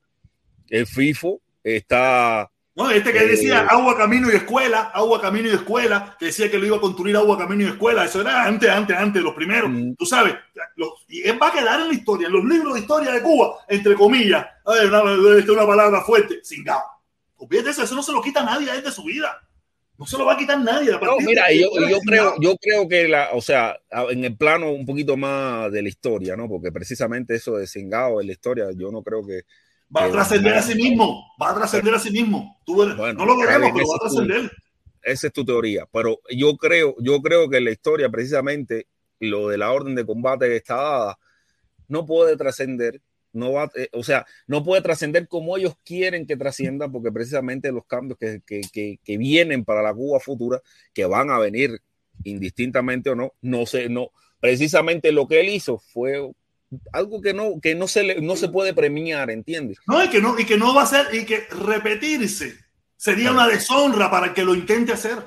el 0.70 0.86
FIFO, 0.86 1.40
está 1.62 2.50
No, 2.78 2.88
este 2.92 3.12
que 3.12 3.26
decía 3.26 3.66
agua, 3.68 3.96
camino 3.96 4.32
y 4.32 4.36
escuela, 4.36 4.82
agua, 4.94 5.20
camino 5.20 5.48
y 5.48 5.52
escuela, 5.54 6.16
que 6.16 6.26
decía 6.26 6.48
que 6.48 6.58
lo 6.58 6.64
iba 6.66 6.76
a 6.76 6.80
construir 6.80 7.16
agua, 7.16 7.36
camino 7.36 7.64
y 7.64 7.66
escuela, 7.72 8.04
eso 8.04 8.20
era 8.20 8.44
antes, 8.44 8.70
antes, 8.70 8.96
antes, 8.96 9.20
los 9.20 9.34
primeros, 9.34 9.68
Mm. 9.68 9.94
tú 9.94 10.06
sabes, 10.06 10.34
los- 10.76 11.04
y 11.08 11.26
él 11.28 11.36
va 11.42 11.48
a 11.48 11.52
quedar 11.52 11.80
en 11.80 11.88
la 11.88 11.94
historia, 11.94 12.28
en 12.28 12.34
los 12.34 12.44
libros 12.44 12.74
de 12.74 12.80
historia 12.80 13.10
de 13.10 13.20
Cuba, 13.20 13.56
entre 13.68 13.94
comillas, 13.94 14.46
ay, 14.64 14.86
una, 14.86 14.98
esta 15.38 15.38
es 15.40 15.48
una 15.48 15.66
palabra 15.66 16.02
fuerte, 16.02 16.38
cingado. 16.44 16.82
Olvídate 17.38 17.70
eso, 17.70 17.82
eso 17.82 17.96
no 17.96 18.02
se 18.02 18.12
lo 18.12 18.22
quita 18.22 18.44
nadie 18.44 18.70
él 18.72 18.82
de 18.84 18.92
su 18.92 19.02
vida, 19.02 19.36
no 19.98 20.06
se 20.06 20.16
lo 20.16 20.24
va 20.26 20.34
a 20.34 20.36
quitar 20.38 20.60
nadie. 20.60 20.94
a 20.94 21.00
No, 21.00 21.16
mira, 21.18 21.52
yo, 21.52 21.70
yo 21.88 21.98
creo, 21.98 22.00
Cingado. 22.00 22.34
yo 22.40 22.56
creo 22.58 22.88
que 22.88 23.08
la, 23.08 23.30
o 23.32 23.40
sea, 23.42 23.76
en 24.10 24.24
el 24.24 24.36
plano 24.36 24.70
un 24.70 24.86
poquito 24.86 25.16
más 25.16 25.72
de 25.72 25.82
la 25.82 25.88
historia, 25.88 26.36
¿no? 26.36 26.48
Porque 26.48 26.70
precisamente 26.70 27.34
eso 27.34 27.56
de 27.56 27.66
Singao 27.66 28.20
en 28.20 28.28
la 28.28 28.32
historia, 28.34 28.66
yo 28.76 28.92
no 28.92 29.02
creo 29.02 29.26
que 29.26 29.40
Va 29.94 30.04
a 30.04 30.10
trascender 30.10 30.54
a 30.54 30.62
sí 30.62 30.74
mismo, 30.74 31.24
va 31.40 31.50
a 31.50 31.54
trascender 31.54 31.94
a 31.94 31.98
sí 31.98 32.10
mismo. 32.10 32.58
Tú 32.66 32.82
eres- 32.82 32.96
Bueno, 32.96 33.20
no 33.20 33.26
lo 33.26 33.38
veremos, 33.38 33.70
pero 33.72 33.86
va 33.88 33.96
a 33.96 34.00
trascender. 34.00 34.50
esa 35.02 35.26
es 35.28 35.32
tu 35.32 35.44
teoría, 35.44 35.86
pero 35.90 36.20
yo 36.30 36.56
creo, 36.56 36.94
yo 37.00 37.22
creo 37.22 37.48
que 37.48 37.56
en 37.58 37.64
la 37.64 37.70
historia 37.70 38.10
precisamente 38.10 38.86
lo 39.20 39.48
de 39.48 39.56
la 39.58 39.72
orden 39.72 39.94
de 39.94 40.04
combate 40.04 40.46
que 40.48 40.56
está 40.56 40.76
dada 40.76 41.18
no 41.88 42.04
puede 42.04 42.36
trascender, 42.36 43.00
no 43.32 43.52
va, 43.52 43.70
eh, 43.74 43.88
o 43.92 44.02
sea, 44.02 44.26
no 44.46 44.62
puede 44.62 44.82
trascender 44.82 45.26
como 45.26 45.56
ellos 45.56 45.74
quieren 45.84 46.26
que 46.26 46.36
trascienda, 46.36 46.88
porque 46.88 47.10
precisamente 47.10 47.72
los 47.72 47.86
cambios 47.86 48.18
que, 48.18 48.42
que, 48.46 48.60
que, 48.70 48.98
que 49.02 49.16
vienen 49.16 49.64
para 49.64 49.80
la 49.82 49.94
Cuba 49.94 50.20
futura, 50.20 50.60
que 50.92 51.06
van 51.06 51.30
a 51.30 51.38
venir 51.38 51.80
indistintamente 52.24 53.10
o 53.10 53.14
no, 53.14 53.32
no 53.40 53.64
sé, 53.64 53.88
no, 53.88 54.10
precisamente 54.40 55.12
lo 55.12 55.26
que 55.26 55.40
él 55.40 55.48
hizo 55.48 55.78
fue 55.78 56.30
algo 56.92 57.20
que 57.20 57.32
no, 57.32 57.60
que 57.60 57.74
no 57.74 57.88
se 57.88 58.02
le, 58.02 58.20
no 58.20 58.36
se 58.36 58.48
puede 58.48 58.74
premiar, 58.74 59.30
¿entiendes? 59.30 59.78
No, 59.86 60.02
y 60.04 60.08
que 60.08 60.20
no, 60.20 60.38
y 60.38 60.44
que 60.44 60.56
no 60.56 60.74
va 60.74 60.82
a 60.82 60.86
ser, 60.86 61.06
y 61.14 61.24
que 61.24 61.46
repetirse 61.50 62.54
sería 62.96 63.30
una 63.30 63.46
deshonra 63.46 64.10
para 64.10 64.26
el 64.26 64.34
que 64.34 64.44
lo 64.44 64.54
intente 64.54 64.92
hacer. 64.92 65.18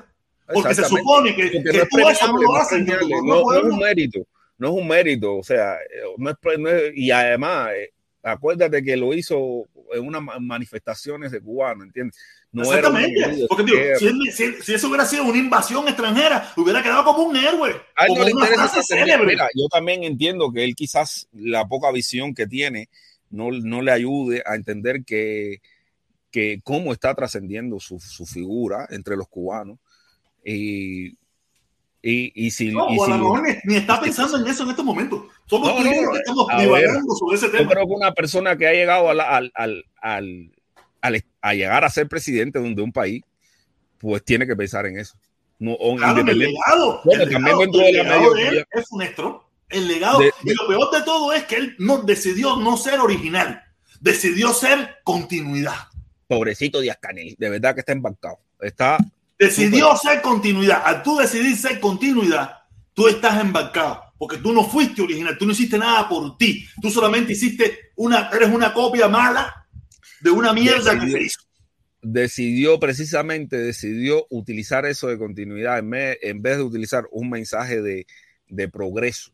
Porque 0.52 0.74
se 0.74 0.84
supone 0.84 1.34
que, 1.34 1.50
que 1.50 1.60
no 1.60 1.86
tú 1.88 2.08
eso 2.08 2.26
no 2.32 2.42
lo 2.42 2.56
haces. 2.56 2.86
no, 2.86 3.42
no 3.42 3.54
es 3.54 3.64
un 3.64 3.78
mérito, 3.78 4.26
no 4.58 4.68
es 4.68 4.74
un 4.74 4.88
mérito, 4.88 5.36
o 5.36 5.42
sea, 5.42 5.78
no 6.18 6.30
es, 6.30 6.36
no 6.58 6.68
es, 6.68 6.92
y 6.94 7.10
además, 7.10 7.70
eh, 7.74 7.90
acuérdate 8.22 8.82
que 8.82 8.96
lo 8.96 9.14
hizo 9.14 9.66
en 9.92 10.06
unas 10.06 10.22
manifestaciones 10.40 11.32
de 11.32 11.40
cubanos, 11.40 11.86
¿entiendes? 11.86 12.18
No 12.52 12.64
Exactamente. 12.64 13.46
Porque, 13.48 13.64
tío, 13.64 13.76
si, 13.98 14.06
él, 14.06 14.18
si, 14.30 14.62
si, 14.62 14.74
eso 14.74 14.88
hubiera 14.88 15.06
sido 15.06 15.24
una 15.24 15.38
invasión 15.38 15.88
extranjera, 15.88 16.52
hubiera 16.56 16.82
quedado 16.82 17.02
como 17.04 17.22
un 17.22 17.36
héroe. 17.36 17.74
A 17.96 18.04
él 18.04 18.08
como 18.08 18.20
no 18.20 18.24
le 18.26 18.30
interesa 18.32 18.82
célebre. 18.82 19.26
Mira, 19.26 19.48
yo 19.54 19.68
también 19.68 20.04
entiendo 20.04 20.52
que 20.52 20.62
él 20.62 20.76
quizás 20.76 21.28
la 21.32 21.66
poca 21.66 21.90
visión 21.90 22.34
que 22.34 22.46
tiene 22.46 22.90
no, 23.30 23.50
no 23.50 23.80
le 23.80 23.90
ayude 23.90 24.42
a 24.44 24.54
entender 24.54 25.04
que, 25.04 25.62
que 26.30 26.60
cómo 26.62 26.92
está 26.92 27.14
trascendiendo 27.14 27.80
su, 27.80 27.98
su, 27.98 28.26
figura 28.26 28.86
entre 28.90 29.16
los 29.16 29.28
cubanos. 29.28 29.78
Y, 30.44 31.08
y, 32.02 32.32
y 32.34 32.50
si, 32.50 32.70
no, 32.70 32.90
y 32.90 33.00
a 33.00 33.04
si 33.04 33.10
lo 33.12 33.18
mejor 33.18 33.42
ni, 33.42 33.54
ni 33.64 33.76
está 33.76 34.00
pensando 34.00 34.36
en 34.36 34.46
eso 34.46 34.64
en 34.64 34.70
estos 34.70 34.84
momentos. 34.84 35.24
Somos 35.46 35.68
No, 35.68 35.78
yo 35.82 35.90
no, 35.90 36.02
los 36.02 36.12
que 36.12 36.18
estamos 36.18 36.46
divagando 36.58 37.14
sobre 37.14 37.36
ese 37.36 37.46
yo 37.46 37.52
tema. 37.52 37.70
creo 37.70 37.86
que 37.86 37.92
una 37.94 38.12
persona 38.12 38.56
que 38.56 38.66
ha 38.66 38.72
llegado 38.72 39.08
al, 39.08 39.52
al, 39.54 40.52
al- 41.02 41.24
a 41.42 41.54
llegar 41.54 41.84
a 41.84 41.90
ser 41.90 42.08
presidente 42.08 42.58
de 42.58 42.64
un, 42.64 42.74
de 42.74 42.82
un 42.82 42.92
país, 42.92 43.22
pues 43.98 44.24
tiene 44.24 44.46
que 44.46 44.56
pensar 44.56 44.86
en 44.86 44.98
eso. 44.98 45.14
No, 45.58 45.76
Claro, 45.96 46.20
el 46.26 46.38
legado. 46.38 47.00
Bueno, 47.04 47.22
el 47.22 47.28
legado, 47.28 47.62
el 47.62 47.92
legado 47.92 48.34
de 48.34 48.48
él 48.48 48.64
es 48.72 48.88
funesto. 48.88 49.48
El 49.68 49.86
legado. 49.88 50.18
De- 50.18 50.32
y 50.44 50.54
lo 50.54 50.66
peor 50.66 50.90
de 50.90 51.02
todo 51.02 51.32
es 51.32 51.44
que 51.44 51.56
él 51.56 51.76
no 51.78 51.98
decidió 51.98 52.56
no 52.56 52.76
ser 52.76 52.98
original. 53.00 53.62
Decidió 54.00 54.52
ser 54.54 54.96
continuidad. 55.04 55.76
pobrecito 56.26 56.80
Díaz 56.80 56.96
Canel, 57.00 57.36
de 57.38 57.50
verdad 57.50 57.74
que 57.74 57.80
está 57.80 57.92
embarcado. 57.92 58.38
Está 58.60 58.96
Decidió 59.38 59.94
ser 59.96 60.20
continuidad. 60.22 60.82
Al 60.84 61.02
tú 61.02 61.16
decidir 61.18 61.56
ser 61.56 61.78
continuidad, 61.78 62.58
tú 62.94 63.06
estás 63.08 63.40
embarcado. 63.40 64.02
Porque 64.18 64.38
tú 64.38 64.52
no 64.52 64.64
fuiste 64.64 65.02
original, 65.02 65.36
tú 65.38 65.46
no 65.46 65.52
hiciste 65.52 65.76
nada 65.78 66.08
por 66.08 66.36
ti. 66.36 66.64
Tú 66.80 66.90
solamente 66.90 67.32
hiciste 67.32 67.90
una, 67.96 68.30
eres 68.32 68.50
una 68.50 68.72
copia 68.72 69.08
mala 69.08 69.61
de 70.22 70.30
una 70.30 70.52
mierda 70.52 70.92
que 70.92 71.00
Decidió. 71.06 71.16
se 71.18 71.22
hizo. 71.24 71.40
decidió 72.02 72.80
precisamente, 72.80 73.56
decidió 73.58 74.26
utilizar 74.30 74.86
eso 74.86 75.08
de 75.08 75.18
continuidad 75.18 75.78
en, 75.78 75.88
me- 75.88 76.18
en 76.22 76.42
vez 76.42 76.56
de 76.56 76.62
utilizar 76.64 77.04
un 77.10 77.30
mensaje 77.30 77.80
de, 77.82 78.06
de 78.48 78.68
progreso. 78.68 79.30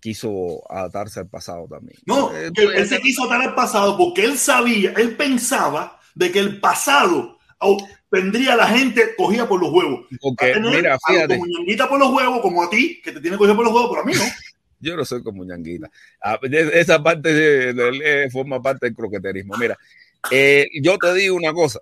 Quiso 0.00 0.62
adaptarse 0.72 1.20
al 1.20 1.28
pasado 1.28 1.66
también. 1.68 1.98
No, 2.06 2.34
Eh, 2.34 2.50
que 2.54 2.62
él 2.64 2.88
se 2.88 3.00
quiso 3.00 3.24
atar 3.24 3.42
al 3.42 3.54
pasado 3.54 3.98
porque 3.98 4.24
él 4.24 4.38
sabía, 4.38 4.92
él 4.96 5.14
pensaba 5.16 6.00
de 6.14 6.32
que 6.32 6.38
el 6.38 6.58
pasado 6.58 7.38
au- 7.58 7.86
tendría 8.10 8.54
a 8.54 8.56
la 8.56 8.66
gente 8.66 9.10
cogida 9.16 9.46
por 9.46 9.60
los 9.60 9.70
huevos. 9.70 10.06
Porque, 10.22 10.52
tener 10.54 10.74
mira, 10.74 10.98
fíjate, 11.06 11.36
comuñanguita 11.38 11.86
por 11.88 11.98
los 12.00 12.10
huevos, 12.12 12.40
como 12.40 12.62
a 12.62 12.70
ti, 12.70 13.00
que 13.04 13.12
te 13.12 13.20
tiene 13.20 13.36
cogido 13.36 13.54
por 13.56 13.64
los 13.66 13.74
huevos, 13.74 13.90
pero 13.90 14.02
a 14.02 14.06
mí 14.06 14.12
no. 14.14 14.22
yo 14.80 14.96
no 14.96 15.04
soy 15.04 15.22
como 15.22 15.44
ñanguita. 15.44 15.90
Ah, 16.22 16.38
de- 16.42 16.80
Esa 16.80 17.02
parte 17.02 17.34
de- 17.34 17.74
de- 17.74 18.24
eh, 18.24 18.30
forma 18.30 18.62
parte 18.62 18.86
del 18.86 18.94
croqueterismo. 18.96 19.54
Mira, 19.58 19.76
eh, 20.30 20.66
yo 20.82 20.98
te 20.98 21.14
digo 21.14 21.36
una 21.36 21.52
cosa, 21.52 21.80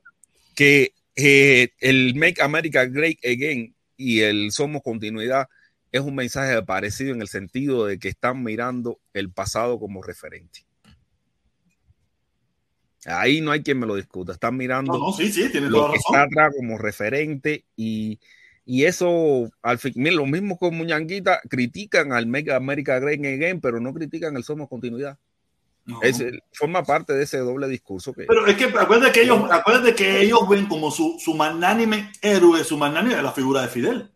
que 0.55 0.93
eh, 1.17 1.71
el 1.81 2.15
Make 2.15 2.43
America 2.43 2.85
Great 2.85 3.19
Again 3.25 3.75
y 3.97 4.21
el 4.21 4.53
Somos 4.53 4.83
Continuidad 4.83 5.49
es 5.91 6.01
un 6.03 6.15
mensaje 6.15 6.63
parecido 6.63 7.15
en 7.15 7.23
el 7.23 7.29
sentido 7.29 7.87
de 7.87 7.99
que 7.99 8.09
están 8.09 8.43
mirando 8.43 9.01
el 9.15 9.31
pasado 9.31 9.79
como 9.79 10.03
referente. 10.03 10.65
Ahí 13.07 13.41
no 13.41 13.53
hay 13.53 13.63
quien 13.63 13.79
me 13.79 13.87
lo 13.87 13.95
discuta. 13.97 14.33
Están 14.33 14.57
mirando 14.57 14.93
No, 14.93 14.99
no, 14.99 15.13
sí, 15.13 15.33
sí, 15.33 15.51
tienes 15.51 15.71
toda 15.71 15.83
lo 15.83 15.87
la 15.89 15.93
que 15.93 15.97
razón. 15.99 16.15
está 16.15 16.23
atrás 16.25 16.55
como 16.57 16.79
referente 16.79 17.65
y, 17.77 18.19
y 18.65 18.85
eso, 18.85 19.51
al 19.63 19.79
fin, 19.79 19.95
lo 20.15 20.27
mismo 20.27 20.59
con 20.59 20.77
Muñanguita, 20.77 21.41
critican 21.49 22.13
al 22.13 22.27
Mega 22.27 22.57
America 22.57 22.99
Great 22.99 23.21
Again, 23.21 23.61
pero 23.61 23.81
no 23.81 23.95
critican 23.95 24.37
el 24.37 24.45
Somos 24.45 24.69
Continuidad. 24.69 25.19
No. 25.89 26.03
Es, 26.03 26.23
forma 26.53 26.83
parte 26.85 27.15
de 27.15 27.25
ese 27.25 27.39
doble 27.39 27.67
discurso 27.67 28.13
que 28.13 28.25
Pero 28.25 28.47
es 28.47 28.57
que 28.59 28.65
acuérdate 28.67 29.11
que 29.11 29.23
ellos, 29.23 29.41
acuérdate 29.51 29.95
que 29.95 30.21
ellos 30.21 30.47
ven 30.47 30.67
como 30.67 30.91
su, 30.91 31.17
su 31.19 31.33
magnánime 31.35 32.13
héroe, 32.21 32.63
su 32.63 32.77
magnánime 32.77 33.23
la 33.23 33.33
figura 33.33 33.63
de 33.63 33.69
Fidel. 33.69 34.13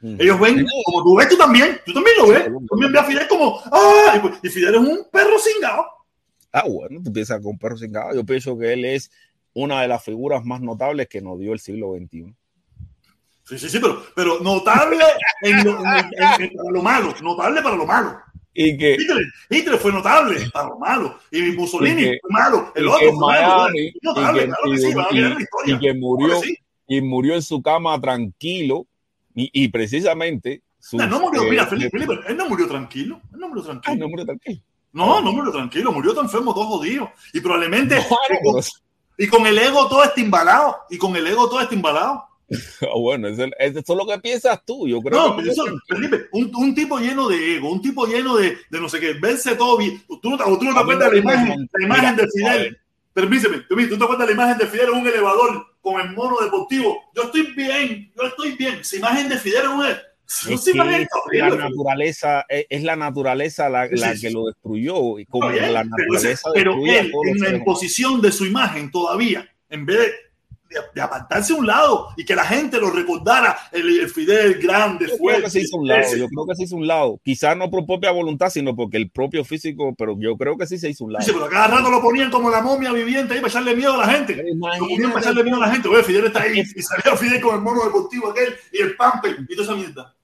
Ellos 0.00 0.38
ven, 0.38 0.64
como 0.84 1.02
tú 1.02 1.16
ves, 1.16 1.28
tú 1.28 1.36
también, 1.36 1.80
tú 1.84 1.92
también 1.92 2.16
lo 2.18 2.28
ves. 2.28 2.44
Tú 2.44 2.66
también 2.68 2.92
ves 2.92 3.02
a 3.02 3.04
Fidel 3.04 3.26
como, 3.26 3.60
¡ah! 3.64 4.14
Y, 4.14 4.20
pues, 4.20 4.34
y 4.44 4.48
Fidel 4.48 4.76
es 4.76 4.80
un 4.80 5.08
perro 5.10 5.36
cingado. 5.40 5.84
Ah, 6.52 6.62
bueno, 6.68 7.00
tú 7.04 7.12
piensas 7.12 7.40
con 7.42 7.58
perro 7.58 7.76
sin 7.76 7.92
Yo 8.14 8.24
pienso 8.24 8.56
que 8.56 8.72
él 8.72 8.84
es 8.84 9.10
una 9.54 9.82
de 9.82 9.88
las 9.88 10.04
figuras 10.04 10.44
más 10.44 10.60
notables 10.60 11.08
que 11.08 11.20
nos 11.20 11.36
dio 11.40 11.52
el 11.52 11.58
siglo 11.58 11.94
XXI. 11.96 12.32
Sí, 13.42 13.58
sí, 13.58 13.68
sí, 13.68 13.78
pero, 13.80 14.04
pero 14.14 14.38
notable 14.40 14.98
en 15.42 15.64
lo, 15.64 15.80
en- 15.80 15.86
en- 15.96 16.42
en- 16.42 16.56
para 16.56 16.70
lo 16.70 16.82
malo, 16.82 17.14
notable 17.22 17.60
para 17.62 17.74
lo 17.76 17.86
malo. 17.86 18.20
Y 18.60 18.76
que, 18.76 18.94
Hitler, 18.94 19.24
Hitler 19.50 19.78
fue 19.78 19.92
notable 19.92 20.50
para 20.52 20.68
lo 20.68 20.78
malo. 20.78 21.16
Y 21.30 21.42
Mussolini 21.52 22.02
Y 22.02 22.04
que- 22.06 22.18
fue 22.22 22.30
malo. 22.30 22.72
El 22.74 22.88
otro 22.88 22.98
fue 22.98 23.18
malo. 23.20 23.56
Miami, 23.70 23.92
notable, 24.02 24.42
y 24.42 24.46
que- 24.46 24.46
claro 24.48 24.62
que 24.64 24.70
y- 24.70 24.78
sí, 24.78 24.94
van 24.94 25.06
a 25.06 25.08
y- 25.10 25.14
mirar 25.14 25.30
la 25.34 25.40
historia. 25.42 25.74
y 25.74 25.78
que 25.78 25.94
murió, 25.94 26.40
y 26.88 27.00
murió 27.02 27.34
en 27.34 27.42
su 27.42 27.62
cama 27.62 28.00
tranquilo, 28.00 28.86
y, 29.34 29.50
y 29.52 29.68
precisamente 29.68 30.62
su, 30.80 30.96
No, 30.96 31.06
no 31.06 31.20
murió, 31.20 31.42
eh, 31.44 31.50
mira, 31.50 31.64
de- 31.64 31.70
Felipe, 31.70 31.90
Felipe, 31.90 32.14
él 32.26 32.36
no 32.36 32.48
murió 32.48 32.66
tranquilo. 32.66 33.20
Él 33.32 33.38
no 33.38 33.48
murió 33.48 33.62
Ay, 33.62 33.68
tranquilo. 33.70 33.96
no 34.04 34.08
murió 34.08 34.24
tranquilo. 34.26 34.60
No, 34.92 35.20
no 35.20 35.32
murió 35.32 35.52
tranquilo, 35.52 35.92
murió 35.92 36.14
tan 36.14 36.24
enfermo, 36.24 36.52
todo 36.54 36.64
jodido. 36.64 37.12
Y 37.32 37.40
probablemente, 37.40 37.96
y, 38.28 38.42
con, 38.42 38.60
y 39.18 39.26
con 39.28 39.46
el 39.46 39.58
ego 39.58 39.86
todo 39.88 40.02
está 40.02 40.20
embalado. 40.20 40.76
Y 40.90 40.98
con 40.98 41.14
el 41.14 41.26
ego 41.26 41.48
todo. 41.48 41.60
Ah, 41.60 42.27
bueno, 42.96 43.28
eso, 43.28 43.44
eso 43.58 43.78
es 43.78 43.88
lo 43.88 44.06
que 44.06 44.18
piensas 44.18 44.64
tú. 44.64 44.88
Yo 44.88 45.00
creo 45.00 45.28
No, 45.28 45.36
que 45.36 45.50
eso, 45.50 45.64
Felipe, 45.86 46.26
un, 46.32 46.50
un 46.54 46.74
tipo 46.74 46.98
lleno 46.98 47.28
de 47.28 47.56
ego, 47.56 47.70
un 47.70 47.82
tipo 47.82 48.06
lleno 48.06 48.36
de, 48.36 48.56
de 48.70 48.80
no 48.80 48.88
sé 48.88 49.00
qué, 49.00 49.14
verse 49.14 49.54
todo 49.54 49.76
bien. 49.76 50.02
Tú 50.06 50.30
no 50.30 50.38
te, 50.38 50.44
tú 50.44 50.64
no 50.64 50.74
te 50.74 50.80
acuerdas 50.80 51.10
de 51.10 51.16
la 51.16 51.22
imagen, 51.22 51.68
la 51.72 51.84
imagen 51.84 52.16
de 52.16 52.28
Fidel. 52.28 52.78
Permíteme, 53.12 53.58
permíteme, 53.58 53.86
tú 53.88 53.98
te 53.98 54.04
acuerdas 54.04 54.28
de 54.28 54.34
la 54.34 54.42
imagen 54.42 54.58
de 54.58 54.66
Fidel 54.66 54.88
en 54.92 55.00
un 55.00 55.06
elevador 55.06 55.66
con 55.80 56.00
el 56.00 56.12
mono 56.12 56.36
deportivo. 56.42 57.04
Yo 57.14 57.24
estoy 57.24 57.52
bien, 57.54 58.12
yo 58.16 58.26
estoy 58.26 58.52
bien. 58.56 58.78
Esa 58.80 58.96
imagen 58.96 59.28
de 59.28 59.38
Fidel 59.38 59.64
en 59.64 59.70
un 59.70 59.84
no 60.46 60.54
es 60.54 60.64
que 61.30 61.38
la 61.38 61.48
naturaleza 61.48 62.44
es, 62.48 62.82
la 62.82 62.96
naturaleza 62.96 63.70
la, 63.70 63.88
la 63.90 64.14
que 64.14 64.30
lo 64.30 64.46
destruyó 64.46 65.18
y 65.18 65.24
como 65.24 65.48
la 65.48 65.54
pero, 65.54 65.84
naturaleza 65.84 66.50
pero 66.52 66.86
él, 66.86 67.12
en 67.24 67.38
la 67.38 67.56
imposición 67.56 68.20
de 68.20 68.30
su 68.30 68.44
imagen 68.44 68.90
todavía, 68.90 69.48
en 69.70 69.86
vez 69.86 69.98
de, 69.98 70.12
de- 70.68 70.80
de 70.94 71.00
apartarse 71.00 71.52
a 71.52 71.56
un 71.56 71.66
lado 71.66 72.08
y 72.16 72.24
que 72.24 72.34
la 72.34 72.44
gente 72.44 72.78
lo 72.78 72.90
recordara, 72.90 73.56
el, 73.72 74.00
el 74.00 74.08
Fidel 74.08 74.54
grande, 74.60 75.04
Yo 75.06 75.08
creo 75.12 75.18
fuerte. 75.18 75.42
que 75.44 75.50
se 75.50 75.60
hizo 75.60 75.76
un 75.76 75.88
lado, 75.88 76.00
ese. 76.00 76.18
yo 76.18 76.28
creo 76.28 76.46
que 76.46 76.54
se 76.54 76.62
hizo 76.64 76.76
un 76.76 76.86
lado. 76.86 77.20
Quizás 77.24 77.56
no 77.56 77.70
por 77.70 77.86
propia 77.86 78.10
voluntad, 78.10 78.50
sino 78.50 78.74
porque 78.76 78.96
el 78.96 79.10
propio 79.10 79.44
físico, 79.44 79.94
pero 79.96 80.16
yo 80.18 80.36
creo 80.36 80.56
que 80.56 80.66
sí 80.66 80.78
se 80.78 80.90
hizo 80.90 81.04
un 81.04 81.12
lado. 81.12 81.24
Dice, 81.24 81.36
pero 81.36 81.48
cada 81.50 81.68
rato 81.68 81.90
lo 81.90 82.00
ponían 82.02 82.30
como 82.30 82.50
la 82.50 82.60
momia 82.60 82.92
viviente 82.92 83.34
ahí 83.34 83.40
para 83.40 83.50
echarle 83.50 83.74
miedo 83.76 83.94
a 83.94 84.06
la 84.06 84.08
gente. 84.12 84.36
Lo 84.36 84.78
ponían 84.78 85.10
para 85.12 85.20
echarle 85.24 85.44
miedo 85.44 85.56
a 85.56 85.66
la 85.66 85.72
gente. 85.72 85.88
Oye, 85.88 86.02
Fidel 86.02 86.26
está 86.26 86.42
ahí. 86.42 86.60
Y 86.60 86.82
salía 86.82 87.16
Fidel 87.16 87.40
con 87.40 87.54
el 87.56 87.60
mono 87.62 87.84
deportivo 87.84 88.30
aquel 88.30 88.54
y 88.72 88.82
el 88.82 88.96
pamper 88.96 89.36
y 89.48 89.54
toda 89.56 89.62
esa 89.64 89.74
mierda. 89.76 90.14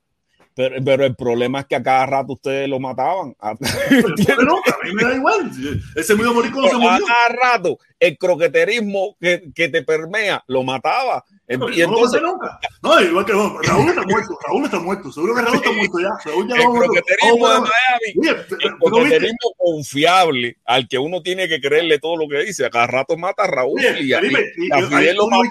Pero, 0.54 0.76
pero 0.84 1.04
el 1.04 1.16
problema 1.16 1.60
es 1.60 1.66
que 1.66 1.76
a 1.76 1.82
cada 1.82 2.06
rato 2.06 2.34
ustedes 2.34 2.68
lo 2.68 2.78
mataban. 2.78 3.34
A, 3.40 3.54
Pero, 3.88 4.36
bueno, 4.36 4.62
a 4.66 4.84
mí 4.84 4.94
me 4.94 5.02
da 5.02 5.14
igual. 5.14 5.50
Ese 5.96 6.12
a 6.12 6.16
morir 6.16 6.52
cuando 6.52 6.70
se 6.70 6.76
a 6.76 6.78
murió. 6.78 7.06
cada 7.06 7.52
rato 7.52 7.78
el 7.98 8.18
croqueterismo 8.18 9.16
que, 9.20 9.50
que 9.54 9.68
te 9.68 9.82
permea 9.82 10.42
lo 10.46 10.62
mataba. 10.62 11.24
Y 11.46 11.58
No, 11.58 11.58
no 11.58 11.68
lo 11.68 11.74
entonces 11.74 12.22
maté 12.22 12.32
nunca. 12.32 12.58
No, 12.82 13.00
igual 13.02 13.24
que 13.26 13.32
no, 13.34 13.60
Raúl 13.60 13.88
está 13.90 14.02
muerto. 14.02 14.38
Raúl 14.46 14.64
está 14.64 14.78
muerto. 14.80 15.12
Seguro 15.12 15.34
que 15.34 15.42
Raúl 15.42 15.56
está 15.56 15.72
muerto 15.76 15.98
ya. 16.00 16.08
Raúl 16.24 16.48
ya 16.48 16.56
el 16.56 16.62
lo 16.62 16.72
croqueterismo 16.72 17.34
de 17.48 17.52
vamos 17.54 17.68
a- 17.68 17.72
Miami 17.72 18.28
el 18.64 18.70
¿no 18.70 18.78
croqueterismo 18.78 19.54
confiable 19.58 20.56
al 20.64 20.88
que 20.88 20.98
uno 20.98 21.22
tiene 21.22 21.46
que 21.48 21.60
creerle 21.60 21.98
todo 21.98 22.16
lo 22.16 22.28
que 22.28 22.44
dice. 22.44 22.64
A 22.64 22.70
cada 22.70 22.86
rato 22.86 23.16
mata 23.18 23.44
a 23.44 23.46
Raúl 23.46 23.78
Oye, 23.78 24.02
y 24.04 24.12
a, 24.14 24.20
Felipe, 24.20 24.52
y 24.56 24.66
y- 24.68 24.72
a 24.72 24.78
y- 24.80 24.82
Fidel 24.84 25.16
lo 25.16 25.24
tú 25.24 25.30
no 25.30 25.42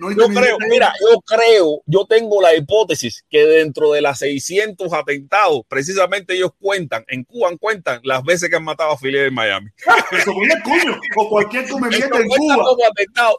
no 0.00 0.10
Yo 0.10 0.28
creo, 0.34 0.58
mira, 0.68 0.92
yo 1.00 1.20
creo, 1.20 1.82
yo 1.86 2.06
tengo 2.06 2.42
la 2.42 2.54
hipótesis 2.56 3.24
que 3.30 3.46
dentro 3.46 3.92
de 3.92 4.00
las 4.02 4.18
600 4.18 4.92
atentados, 4.92 5.62
precisamente 5.68 6.34
ellos 6.34 6.50
cuentan, 6.60 7.04
en 7.06 7.22
Cuba 7.22 7.50
cuentan 7.60 8.00
las 8.02 8.24
veces 8.24 8.50
que 8.50 8.56
han 8.56 8.64
matado 8.64 8.90
a 8.92 8.98
Fidel 8.98 9.26
en 9.26 9.34
Miami. 9.34 9.68
El 10.10 10.62
cuño 10.62 10.98
o 11.16 11.28
cualquier 11.28 11.68
come 11.68 11.86
Ellos 11.88 12.00
mierda 12.00 12.20
en 12.20 12.28
Cuba. 12.28 12.56
como. 12.56 13.36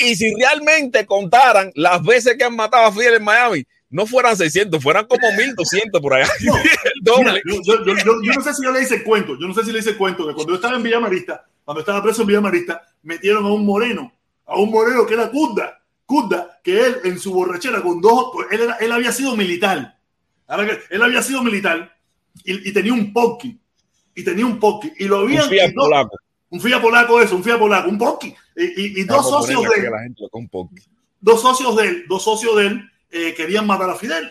Y, 0.00 0.10
y 0.10 0.16
si 0.16 0.34
realmente 0.34 1.06
contaran 1.06 1.70
las 1.74 2.02
veces 2.02 2.36
que 2.36 2.44
han 2.44 2.56
matado 2.56 2.86
a 2.86 2.92
Fidel 2.92 3.14
en 3.14 3.24
Miami, 3.24 3.64
no 3.90 4.06
fueran 4.06 4.36
600, 4.36 4.82
fueran 4.82 5.06
como 5.06 5.30
1200 5.32 6.00
por 6.00 6.14
allá. 6.14 6.28
No, 7.02 7.18
Mira, 7.18 7.34
yo, 7.44 7.60
yo- 7.64 7.84
yo- 7.84 7.94
yo- 8.22 8.32
no 8.34 8.42
sé 8.42 8.54
si 8.54 8.62
yo 8.64 8.72
le 8.72 8.82
hice 8.82 9.02
cuento, 9.04 9.36
yo 9.40 9.46
no 9.46 9.54
sé 9.54 9.64
si 9.64 9.72
le 9.72 9.78
hice 9.78 9.96
cuento, 9.96 10.26
que 10.26 10.34
cuando 10.34 10.52
yo 10.52 10.56
estaba 10.56 10.76
en 10.76 10.82
Villa 10.82 11.00
Marista, 11.00 11.46
cuando 11.64 11.80
estaba 11.80 12.02
preso 12.02 12.22
en 12.22 12.28
Villa 12.28 12.40
Marista, 12.40 12.82
metieron 13.02 13.44
a 13.46 13.52
un 13.52 13.64
moreno, 13.64 14.12
a 14.46 14.58
un 14.58 14.70
moreno 14.70 15.06
que 15.06 15.14
era 15.14 15.30
Kudda, 15.30 15.80
Kudda, 16.04 16.60
que 16.64 16.78
él 16.80 16.96
en 17.04 17.18
su 17.18 17.32
borrachera 17.32 17.80
con 17.82 18.00
dos, 18.00 18.30
pues, 18.32 18.48
él, 18.50 18.62
era- 18.62 18.76
él 18.80 18.90
había 18.92 19.12
sido 19.12 19.36
militar, 19.36 19.96
él 20.90 21.02
había 21.02 21.22
sido 21.22 21.42
militar 21.42 21.94
y, 22.44 22.68
y 22.68 22.72
tenía 22.72 22.92
un 22.92 23.12
poking. 23.12 23.58
y 24.14 24.24
tenía 24.24 24.44
un 24.46 24.58
Pocky. 24.58 24.92
Y 24.98 25.04
lo 25.04 25.18
habían. 25.18 25.44
Un 25.68 25.74
polaco. 25.74 26.16
Un 26.50 26.60
Fiat 26.60 26.80
polaco, 26.80 27.20
eso, 27.20 27.36
un 27.36 27.44
Fiat 27.44 27.58
polaco, 27.58 27.88
un 27.88 27.98
Pocky. 27.98 28.34
Y, 28.56 28.64
y- 28.64 29.00
y 29.00 29.04
dos 29.04 29.28
socios 29.28 29.62
un 30.32 30.48
Pocky. 30.48 30.80
dos 31.20 31.40
socios 31.42 31.76
de 31.76 31.86
él, 31.88 32.04
dos 32.08 32.22
socios 32.24 32.56
de 32.56 32.66
él 32.66 32.90
eh, 33.10 33.34
querían 33.34 33.66
matar 33.66 33.90
a 33.90 33.94
Fidel 33.96 34.30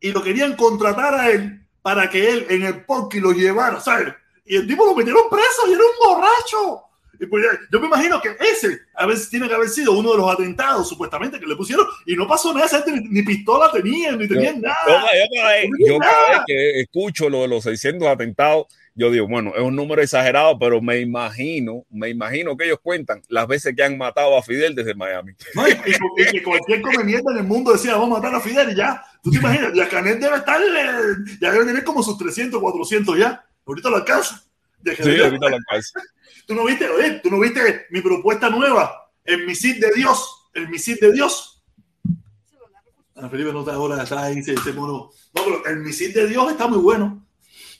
y 0.00 0.10
lo 0.12 0.22
querían 0.22 0.56
contratar 0.56 1.14
a 1.14 1.30
él 1.30 1.60
para 1.82 2.08
que 2.10 2.28
él 2.30 2.46
en 2.50 2.62
el 2.64 2.84
Pocky 2.84 3.20
lo 3.20 3.32
llevara, 3.32 3.80
¿sabes? 3.80 4.14
Y 4.44 4.56
el 4.56 4.66
tipo 4.66 4.84
lo 4.84 4.94
metieron 4.94 5.22
preso 5.30 5.68
y 5.68 5.72
era 5.72 5.80
un 5.82 6.14
borracho. 6.14 6.82
Y 7.22 7.26
pues 7.26 7.44
yo 7.70 7.78
me 7.80 7.86
imagino 7.86 8.18
que 8.20 8.34
ese 8.40 8.78
a 8.94 9.04
veces 9.04 9.28
tiene 9.28 9.46
que 9.46 9.54
haber 9.54 9.68
sido 9.68 9.92
uno 9.92 10.12
de 10.12 10.16
los 10.18 10.32
atentados 10.32 10.88
supuestamente 10.88 11.38
que 11.38 11.44
le 11.46 11.54
pusieron 11.54 11.86
y 12.06 12.16
no 12.16 12.26
pasó 12.26 12.52
nada, 12.54 12.64
esa 12.64 12.82
gente 12.82 13.02
ni, 13.10 13.22
pistola 13.22 13.70
tenían, 13.70 14.18
ni 14.18 14.26
tenían 14.26 14.56
Yo, 14.56 14.62
nada. 14.62 15.02
yo 15.76 15.86
yo 15.86 15.98
cada 15.98 16.30
vez 16.30 16.40
que 16.46 16.80
escucho 16.80 17.28
lo 17.28 17.42
de 17.42 17.48
los 17.48 17.64
600 17.64 18.08
atentados, 18.08 18.66
yo 18.94 19.10
digo, 19.10 19.26
bueno, 19.28 19.52
es 19.56 19.62
un 19.62 19.76
número 19.76 20.02
exagerado, 20.02 20.58
pero 20.58 20.80
me 20.82 20.98
imagino, 21.00 21.84
me 21.90 22.08
imagino 22.10 22.56
que 22.56 22.64
ellos 22.66 22.78
cuentan 22.82 23.22
las 23.28 23.46
veces 23.46 23.74
que 23.74 23.82
han 23.82 23.96
matado 23.96 24.36
a 24.36 24.42
Fidel 24.42 24.74
desde 24.74 24.94
Miami. 24.94 25.32
¿no? 25.54 25.66
Y, 25.68 25.70
y- 25.72 26.22
y 26.22 26.30
que 26.32 26.42
cualquier 26.42 26.82
mierda 27.04 27.32
en 27.32 27.38
el 27.38 27.44
mundo 27.44 27.72
decía, 27.72 27.92
vamos 27.96 28.18
a 28.18 28.20
matar 28.20 28.34
a 28.34 28.40
Fidel 28.40 28.72
y 28.72 28.76
ya. 28.76 29.02
Tú 29.22 29.30
te 29.30 29.38
imaginas, 29.38 29.72
ya 29.74 29.88
Canet 29.88 30.18
debe 30.18 30.36
estar, 30.36 30.60
eh, 30.60 31.36
ya 31.40 31.52
debe 31.52 31.66
tener 31.66 31.84
como 31.84 32.02
sus 32.02 32.16
300, 32.18 32.60
400 32.60 33.18
ya. 33.18 33.44
Ahorita 33.66 33.90
lo 33.90 33.96
alcanza. 33.96 34.42
Sí, 34.84 35.20
ahorita 35.20 35.48
lo 35.48 35.56
alcanza. 35.56 36.00
Tú 36.46 36.54
no 36.56 36.64
viste, 36.64 36.88
oye, 36.88 37.20
tú 37.22 37.30
no 37.30 37.38
viste 37.38 37.86
mi 37.90 38.00
propuesta 38.00 38.50
nueva, 38.50 39.08
el 39.24 39.46
misil 39.46 39.78
de 39.78 39.92
Dios, 39.94 40.48
el 40.52 40.68
misil 40.68 40.98
de 41.00 41.12
Dios. 41.12 41.62
Ana 43.14 43.28
Felipe 43.28 43.52
no 43.52 43.60
está 43.60 43.74
ahora 43.74 44.02
atrás 44.02 44.24
ahí, 44.24 44.36
dice, 44.36 44.52
dice, 44.52 44.72
mono. 44.72 45.10
No, 45.34 45.44
pero 45.44 45.66
el 45.66 45.76
misil 45.80 46.12
de 46.12 46.26
Dios 46.26 46.50
está 46.50 46.66
muy 46.66 46.78
bueno. 46.78 47.24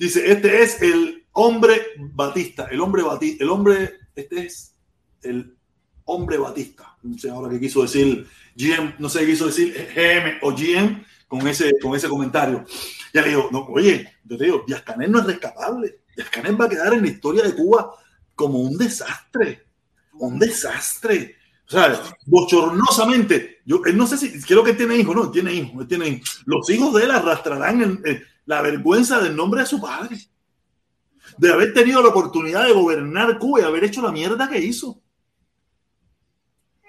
Dice, 0.00 0.32
este 0.32 0.62
es 0.62 0.80
el 0.80 1.26
hombre 1.32 1.78
Batista, 1.98 2.68
el 2.70 2.80
hombre 2.80 3.02
Batista, 3.02 3.44
el 3.44 3.50
hombre, 3.50 3.98
este 4.14 4.46
es 4.46 4.74
el 5.22 5.54
hombre 6.06 6.38
Batista. 6.38 6.96
No 7.02 7.18
sé 7.18 7.28
ahora 7.28 7.50
qué 7.50 7.60
quiso 7.60 7.82
decir 7.82 8.26
GM, 8.56 8.94
no 8.98 9.10
sé 9.10 9.20
qué 9.20 9.26
quiso 9.26 9.48
decir 9.48 9.74
GM 9.94 10.38
o 10.40 10.52
GM 10.52 11.04
con 11.28 11.46
ese, 11.46 11.78
con 11.82 11.94
ese 11.94 12.08
comentario. 12.08 12.64
Ya 13.12 13.20
le 13.20 13.28
digo, 13.28 13.50
no, 13.52 13.66
oye, 13.66 14.10
yo 14.24 14.38
te 14.38 14.44
digo, 14.44 14.64
Díaz 14.66 14.82
no 15.06 15.18
es 15.18 15.26
rescatable. 15.26 16.00
Díaz 16.16 16.30
va 16.58 16.64
a 16.64 16.68
quedar 16.70 16.94
en 16.94 17.02
la 17.02 17.08
historia 17.08 17.42
de 17.42 17.54
Cuba 17.54 17.94
como 18.34 18.58
un 18.58 18.78
desastre. 18.78 19.66
Un 20.14 20.38
desastre. 20.38 21.36
O 21.68 21.70
sea, 21.72 22.02
bochornosamente. 22.24 23.58
Yo 23.66 23.82
él 23.84 23.98
no 23.98 24.06
sé 24.06 24.16
si, 24.16 24.40
creo 24.40 24.64
que 24.64 24.72
tiene 24.72 24.96
hijos, 24.96 25.14
no, 25.14 25.30
tiene 25.30 25.52
hijos, 25.52 25.86
tiene 25.86 26.08
hijos. 26.08 26.42
Los 26.46 26.70
hijos 26.70 26.94
de 26.94 27.04
él 27.04 27.10
arrastrarán 27.10 28.00
el- 28.02 28.26
la 28.50 28.62
vergüenza 28.62 29.20
del 29.20 29.36
nombre 29.36 29.60
de 29.60 29.66
su 29.68 29.80
padre. 29.80 30.18
De 31.38 31.52
haber 31.52 31.72
tenido 31.72 32.02
la 32.02 32.08
oportunidad 32.08 32.64
de 32.66 32.72
gobernar 32.72 33.38
Cuba 33.38 33.60
y 33.60 33.62
haber 33.62 33.84
hecho 33.84 34.02
la 34.02 34.10
mierda 34.10 34.48
que 34.50 34.58
hizo. 34.58 35.00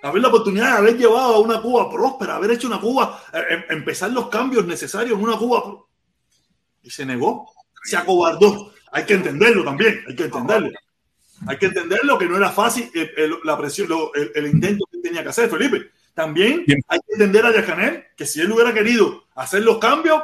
Haber 0.01 0.23
la 0.23 0.29
oportunidad 0.29 0.71
de 0.71 0.77
haber 0.79 0.97
llevado 0.97 1.35
a 1.35 1.39
una 1.39 1.61
Cuba 1.61 1.87
próspera, 1.91 2.37
haber 2.37 2.49
hecho 2.51 2.65
una 2.67 2.79
Cuba, 2.81 3.21
eh, 3.31 3.43
em- 3.51 3.63
empezar 3.77 4.11
los 4.11 4.27
cambios 4.29 4.65
necesarios 4.65 5.15
en 5.19 5.23
una 5.23 5.37
Cuba. 5.37 5.85
Y 6.81 6.89
se 6.89 7.05
negó, 7.05 7.51
se 7.83 7.95
acobardó. 7.95 8.73
Hay 8.91 9.05
que 9.05 9.13
entenderlo 9.13 9.63
también, 9.63 10.03
hay 10.07 10.15
que 10.15 10.23
entenderlo. 10.23 10.71
Hay 11.47 11.57
que 11.59 11.67
entenderlo 11.67 12.17
que 12.17 12.25
no 12.25 12.37
era 12.37 12.49
fácil 12.49 12.89
el, 12.95 13.11
el- 13.17 13.35
la 13.43 13.55
presión, 13.55 13.87
lo- 13.87 14.11
el, 14.15 14.31
el 14.33 14.47
intento 14.47 14.85
que 14.91 14.97
tenía 14.97 15.21
que 15.21 15.29
hacer 15.29 15.47
Felipe. 15.47 15.91
También 16.15 16.65
hay 16.87 16.99
que 16.99 17.13
entender 17.13 17.45
a 17.45 17.53
Yacanel 17.53 18.05
que 18.17 18.25
si 18.25 18.41
él 18.41 18.51
hubiera 18.51 18.73
querido 18.73 19.25
hacer 19.35 19.61
los 19.61 19.77
cambios, 19.77 20.23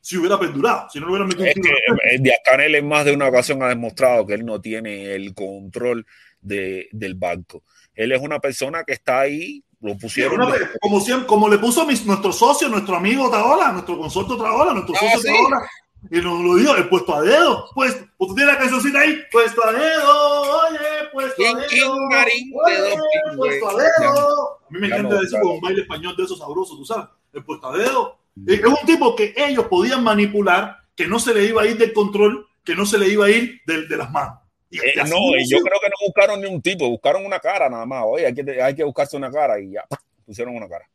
si 0.00 0.16
hubiera 0.16 0.38
perdurado, 0.38 0.88
si 0.90 0.98
no 0.98 1.06
lo 1.06 1.12
hubiera 1.12 1.26
metido 1.26 1.44
Es 1.46 1.54
que 1.54 2.14
eh, 2.14 2.18
Díaz 2.20 2.38
Canel 2.44 2.74
en 2.74 2.88
más 2.88 3.04
de 3.04 3.12
una 3.12 3.28
ocasión 3.28 3.62
ha 3.62 3.68
demostrado 3.68 4.26
que 4.26 4.34
él 4.34 4.44
no 4.46 4.60
tiene 4.60 5.14
el 5.14 5.34
control 5.34 6.06
de- 6.40 6.88
del 6.92 7.14
banco. 7.14 7.62
Él 7.94 8.12
es 8.12 8.20
una 8.22 8.38
persona 8.40 8.82
que 8.84 8.94
está 8.94 9.20
ahí, 9.20 9.62
lo 9.80 9.96
pusieron. 9.98 10.40
una 10.40 10.50
de- 10.52 10.66
como, 10.80 11.00
siempre, 11.00 11.26
como 11.26 11.48
le 11.48 11.58
puso 11.58 11.84
mis- 11.86 12.04
nuestro 12.06 12.32
socio, 12.32 12.68
nuestro 12.68 12.96
amigo 12.96 13.30
Taola, 13.30 13.72
nuestro 13.72 13.98
consorte 13.98 14.36
Taola, 14.36 14.72
nuestro 14.72 14.94
Ah, 14.96 14.98
socio 15.00 15.20
sí. 15.20 15.28
Taola, 15.28 15.68
y 16.10 16.16
nos 16.22 16.40
lo 16.42 16.54
dijo, 16.56 16.74
el 16.76 16.88
puesto 16.88 17.14
a 17.14 17.20
dedo, 17.22 17.66
pues, 17.74 17.94
pues 18.16 18.28
tú 18.28 18.34
tienes 18.34 18.54
la 18.54 18.58
cancioncita 18.60 19.00
ahí, 19.00 19.18
puesto 19.30 19.62
a 19.66 19.72
dedo, 19.72 20.40
oye, 20.68 20.78
puesto 21.12 21.42
a 21.42 21.60
dedo, 21.60 21.92
oye, 21.94 23.36
puesto 23.36 23.68
a 23.68 23.82
dedo. 23.82 24.58
A 24.60 24.66
mí 24.70 24.78
me 24.80 24.86
encanta 24.86 25.20
decir 25.20 25.38
con 25.42 25.52
un 25.52 25.60
baile 25.60 25.82
español 25.82 26.14
de 26.16 26.24
esos 26.24 26.38
sabrosos, 26.38 26.78
tú 26.78 26.84
sabes, 26.86 27.06
el 27.34 27.44
puesto 27.44 27.68
a 27.68 27.76
dedo. 27.76 28.18
Es 28.46 28.64
un 28.64 28.86
tipo 28.86 29.14
que 29.16 29.34
ellos 29.36 29.66
podían 29.66 30.02
manipular, 30.02 30.76
que 30.94 31.06
no 31.06 31.18
se 31.18 31.34
le 31.34 31.44
iba 31.44 31.62
a 31.62 31.66
ir 31.66 31.76
del 31.76 31.92
control, 31.92 32.46
que 32.64 32.74
no 32.74 32.86
se 32.86 32.98
le 32.98 33.08
iba 33.08 33.26
a 33.26 33.30
ir 33.30 33.60
de, 33.66 33.96
las 33.96 34.10
manos. 34.10 34.38
Y- 34.70 34.78
Eh, 34.78 34.94
no, 34.96 35.16
yo 35.48 35.58
creo 35.60 35.80
que 35.80 35.88
no 35.88 36.06
buscaron 36.06 36.40
ni 36.40 36.46
un 36.46 36.62
tipo, 36.62 36.88
buscaron 36.88 37.24
una 37.24 37.40
cara 37.40 37.68
nada 37.68 37.86
más. 37.86 38.04
Oye, 38.06 38.26
hay 38.26 38.34
que, 38.34 38.62
hay 38.62 38.74
que 38.74 38.84
buscarse 38.84 39.16
una 39.16 39.30
cara 39.30 39.58
y 39.60 39.72
ya, 39.72 39.84
pusieron 40.24 40.54
una 40.56 40.68
cara. 40.68 40.88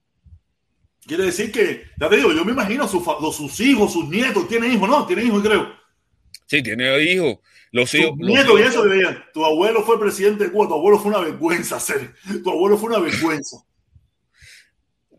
Quiere 1.06 1.26
decir 1.26 1.52
que, 1.52 1.84
ya 2.00 2.10
te 2.10 2.18
digo, 2.18 2.32
yo 2.34 2.44
me 2.44 2.52
imagino 2.52 2.88
sus, 2.88 3.60
hijos, 3.60 3.94
sus 3.94 4.10
nietos, 4.10 4.48
tienen 4.48 4.72
hijos, 4.74 4.90
no, 4.90 5.06
tienen 5.06 5.28
hijos, 5.28 5.44
creo. 5.44 5.72
Sí, 6.48 6.64
tiene 6.64 7.04
hijos. 7.04 7.38
Los 7.72 7.94
hijos. 7.94 8.14
los 8.18 8.30
nietos 8.30 8.60
y 8.60 8.64
eso. 8.64 8.84
Tu 9.34 9.46
abuelo 9.46 9.84
fue 9.84 10.00
presidente 10.00 10.46
de 10.46 10.52
Cuba, 10.52 10.68
tu 10.68 10.74
abuelo 10.74 10.98
fue 10.98 11.10
una 11.10 11.20
vergüenza 11.20 11.80
ser. 11.82 12.16
Tu 12.44 12.50
abuelo 12.50 12.78
fue 12.78 12.90
una 12.90 13.00
vergüenza. 13.00 13.58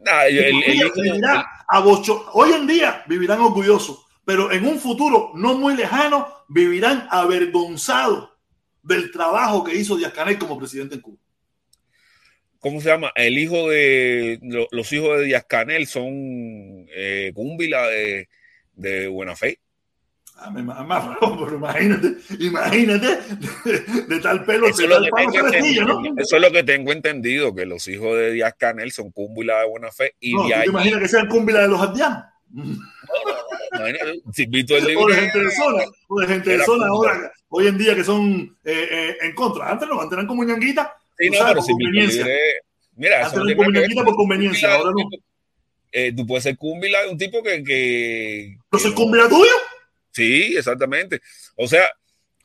Nah, 0.07 0.23
el- 0.27 0.39
el- 0.39 0.45
el 0.47 0.63
Ella 0.63 0.87
hijo- 0.87 1.01
vivirá 1.03 1.47
a 1.69 1.81
bocho- 1.81 2.27
Hoy 2.33 2.53
en 2.53 2.67
día 2.67 3.03
vivirán 3.09 3.41
orgullosos, 3.41 4.07
pero 4.25 4.51
en 4.53 4.65
un 4.67 4.79
futuro 4.79 5.33
no 5.35 5.55
muy 5.55 5.75
lejano 5.77 6.29
vivirán 6.49 7.09
avergonzados 7.11 8.31
del 8.83 9.11
trabajo 9.11 9.65
que 9.65 9.75
hizo 9.75 9.97
Díaz 9.97 10.13
Canel 10.13 10.39
como 10.39 10.57
presidente 10.59 10.95
en 10.95 11.01
Cuba. 11.01 11.19
¿Cómo 12.61 12.81
se 12.81 12.89
llama? 12.89 13.13
El 13.17 13.37
hijo 13.39 13.69
de. 13.69 14.39
lo- 14.43 14.69
Los 14.71 14.93
hijos 14.93 15.19
de 15.19 15.25
Díaz 15.25 15.45
Canel 15.49 15.87
son 15.87 16.87
eh, 16.95 17.33
cúmbila 17.35 17.87
de, 17.89 18.29
de 18.75 19.09
Buena 19.09 19.35
Fe. 19.37 19.59
Ah, 20.39 20.51
me- 20.51 20.63
pero 21.39 21.57
imagínate, 21.57 22.17
imagínate 22.41 23.07
de, 23.65 23.79
de 24.07 24.21
tal 24.21 24.45
pelo, 24.45 24.67
Eso 24.69 24.79
de 24.79 24.85
es, 24.85 24.91
lo 24.91 24.97
tal 24.97 25.05
que 25.05 25.11
palo, 25.41 25.47
astilla, 25.49 25.85
¿no? 25.85 25.91
entendido, 25.99 26.23
eso 26.23 26.37
es 26.37 26.43
lo 26.43 26.53
que 26.53 26.63
tengo 26.63 26.93
entendido, 26.93 27.55
que 27.55 27.65
los 27.67 27.89
hijos 27.89 28.15
de 28.17 28.33
Díaz 28.33 28.55
Canel 28.59 28.93
son 28.93 29.11
cúmbila 29.13 29.61
de 29.61 29.67
Buena 29.69 29.91
Fe 29.91 30.15
y 30.21 30.35
No, 30.35 30.43
¿tú 30.43 30.49
de 30.49 30.55
te 30.55 30.61
ahí. 30.61 30.69
imaginas 30.69 31.01
que 31.01 31.09
sean 31.09 31.27
cúmbila 31.29 31.63
de 31.63 31.69
los 31.69 31.81
ardianos? 31.81 32.25
Imagínate, 33.73 34.23
si 34.33 34.47
Vito 34.47 34.77
el 34.77 34.97
o 34.97 35.07
de 35.09 35.15
gente 35.17 35.39
de 35.39 35.51
zona, 35.51 35.85
o 36.09 36.21
de 36.21 36.27
gente 36.27 36.51
de 36.59 36.65
zona 36.65 36.87
ahora, 36.87 37.33
hoy 37.49 37.67
en 37.67 37.79
día 37.79 37.95
que 37.95 38.05
son 38.05 38.57
eh, 38.65 38.89
eh, 38.91 39.17
en 39.23 39.35
contra. 39.35 39.71
Antes 39.71 39.89
no, 39.89 40.01
antes 40.01 40.13
eran 40.17 40.27
como 40.27 40.45
ñanguita, 40.45 40.95
Sí, 41.19 41.29
tú 41.29 41.33
no, 41.33 41.39
sabes, 41.39 41.65
pero 41.67 41.91
libre. 41.91 42.39
Mira, 42.95 43.25
Antes 43.27 43.33
eran 43.35 43.57
como 43.57 43.71
nada 43.71 43.73
que 43.73 43.73
ver 43.73 43.73
ñanguita 43.81 44.05
con 44.05 44.05
por 44.05 44.17
conveniencia, 44.17 44.75
ahora 44.75 44.91
no. 44.91 45.09
eh, 45.93 46.13
tú 46.15 46.27
puedes 46.27 46.45
ser 46.45 46.57
cúmbila 46.57 47.03
de 47.03 47.09
un 47.11 47.19
tipo 47.19 47.43
que. 47.43 47.63
que 47.65 48.57
¿No 48.71 48.79
que 48.79 48.85
soy 48.85 48.93
cúmbila 48.93 49.29
tuyo? 49.29 49.51
Sí, 50.17 50.55
exactamente. 50.57 51.21
O 51.57 51.69
sea, 51.69 51.85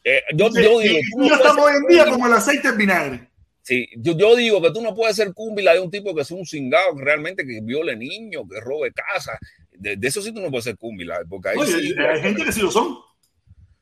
eh, 0.04 0.22
yo, 0.34 0.50
yo 0.54 0.80
digo. 0.80 1.00
tú 1.14 1.20
no 1.20 1.36
estamos 1.36 1.66
hoy 1.66 1.74
en 1.78 1.88
día 1.88 2.06
como 2.10 2.28
el 2.28 2.34
aceite 2.34 2.68
en 2.68 2.78
vinagre. 2.78 3.30
Sí, 3.62 3.88
yo, 3.96 4.18
yo 4.18 4.36
digo 4.36 4.62
que 4.62 4.72
tú 4.72 4.82
no 4.82 4.94
puedes 4.94 5.16
ser 5.16 5.34
cúmbila 5.34 5.74
de 5.74 5.80
un 5.80 5.90
tipo 5.90 6.14
que 6.14 6.24
es 6.24 6.32
un 6.32 6.46
cingado, 6.46 6.98
que 6.98 7.06
realmente 7.06 7.46
que 7.48 7.62
viole 7.62 7.96
niños, 7.96 8.44
que 8.52 8.60
robe 8.60 8.92
casa. 8.92 9.40
De, 9.72 9.96
de 9.96 10.06
eso 10.10 10.22
sí 10.22 10.34
tú 10.34 10.42
no 10.42 10.50
puedes 10.50 10.66
ser 10.66 10.78
cúmbila, 10.78 11.22
porque 11.30 11.50
ahí 11.50 11.58
Oye, 11.60 11.80
sí- 11.80 11.96
hay 11.98 12.20
gente 12.22 12.44
que 12.44 12.52
sí 12.52 12.60
lo 12.60 12.72
son. 12.72 12.98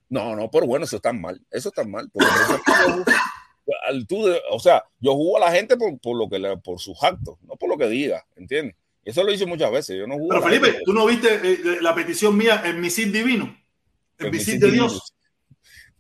No, 0.08 0.36
no, 0.36 0.52
pero 0.52 0.68
bueno, 0.68 0.86
eso 0.86 0.98
está 0.98 1.12
mal. 1.12 1.42
Eso 1.50 1.70
está 1.70 1.84
mal. 1.84 2.08
porque 2.14 2.28
al 3.88 4.06
tú 4.06 4.24
o 4.52 4.60
sea, 4.60 4.84
yo 5.00 5.14
jugo 5.16 5.38
a 5.38 5.40
la 5.50 5.52
gente 5.52 5.78
por, 5.78 5.98
por 6.00 6.16
lo 6.16 6.30
que 6.30 6.38
le- 6.38 6.58
por 6.58 6.80
sus 6.80 7.02
actos, 7.04 7.38
no 7.42 7.56
por 7.56 7.70
lo 7.70 7.78
que 7.78 7.88
diga, 7.88 8.24
¿entiendes? 8.36 8.76
Eso 9.04 9.24
lo 9.24 9.32
hice 9.32 9.48
muchas 9.48 9.72
veces. 9.72 9.98
Yo 9.98 10.06
no 10.06 10.16
jugo 10.16 10.30
Pero 10.30 10.42
Felipe, 10.44 10.80
tú 10.86 10.94
no 10.94 11.08
viste 11.08 11.34
eh, 11.42 11.60
la 11.82 11.96
petición 11.96 12.38
mía 12.38 12.62
en 12.66 12.80
misil 12.82 13.12
divino. 13.12 13.58
Por- 14.20 14.32
por 14.32 14.46
divinos. 14.70 14.72
Dios. 14.72 15.14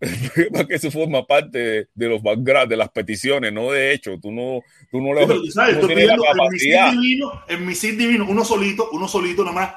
Porque 0.53 0.75
eso 0.75 0.89
forma 0.91 1.25
parte 1.27 1.57
de, 1.57 1.87
de 1.93 2.07
los 2.07 2.21
background, 2.23 2.69
de 2.69 2.77
las 2.77 2.89
peticiones, 2.89 3.51
no 3.51 3.71
de 3.71 3.91
hecho. 3.93 4.17
Tú 4.21 4.31
no, 4.31 4.61
tú 4.89 5.01
no, 5.01 5.07
Sí, 5.13 5.19
lo- 5.21 5.27
pero 5.27 5.41
tú 5.41 5.51
sabes, 5.51 5.75
no 5.75 5.81
estoy 5.81 5.95
tienes 5.95 6.07
la 6.07 6.15
pidiendo 6.15 6.43
en 6.45 6.49
misil 6.51 7.01
divino, 7.01 7.31
en 7.49 7.65
misil 7.65 7.97
divino, 7.97 8.25
uno 8.29 8.45
solito, 8.45 8.89
uno 8.93 9.07
solito 9.09 9.43
nomás. 9.43 9.73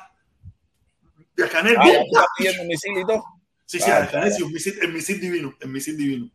De 1.36 1.48
Canel, 1.48 1.76
Ah, 1.78 1.82
tú 1.84 1.90
estás 1.90 2.26
pidiendo 2.38 2.64
misil 2.64 2.92
y 2.98 3.02
todo. 3.06 3.22
Sí, 3.64 3.78
sí, 3.80 3.90
Ah, 3.90 4.08
Canel, 4.10 4.32
sí, 4.32 4.42
un 4.44 4.52
misil, 4.52 4.74
en 4.80 4.92
misil 4.92 5.20
divino, 5.20 5.54
en 5.60 5.72
misil 5.72 5.96
divino. 5.96 6.30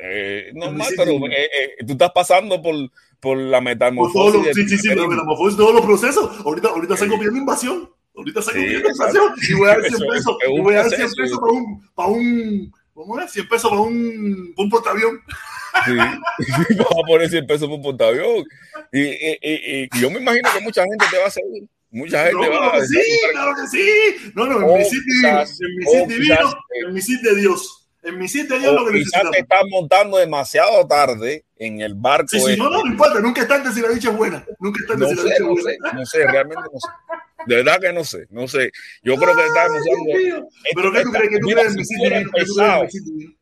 Eh, 0.00 0.50
normal, 0.54 0.78
misil 0.78 0.94
pero 0.98 1.10
divino. 1.12 1.26
eh, 1.34 1.50
eh, 1.80 1.84
tú 1.86 1.92
estás 1.94 2.12
pasando 2.14 2.62
por, 2.62 2.74
por 3.18 3.36
la 3.38 3.58
Por 3.58 3.64
metamorfosis. 3.64 4.14
todos 4.14 4.34
los, 4.34 4.44
del 4.44 4.54
sí, 4.54 4.60
sí, 4.62 4.68
sí, 4.68 4.88
pero 4.88 5.06
cristianismo. 5.06 5.10
metamorfosis, 5.10 5.56
todos 5.58 5.74
los 5.74 5.84
procesos. 5.84 6.46
Ahorita, 6.46 6.68
ahorita 6.68 6.96
salgo 6.96 7.14
Sí. 7.14 7.18
pidiendo 7.18 7.40
invasión. 7.40 7.90
Ahorita 8.14 8.42
salgo 8.42 8.60
Sí, 8.60 8.66
exacto. 8.74 9.18
invasión. 9.18 9.32
Y 9.48 9.54
voy 9.54 9.68
a 9.68 9.70
dar 9.72 9.80
100 9.82 9.94
Eso 9.94 10.04
es- 10.04 10.10
pesos. 10.18 10.36
y 10.46 10.60
voy 10.60 10.74
a 10.74 10.76
dar 10.78 10.88
100 10.90 11.00
proceso. 11.00 11.16
pesos 11.22 11.38
para 11.40 11.52
un, 11.52 11.90
para 11.94 12.08
un, 12.08 12.72
¿cómo 12.92 13.20
es? 13.20 13.30
100 13.32 13.48
pesos 13.48 13.70
para 13.70 13.82
un, 13.82 14.52
para 14.54 14.64
un 14.64 14.70
portaavión. 14.70 15.20
Sí. 15.86 15.96
Vas 16.76 16.86
a 16.90 17.06
poner 17.06 17.30
100 17.30 17.46
pesos 17.46 17.68
por 17.68 17.76
un 17.78 17.82
portaavión. 17.82 18.44
Y, 18.92 19.00
y, 19.00 19.38
y- 19.42 19.88
y 19.92 20.00
yo 20.00 20.10
me 20.10 20.20
imagino 20.20 20.48
que 20.52 20.60
mucha 20.60 20.82
gente 20.84 21.04
te 21.10 21.18
va 21.18 21.26
a 21.26 21.30
seguir. 21.30 21.64
Mucha 21.90 22.24
gente 22.24 22.34
No, 22.34 22.40
va 22.40 22.46
claro 22.58 22.72
a 22.72 22.80
que 22.80 22.86
sí, 22.86 23.00
claro 23.32 23.52
que 23.54 23.66
sí. 23.68 24.32
No, 24.34 24.46
no, 24.46 24.56
en 24.58 24.62
O 24.64 24.76
misil 24.78 25.00
divino, 25.06 25.28
quizás- 25.28 25.58
en 25.60 25.76
misil 25.76 26.00
o 26.02 26.06
divino, 26.06 26.54
en 26.86 26.94
misil 26.94 27.22
de 27.22 27.34
Dios. 27.36 27.78
El 28.02 28.16
misil 28.16 28.48
de 28.48 28.58
Dios 28.58 28.72
es 28.74 28.80
lo 28.80 28.86
que 28.86 28.92
quizás 28.98 29.04
necesitamos. 29.24 29.30
te 29.32 29.38
estás 29.42 29.62
montando 29.70 30.16
demasiado 30.18 30.86
tarde 30.88 31.44
en 31.56 31.80
el 31.82 31.94
barco. 31.94 32.26
Sí, 32.30 32.40
sí, 32.40 32.44
este. 32.52 32.56
no, 32.56 32.68
no, 32.68 32.82
no 32.82 32.90
importa, 32.90 33.20
nunca 33.20 33.42
es 33.42 33.48
tarde 33.48 33.72
si 33.72 33.80
la 33.80 33.90
dicha 33.90 34.10
es 34.10 34.16
buena. 34.16 34.44
Nunca 34.58 34.80
es 34.82 34.88
tarde 34.88 35.00
No 35.02 35.08
si 35.08 35.14
la 35.14 35.22
dicha 35.22 35.34
es 35.36 35.42
buena. 35.42 35.62
sé, 35.62 35.78
no 35.94 36.06
sé, 36.06 36.26
realmente 36.26 36.62
no 36.72 36.80
sé. 36.80 36.88
De 37.46 37.56
verdad 37.56 37.80
que 37.80 37.92
no 37.92 38.04
sé, 38.04 38.26
no 38.30 38.46
sé. 38.48 38.70
Yo 39.02 39.16
creo 39.16 39.34
que 39.34 39.46
estamos 39.46 39.80
usando. 39.80 40.04
mío. 40.04 40.48
Pero 40.74 40.92
¿qué 40.92 41.02
tú 41.02 41.10
crees 41.10 41.30
que 41.30 41.38
tú 41.38 41.48
crees 41.48 41.76
misil 41.76 41.98
divino? 41.98 42.30
¿Qué 42.34 42.44
tú 42.44 42.54
crees 42.54 42.58
el 42.58 42.62
empezado. 42.62 42.84
misil 42.84 43.04
divino? 43.04 43.34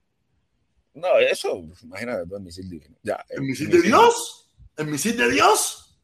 No, 0.94 1.18
eso, 1.18 1.64
imagínate 1.82 2.26
tú 2.28 2.36
el 2.36 2.42
misil 2.42 2.68
divino. 2.68 2.96
Ya, 3.02 3.24
¿El 3.30 3.42
misil 3.42 3.70
de 3.70 3.82
Dios? 3.82 4.50
¿El 4.76 4.86
misil 4.86 5.16
de 5.16 5.30
Dios? 5.30 5.98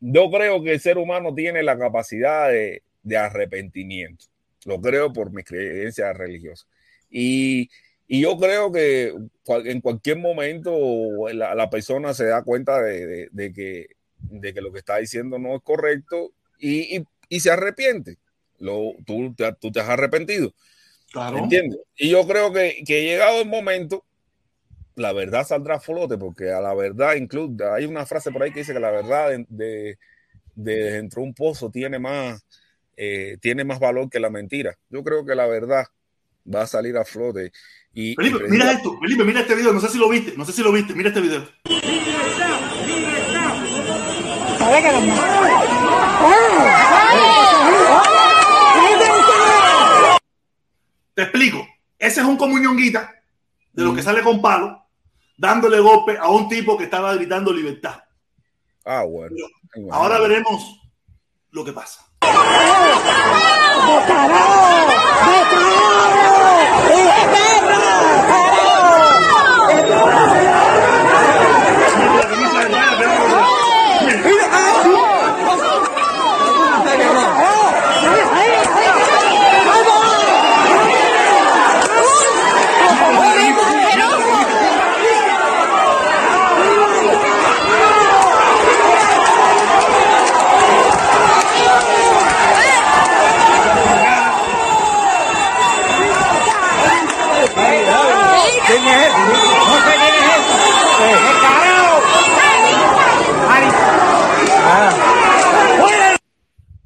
Yo 0.00 0.30
creo 0.30 0.62
que 0.62 0.72
el 0.72 0.80
ser 0.80 0.98
humano 0.98 1.34
tiene 1.34 1.62
la 1.62 1.78
capacidad 1.78 2.48
de, 2.48 2.82
de 3.02 3.16
arrepentimiento. 3.16 4.26
Lo 4.64 4.80
creo 4.80 5.12
por 5.12 5.32
mis 5.32 5.44
creencias 5.44 6.16
religiosas. 6.16 6.68
Y, 7.10 7.70
y 8.08 8.20
yo 8.22 8.36
creo 8.38 8.70
que 8.72 9.12
en 9.64 9.80
cualquier 9.80 10.18
momento 10.18 11.28
la, 11.32 11.54
la 11.54 11.70
persona 11.70 12.14
se 12.14 12.26
da 12.26 12.42
cuenta 12.42 12.80
de, 12.82 13.06
de- 13.06 13.28
de 13.32 13.52
que, 13.52 13.86
de 14.18 14.54
que 14.54 14.60
lo 14.60 14.72
que 14.72 14.78
está 14.78 14.96
diciendo 14.98 15.38
no 15.38 15.56
es 15.56 15.62
correcto 15.62 16.32
y, 16.58 16.96
y- 16.98 17.04
y 17.28 17.40
se 17.40 17.50
arrepiente. 17.50 18.18
Lo, 18.58 18.92
tú, 19.04 19.34
te, 19.34 19.52
tú 19.60 19.70
te 19.72 19.80
has 19.80 19.88
arrepentido. 19.88 20.54
Claro. 21.12 21.38
¿Entiendes? 21.38 21.80
Y 21.96 22.10
yo 22.10 22.26
creo 22.26 22.52
que, 22.52 22.82
que 22.86 23.02
llegado 23.04 23.40
el 23.42 23.48
momento, 23.48 24.04
la 24.94 25.12
verdad 25.12 25.46
saldrá 25.46 25.76
a 25.76 25.80
flote, 25.80 26.16
porque 26.16 26.50
a 26.50 26.60
la 26.60 26.74
verdad, 26.74 27.16
incluso 27.16 27.54
hay 27.72 27.84
una 27.86 28.06
frase 28.06 28.30
por 28.30 28.42
ahí 28.42 28.52
que 28.52 28.60
dice 28.60 28.72
que 28.72 28.80
la 28.80 28.90
verdad 28.90 29.30
de, 29.30 29.46
de, 29.48 29.98
de 30.54 30.74
dentro 30.92 31.20
de 31.22 31.28
un 31.28 31.34
pozo 31.34 31.70
tiene 31.70 31.98
más, 31.98 32.44
eh, 32.96 33.36
tiene 33.40 33.64
más 33.64 33.78
valor 33.78 34.08
que 34.08 34.20
la 34.20 34.30
mentira. 34.30 34.78
Yo 34.88 35.02
creo 35.04 35.24
que 35.26 35.34
la 35.34 35.46
verdad 35.46 35.84
va 36.52 36.62
a 36.62 36.66
salir 36.66 36.96
a 36.96 37.04
flote. 37.04 37.52
Y, 37.92 38.14
Felipe, 38.14 38.44
y 38.46 38.50
mira 38.50 38.72
esto, 38.72 38.98
Felipe, 39.00 39.24
mira 39.24 39.40
este 39.40 39.54
video, 39.54 39.72
no 39.72 39.80
sé 39.80 39.88
si 39.88 39.98
lo 39.98 40.08
viste, 40.08 40.34
no 40.36 40.44
sé 40.44 40.52
si 40.52 40.62
lo 40.62 40.72
viste, 40.72 40.94
mira 40.94 41.08
este 41.08 41.20
video. 41.20 41.48
Te 51.14 51.22
explico, 51.22 51.66
ese 51.98 52.20
es 52.20 52.26
un 52.26 52.36
comunionguita 52.36 53.14
de 53.72 53.84
lo 53.84 53.94
que 53.94 54.02
sale 54.02 54.22
con 54.22 54.42
palo, 54.42 54.86
dándole 55.38 55.80
golpe 55.80 56.18
a 56.18 56.28
un 56.28 56.48
tipo 56.48 56.76
que 56.76 56.84
estaba 56.84 57.14
gritando 57.14 57.52
libertad. 57.52 58.02
Ah, 58.84 59.04
bueno. 59.04 59.34
Ahora 59.90 60.18
veremos 60.20 60.80
lo 61.50 61.64
que 61.64 61.72
pasa. 61.72 62.05
¡Botarao! 62.22 63.86
¡Botarao! 63.86 64.86
¡Botarao! 66.88 68.45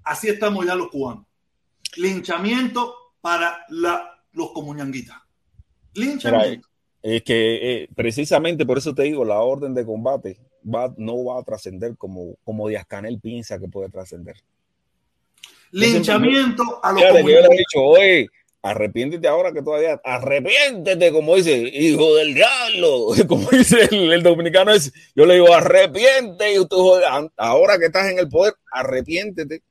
Así 0.04 0.28
estamos 0.28 0.66
ya 0.66 0.74
los 0.74 0.88
cubanos. 0.88 1.24
Linchamiento 1.96 2.94
para 3.20 3.64
la, 3.68 4.22
los 4.32 4.52
comunanguitas. 4.52 5.16
Linchamiento. 5.94 6.68
Es 7.02 7.22
que 7.22 7.82
eh, 7.82 7.88
precisamente 7.94 8.66
por 8.66 8.78
eso 8.78 8.94
te 8.94 9.04
digo, 9.04 9.24
la 9.24 9.40
orden 9.40 9.72
de 9.74 9.86
combate 9.86 10.38
va, 10.62 10.92
no 10.98 11.24
va 11.24 11.40
a 11.40 11.44
trascender 11.44 11.96
como, 11.96 12.36
como 12.44 12.68
Díaz 12.68 12.84
Canel 12.86 13.20
piensa 13.20 13.58
que 13.58 13.68
puede 13.68 13.88
trascender. 13.88 14.36
Linchamiento 15.70 16.80
a 16.82 16.92
los 16.92 17.00
yo 17.00 17.12
le 17.12 17.20
he 17.20 17.22
comunanguitas. 17.22 17.58
dicho, 17.58 17.82
oye, 17.82 18.28
arrepiéntete 18.62 19.26
ahora 19.26 19.52
que 19.52 19.62
todavía, 19.62 20.00
arrepiéntete, 20.04 21.12
como 21.12 21.36
dice, 21.36 21.56
hijo 21.56 22.14
del 22.16 22.34
diablo, 22.34 23.06
como 23.28 23.48
dice 23.50 23.88
el, 23.90 24.12
el 24.12 24.22
dominicano 24.22 24.72
ese. 24.72 24.92
Yo 25.14 25.24
le 25.26 25.34
digo, 25.34 25.52
arrepiéntete, 25.54 26.54
y 26.54 26.66
tú, 26.66 26.92
ahora 27.36 27.78
que 27.78 27.86
estás 27.86 28.10
en 28.10 28.18
el 28.18 28.28
poder, 28.28 28.54
arrepiéntete, 28.72 29.62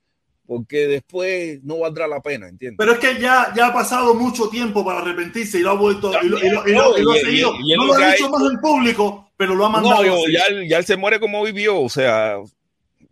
porque 0.47 0.87
después 0.87 1.63
no 1.63 1.77
valdrá 1.79 2.07
la 2.07 2.21
pena, 2.21 2.47
¿entiendes? 2.49 2.77
Pero 2.79 2.93
es 2.93 2.97
que 2.99 3.21
ya, 3.21 3.53
ya 3.55 3.67
ha 3.67 3.73
pasado 3.73 4.15
mucho 4.15 4.49
tiempo 4.49 4.83
para 4.83 4.99
arrepentirse 5.01 5.59
y 5.59 5.61
lo 5.61 5.69
ha 5.71 5.75
vuelto 5.75 6.11
y 6.23 6.27
lo, 6.27 6.39
y 6.39 6.49
lo- 6.49 6.67
y 6.67 6.71
lo- 6.71 6.97
y 6.97 7.01
lo 7.03 7.11
ha 7.11 7.15
seguido. 7.17 7.53
no 7.77 7.85
lo 7.85 7.93
ha 7.93 7.97
dicho 8.11 8.25
hecho- 8.25 8.29
más 8.29 8.51
en 8.51 8.59
público, 8.59 9.31
pero 9.37 9.53
lo 9.53 9.65
ha 9.65 9.69
mandado. 9.69 10.03
No, 10.03 10.15
ya, 10.27 10.43
ya 10.67 10.77
él 10.79 10.85
se 10.85 10.97
muere 10.97 11.19
como 11.19 11.43
vivió, 11.43 11.79
o 11.79 11.89
sea, 11.89 12.37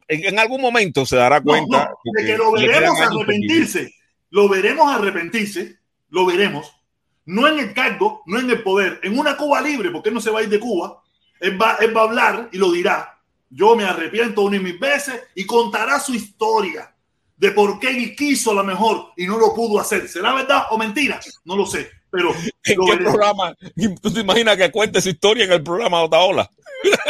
en, 0.08 0.24
en 0.26 0.40
algún 0.40 0.60
momento 0.62 1.06
se 1.06 1.16
dará 1.18 1.40
cuenta. 1.42 1.92
no, 2.04 2.12
de 2.20 2.26
que 2.26 2.38
lo 2.38 2.52
veremos 2.54 3.00
arrepentirse. 3.00 3.94
Lo 4.30 4.50
veremos 4.50 4.92
arrepentirse, 4.92 5.80
lo 6.10 6.26
veremos. 6.26 6.72
No 7.26 7.48
en 7.48 7.60
el 7.60 7.74
cargo, 7.74 8.24
no 8.26 8.40
en 8.40 8.50
el 8.50 8.64
poder, 8.64 9.00
en 9.04 9.18
una 9.18 9.36
Cuba 9.36 9.62
libre, 9.62 9.92
porque 9.92 10.10
él 10.10 10.16
no 10.16 10.22
se 10.22 10.32
va 10.32 10.40
a 10.40 10.44
ir 10.44 10.50
de 10.50 10.60
Cuba. 10.60 11.02
Él 11.40 11.62
va, 11.62 11.78
él 11.82 11.96
va 11.96 12.02
a 12.02 12.06
hablar 12.06 12.50
y 12.52 12.58
lo 12.58 12.72
dirá. 12.72 13.20
Yo 13.50 13.76
me 13.76 13.84
arrepiento 13.84 14.42
una 14.42 14.58
y 14.58 14.60
mil 14.60 14.78
veces 14.78 15.22
y 15.36 15.46
contará 15.46 16.00
su 16.00 16.14
historia 16.14 16.94
de 17.38 17.52
por 17.52 17.80
qué 17.80 17.90
él 17.90 18.16
quiso 18.16 18.52
a 18.52 18.56
lo 18.56 18.64
mejor 18.64 19.12
y 19.16 19.28
no 19.28 19.38
lo 19.38 19.54
pudo 19.54 19.80
hacer. 19.80 20.08
¿Será 20.08 20.34
verdad 20.34 20.68
o 20.72 20.78
mentira? 20.78 21.20
No 21.46 21.56
lo 21.56 21.66
sé, 21.66 21.90
pero 22.10 22.32
¿En 22.64 22.80
qué 22.86 22.98
programa? 22.98 23.56
¿Tú 24.02 24.14
te 24.14 24.22
imaginas 24.22 24.58
que 24.58 24.72
cuente 24.72 25.02
su 25.02 25.10
historia 25.10 25.46
en 25.46 25.52
el 25.52 25.64
programa 25.64 26.04
Otaola? 26.04 26.50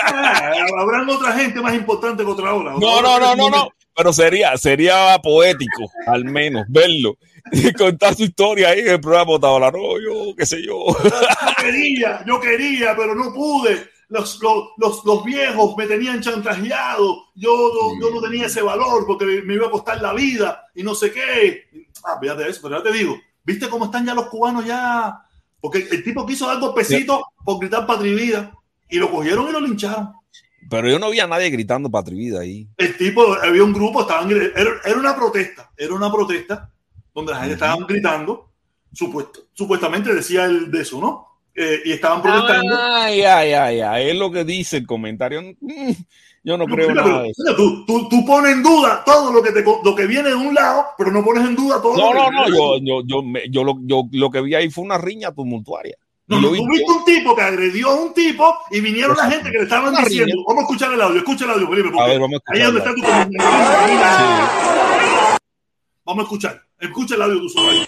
Ah, 0.02 0.52
habrán 0.80 1.10
otra 1.10 1.34
gente 1.34 1.61
más 1.61 1.73
importante 1.73 2.23
que 2.23 2.30
otra 2.30 2.53
hora. 2.53 2.73
No, 2.80 3.02
no, 3.02 3.19
no, 3.19 3.35
no, 3.35 3.49
no. 3.49 3.69
Pero 3.98 4.14
sería, 4.14 4.56
sería 4.57 5.19
poético, 5.24 5.90
al 6.06 6.24
menos, 6.24 6.65
verlo. 6.69 7.18
Y 7.52 7.74
contar 7.74 8.14
su 8.14 8.24
historia 8.24 8.69
ahí 8.69 8.82
en 8.82 8.90
el 8.90 9.02
programa 9.02 9.32
de 9.32 9.36
Otaola. 9.38 9.72
No, 9.72 9.99
yo, 9.99 10.36
qué 10.36 10.45
sé 10.45 10.61
yo. 10.61 10.86
Yo 10.88 11.64
quería, 11.64 12.24
yo 12.26 12.40
quería, 12.40 12.95
pero 12.95 13.15
no 13.15 13.34
pude. 13.34 13.90
Los, 14.10 14.40
los, 14.41 14.69
los, 14.78 15.03
los 15.03 15.24
viejos 15.24 15.76
me 15.76 15.88
tenían 15.88 16.22
chantajeado. 16.22 17.26
Yo 17.36 17.72
yo 17.99 18.11
no 18.11 18.22
tenía 18.22 18.45
ese 18.45 18.61
valor 18.61 19.06
porque 19.07 19.26
me, 19.26 19.41
me 19.41 19.56
iba 19.56 19.68
a 19.68 19.72
costar 19.72 20.02
la 20.02 20.14
vida 20.14 20.65
y 20.76 20.84
no 20.84 20.94
sé 20.94 21.11
qué. 21.11 21.64
Ah, 22.06 22.18
fíjate 22.22 22.48
eso, 22.48 22.61
pero 22.61 22.78
ya 22.78 22.84
te 22.84 22.95
digo, 22.95 23.18
¿viste 23.44 23.68
cómo 23.68 23.86
están 23.86 24.06
ya 24.06 24.14
los 24.14 24.28
cubanos 24.28 24.65
ya? 24.65 25.22
Porque 25.60 25.88
el 25.90 26.03
tipo 26.03 26.26
quiso 26.26 26.48
dar 26.48 26.60
golpecito 26.60 27.24
por 27.44 27.60
gritar 27.60 27.88
patria 27.88 28.11
y 28.11 28.15
vida 28.15 28.52
y 28.90 28.98
lo 28.98 29.10
cogieron 29.10 29.49
y 29.49 29.52
lo 29.52 29.60
lincharon. 29.60 30.14
Pero 30.69 30.89
yo 30.89 30.99
no 30.99 31.10
vi 31.10 31.19
a 31.19 31.27
nadie 31.27 31.49
gritando 31.49 31.89
Patria 31.89 32.18
Vida 32.18 32.39
ahí. 32.41 32.68
El 32.77 32.98
tipo, 32.98 33.34
había 33.41 33.64
un 33.64 33.73
grupo, 33.73 34.02
estaban, 34.02 34.30
era, 34.31 34.72
era 34.84 34.98
una 34.99 35.15
protesta, 35.15 35.72
era 35.77 35.94
una 35.94 36.11
protesta 36.11 36.69
donde 37.14 37.31
la 37.31 37.39
gente 37.39 37.56
Ujú. 37.56 37.64
estaba 37.65 37.85
gritando, 37.88 38.52
supuesto, 38.94 39.41
supuestamente 39.53 40.14
decía 40.14 40.45
el 40.45 40.69
de 40.69 40.81
eso, 40.81 40.99
¿no? 40.99 41.26
Eh, 41.56 41.81
y 41.85 41.91
estaban 41.94 42.22
protestando. 42.22 42.77
Ay, 42.80 43.22
ay, 43.22 43.53
ay, 43.53 43.80
ay. 43.81 44.10
Es 44.11 44.15
lo 44.15 44.31
que 44.31 44.44
dice 44.44 44.77
el 44.77 44.85
comentario. 44.85 45.41
Mm, 45.60 45.91
Yo 46.44 46.56
no 46.57 46.65
creo 46.65 46.89
Mira, 46.89 47.02
nada 47.02 47.07
pero, 47.07 47.23
de 47.23 47.30
eso. 47.31 47.44
mira, 47.44 47.56
tú, 47.57 47.85
tú, 47.85 48.10
tú 48.10 48.26
pones 48.26 48.52
en 48.52 48.61
duda 48.64 49.03
todo 49.03 49.34
lo 49.34 49.41
que, 49.41 49.52
te, 49.52 49.64
lo 49.84 49.95
que 49.95 50.06
viene 50.06 50.30
de 50.30 50.35
un 50.35 50.53
lado, 50.53 50.85
pero 50.98 51.11
no 51.11 51.23
pones 51.23 51.44
en 51.45 51.56
duda 51.56 51.81
todo 51.81 51.98
No, 51.98 52.14
lo 52.14 52.19
que 52.30 52.31
no, 52.31 52.31
no. 52.31 52.45
del 52.45 52.53
Yo, 52.53 52.77
yo, 52.84 53.03
yo, 53.06 53.23
me- 53.23 53.49
yo, 53.49 53.64
lo, 53.64 53.77
yo 53.81 54.07
lo 54.11 54.30
que 54.30 54.41
vi 54.41 54.53
ahí 54.53 54.69
fue 54.69 54.84
una 54.85 54.98
riña 54.99 55.34
tumultuaria. 55.34 55.98
No, 56.30 56.41
no, 56.41 56.49
tú 56.49 56.62
un 56.62 57.06
tipo 57.06 57.34
que 57.34 57.41
agredió 57.41 57.90
a 57.90 57.95
un 57.95 58.14
tipo 58.14 58.54
y 58.70 58.82
vinieron 58.82 59.16
la 59.16 59.32
gente 59.32 59.49
que 59.49 59.60
le 59.60 59.64
estaban 59.64 59.95
diciendo. 59.95 60.44
Vamos 60.45 60.64
a 60.64 60.66
escuchar 60.66 60.94
el 60.94 61.02
audio, 61.02 61.18
escucha 61.20 61.45
el 61.45 61.52
audio, 61.52 61.70
Felipe. 61.70 61.90
A 61.98 62.06
ver, 62.06 62.20
vamos 62.20 62.41
a 62.45 62.54
ahí 62.54 62.60
es 62.60 62.66
donde 62.66 62.80
está 62.80 62.94
tu 62.94 63.02
sí. 63.02 63.08
Vamos 66.04 66.22
a 66.22 66.24
escuchar. 66.24 66.62
Escucha 66.80 67.16
el 67.16 67.22
audio 67.22 67.36
de 67.36 67.40
tu 67.40 67.45
usuario. 67.45 67.86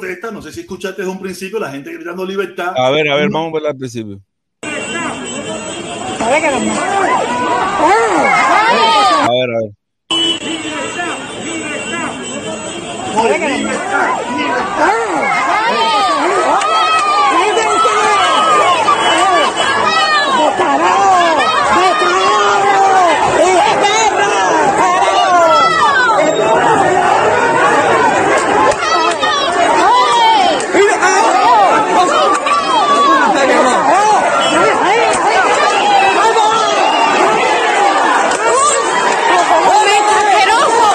Protesta, 0.00 0.30
no 0.30 0.40
sé 0.40 0.52
si 0.52 0.60
escuchaste 0.60 1.02
desde 1.02 1.12
un 1.12 1.20
principio 1.20 1.58
la 1.58 1.70
gente 1.70 1.92
gritando 1.92 2.24
libertad. 2.24 2.72
A 2.76 2.90
ver, 2.90 3.08
a 3.08 3.16
ver, 3.16 3.28
vamos 3.30 3.50
a 3.50 3.52
verla 3.54 3.70
al 3.70 3.76
principio. 3.76 4.20
¿Sabe 6.18 6.40
que 6.40 6.50
no? 6.50 6.56
A 9.22 9.28
ver, 9.30 9.50
a 9.50 9.58
ver. 9.60 9.70
Por 13.14 13.24
libertad, 13.24 14.08
libertad. 14.36 14.90
¡Descarado! 20.40 20.96
¡Descarado! 20.96 21.10
¡Hijo 23.42 23.64
de 23.68 23.74
perra! 23.82 24.32
¡Momento 39.66 40.12
asqueroso! 40.20 40.88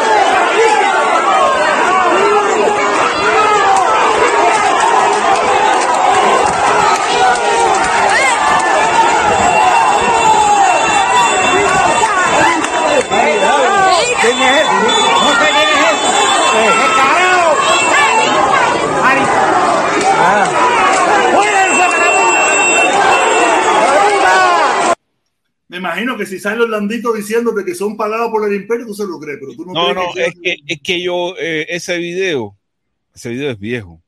¿Quién 14.22 14.38
es 14.42 14.58
él? 14.58 14.66
No 14.66 15.30
sé 15.30 15.48
quién 15.54 15.70
es 15.70 15.80
él. 15.86 15.98
¡Descarado! 16.82 17.48
Ari. 19.04 19.24
Ah. 20.18 20.46
¡Fuera 21.36 21.60
el 21.66 21.72
Me 25.76 25.80
imagino 25.80 26.16
que 26.18 26.26
si 26.26 26.40
sale 26.40 26.64
Orlandito 26.64 27.12
diciéndote 27.12 27.66
que 27.66 27.76
son 27.76 27.98
pagados 27.98 28.32
por 28.32 28.48
el 28.48 28.56
imperio, 28.56 28.86
tú 28.86 28.94
se 28.94 29.06
lo 29.06 29.20
crees, 29.20 29.40
pero 29.42 29.52
tú 29.58 29.66
no, 29.66 29.74
No, 29.74 29.94
no, 29.94 30.14
que 30.14 30.26
es 30.28 30.34
que, 30.42 30.56
es 30.66 30.80
que 30.82 31.04
yo, 31.04 31.36
eh, 31.38 31.66
ese 31.68 31.98
video, 31.98 32.56
ese 33.14 33.28
video 33.32 33.52
es 33.52 33.60
viejo. 33.60 34.02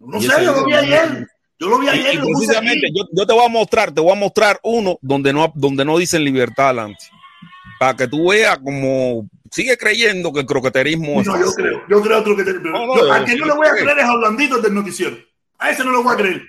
No 0.00 0.16
y 0.16 0.22
sé, 0.22 0.42
yo 0.42 0.52
lo 0.54 0.64
vi 0.64 0.72
ayer. 0.72 1.28
Yo 1.60 1.68
lo 1.68 1.78
vi 1.80 1.88
ayer. 1.88 2.14
y 2.14 2.16
lo 2.16 2.24
precisamente, 2.28 2.88
yo, 2.94 3.04
yo 3.12 3.26
te 3.26 3.34
voy 3.34 3.44
a 3.44 3.48
mostrar, 3.50 3.92
te 3.92 4.00
voy 4.00 4.12
a 4.12 4.14
mostrar 4.14 4.58
uno 4.62 4.98
donde 5.02 5.34
no, 5.34 5.52
donde 5.54 5.84
no 5.84 5.98
dicen 5.98 6.24
libertad 6.24 6.70
adelante. 6.70 7.04
Para 7.78 7.94
que 7.94 8.08
tú 8.08 8.30
veas 8.30 8.58
como 8.60 9.28
sigue 9.50 9.76
creyendo 9.76 10.32
que 10.32 10.40
el 10.40 10.46
croqueterismo 10.46 11.20
es 11.20 11.26
No, 11.26 11.38
yo 11.38 11.52
creo, 11.52 11.82
yo 11.90 12.00
creo 12.00 12.24
que 12.24 12.42
pero 12.42 12.70
No, 12.70 12.86
no, 12.86 12.96
yo- 12.96 13.06
yo- 13.06 13.12
a 13.12 13.18
le 13.20 13.52
voy 13.54 13.66
a 13.66 13.72
creer 13.72 13.98
es 13.98 14.04
a 14.04 14.14
Orlandito 14.14 14.56
el 14.56 14.62
del 14.62 14.72
noticiero. 14.72 15.18
A 15.58 15.68
ese 15.68 15.84
no 15.84 15.92
le 15.92 16.02
voy 16.02 16.14
a 16.14 16.16
creer. 16.16 16.42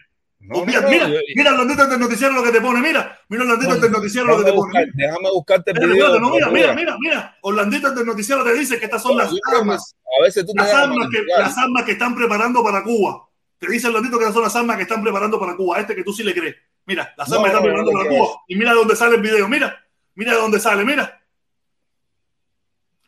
No, 0.45 0.65
mira, 0.65 0.81
no, 0.81 0.89
mira, 0.89 1.07
yo- 1.07 1.19
mira, 1.35 1.51
Orlandito 1.53 1.83
el 1.83 1.89
del 1.89 1.99
noticiero 2.01 2.33
lo 2.33 2.43
que 2.43 2.51
te 2.51 2.59
pone, 2.61 2.81
mira, 2.81 3.17
mira 3.29 3.43
Orlandito 3.43 3.75
el 3.75 3.81
del 3.81 3.91
noticiero 3.91 4.27
lo 4.27 4.37
que 4.39 4.43
te 4.43 4.51
pone. 4.53 4.71
buscar- 4.73 4.87
déjame 4.93 5.29
buscarte 5.31 5.71
el 5.71 5.79
video. 5.89 6.19
no, 6.19 6.29
mira, 6.31 6.49
mira, 6.49 6.73
mira, 6.73 6.97
mira. 6.99 7.37
Orlandito 7.41 7.87
el 7.87 7.95
del 7.95 8.05
noticiero 8.05 8.43
te 8.43 8.53
dice 8.53 8.77
que 8.77 8.85
estas 8.85 9.01
son 9.01 9.17
las 9.17 9.31
armas, 9.55 9.95
A 10.19 10.23
veces 10.23 10.45
tú 10.45 10.51
las 10.55 10.73
armas 10.73 11.07
que, 11.11 11.23
las 11.37 11.57
armas 11.57 11.83
que 11.83 11.91
están 11.93 12.13
preparando 12.13 12.63
para 12.63 12.83
Cuba. 12.83 13.27
Te 13.57 13.67
dice 13.71 13.87
Orlandito 13.87 14.17
que 14.17 14.23
esas 14.25 14.33
son 14.33 14.43
las 14.43 14.55
armas 14.55 14.75
que 14.75 14.83
están 14.83 15.01
preparando 15.01 15.39
para 15.39 15.55
Cuba. 15.55 15.79
Este 15.79 15.95
que 15.95 16.03
tú 16.03 16.11
sí 16.11 16.23
le 16.23 16.33
crees. 16.33 16.55
Mira, 16.85 17.13
las 17.17 17.31
armas 17.31 17.43
que 17.45 17.47
están 17.49 17.63
preparando 17.63 17.91
para 17.93 18.09
Cuba. 18.09 18.27
Y 18.47 18.55
mira 18.57 18.71
de 18.71 18.77
dónde 18.77 18.95
sale 18.97 19.15
el 19.15 19.21
video. 19.21 19.47
Mira, 19.47 19.81
mira 20.15 20.33
de 20.33 20.37
dónde 20.39 20.59
sale, 20.59 20.83
mira. 20.83 21.21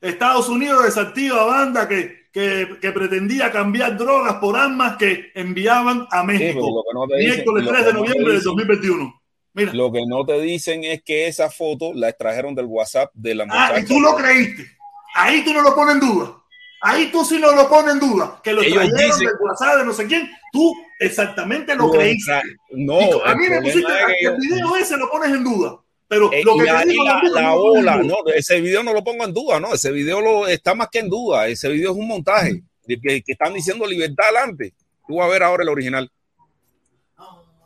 Estados 0.02 0.48
Unidos 0.50 0.84
desactiva 0.86 1.44
banda 1.46 1.88
que, 1.88 2.25
que, 2.36 2.68
que 2.82 2.92
pretendía 2.92 3.50
cambiar 3.50 3.96
drogas 3.98 4.34
por 4.36 4.58
armas 4.58 4.98
que 4.98 5.32
enviaban 5.36 6.06
a 6.12 6.20
Sí, 6.20 6.28
México. 6.28 6.60
lo 6.60 6.84
que 6.84 6.94
no 6.94 7.08
te 7.08 7.16
dicen- 7.16 7.32
Miércoles 7.36 7.64
lo 7.64 7.70
3 7.72 7.80
que 7.82 7.88
de 7.88 7.94
no 7.94 8.00
noviembre 8.00 8.34
del 8.34 8.42
dicen- 8.42 8.44
2021. 8.44 9.22
Mira. 9.54 9.74
Lo 9.74 9.90
que 9.94 10.02
no 10.06 10.26
te 10.26 10.42
dicen 10.42 10.84
es 10.84 11.02
que 11.02 11.28
esa 11.28 11.50
foto 11.50 11.94
la 11.94 12.10
extrajeron 12.10 12.54
del 12.54 12.66
WhatsApp 12.66 13.10
de 13.14 13.36
la 13.36 13.46
muchacha. 13.46 13.74
Ah, 13.76 13.80
y 13.80 13.86
tú 13.86 14.02
lo 14.02 14.14
creíste. 14.18 14.68
Ahí 15.16 15.46
tú 15.46 15.54
no 15.54 15.62
lo 15.62 15.74
pones 15.74 15.94
en 15.96 16.02
duda. 16.02 16.36
Ahí 16.82 17.10
tú 17.10 17.24
sí 17.24 17.40
no 17.40 17.54
lo 17.56 17.70
pones 17.70 17.94
en 17.94 18.00
duda. 18.02 18.42
Que 18.44 18.52
lo 18.52 18.62
Ellos 18.62 18.74
trajeron 18.84 18.98
dicen- 19.18 19.28
del 19.28 19.36
WhatsApp 19.40 19.78
de 19.78 19.86
no 19.86 19.94
sé 19.94 20.06
quién. 20.06 20.30
Tú 20.52 20.74
exactamente 21.00 21.74
lo 21.74 21.84
Contra- 21.84 22.02
creíste. 22.02 22.34
No, 22.72 23.00
a 23.24 23.34
mí 23.34 23.48
me 23.50 23.62
pusiste 23.62 23.94
el 24.20 24.36
video 24.38 24.76
ese 24.76 24.98
lo 24.98 25.10
pones 25.10 25.30
en 25.34 25.42
duda. 25.46 25.78
Pero 26.08 26.32
Eh, 26.32 26.44
lo 26.44 26.56
que 26.58 26.70
ahí 26.70 26.90
digo, 26.90 27.04
la, 27.04 27.22
la 27.34 27.42
no 27.42 27.56
ola, 27.56 27.98
no, 27.98 28.18
ese 28.36 28.62
video 28.62 28.84
no 28.84 28.94
lo 28.94 29.04
pongo 29.04 29.24
en 29.26 29.34
duda, 29.34 29.60
no, 29.60 29.74
ese 29.74 29.92
video 29.92 30.22
lo, 30.22 30.48
está 30.48 30.76
más 30.76 30.90
que 30.92 31.00
en 31.00 31.10
duda, 31.10 31.48
ese 31.48 31.68
video 31.70 31.92
es 31.92 31.98
un 31.98 32.08
montaje, 32.08 32.62
de 32.86 33.00
que, 33.02 33.24
que 33.24 33.32
están 33.32 33.54
diciendo 33.54 33.88
libertad 33.88 34.26
adelante. 34.28 34.74
Tú 35.08 35.16
vas 35.16 35.28
a 35.28 35.32
ver 35.32 35.42
ahora 35.44 35.64
el 35.64 35.70
original. 35.70 36.12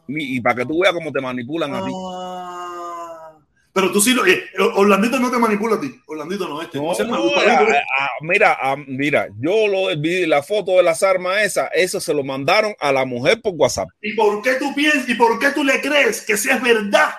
Y, 0.08 0.38
y 0.38 0.42
para 0.42 0.56
que 0.56 0.66
tú 0.66 0.80
veas 0.80 0.94
cómo 0.94 1.12
te 1.12 1.22
manipulan 1.22 1.74
a 1.76 1.86
ti. 1.86 1.92
Ah, 1.94 3.38
Pero 3.74 3.92
tú 3.92 4.02
sí 4.02 4.14
lo. 4.14 4.26
eh, 4.26 4.44
Orlandito 4.76 5.20
no 5.20 5.30
te 5.30 5.38
manipula 5.38 5.76
a 5.76 5.80
ti. 5.82 5.94
Orlandito 6.08 6.48
no, 6.48 6.62
este. 6.62 6.78
No, 6.80 6.94
no, 7.06 7.16
ah, 7.38 7.64
¿eh? 7.64 7.82
ah, 8.00 8.08
mira, 8.22 8.58
mira, 8.88 9.28
yo 9.40 9.68
lo 9.68 9.96
video- 9.98 10.28
la 10.28 10.42
foto 10.42 10.78
de 10.78 10.84
las 10.84 11.04
armas 11.04 11.44
esa, 11.44 11.68
eso 11.68 12.00
se 12.00 12.14
lo 12.14 12.24
mandaron 12.24 12.74
a 12.80 12.92
la 12.92 13.06
mujer 13.06 13.40
por 13.42 13.54
WhatsApp. 13.56 13.90
¿Y 14.02 14.14
por 14.14 14.42
qué 14.42 14.56
tú 14.56 14.74
piensas 14.74 15.08
y 15.08 15.14
por 15.16 15.38
qué 15.38 15.52
tú 15.52 15.64
le 15.64 15.80
crees 15.80 16.22
que 16.26 16.38
sea 16.38 16.58
verdad 16.58 17.12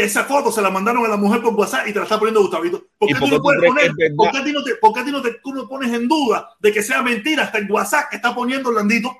que 0.00 0.06
esa 0.06 0.24
foto 0.24 0.50
se 0.50 0.62
la 0.62 0.70
mandaron 0.70 1.04
a 1.04 1.08
la 1.08 1.16
mujer 1.16 1.42
por 1.42 1.54
WhatsApp 1.54 1.86
y 1.86 1.92
te 1.92 1.98
la 1.98 2.04
está 2.04 2.18
poniendo 2.18 2.40
Gustavito? 2.40 2.86
¿Por 2.96 3.10
¿Y 3.10 3.12
qué 3.12 3.20
tú 3.20 3.28
no 3.28 3.42
puedes 3.42 3.62
poner? 3.62 3.92
¿Por 4.16 4.30
qué 4.30 4.38
a 4.38 4.44
ti 4.44 4.52
no 4.52 4.64
te, 4.64 4.74
por 4.76 4.94
qué 4.94 5.00
a 5.00 5.04
ti 5.04 5.12
no 5.12 5.22
te 5.22 5.34
tú 5.42 5.52
no 5.52 5.68
pones 5.68 5.92
en 5.92 6.08
duda 6.08 6.56
de 6.58 6.72
que 6.72 6.82
sea 6.82 7.02
mentira 7.02 7.44
hasta 7.44 7.58
en 7.58 7.70
WhatsApp 7.70 8.08
que 8.10 8.16
está 8.16 8.34
poniendo 8.34 8.70
Orlandito? 8.70 9.14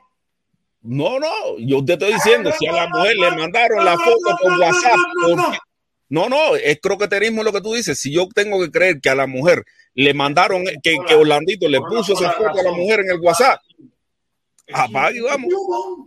No, 0.82 1.20
no, 1.20 1.28
yo 1.59 1.85
te 1.85 1.93
estoy 1.93 2.15
diciendo, 2.15 2.51
si 2.59 2.66
a 2.66 2.73
la 2.73 2.89
mujer 2.89 3.15
le 3.16 3.31
mandaron 3.32 3.85
la 3.85 3.98
foto 3.98 4.36
por 4.40 4.59
WhatsApp, 4.59 4.97
no, 6.09 6.28
no, 6.28 6.57
es 6.57 6.81
croqueterismo 6.81 7.43
lo 7.43 7.52
que 7.52 7.61
tú 7.61 7.74
dies. 7.74 7.86
Si 7.98 8.12
yo 8.12 8.27
tengo 8.35 8.61
que 8.61 8.70
creer 8.70 9.01
que 9.01 9.11
a 9.11 9.15
la 9.15 9.27
mujer 9.27 9.65
le 9.94 10.15
mandaron, 10.15 10.65
que, 10.82 10.97
que 11.07 11.15
Orlandito 11.15 11.69
le 11.69 11.81
puso 11.81 12.15
esa 12.15 12.32
foto 12.32 12.59
a 12.59 12.62
la 12.62 12.73
mujer 12.73 13.01
en 13.01 13.11
el 13.11 13.20
WhatsApp, 13.20 13.61
apague 14.73 15.19
y 15.19 15.20
vamos. 15.20 15.51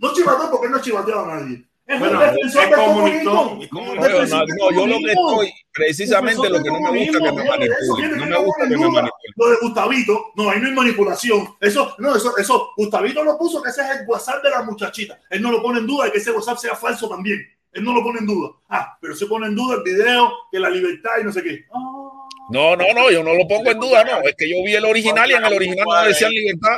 No 0.01 0.13
chivateó 0.13 0.49
porque 0.49 0.69
no 0.69 0.81
chivateaba 0.81 1.31
a 1.31 1.39
nadie. 1.39 1.65
Es 1.85 1.99
Bueno, 1.99 2.17
un 2.17 2.25
defensor 2.25 2.63
es 2.63 2.69
del 2.69 2.79
comunismo. 2.79 3.59
No, 3.71 3.95
yo, 3.95 4.25
no, 4.25 4.45
no, 4.45 4.71
yo 4.71 4.87
lo 4.87 4.97
que 4.99 5.11
estoy, 5.11 5.53
precisamente 5.73 6.49
lo 6.49 6.63
que 6.63 6.69
no 6.69 6.79
me 6.79 7.05
gusta 7.05 7.19
que 7.19 7.31
me 7.31 7.43
manipulen. 7.43 8.17
No 8.17 8.25
me 8.25 8.37
gusta 8.37 8.69
que 8.69 8.77
me 8.77 8.89
manipulen. 8.89 9.11
Lo 9.35 9.49
de 9.49 9.57
Gustavito, 9.61 10.31
no, 10.35 10.49
ahí 10.49 10.61
no 10.61 10.67
hay 10.67 10.73
manipulación. 10.73 11.55
Eso, 11.59 11.93
no, 11.97 12.15
eso, 12.15 12.37
eso, 12.37 12.71
Gustavito 12.77 13.23
lo 13.23 13.37
puso 13.37 13.61
que 13.61 13.69
ese 13.69 13.81
es 13.81 13.99
el 13.99 14.07
WhatsApp 14.07 14.41
de 14.43 14.49
la 14.49 14.63
muchachita. 14.63 15.19
Él 15.29 15.41
no 15.41 15.51
lo 15.51 15.61
pone 15.61 15.79
en 15.79 15.87
duda 15.87 16.05
de 16.05 16.13
que 16.13 16.19
ese 16.19 16.31
WhatsApp 16.31 16.57
sea 16.57 16.75
falso 16.75 17.09
también. 17.09 17.45
Él 17.73 17.83
no 17.83 17.93
lo 17.93 18.01
pone 18.01 18.19
en 18.19 18.27
duda. 18.27 18.51
Ah, 18.69 18.97
pero 19.01 19.13
se 19.15 19.25
pone 19.25 19.47
en 19.47 19.55
duda 19.55 19.75
el 19.75 19.83
video, 19.83 20.31
que 20.51 20.59
la 20.59 20.69
libertad 20.69 21.11
y 21.19 21.23
no 21.25 21.33
sé 21.33 21.43
qué. 21.43 21.65
Ah. 21.73 22.13
No, 22.49 22.75
no, 22.75 22.85
no, 22.93 23.09
yo 23.09 23.23
no 23.23 23.33
lo 23.33 23.47
pongo 23.47 23.71
en 23.71 23.79
duda, 23.79 24.03
no. 24.03 24.21
Es 24.21 24.35
que 24.37 24.49
yo 24.49 24.63
vi 24.63 24.75
el 24.75 24.85
original 24.85 25.29
y 25.29 25.33
en 25.33 25.45
el 25.45 25.53
original 25.53 25.85
no 25.85 26.03
decían 26.03 26.31
libertad. 26.31 26.77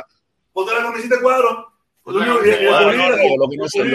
Ponte 0.52 0.74
la 0.74 0.82
camiseta 0.82 1.16
de 1.16 1.22
cuadro. 1.22 1.75
Lo 2.06 2.12
No, 2.12 2.38
que 2.40 2.68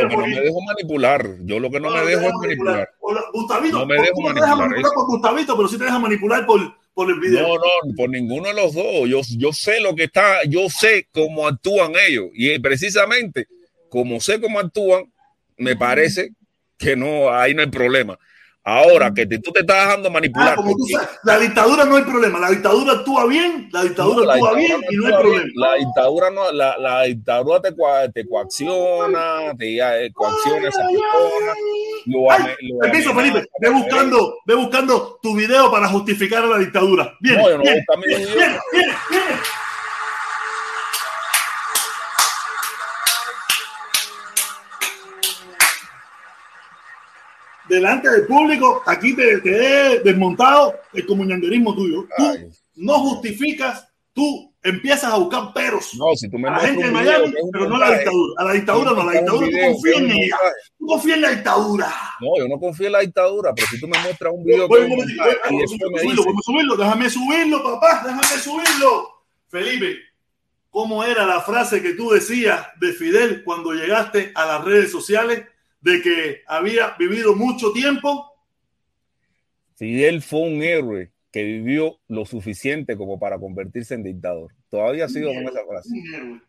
no 0.05 0.27
me 0.27 0.41
dejo 0.41 0.61
manipular. 0.61 1.37
Yo 1.45 1.59
lo 1.59 1.71
que 1.71 1.79
no 1.79 1.89
me 1.91 2.05
dejo 2.05 2.27
es 2.27 2.33
manipular. 2.33 2.89
Gustavito, 3.33 3.79
No 3.79 3.85
me 3.85 3.95
dejo 3.95 4.13
no 4.17 4.27
manipular, 4.27 4.57
manipular 4.57 4.91
por 4.93 5.05
Gustavito, 5.07 5.55
pero 5.55 5.67
sí 5.69 5.77
te 5.77 5.85
dejas 5.85 6.01
manipular 6.01 6.45
por, 6.45 6.59
por 6.93 7.09
el 7.09 7.19
video. 7.21 7.47
No, 7.47 7.55
no, 7.55 7.95
por 7.95 8.09
ninguno 8.09 8.49
de 8.49 8.53
los 8.53 8.73
dos. 8.73 9.07
Yo, 9.07 9.21
yo 9.37 9.53
sé 9.53 9.79
lo 9.79 9.95
que 9.95 10.03
está, 10.03 10.43
yo 10.43 10.69
sé 10.69 11.07
cómo 11.13 11.47
actúan 11.47 11.93
ellos. 12.07 12.27
Y 12.33 12.59
precisamente, 12.59 13.47
como 13.89 14.19
sé 14.19 14.41
cómo 14.41 14.59
actúan, 14.59 15.05
me 15.55 15.77
parece 15.77 16.31
que 16.77 16.97
no, 16.97 17.29
ahí 17.31 17.53
no 17.53 17.61
hay 17.61 17.69
problema. 17.69 18.19
Ahora 18.63 19.11
que 19.11 19.25
te- 19.25 19.39
tú 19.39 19.51
te 19.51 19.61
estás 19.61 19.85
dejando 19.87 20.11
manipular. 20.11 20.49
Ah, 20.53 20.55
como 20.55 20.71
tú 20.73 20.77
porque- 20.91 20.93
sabes, 20.93 21.19
la 21.23 21.39
dictadura 21.39 21.83
no 21.85 21.95
hay 21.95 22.03
problema. 22.03 22.39
La 22.39 22.49
dictadura 22.51 22.93
actúa 22.93 23.25
bien, 23.25 23.69
la 23.71 23.81
dictadura 23.83 24.17
No, 24.19 24.25
la 24.25 24.33
actúa 24.33 24.49
dictadura 24.55 24.77
bien 24.77 24.91
y 24.91 24.95
no 24.97 25.05
hay 25.07 25.13
problema. 25.21 25.43
bien. 25.43 25.53
La 25.55 25.73
dictadura 25.75 26.29
no, 26.29 26.51
la, 26.51 26.77
la 26.77 27.01
dictadura 27.03 27.59
te, 27.61 27.71
te 28.13 28.27
coacciona, 28.27 29.53
te 29.57 29.77
eh, 30.05 30.11
coacciona 30.13 30.69
esa 30.69 30.79
persona. 30.79 31.53
Lo 32.05 32.31
Ay, 32.31 32.39
ame- 32.41 32.55
lo 32.61 32.79
Permiso, 32.79 33.13
Felipe, 33.15 33.45
ve 33.59 33.69
buscando, 33.69 34.35
ve 34.45 34.53
buscando 34.55 35.19
tu 35.23 35.35
video 35.35 35.71
para 35.71 35.87
justificar 35.87 36.43
a 36.43 36.47
la 36.47 36.57
dictadura. 36.59 37.15
Bien, 37.19 37.37
No, 37.37 37.49
yo 37.49 37.57
no 37.57 37.63
bien, 37.63 37.83
bien, 38.07 38.19
bien, 38.35 38.59
bien. 38.71 38.89
Delante 47.71 48.09
del 48.09 48.27
público, 48.27 48.81
aquí 48.85 49.15
te, 49.15 49.39
te 49.39 49.95
he 49.95 49.99
desmontado 50.01 50.75
el 50.91 51.05
comunanderismo 51.05 51.73
tuyo. 51.73 52.05
Tú 52.17 52.51
no 52.75 52.99
justificas, 52.99 53.87
tú 54.11 54.53
empiezas 54.61 55.05
a 55.05 55.15
buscar 55.15 55.53
peros. 55.53 55.93
No, 55.95 56.13
si 56.13 56.29
tú 56.29 56.37
me 56.37 56.49
a 56.49 56.51
la 56.51 56.59
gente 56.59 56.83
de 56.83 56.89
video 56.89 57.01
Miami, 57.01 57.33
pero 57.49 57.69
no 57.69 57.77
a 57.77 57.79
la 57.79 57.91
dictadura. 57.97 58.33
A 58.37 58.43
la 58.43 58.53
dictadura 58.53 58.91
no, 58.91 59.01
a 59.01 59.05
la 59.05 59.11
dictadura 59.13 59.45
tú 59.45 59.51
video 59.51 59.71
confías 59.71 59.97
en 59.99 60.11
ella. 60.11 60.37
Tú 60.77 60.85
confías 60.85 61.15
en 61.15 61.21
la 61.21 61.29
dictadura. 61.29 61.95
No, 62.19 62.27
yo 62.37 62.47
no 62.49 62.59
confío 62.59 62.87
en 62.87 62.91
la 62.91 62.99
dictadura, 62.99 63.53
pero 63.55 63.67
si 63.67 63.79
tú 63.79 63.87
me 63.87 63.99
muestras 63.99 64.33
un 64.33 64.43
video 64.43 64.67
Voy, 64.67 64.81
y 64.81 64.87
me 64.89 65.97
subirlo, 65.97 66.25
vamos 66.25 66.41
a 66.45 66.51
subirlo, 66.51 66.75
déjame 66.75 67.09
subirlo, 67.09 67.63
papá, 67.63 68.03
déjame 68.03 68.43
subirlo. 68.43 69.07
Felipe, 69.47 69.95
cómo 70.69 71.05
era 71.05 71.25
la 71.25 71.39
frase 71.39 71.81
que 71.81 71.93
tú 71.93 72.09
decías 72.09 72.67
de 72.81 72.91
Fidel 72.91 73.45
cuando 73.45 73.71
llegaste 73.71 74.33
a 74.35 74.45
las 74.45 74.65
redes 74.65 74.91
sociales 74.91 75.45
de 75.81 76.01
que 76.01 76.41
había 76.47 76.95
vivido 76.97 77.35
mucho 77.35 77.71
tiempo? 77.71 78.31
Fidel 79.75 80.21
fue 80.21 80.41
un 80.41 80.61
héroe 80.61 81.11
que 81.31 81.43
vivió 81.43 81.99
lo 82.07 82.25
suficiente 82.25 82.97
como 82.97 83.19
para 83.19 83.39
convertirse 83.39 83.95
en 83.95 84.03
dictador. 84.03 84.53
Todavía 84.69 85.07
sigo 85.07 85.33
con 85.33 85.43
esa 85.43 85.65
frase. 85.65 85.89
Un 85.89 86.13
héroe. 86.13 86.41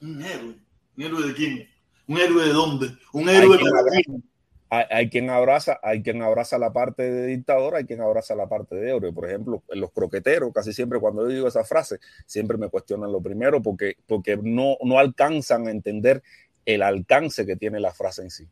Un 0.00 0.22
héroe. 0.22 0.54
¿Un 0.96 1.02
héroe 1.02 1.28
de 1.28 1.34
quién? 1.34 1.68
¿Un 2.06 2.18
héroe 2.18 2.44
de 2.46 2.52
dónde? 2.52 2.88
¿Un 3.12 3.28
héroe 3.28 3.58
para 3.58 3.80
abraza-? 3.80 4.22
Hay, 4.70 4.84
hay 4.90 5.10
quien 5.10 5.30
abraza, 5.30 5.78
hay 5.82 6.02
quien 6.02 6.22
abraza 6.22 6.58
la 6.58 6.72
parte 6.72 7.02
de 7.02 7.26
dictador, 7.26 7.76
hay 7.76 7.84
quien 7.84 8.00
abraza 8.00 8.34
la 8.34 8.48
parte 8.48 8.74
de 8.74 8.96
héroe. 8.96 9.12
Por 9.12 9.28
ejemplo, 9.28 9.62
los 9.68 9.92
croqueteros, 9.92 10.52
casi 10.52 10.72
siempre 10.72 10.98
cuando 10.98 11.22
yo 11.22 11.34
digo 11.34 11.48
esa 11.48 11.64
frase, 11.64 11.98
siempre 12.26 12.56
me 12.56 12.68
cuestionan 12.68 13.12
lo 13.12 13.20
primero 13.20 13.62
porque, 13.62 13.96
porque 14.06 14.36
no, 14.36 14.76
no 14.82 14.98
alcanzan 14.98 15.66
a 15.66 15.70
entender 15.70 16.22
el 16.66 16.82
alcance 16.82 17.44
que 17.46 17.56
tiene 17.56 17.80
la 17.80 17.92
frase 17.92 18.22
en 18.22 18.30
sí. 18.30 18.48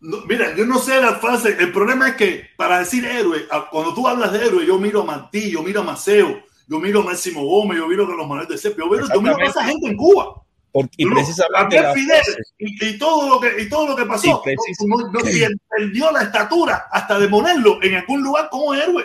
No, 0.00 0.24
mira, 0.26 0.54
yo 0.54 0.66
no 0.66 0.78
sé 0.78 1.00
la 1.00 1.14
frase. 1.14 1.56
El 1.58 1.72
problema 1.72 2.08
es 2.10 2.16
que 2.16 2.44
para 2.56 2.78
decir 2.80 3.04
héroe, 3.04 3.46
cuando 3.70 3.94
tú 3.94 4.06
hablas 4.06 4.32
de 4.32 4.46
héroe, 4.46 4.66
yo 4.66 4.78
miro 4.78 5.02
a 5.02 5.04
Martí, 5.04 5.50
yo 5.50 5.62
miro 5.62 5.80
a 5.80 5.84
Maceo, 5.84 6.44
yo 6.68 6.78
miro 6.80 7.00
a 7.00 7.04
Máximo 7.04 7.44
Gómez, 7.44 7.78
yo 7.78 7.88
miro 7.88 8.04
a 8.04 8.08
Carlos 8.08 8.28
Manuel 8.28 8.46
de 8.48 8.58
Cepio, 8.58 8.84
yo 8.84 8.90
miro, 8.90 9.06
yo 9.14 9.22
miro 9.22 9.36
a 9.38 9.44
esa 9.44 9.64
gente 9.64 9.88
en 9.88 9.96
Cuba. 9.96 10.42
Porque, 10.70 10.90
y 10.98 11.06
precisamente 11.06 11.82
Fidel 11.94 12.22
y, 12.58 12.86
y 12.86 12.98
todo 12.98 13.30
lo 13.30 13.40
que 13.40 13.62
y 13.62 13.68
todo 13.70 13.88
lo 13.88 13.96
que 13.96 14.04
pasó, 14.04 14.42
no, 14.86 15.10
no- 15.10 15.20
y 15.30 15.42
perdió 15.70 16.12
la 16.12 16.22
estatura 16.24 16.86
hasta 16.92 17.18
de 17.18 17.28
ponerlo 17.28 17.82
en 17.82 17.94
algún 17.94 18.22
lugar 18.22 18.48
como 18.50 18.74
héroe. 18.74 19.04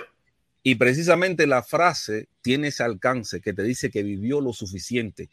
Y 0.63 0.75
precisamente 0.75 1.47
la 1.47 1.63
frase 1.63 2.27
tiene 2.41 2.67
ese 2.67 2.83
alcance 2.83 3.39
que 3.39 3.53
te 3.53 3.63
dice 3.63 3.89
que 3.89 4.03
vivió 4.03 4.41
lo 4.41 4.51
suficiente. 4.51 5.29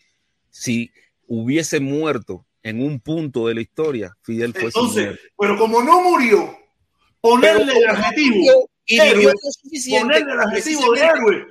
Si 0.48 0.92
hubiese 1.26 1.80
muerto 1.80 2.46
en 2.68 2.82
un 2.82 3.00
punto 3.00 3.46
de 3.48 3.54
la 3.54 3.60
historia, 3.60 4.14
Fidel 4.22 4.52
fue 4.52 4.64
Entonces, 4.66 5.18
pero 5.38 5.56
como 5.58 5.82
no 5.82 6.02
murió, 6.02 6.56
ponerle 7.20 7.72
el 7.78 7.86
adjetivo, 7.88 8.70
y 8.86 8.98
héroe, 9.00 9.14
vivió 9.14 9.30
lo 9.30 9.50
suficiente. 9.50 10.02
ponerle 10.04 10.32
el 10.32 10.40
adjetivo 10.40 10.80
de 10.80 10.88
precisamente- 11.00 11.18
héroe, 11.32 11.46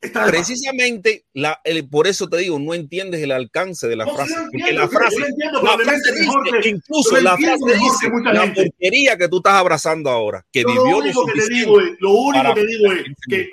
está. 0.00 0.26
Precisamente, 0.26 1.24
la, 1.32 1.60
el- 1.64 1.88
por 1.88 2.06
eso 2.06 2.28
te 2.28 2.36
digo, 2.38 2.58
no 2.58 2.72
entiendes 2.74 3.20
el 3.22 3.32
alcance 3.32 3.88
de 3.88 3.96
la 3.96 4.04
No, 4.04 4.14
frase. 4.14 4.34
lo 4.34 4.42
porque 4.42 4.56
entiendo, 4.58 4.80
la 4.80 4.86
yo 4.86 4.92
frase, 4.98 5.18
lo 5.18 5.26
entiendo, 5.26 5.54
la 5.54 5.60
probablemente 5.60 6.08
frase 6.08 6.20
mejor 6.20 6.44
dice, 6.44 6.58
que- 6.60 6.68
incluso 6.68 7.20
la 7.20 7.36
frase 7.36 7.64
dice 7.74 8.10
la 8.32 8.54
porquería 8.54 9.16
que 9.16 9.28
tú 9.28 9.36
estás 9.38 9.54
abrazando 9.54 10.10
ahora, 10.10 10.46
que 10.52 10.62
Yo 10.62 10.68
vivió 10.68 10.84
lo 10.84 10.98
único 10.98 11.26
que 11.26 11.40
te 11.40 11.48
digo 11.54 11.80
es, 11.80 11.90
lo 11.98 12.12
único 12.12 12.54
que 12.54 12.66
digo 12.66 12.92
es 12.92 13.04
que. 13.28 13.48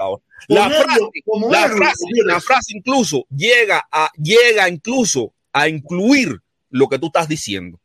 La 0.47 0.69
frase, 0.69 0.99
como 1.25 1.49
la 1.49 1.65
héroe, 1.65 1.77
frase, 1.77 2.05
la 2.25 2.39
frase 2.41 2.73
incluso 2.77 3.25
llega 3.35 3.83
a, 3.91 4.11
llega 4.21 4.69
incluso 4.69 5.33
a 5.51 5.67
incluir 5.67 6.39
lo 6.75 6.89
que 6.89 6.99
tú 6.99 7.07
estás 7.07 7.29
diciendo. 7.29 7.79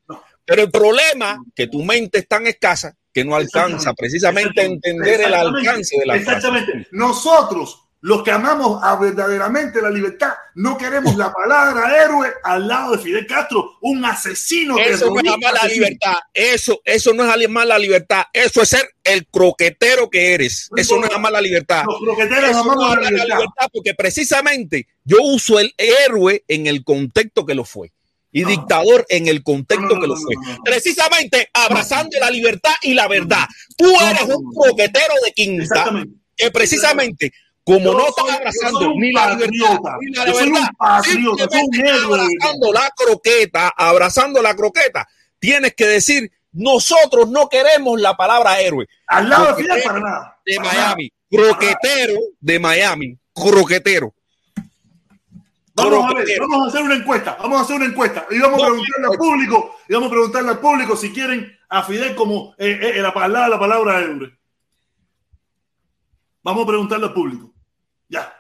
Pero 0.45 0.63
el 0.63 0.71
problema 0.71 1.39
que 1.55 1.69
tu 1.69 1.85
mente 1.85 2.19
es 2.19 2.29
tan 2.29 2.47
escasa 2.49 2.97
que 3.13 3.25
no 3.25 3.37
alcanza 3.37 3.95
precisamente 3.95 4.63
a 4.63 4.65
entender 4.65 5.21
el 5.21 5.35
alcance 5.35 5.97
de 5.97 6.07
la 6.07 6.15
frase. 6.15 6.37
Exactamente. 6.37 6.89
Nosotros, 6.91 7.85
los 8.01 8.25
que 8.25 8.33
amamos 8.33 8.83
a 8.83 8.97
verdaderamente 8.97 9.81
la 9.81 9.91
libertad, 9.91 10.33
no 10.57 10.77
queremos 10.77 11.17
la 11.17 11.33
palabra 11.33 12.03
héroe 12.03 12.33
al 12.43 12.67
lado 12.67 12.97
de 12.97 12.99
Fidel 12.99 13.29
Castro, 13.29 13.79
un 13.83 14.05
asesino 14.05 14.77
Eso 14.77 15.07
no 15.15 15.21
es 15.21 15.29
amar 15.29 15.55
la 15.55 15.69
libertad. 15.69 16.15
Eso, 16.35 16.81
eso 16.85 17.15
no 17.15 17.25
es 17.25 17.47
amar 17.47 17.69
la 17.69 17.79
libertad. 17.79 18.25
Eso 18.33 18.61
es 18.61 18.71
ser 18.71 18.91
el 19.05 19.29
croquetero 19.29 20.11
que 20.11 20.35
eres. 20.35 20.69
Eso 20.77 20.99
no 20.99 21.07
es 21.07 21.15
amar 21.15 21.31
la 21.31 21.41
libertad. 21.41 21.85
Los 21.87 22.01
croqueteros 22.01 22.51
Eso 22.51 22.59
amamos 22.59 22.99
la 23.03 23.11
libertad 23.11 23.69
porque 23.73 23.95
precisamente 23.95 24.89
yo 25.05 25.19
uso 25.23 25.61
el 25.61 25.73
héroe 25.79 26.43
en 26.49 26.67
el 26.67 26.83
contexto 26.83 27.47
que 27.47 27.55
lo 27.55 27.65
fue 27.65 27.93
y 28.33 28.45
dictador 28.45 29.07
en 29.09 29.27
el 29.29 29.43
contexto 29.43 30.01
que 30.01 30.07
lo 30.07 30.17
fue. 30.17 30.35
Precisamente 30.65 31.49
abrazando 31.53 32.19
la 32.21 32.31
libertad 32.31 32.75
y 32.83 32.95
la 32.95 33.09
verdad. 33.09 33.47
Tú 33.77 33.93
eres 34.01 34.23
un 34.23 34.45
no. 34.45 34.61
croquetero 34.61 35.15
de 35.25 35.33
quinta 35.33 35.91
que 36.37 36.51
precisamente 36.51 37.33
como 37.63 37.93
Yo 37.93 37.93
no 37.93 38.07
yo 38.07 38.33
abrazando 38.33 38.95
ni 38.97 39.13
la 39.13 39.35
libertad 39.35 39.93
ni 40.01 40.15
la 40.15 40.25
verdad, 40.25 40.71
abrazando 40.79 42.73
la 42.73 42.91
croqueta, 42.97 43.73
abrazando 43.77 44.43
la 44.43 44.55
croqueta, 44.57 45.07
tienes 45.39 45.75
que 45.75 45.87
decir 45.87 46.33
nosotros 46.53 47.29
no 47.29 47.49
queremos 47.49 48.01
la 48.01 48.17
palabra 48.17 48.61
héroe 48.61 48.87
Al 49.07 49.29
lado 49.29 49.55
de 49.55 49.65
Croquetero 49.65 49.75
Fidel 49.77 49.85
para 49.85 50.01
nada. 50.01 50.41
de 50.45 50.57
Para 50.57 50.69
nada. 50.69 50.85
Miami, 50.89 51.13
croquetero 51.31 52.15
de 52.41 52.59
Miami, 52.59 53.19
croquetero. 53.33 54.15
Vamos 55.75 56.11
a 56.11 56.15
ver, 56.15 56.27
vamos 56.41 56.65
a 56.65 56.69
hacer 56.69 56.83
una 56.83 56.95
encuesta, 56.97 57.37
vamos 57.41 57.61
a 57.61 57.63
hacer 57.63 57.77
una 57.77 57.87
encuesta 57.87 58.27
y 58.31 58.39
vamos 58.39 58.63
a 58.63 58.67
preguntarle 58.67 59.07
al 59.11 59.19
público, 59.19 59.77
y 59.89 59.95
vamos 59.95 60.09
a 60.09 60.11
preguntarle 60.11 60.51
al 60.51 60.59
público 60.59 60.97
si 60.97 61.13
quieren 61.13 61.59
a 61.69 61.83
Fidel 61.85 62.15
como 62.15 62.55
eh, 62.59 62.93
eh, 62.97 63.01
la 63.01 63.15
palabra, 63.15 63.49
la 63.49 63.59
palabra 63.59 64.01
héroe. 64.01 64.37
Vamos 66.43 66.65
a 66.65 66.67
preguntarle 66.67 67.07
al 67.07 67.15
público. 67.15 67.53
Ya. 68.09 68.40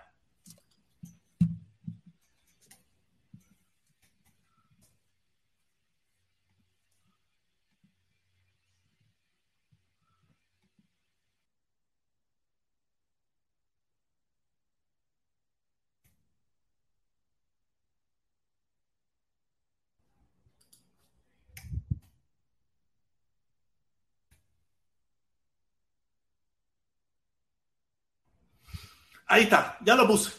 Ahí 29.30 29.44
está, 29.44 29.78
ya 29.82 29.94
lo 29.94 30.08
puse. 30.08 30.32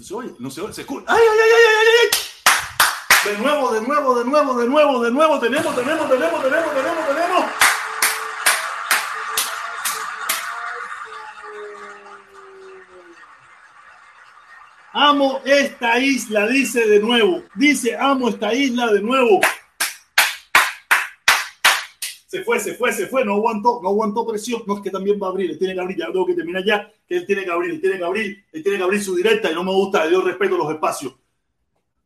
¿Se 0.00 0.14
oye? 0.14 0.32
No 0.38 0.48
se 0.48 0.60
oye, 0.60 0.72
se 0.72 0.82
escucha. 0.82 1.04
¡Ay, 1.08 1.20
ay, 1.20 1.38
ay, 1.42 1.50
ay, 1.50 1.74
ay, 1.80 1.86
ay! 2.00 3.32
De 3.32 3.38
nuevo, 3.42 3.72
de 3.72 3.80
nuevo, 3.80 4.16
de 4.16 4.24
nuevo, 4.24 4.60
de 4.60 4.68
nuevo, 4.68 5.02
de 5.02 5.10
nuevo. 5.10 5.40
Tenemos, 5.40 5.74
tenemos, 5.74 6.08
tenemos, 6.08 6.40
tenemos, 6.40 6.74
tenemos, 6.74 7.08
tenemos. 7.08 7.44
Amo 14.92 15.40
esta 15.44 15.98
isla, 15.98 16.46
dice 16.46 16.86
de 16.86 17.00
nuevo. 17.00 17.42
Dice, 17.56 17.96
amo 17.98 18.28
esta 18.28 18.54
isla 18.54 18.92
de 18.92 19.02
nuevo. 19.02 19.40
Se 22.34 22.42
fue, 22.42 22.58
se 22.58 22.74
fue, 22.74 22.92
se 22.92 23.06
fue, 23.06 23.24
no 23.24 23.34
aguantó, 23.34 23.78
no 23.80 23.90
aguantó 23.90 24.26
presión. 24.26 24.64
No 24.66 24.74
es 24.74 24.82
que 24.82 24.90
también 24.90 25.20
va 25.22 25.28
a 25.28 25.30
abrir, 25.30 25.52
él 25.52 25.56
tiene 25.56 25.72
que 25.72 25.80
abrir, 25.80 25.96
ya 25.96 26.06
tengo 26.06 26.26
que 26.26 26.34
terminar 26.34 26.64
ya, 26.64 26.90
que 27.06 27.18
él 27.18 27.26
tiene 27.26 27.44
que 27.44 27.50
abrir, 27.52 27.70
él 27.70 27.80
tiene 27.80 27.96
que 27.96 28.04
abrir, 28.04 28.44
él 28.50 28.60
tiene 28.60 28.76
que 28.76 28.82
abrir 28.82 29.04
su 29.04 29.14
directa 29.14 29.52
y 29.52 29.54
no 29.54 29.62
me 29.62 29.70
gusta, 29.70 30.10
yo 30.10 30.20
respeto 30.20 30.56
los 30.56 30.68
espacios. 30.72 31.14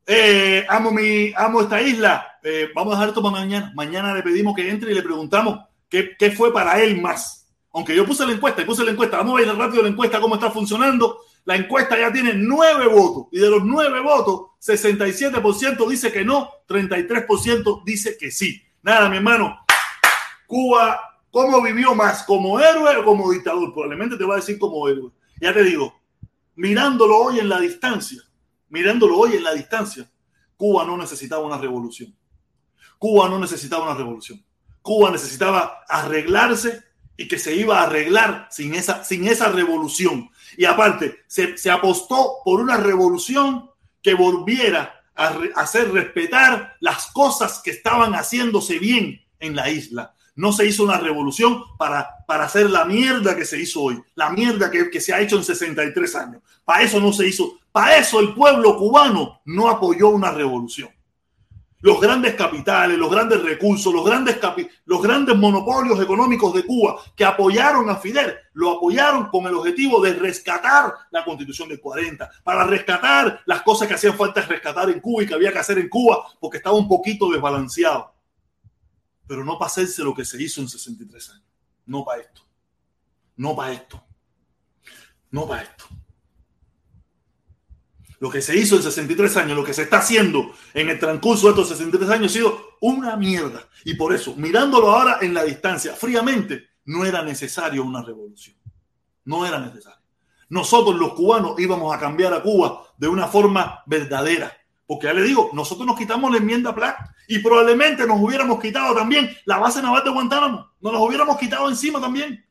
Eh, 0.07 0.67
amo 0.69 0.91
mi, 0.91 1.33
amo 1.35 1.63
esta 1.63 1.81
isla. 1.81 2.39
Eh, 2.43 2.69
vamos 2.75 2.93
a 2.93 2.97
dejar 2.97 3.09
esto 3.09 3.23
para 3.23 3.37
mañana. 3.37 3.73
Mañana 3.75 4.13
le 4.13 4.23
pedimos 4.23 4.55
que 4.55 4.69
entre 4.69 4.93
y 4.93 4.95
le 4.95 5.03
preguntamos 5.03 5.61
qué, 5.89 6.15
qué 6.19 6.31
fue 6.31 6.53
para 6.53 6.79
él 6.83 7.01
más. 7.01 7.49
Aunque 7.73 7.97
yo 7.97 8.05
puse 8.05 8.27
la 8.27 8.33
encuesta 8.33 8.67
puse 8.67 8.85
la 8.85 8.91
encuesta. 8.91 9.17
Vamos 9.17 9.41
a 9.41 9.47
ver 9.47 9.57
rápido 9.57 9.83
la 9.83 9.89
encuesta, 9.89 10.21
cómo 10.21 10.35
está 10.35 10.51
funcionando. 10.51 11.21
La 11.47 11.57
encuesta 11.57 11.99
ya 11.99 12.13
tiene 12.13 12.35
nueve 12.35 12.87
votos 12.87 13.29
y 13.33 13.39
de 13.39 13.49
los 13.49 13.65
nueve 13.65 13.99
votos, 14.01 14.49
67% 14.61 15.89
dice 15.89 16.13
que 16.13 16.23
no, 16.23 16.51
33% 16.69 17.83
dice 17.83 18.19
que 18.19 18.31
sí. 18.31 18.63
Nada, 18.83 19.09
mi 19.09 19.17
hermano. 19.17 19.68
Cuba, 20.49 21.21
¿cómo 21.31 21.61
vivió 21.61 21.95
más? 21.95 22.23
¿Como 22.23 22.59
héroe 22.59 22.97
o 22.97 23.05
como 23.05 23.31
dictador? 23.31 23.71
Probablemente 23.71 24.17
te 24.17 24.25
va 24.25 24.33
a 24.33 24.39
decir 24.39 24.59
como 24.59 24.89
héroe. 24.89 25.13
Ya 25.43 25.53
te 25.53 25.63
digo, 25.63 26.01
mirándolo 26.57 27.19
hoy 27.19 27.39
en 27.39 27.51
la 27.51 27.61
distancia, 27.61 28.23
mirándolo 28.71 29.19
hoy 29.19 29.35
en 29.35 29.45
la 29.45 29.53
distancia, 29.53 30.11
Cuba 30.57 30.87
no 30.87 30.97
necesitaba 30.97 31.45
una 31.45 31.59
revolución. 31.59 32.17
Cuba 32.99 33.29
no 33.29 33.39
necesitaba 33.39 33.85
una 33.85 33.95
revolución. 33.95 34.43
Cuba 34.81 35.11
necesitaba 35.11 35.85
arreglarse 35.87 36.83
y 37.15 37.29
que 37.29 37.39
se 37.39 37.55
iba 37.55 37.81
a 37.81 37.83
arreglar 37.83 38.49
sin 38.51 38.75
esa, 38.75 39.05
sin 39.05 39.29
esa 39.29 39.51
revolución. 39.51 40.31
Y 40.57 40.65
aparte, 40.65 41.25
se, 41.27 41.59
se 41.59 41.71
apostó 41.71 42.37
por 42.43 42.59
una 42.59 42.79
revolución 42.79 43.71
que 44.01 44.15
volviera 44.15 45.05
a 45.15 45.39
hacer 45.57 45.93
respetar 45.93 46.79
las 46.81 47.09
cosas 47.09 47.61
que 47.63 47.73
estaban 47.73 48.15
haciéndose 48.15 48.79
bien 48.79 49.21
en 49.41 49.55
la 49.55 49.69
isla. 49.69 50.15
No 50.39 50.53
se 50.53 50.65
hizo 50.67 50.85
una 50.85 50.99
revolución 50.99 51.65
para, 51.77 52.25
para 52.25 52.45
hacer 52.45 52.71
la 52.71 52.85
mierda 52.85 53.35
que 53.35 53.45
se 53.45 53.61
hizo 53.61 53.83
hoy, 53.83 54.01
la 54.15 54.31
mierda 54.31 54.71
que, 54.71 54.89
que 54.89 55.01
se 55.01 55.13
ha 55.13 55.21
hecho 55.21 55.37
en 55.37 55.43
63 55.43 56.15
años. 56.15 56.43
Para 56.65 56.85
eso 56.85 57.01
no 57.01 57.13
se 57.13 57.27
hizo. 57.27 57.59
Para 57.73 57.99
eso 57.99 58.21
el 58.21 58.35
pueblo 58.35 58.77
cubano 58.77 59.41
no 59.47 59.69
apoyó 59.69 60.11
una 60.11 60.31
revolución. 60.31 60.91
los 61.81 62.01
grandes 62.01 62.35
capitales, 62.35 62.97
los 62.97 63.11
grandes 63.11 63.43
recursos, 63.43 63.93
los 63.93 64.05
grandes, 64.05 64.39
los 64.85 65.03
grandes 65.03 65.37
monopolios 65.37 66.01
económicos 66.01 66.55
de 66.55 66.65
Cuba 66.65 67.01
que 67.17 67.25
apoyaron 67.25 67.91
a 67.91 67.97
Fidel, 67.97 68.35
lo 68.53 68.77
apoyaron 68.77 69.29
con 69.31 69.45
el 69.47 69.55
objetivo 69.55 70.01
de 70.01 70.15
rescatar 70.15 70.93
la 71.11 71.25
constitución 71.25 71.69
del 71.69 71.81
40, 71.81 72.31
para 72.45 72.65
rescatar 72.65 73.41
las 73.45 73.63
cosas 73.63 73.89
que 73.89 73.95
hacían 73.95 74.17
falta 74.17 74.41
rescatar 74.43 74.89
en 74.89 75.01
Cuba 75.01 75.25
y 75.25 75.27
que 75.27 75.35
había 75.35 75.53
que 75.53 75.59
hacer 75.59 75.79
en 75.79 75.89
Cuba 75.89 76.25
porque 76.39 76.59
estaba 76.59 76.77
un 76.77 76.89
poquito 76.89 77.29
desbalanceado. 77.29 78.18
Pero 79.29 79.45
no 79.45 79.59
para 79.59 79.69
hacerse 79.69 80.03
lo 80.03 80.15
que 80.15 80.25
se 80.25 80.43
hizo 80.43 80.61
en 80.61 80.69
63 80.69 81.31
años. 81.31 81.47
No 81.87 82.05
para 82.05 82.23
esto. 82.23 82.43
No 83.37 83.55
para 83.55 83.73
esto. 83.73 84.05
No 85.31 85.47
para 85.47 85.63
esto. 85.63 85.85
Lo 88.21 88.31
que 88.31 88.43
se 88.43 88.57
hizo 88.57 88.77
en 88.77 88.83
63 88.83 89.37
años, 89.37 89.57
lo 89.57 89.65
que 89.65 89.75
se 89.75 89.83
está 89.83 89.99
haciendo 89.99 90.53
en 90.75 90.89
el 90.89 90.99
transcurso 90.99 91.47
de 91.47 91.51
estos 91.51 91.69
63 91.69 92.11
años 92.11 92.33
ha 92.33 92.35
sido 92.35 92.59
una 92.81 93.17
mierda. 93.17 93.69
Y 93.85 93.95
por 93.95 94.13
eso, 94.13 94.35
mirándolo 94.35 94.91
ahora 94.91 95.19
en 95.21 95.35
la 95.35 95.45
distancia, 95.45 95.95
fríamente, 95.95 96.71
no 96.87 97.05
era 97.05 97.23
necesario 97.23 97.85
una 97.85 98.03
revolución. 98.03 98.57
No 99.25 99.47
era 99.47 99.61
necesario. 99.61 100.03
Nosotros 100.49 100.97
los 100.97 101.13
cubanos 101.13 101.61
íbamos 101.61 101.95
a 101.95 102.01
cambiar 102.01 102.33
a 102.33 102.43
Cuba 102.43 102.83
de 102.97 103.07
una 103.07 103.29
forma 103.29 103.83
verdadera. 103.87 104.57
Porque 104.89 105.07
ya 105.07 105.13
le 105.13 105.23
digo, 105.23 105.51
nosotros 105.53 105.87
nos 105.87 105.99
quitamos 105.99 106.31
la 106.31 106.39
enmienda 106.39 106.75
Platt 106.75 106.97
y 107.29 107.41
probablemente 107.41 108.07
nos 108.07 108.19
hubiéramos 108.23 108.59
quitado 108.59 108.95
también 108.95 109.31
la 109.45 109.59
base 109.59 109.83
naval 109.83 110.03
de 110.03 110.09
Guantánamo. 110.09 110.67
Nos 110.81 110.93
las 110.95 111.03
hubiéramos 111.03 111.37
quitado 111.37 111.69
encima 111.69 112.01
también. 112.01 112.43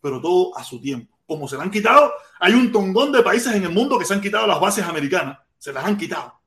Pero 0.00 0.20
todo 0.20 0.56
a 0.56 0.62
su 0.62 0.80
tiempo. 0.80 1.18
Como 1.26 1.48
se 1.48 1.56
la 1.56 1.64
han 1.64 1.72
quitado, 1.72 2.12
hay 2.38 2.52
un 2.52 2.70
tongón 2.70 3.10
de 3.10 3.24
países 3.24 3.52
en 3.56 3.64
el 3.64 3.70
mundo 3.70 3.98
que 3.98 4.04
se 4.04 4.14
han 4.14 4.20
quitado 4.20 4.46
las 4.46 4.60
bases 4.60 4.84
americanas. 4.84 5.38
Se 5.58 5.72
las 5.72 5.84
han 5.84 5.96
quitado. 5.96 6.40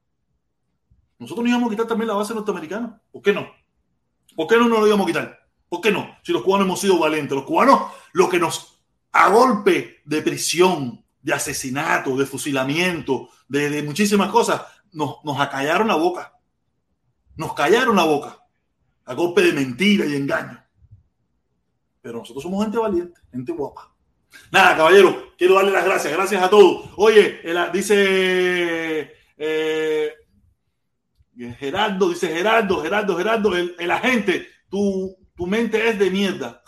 Nosotros 1.20 1.44
nos 1.44 1.50
íbamos 1.50 1.68
a 1.68 1.72
quitar 1.72 1.88
también 1.88 2.08
la 2.08 2.14
base 2.14 2.34
norteamericana. 2.34 3.02
¿Por 3.12 3.22
qué 3.22 3.34
no? 3.34 3.52
¿Por 4.34 4.48
qué 4.48 4.56
no 4.56 4.70
nos 4.70 4.80
lo 4.80 4.88
íbamos 4.88 5.04
a 5.04 5.08
quitar? 5.08 5.40
¿Por 5.68 5.82
qué 5.82 5.92
no? 5.92 6.08
Si 6.24 6.32
los 6.32 6.42
cubanos 6.42 6.68
hemos 6.68 6.80
sido 6.80 6.98
valientes. 7.00 7.36
Los 7.36 7.44
cubanos, 7.44 7.92
lo 8.14 8.30
que 8.30 8.40
nos, 8.40 8.82
a 9.12 9.28
golpe 9.28 10.04
de 10.06 10.22
prisión, 10.22 11.04
de 11.22 11.34
asesinato, 11.34 12.16
de 12.16 12.26
fusilamiento, 12.26 13.28
de 13.50 13.84
muchísimas 13.84 14.30
cosas, 14.30 14.62
nos, 14.94 15.24
nos 15.24 15.40
acallaron 15.40 15.88
la 15.88 15.96
boca. 15.96 16.34
Nos 17.36 17.54
callaron 17.54 17.96
la 17.96 18.04
boca. 18.06 18.40
A 19.06 19.14
golpe 19.14 19.42
de 19.42 19.54
mentira 19.54 20.06
y 20.06 20.16
engaño. 20.16 20.64
Pero 22.02 22.20
nosotros 22.20 22.44
somos 22.44 22.64
gente 22.64 22.78
valiente, 22.78 23.20
gente 23.32 23.52
guapa. 23.52 23.94
Nada, 24.52 24.78
caballero, 24.78 25.34
quiero 25.38 25.56
darle 25.56 25.72
las 25.72 25.86
gracias. 25.86 26.14
Gracias 26.14 26.42
a 26.44 26.50
todos. 26.50 26.90
Oye, 26.98 27.40
el- 27.44 27.72
dice 27.72 29.14
eh, 29.38 30.14
Gerardo, 31.60 32.10
dice 32.10 32.28
Gerardo, 32.30 32.82
Gerardo, 32.82 33.16
Gerardo, 33.18 33.56
el, 33.56 33.76
el 33.78 33.92
agente, 33.92 34.48
tu, 34.70 35.16
tu 35.36 35.48
mente 35.48 35.90
es 35.90 36.00
de 36.00 36.10
mierda. 36.10 36.62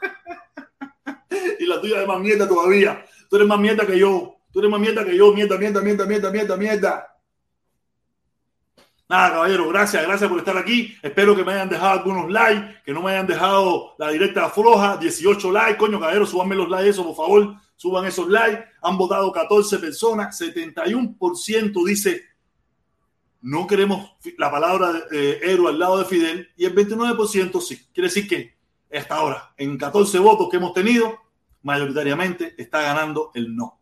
y 1.58 1.66
la 1.66 1.80
tuya 1.80 2.00
es 2.02 2.08
más 2.08 2.20
mierda 2.20 2.48
todavía. 2.48 3.04
Tú 3.28 3.36
eres 3.36 3.48
más 3.48 3.58
mierda 3.58 3.86
que 3.86 3.98
yo. 3.98 4.36
Tú 4.52 4.60
eres 4.60 4.70
más 4.70 4.80
mierda 4.80 5.04
que 5.04 5.16
yo. 5.16 5.32
Mierda, 5.32 5.58
mierda, 5.58 5.80
mierda, 5.82 6.06
mierda, 6.06 6.30
mierda, 6.30 6.56
mierda. 6.56 7.15
Nada, 9.08 9.30
caballero, 9.30 9.68
gracias, 9.68 10.02
gracias 10.02 10.28
por 10.28 10.38
estar 10.38 10.56
aquí. 10.56 10.96
Espero 11.00 11.36
que 11.36 11.44
me 11.44 11.52
hayan 11.52 11.68
dejado 11.68 11.92
algunos 11.92 12.30
likes, 12.30 12.82
que 12.84 12.92
no 12.92 13.02
me 13.02 13.12
hayan 13.12 13.26
dejado 13.26 13.94
la 13.98 14.10
directa 14.10 14.48
floja. 14.50 14.96
18 14.96 15.52
likes, 15.52 15.78
coño, 15.78 16.00
caballero, 16.00 16.26
súbanme 16.26 16.56
los 16.56 16.68
likes, 16.68 16.90
eso, 16.90 17.04
por 17.04 17.16
favor. 17.16 17.54
Suban 17.76 18.06
esos 18.06 18.28
likes. 18.28 18.64
Han 18.82 18.96
votado 18.96 19.30
14 19.30 19.78
personas. 19.78 20.40
71% 20.40 21.84
dice 21.84 22.36
no 23.46 23.66
queremos 23.66 24.16
la 24.38 24.50
palabra 24.50 25.04
eh, 25.12 25.38
héroe 25.40 25.70
al 25.70 25.78
lado 25.78 25.98
de 25.98 26.04
Fidel. 26.04 26.48
Y 26.56 26.64
el 26.64 26.74
29% 26.74 27.60
sí. 27.60 27.86
Quiere 27.94 28.08
decir 28.08 28.26
que 28.26 28.56
hasta 28.92 29.14
ahora, 29.14 29.54
en 29.56 29.78
14 29.78 30.18
votos 30.18 30.48
que 30.50 30.56
hemos 30.56 30.72
tenido, 30.72 31.16
mayoritariamente 31.62 32.54
está 32.60 32.82
ganando 32.82 33.30
el 33.34 33.54
no. 33.54 33.78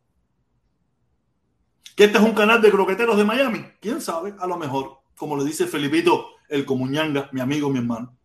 ¿Que 1.97 2.05
este 2.05 2.19
es 2.19 2.25
un 2.25 2.35
canal 2.35 2.61
de 2.61 2.71
croqueteros 2.71 3.17
de 3.17 3.25
Miami? 3.25 3.65
¿Quién 3.81 4.03
sabe? 4.03 4.35
A 4.39 4.47
lo 4.47 4.59
mejor 4.59 4.99
como 5.17 5.37
le 5.37 5.45
dice 5.45 5.67
Felipito, 5.67 6.31
el 6.49 6.65
comuñanga, 6.65 7.29
mi 7.33 7.41
amigo, 7.41 7.71
mi 7.71 7.79
hermano. 7.79 8.17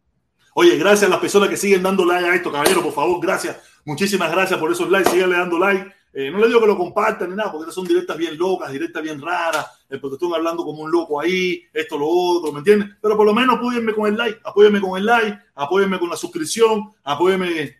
Oye, 0.53 0.77
gracias 0.77 1.03
a 1.03 1.09
las 1.09 1.19
personas 1.19 1.49
que 1.49 1.57
siguen 1.57 1.83
dando 1.83 2.05
like 2.05 2.27
a 2.27 2.35
esto, 2.35 2.51
caballero, 2.51 2.83
por 2.83 2.93
favor, 2.93 3.19
gracias. 3.21 3.57
Muchísimas 3.85 4.31
gracias 4.31 4.59
por 4.59 4.71
esos 4.71 4.89
likes, 4.89 5.09
síganle 5.09 5.37
dando 5.37 5.57
like. 5.57 5.93
Eh, 6.11 6.31
no 6.31 6.39
le 6.39 6.47
digo 6.47 6.59
que 6.59 6.67
lo 6.67 6.77
compartan 6.77 7.29
ni 7.29 7.35
nada, 7.35 7.51
porque 7.51 7.71
son 7.71 7.85
directas 7.85 8.17
bien 8.17 8.37
locas, 8.37 8.71
directas 8.71 9.03
bien 9.03 9.21
raras, 9.21 9.65
el 9.87 10.01
protestón 10.01 10.33
hablando 10.33 10.65
como 10.65 10.81
un 10.81 10.91
loco 10.91 11.19
ahí, 11.19 11.63
esto, 11.71 11.97
lo 11.97 12.07
otro, 12.07 12.51
¿me 12.51 12.59
entiendes? 12.59 12.89
Pero 12.99 13.15
por 13.15 13.25
lo 13.25 13.33
menos 13.33 13.57
apóyenme 13.57 13.93
con 13.93 14.07
el 14.07 14.17
like, 14.17 14.39
apóyenme 14.43 14.81
con 14.81 14.97
el 14.97 15.05
like, 15.05 15.39
apóyenme 15.53 15.99
con 15.99 16.09
la 16.09 16.17
suscripción, 16.17 16.93
apóyenme 17.03 17.77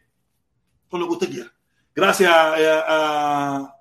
con 0.90 1.00
lo 1.00 1.08
que 1.08 1.14
usted 1.14 1.30
quiera. 1.30 1.54
Gracias 1.96 2.32
eh, 2.60 2.82
a, 2.88 3.76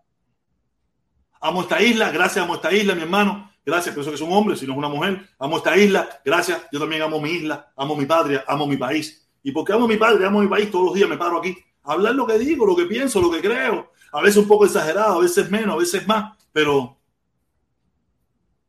amo 1.41 1.63
esta 1.63 1.83
isla, 1.83 2.11
gracias 2.11 2.43
amo 2.43 2.55
esta 2.55 2.73
isla, 2.73 2.95
mi 2.95 3.03
hermano. 3.03 3.48
Gracias, 3.69 3.95
pienso 3.95 4.11
que 4.11 4.15
es 4.15 4.23
un 4.23 4.33
hombre, 4.33 4.57
si 4.57 4.67
no 4.67 4.73
es 4.73 4.79
una 4.79 4.89
mujer. 4.89 5.29
Amo 5.39 5.59
esta 5.59 5.77
isla, 5.77 6.09
gracias. 6.25 6.63
Yo 6.73 6.81
también 6.81 7.03
amo 7.03 7.21
mi 7.21 7.33
isla, 7.33 7.71
amo 7.77 7.95
mi 7.95 8.07
patria, 8.07 8.43
amo 8.49 8.67
mi 8.67 8.79
país. 8.79 9.29
Y 9.43 9.53
porque 9.53 9.75
amo 9.75 9.87
mi 9.87 9.99
patria, 9.99 10.29
amo 10.29 10.41
mi 10.41 10.49
país, 10.49 10.71
todos 10.71 10.87
los 10.87 10.95
días 10.95 11.07
me 11.07 11.19
paro 11.19 11.39
aquí 11.39 11.55
a 11.83 11.93
hablar 11.93 12.15
lo 12.15 12.27
que 12.27 12.39
digo, 12.39 12.65
lo 12.65 12.75
que 12.75 12.87
pienso, 12.87 13.21
lo 13.21 13.31
que 13.31 13.43
creo. 13.43 13.93
A 14.11 14.23
veces 14.23 14.39
un 14.39 14.49
poco 14.49 14.65
exagerado, 14.65 15.17
a 15.17 15.21
veces 15.21 15.51
menos, 15.51 15.75
a 15.75 15.79
veces 15.79 16.09
más, 16.09 16.35
pero 16.51 16.97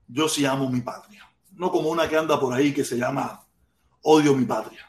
yo 0.05 0.27
sí 0.27 0.45
amo 0.45 0.69
mi 0.69 0.81
patria. 0.81 1.25
No 1.53 1.71
como 1.71 1.91
una 1.91 2.09
que 2.09 2.17
anda 2.17 2.37
por 2.37 2.53
ahí 2.53 2.73
que 2.73 2.83
se 2.83 2.97
llama 2.97 3.47
odio 4.01 4.35
mi 4.35 4.43
patria. 4.43 4.85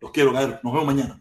Los 0.00 0.12
quiero 0.12 0.32
caer. 0.32 0.60
Nos 0.62 0.72
vemos 0.72 0.86
mañana. 0.86 1.20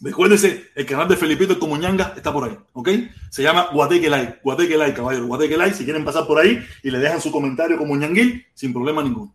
Recuérdense, 0.00 0.70
el 0.76 0.86
canal 0.86 1.08
de 1.08 1.16
Felipito 1.16 1.52
el 1.54 1.58
Comuñanga 1.58 2.14
está 2.16 2.32
por 2.32 2.44
ahí, 2.44 2.56
¿ok? 2.72 2.88
Se 3.30 3.42
llama 3.42 3.68
Guateque 3.72 4.08
Like, 4.08 4.38
Guateque 4.44 4.76
Like, 4.76 4.94
caballero, 4.94 5.26
Guateque 5.26 5.56
Like, 5.56 5.74
si 5.74 5.84
quieren 5.84 6.04
pasar 6.04 6.26
por 6.26 6.38
ahí 6.38 6.64
y 6.84 6.90
le 6.90 6.98
dejan 6.98 7.20
su 7.20 7.32
comentario 7.32 7.76
como 7.76 7.96
ñanguil, 7.96 8.46
sin 8.54 8.72
problema 8.72 9.02
ninguno. 9.02 9.34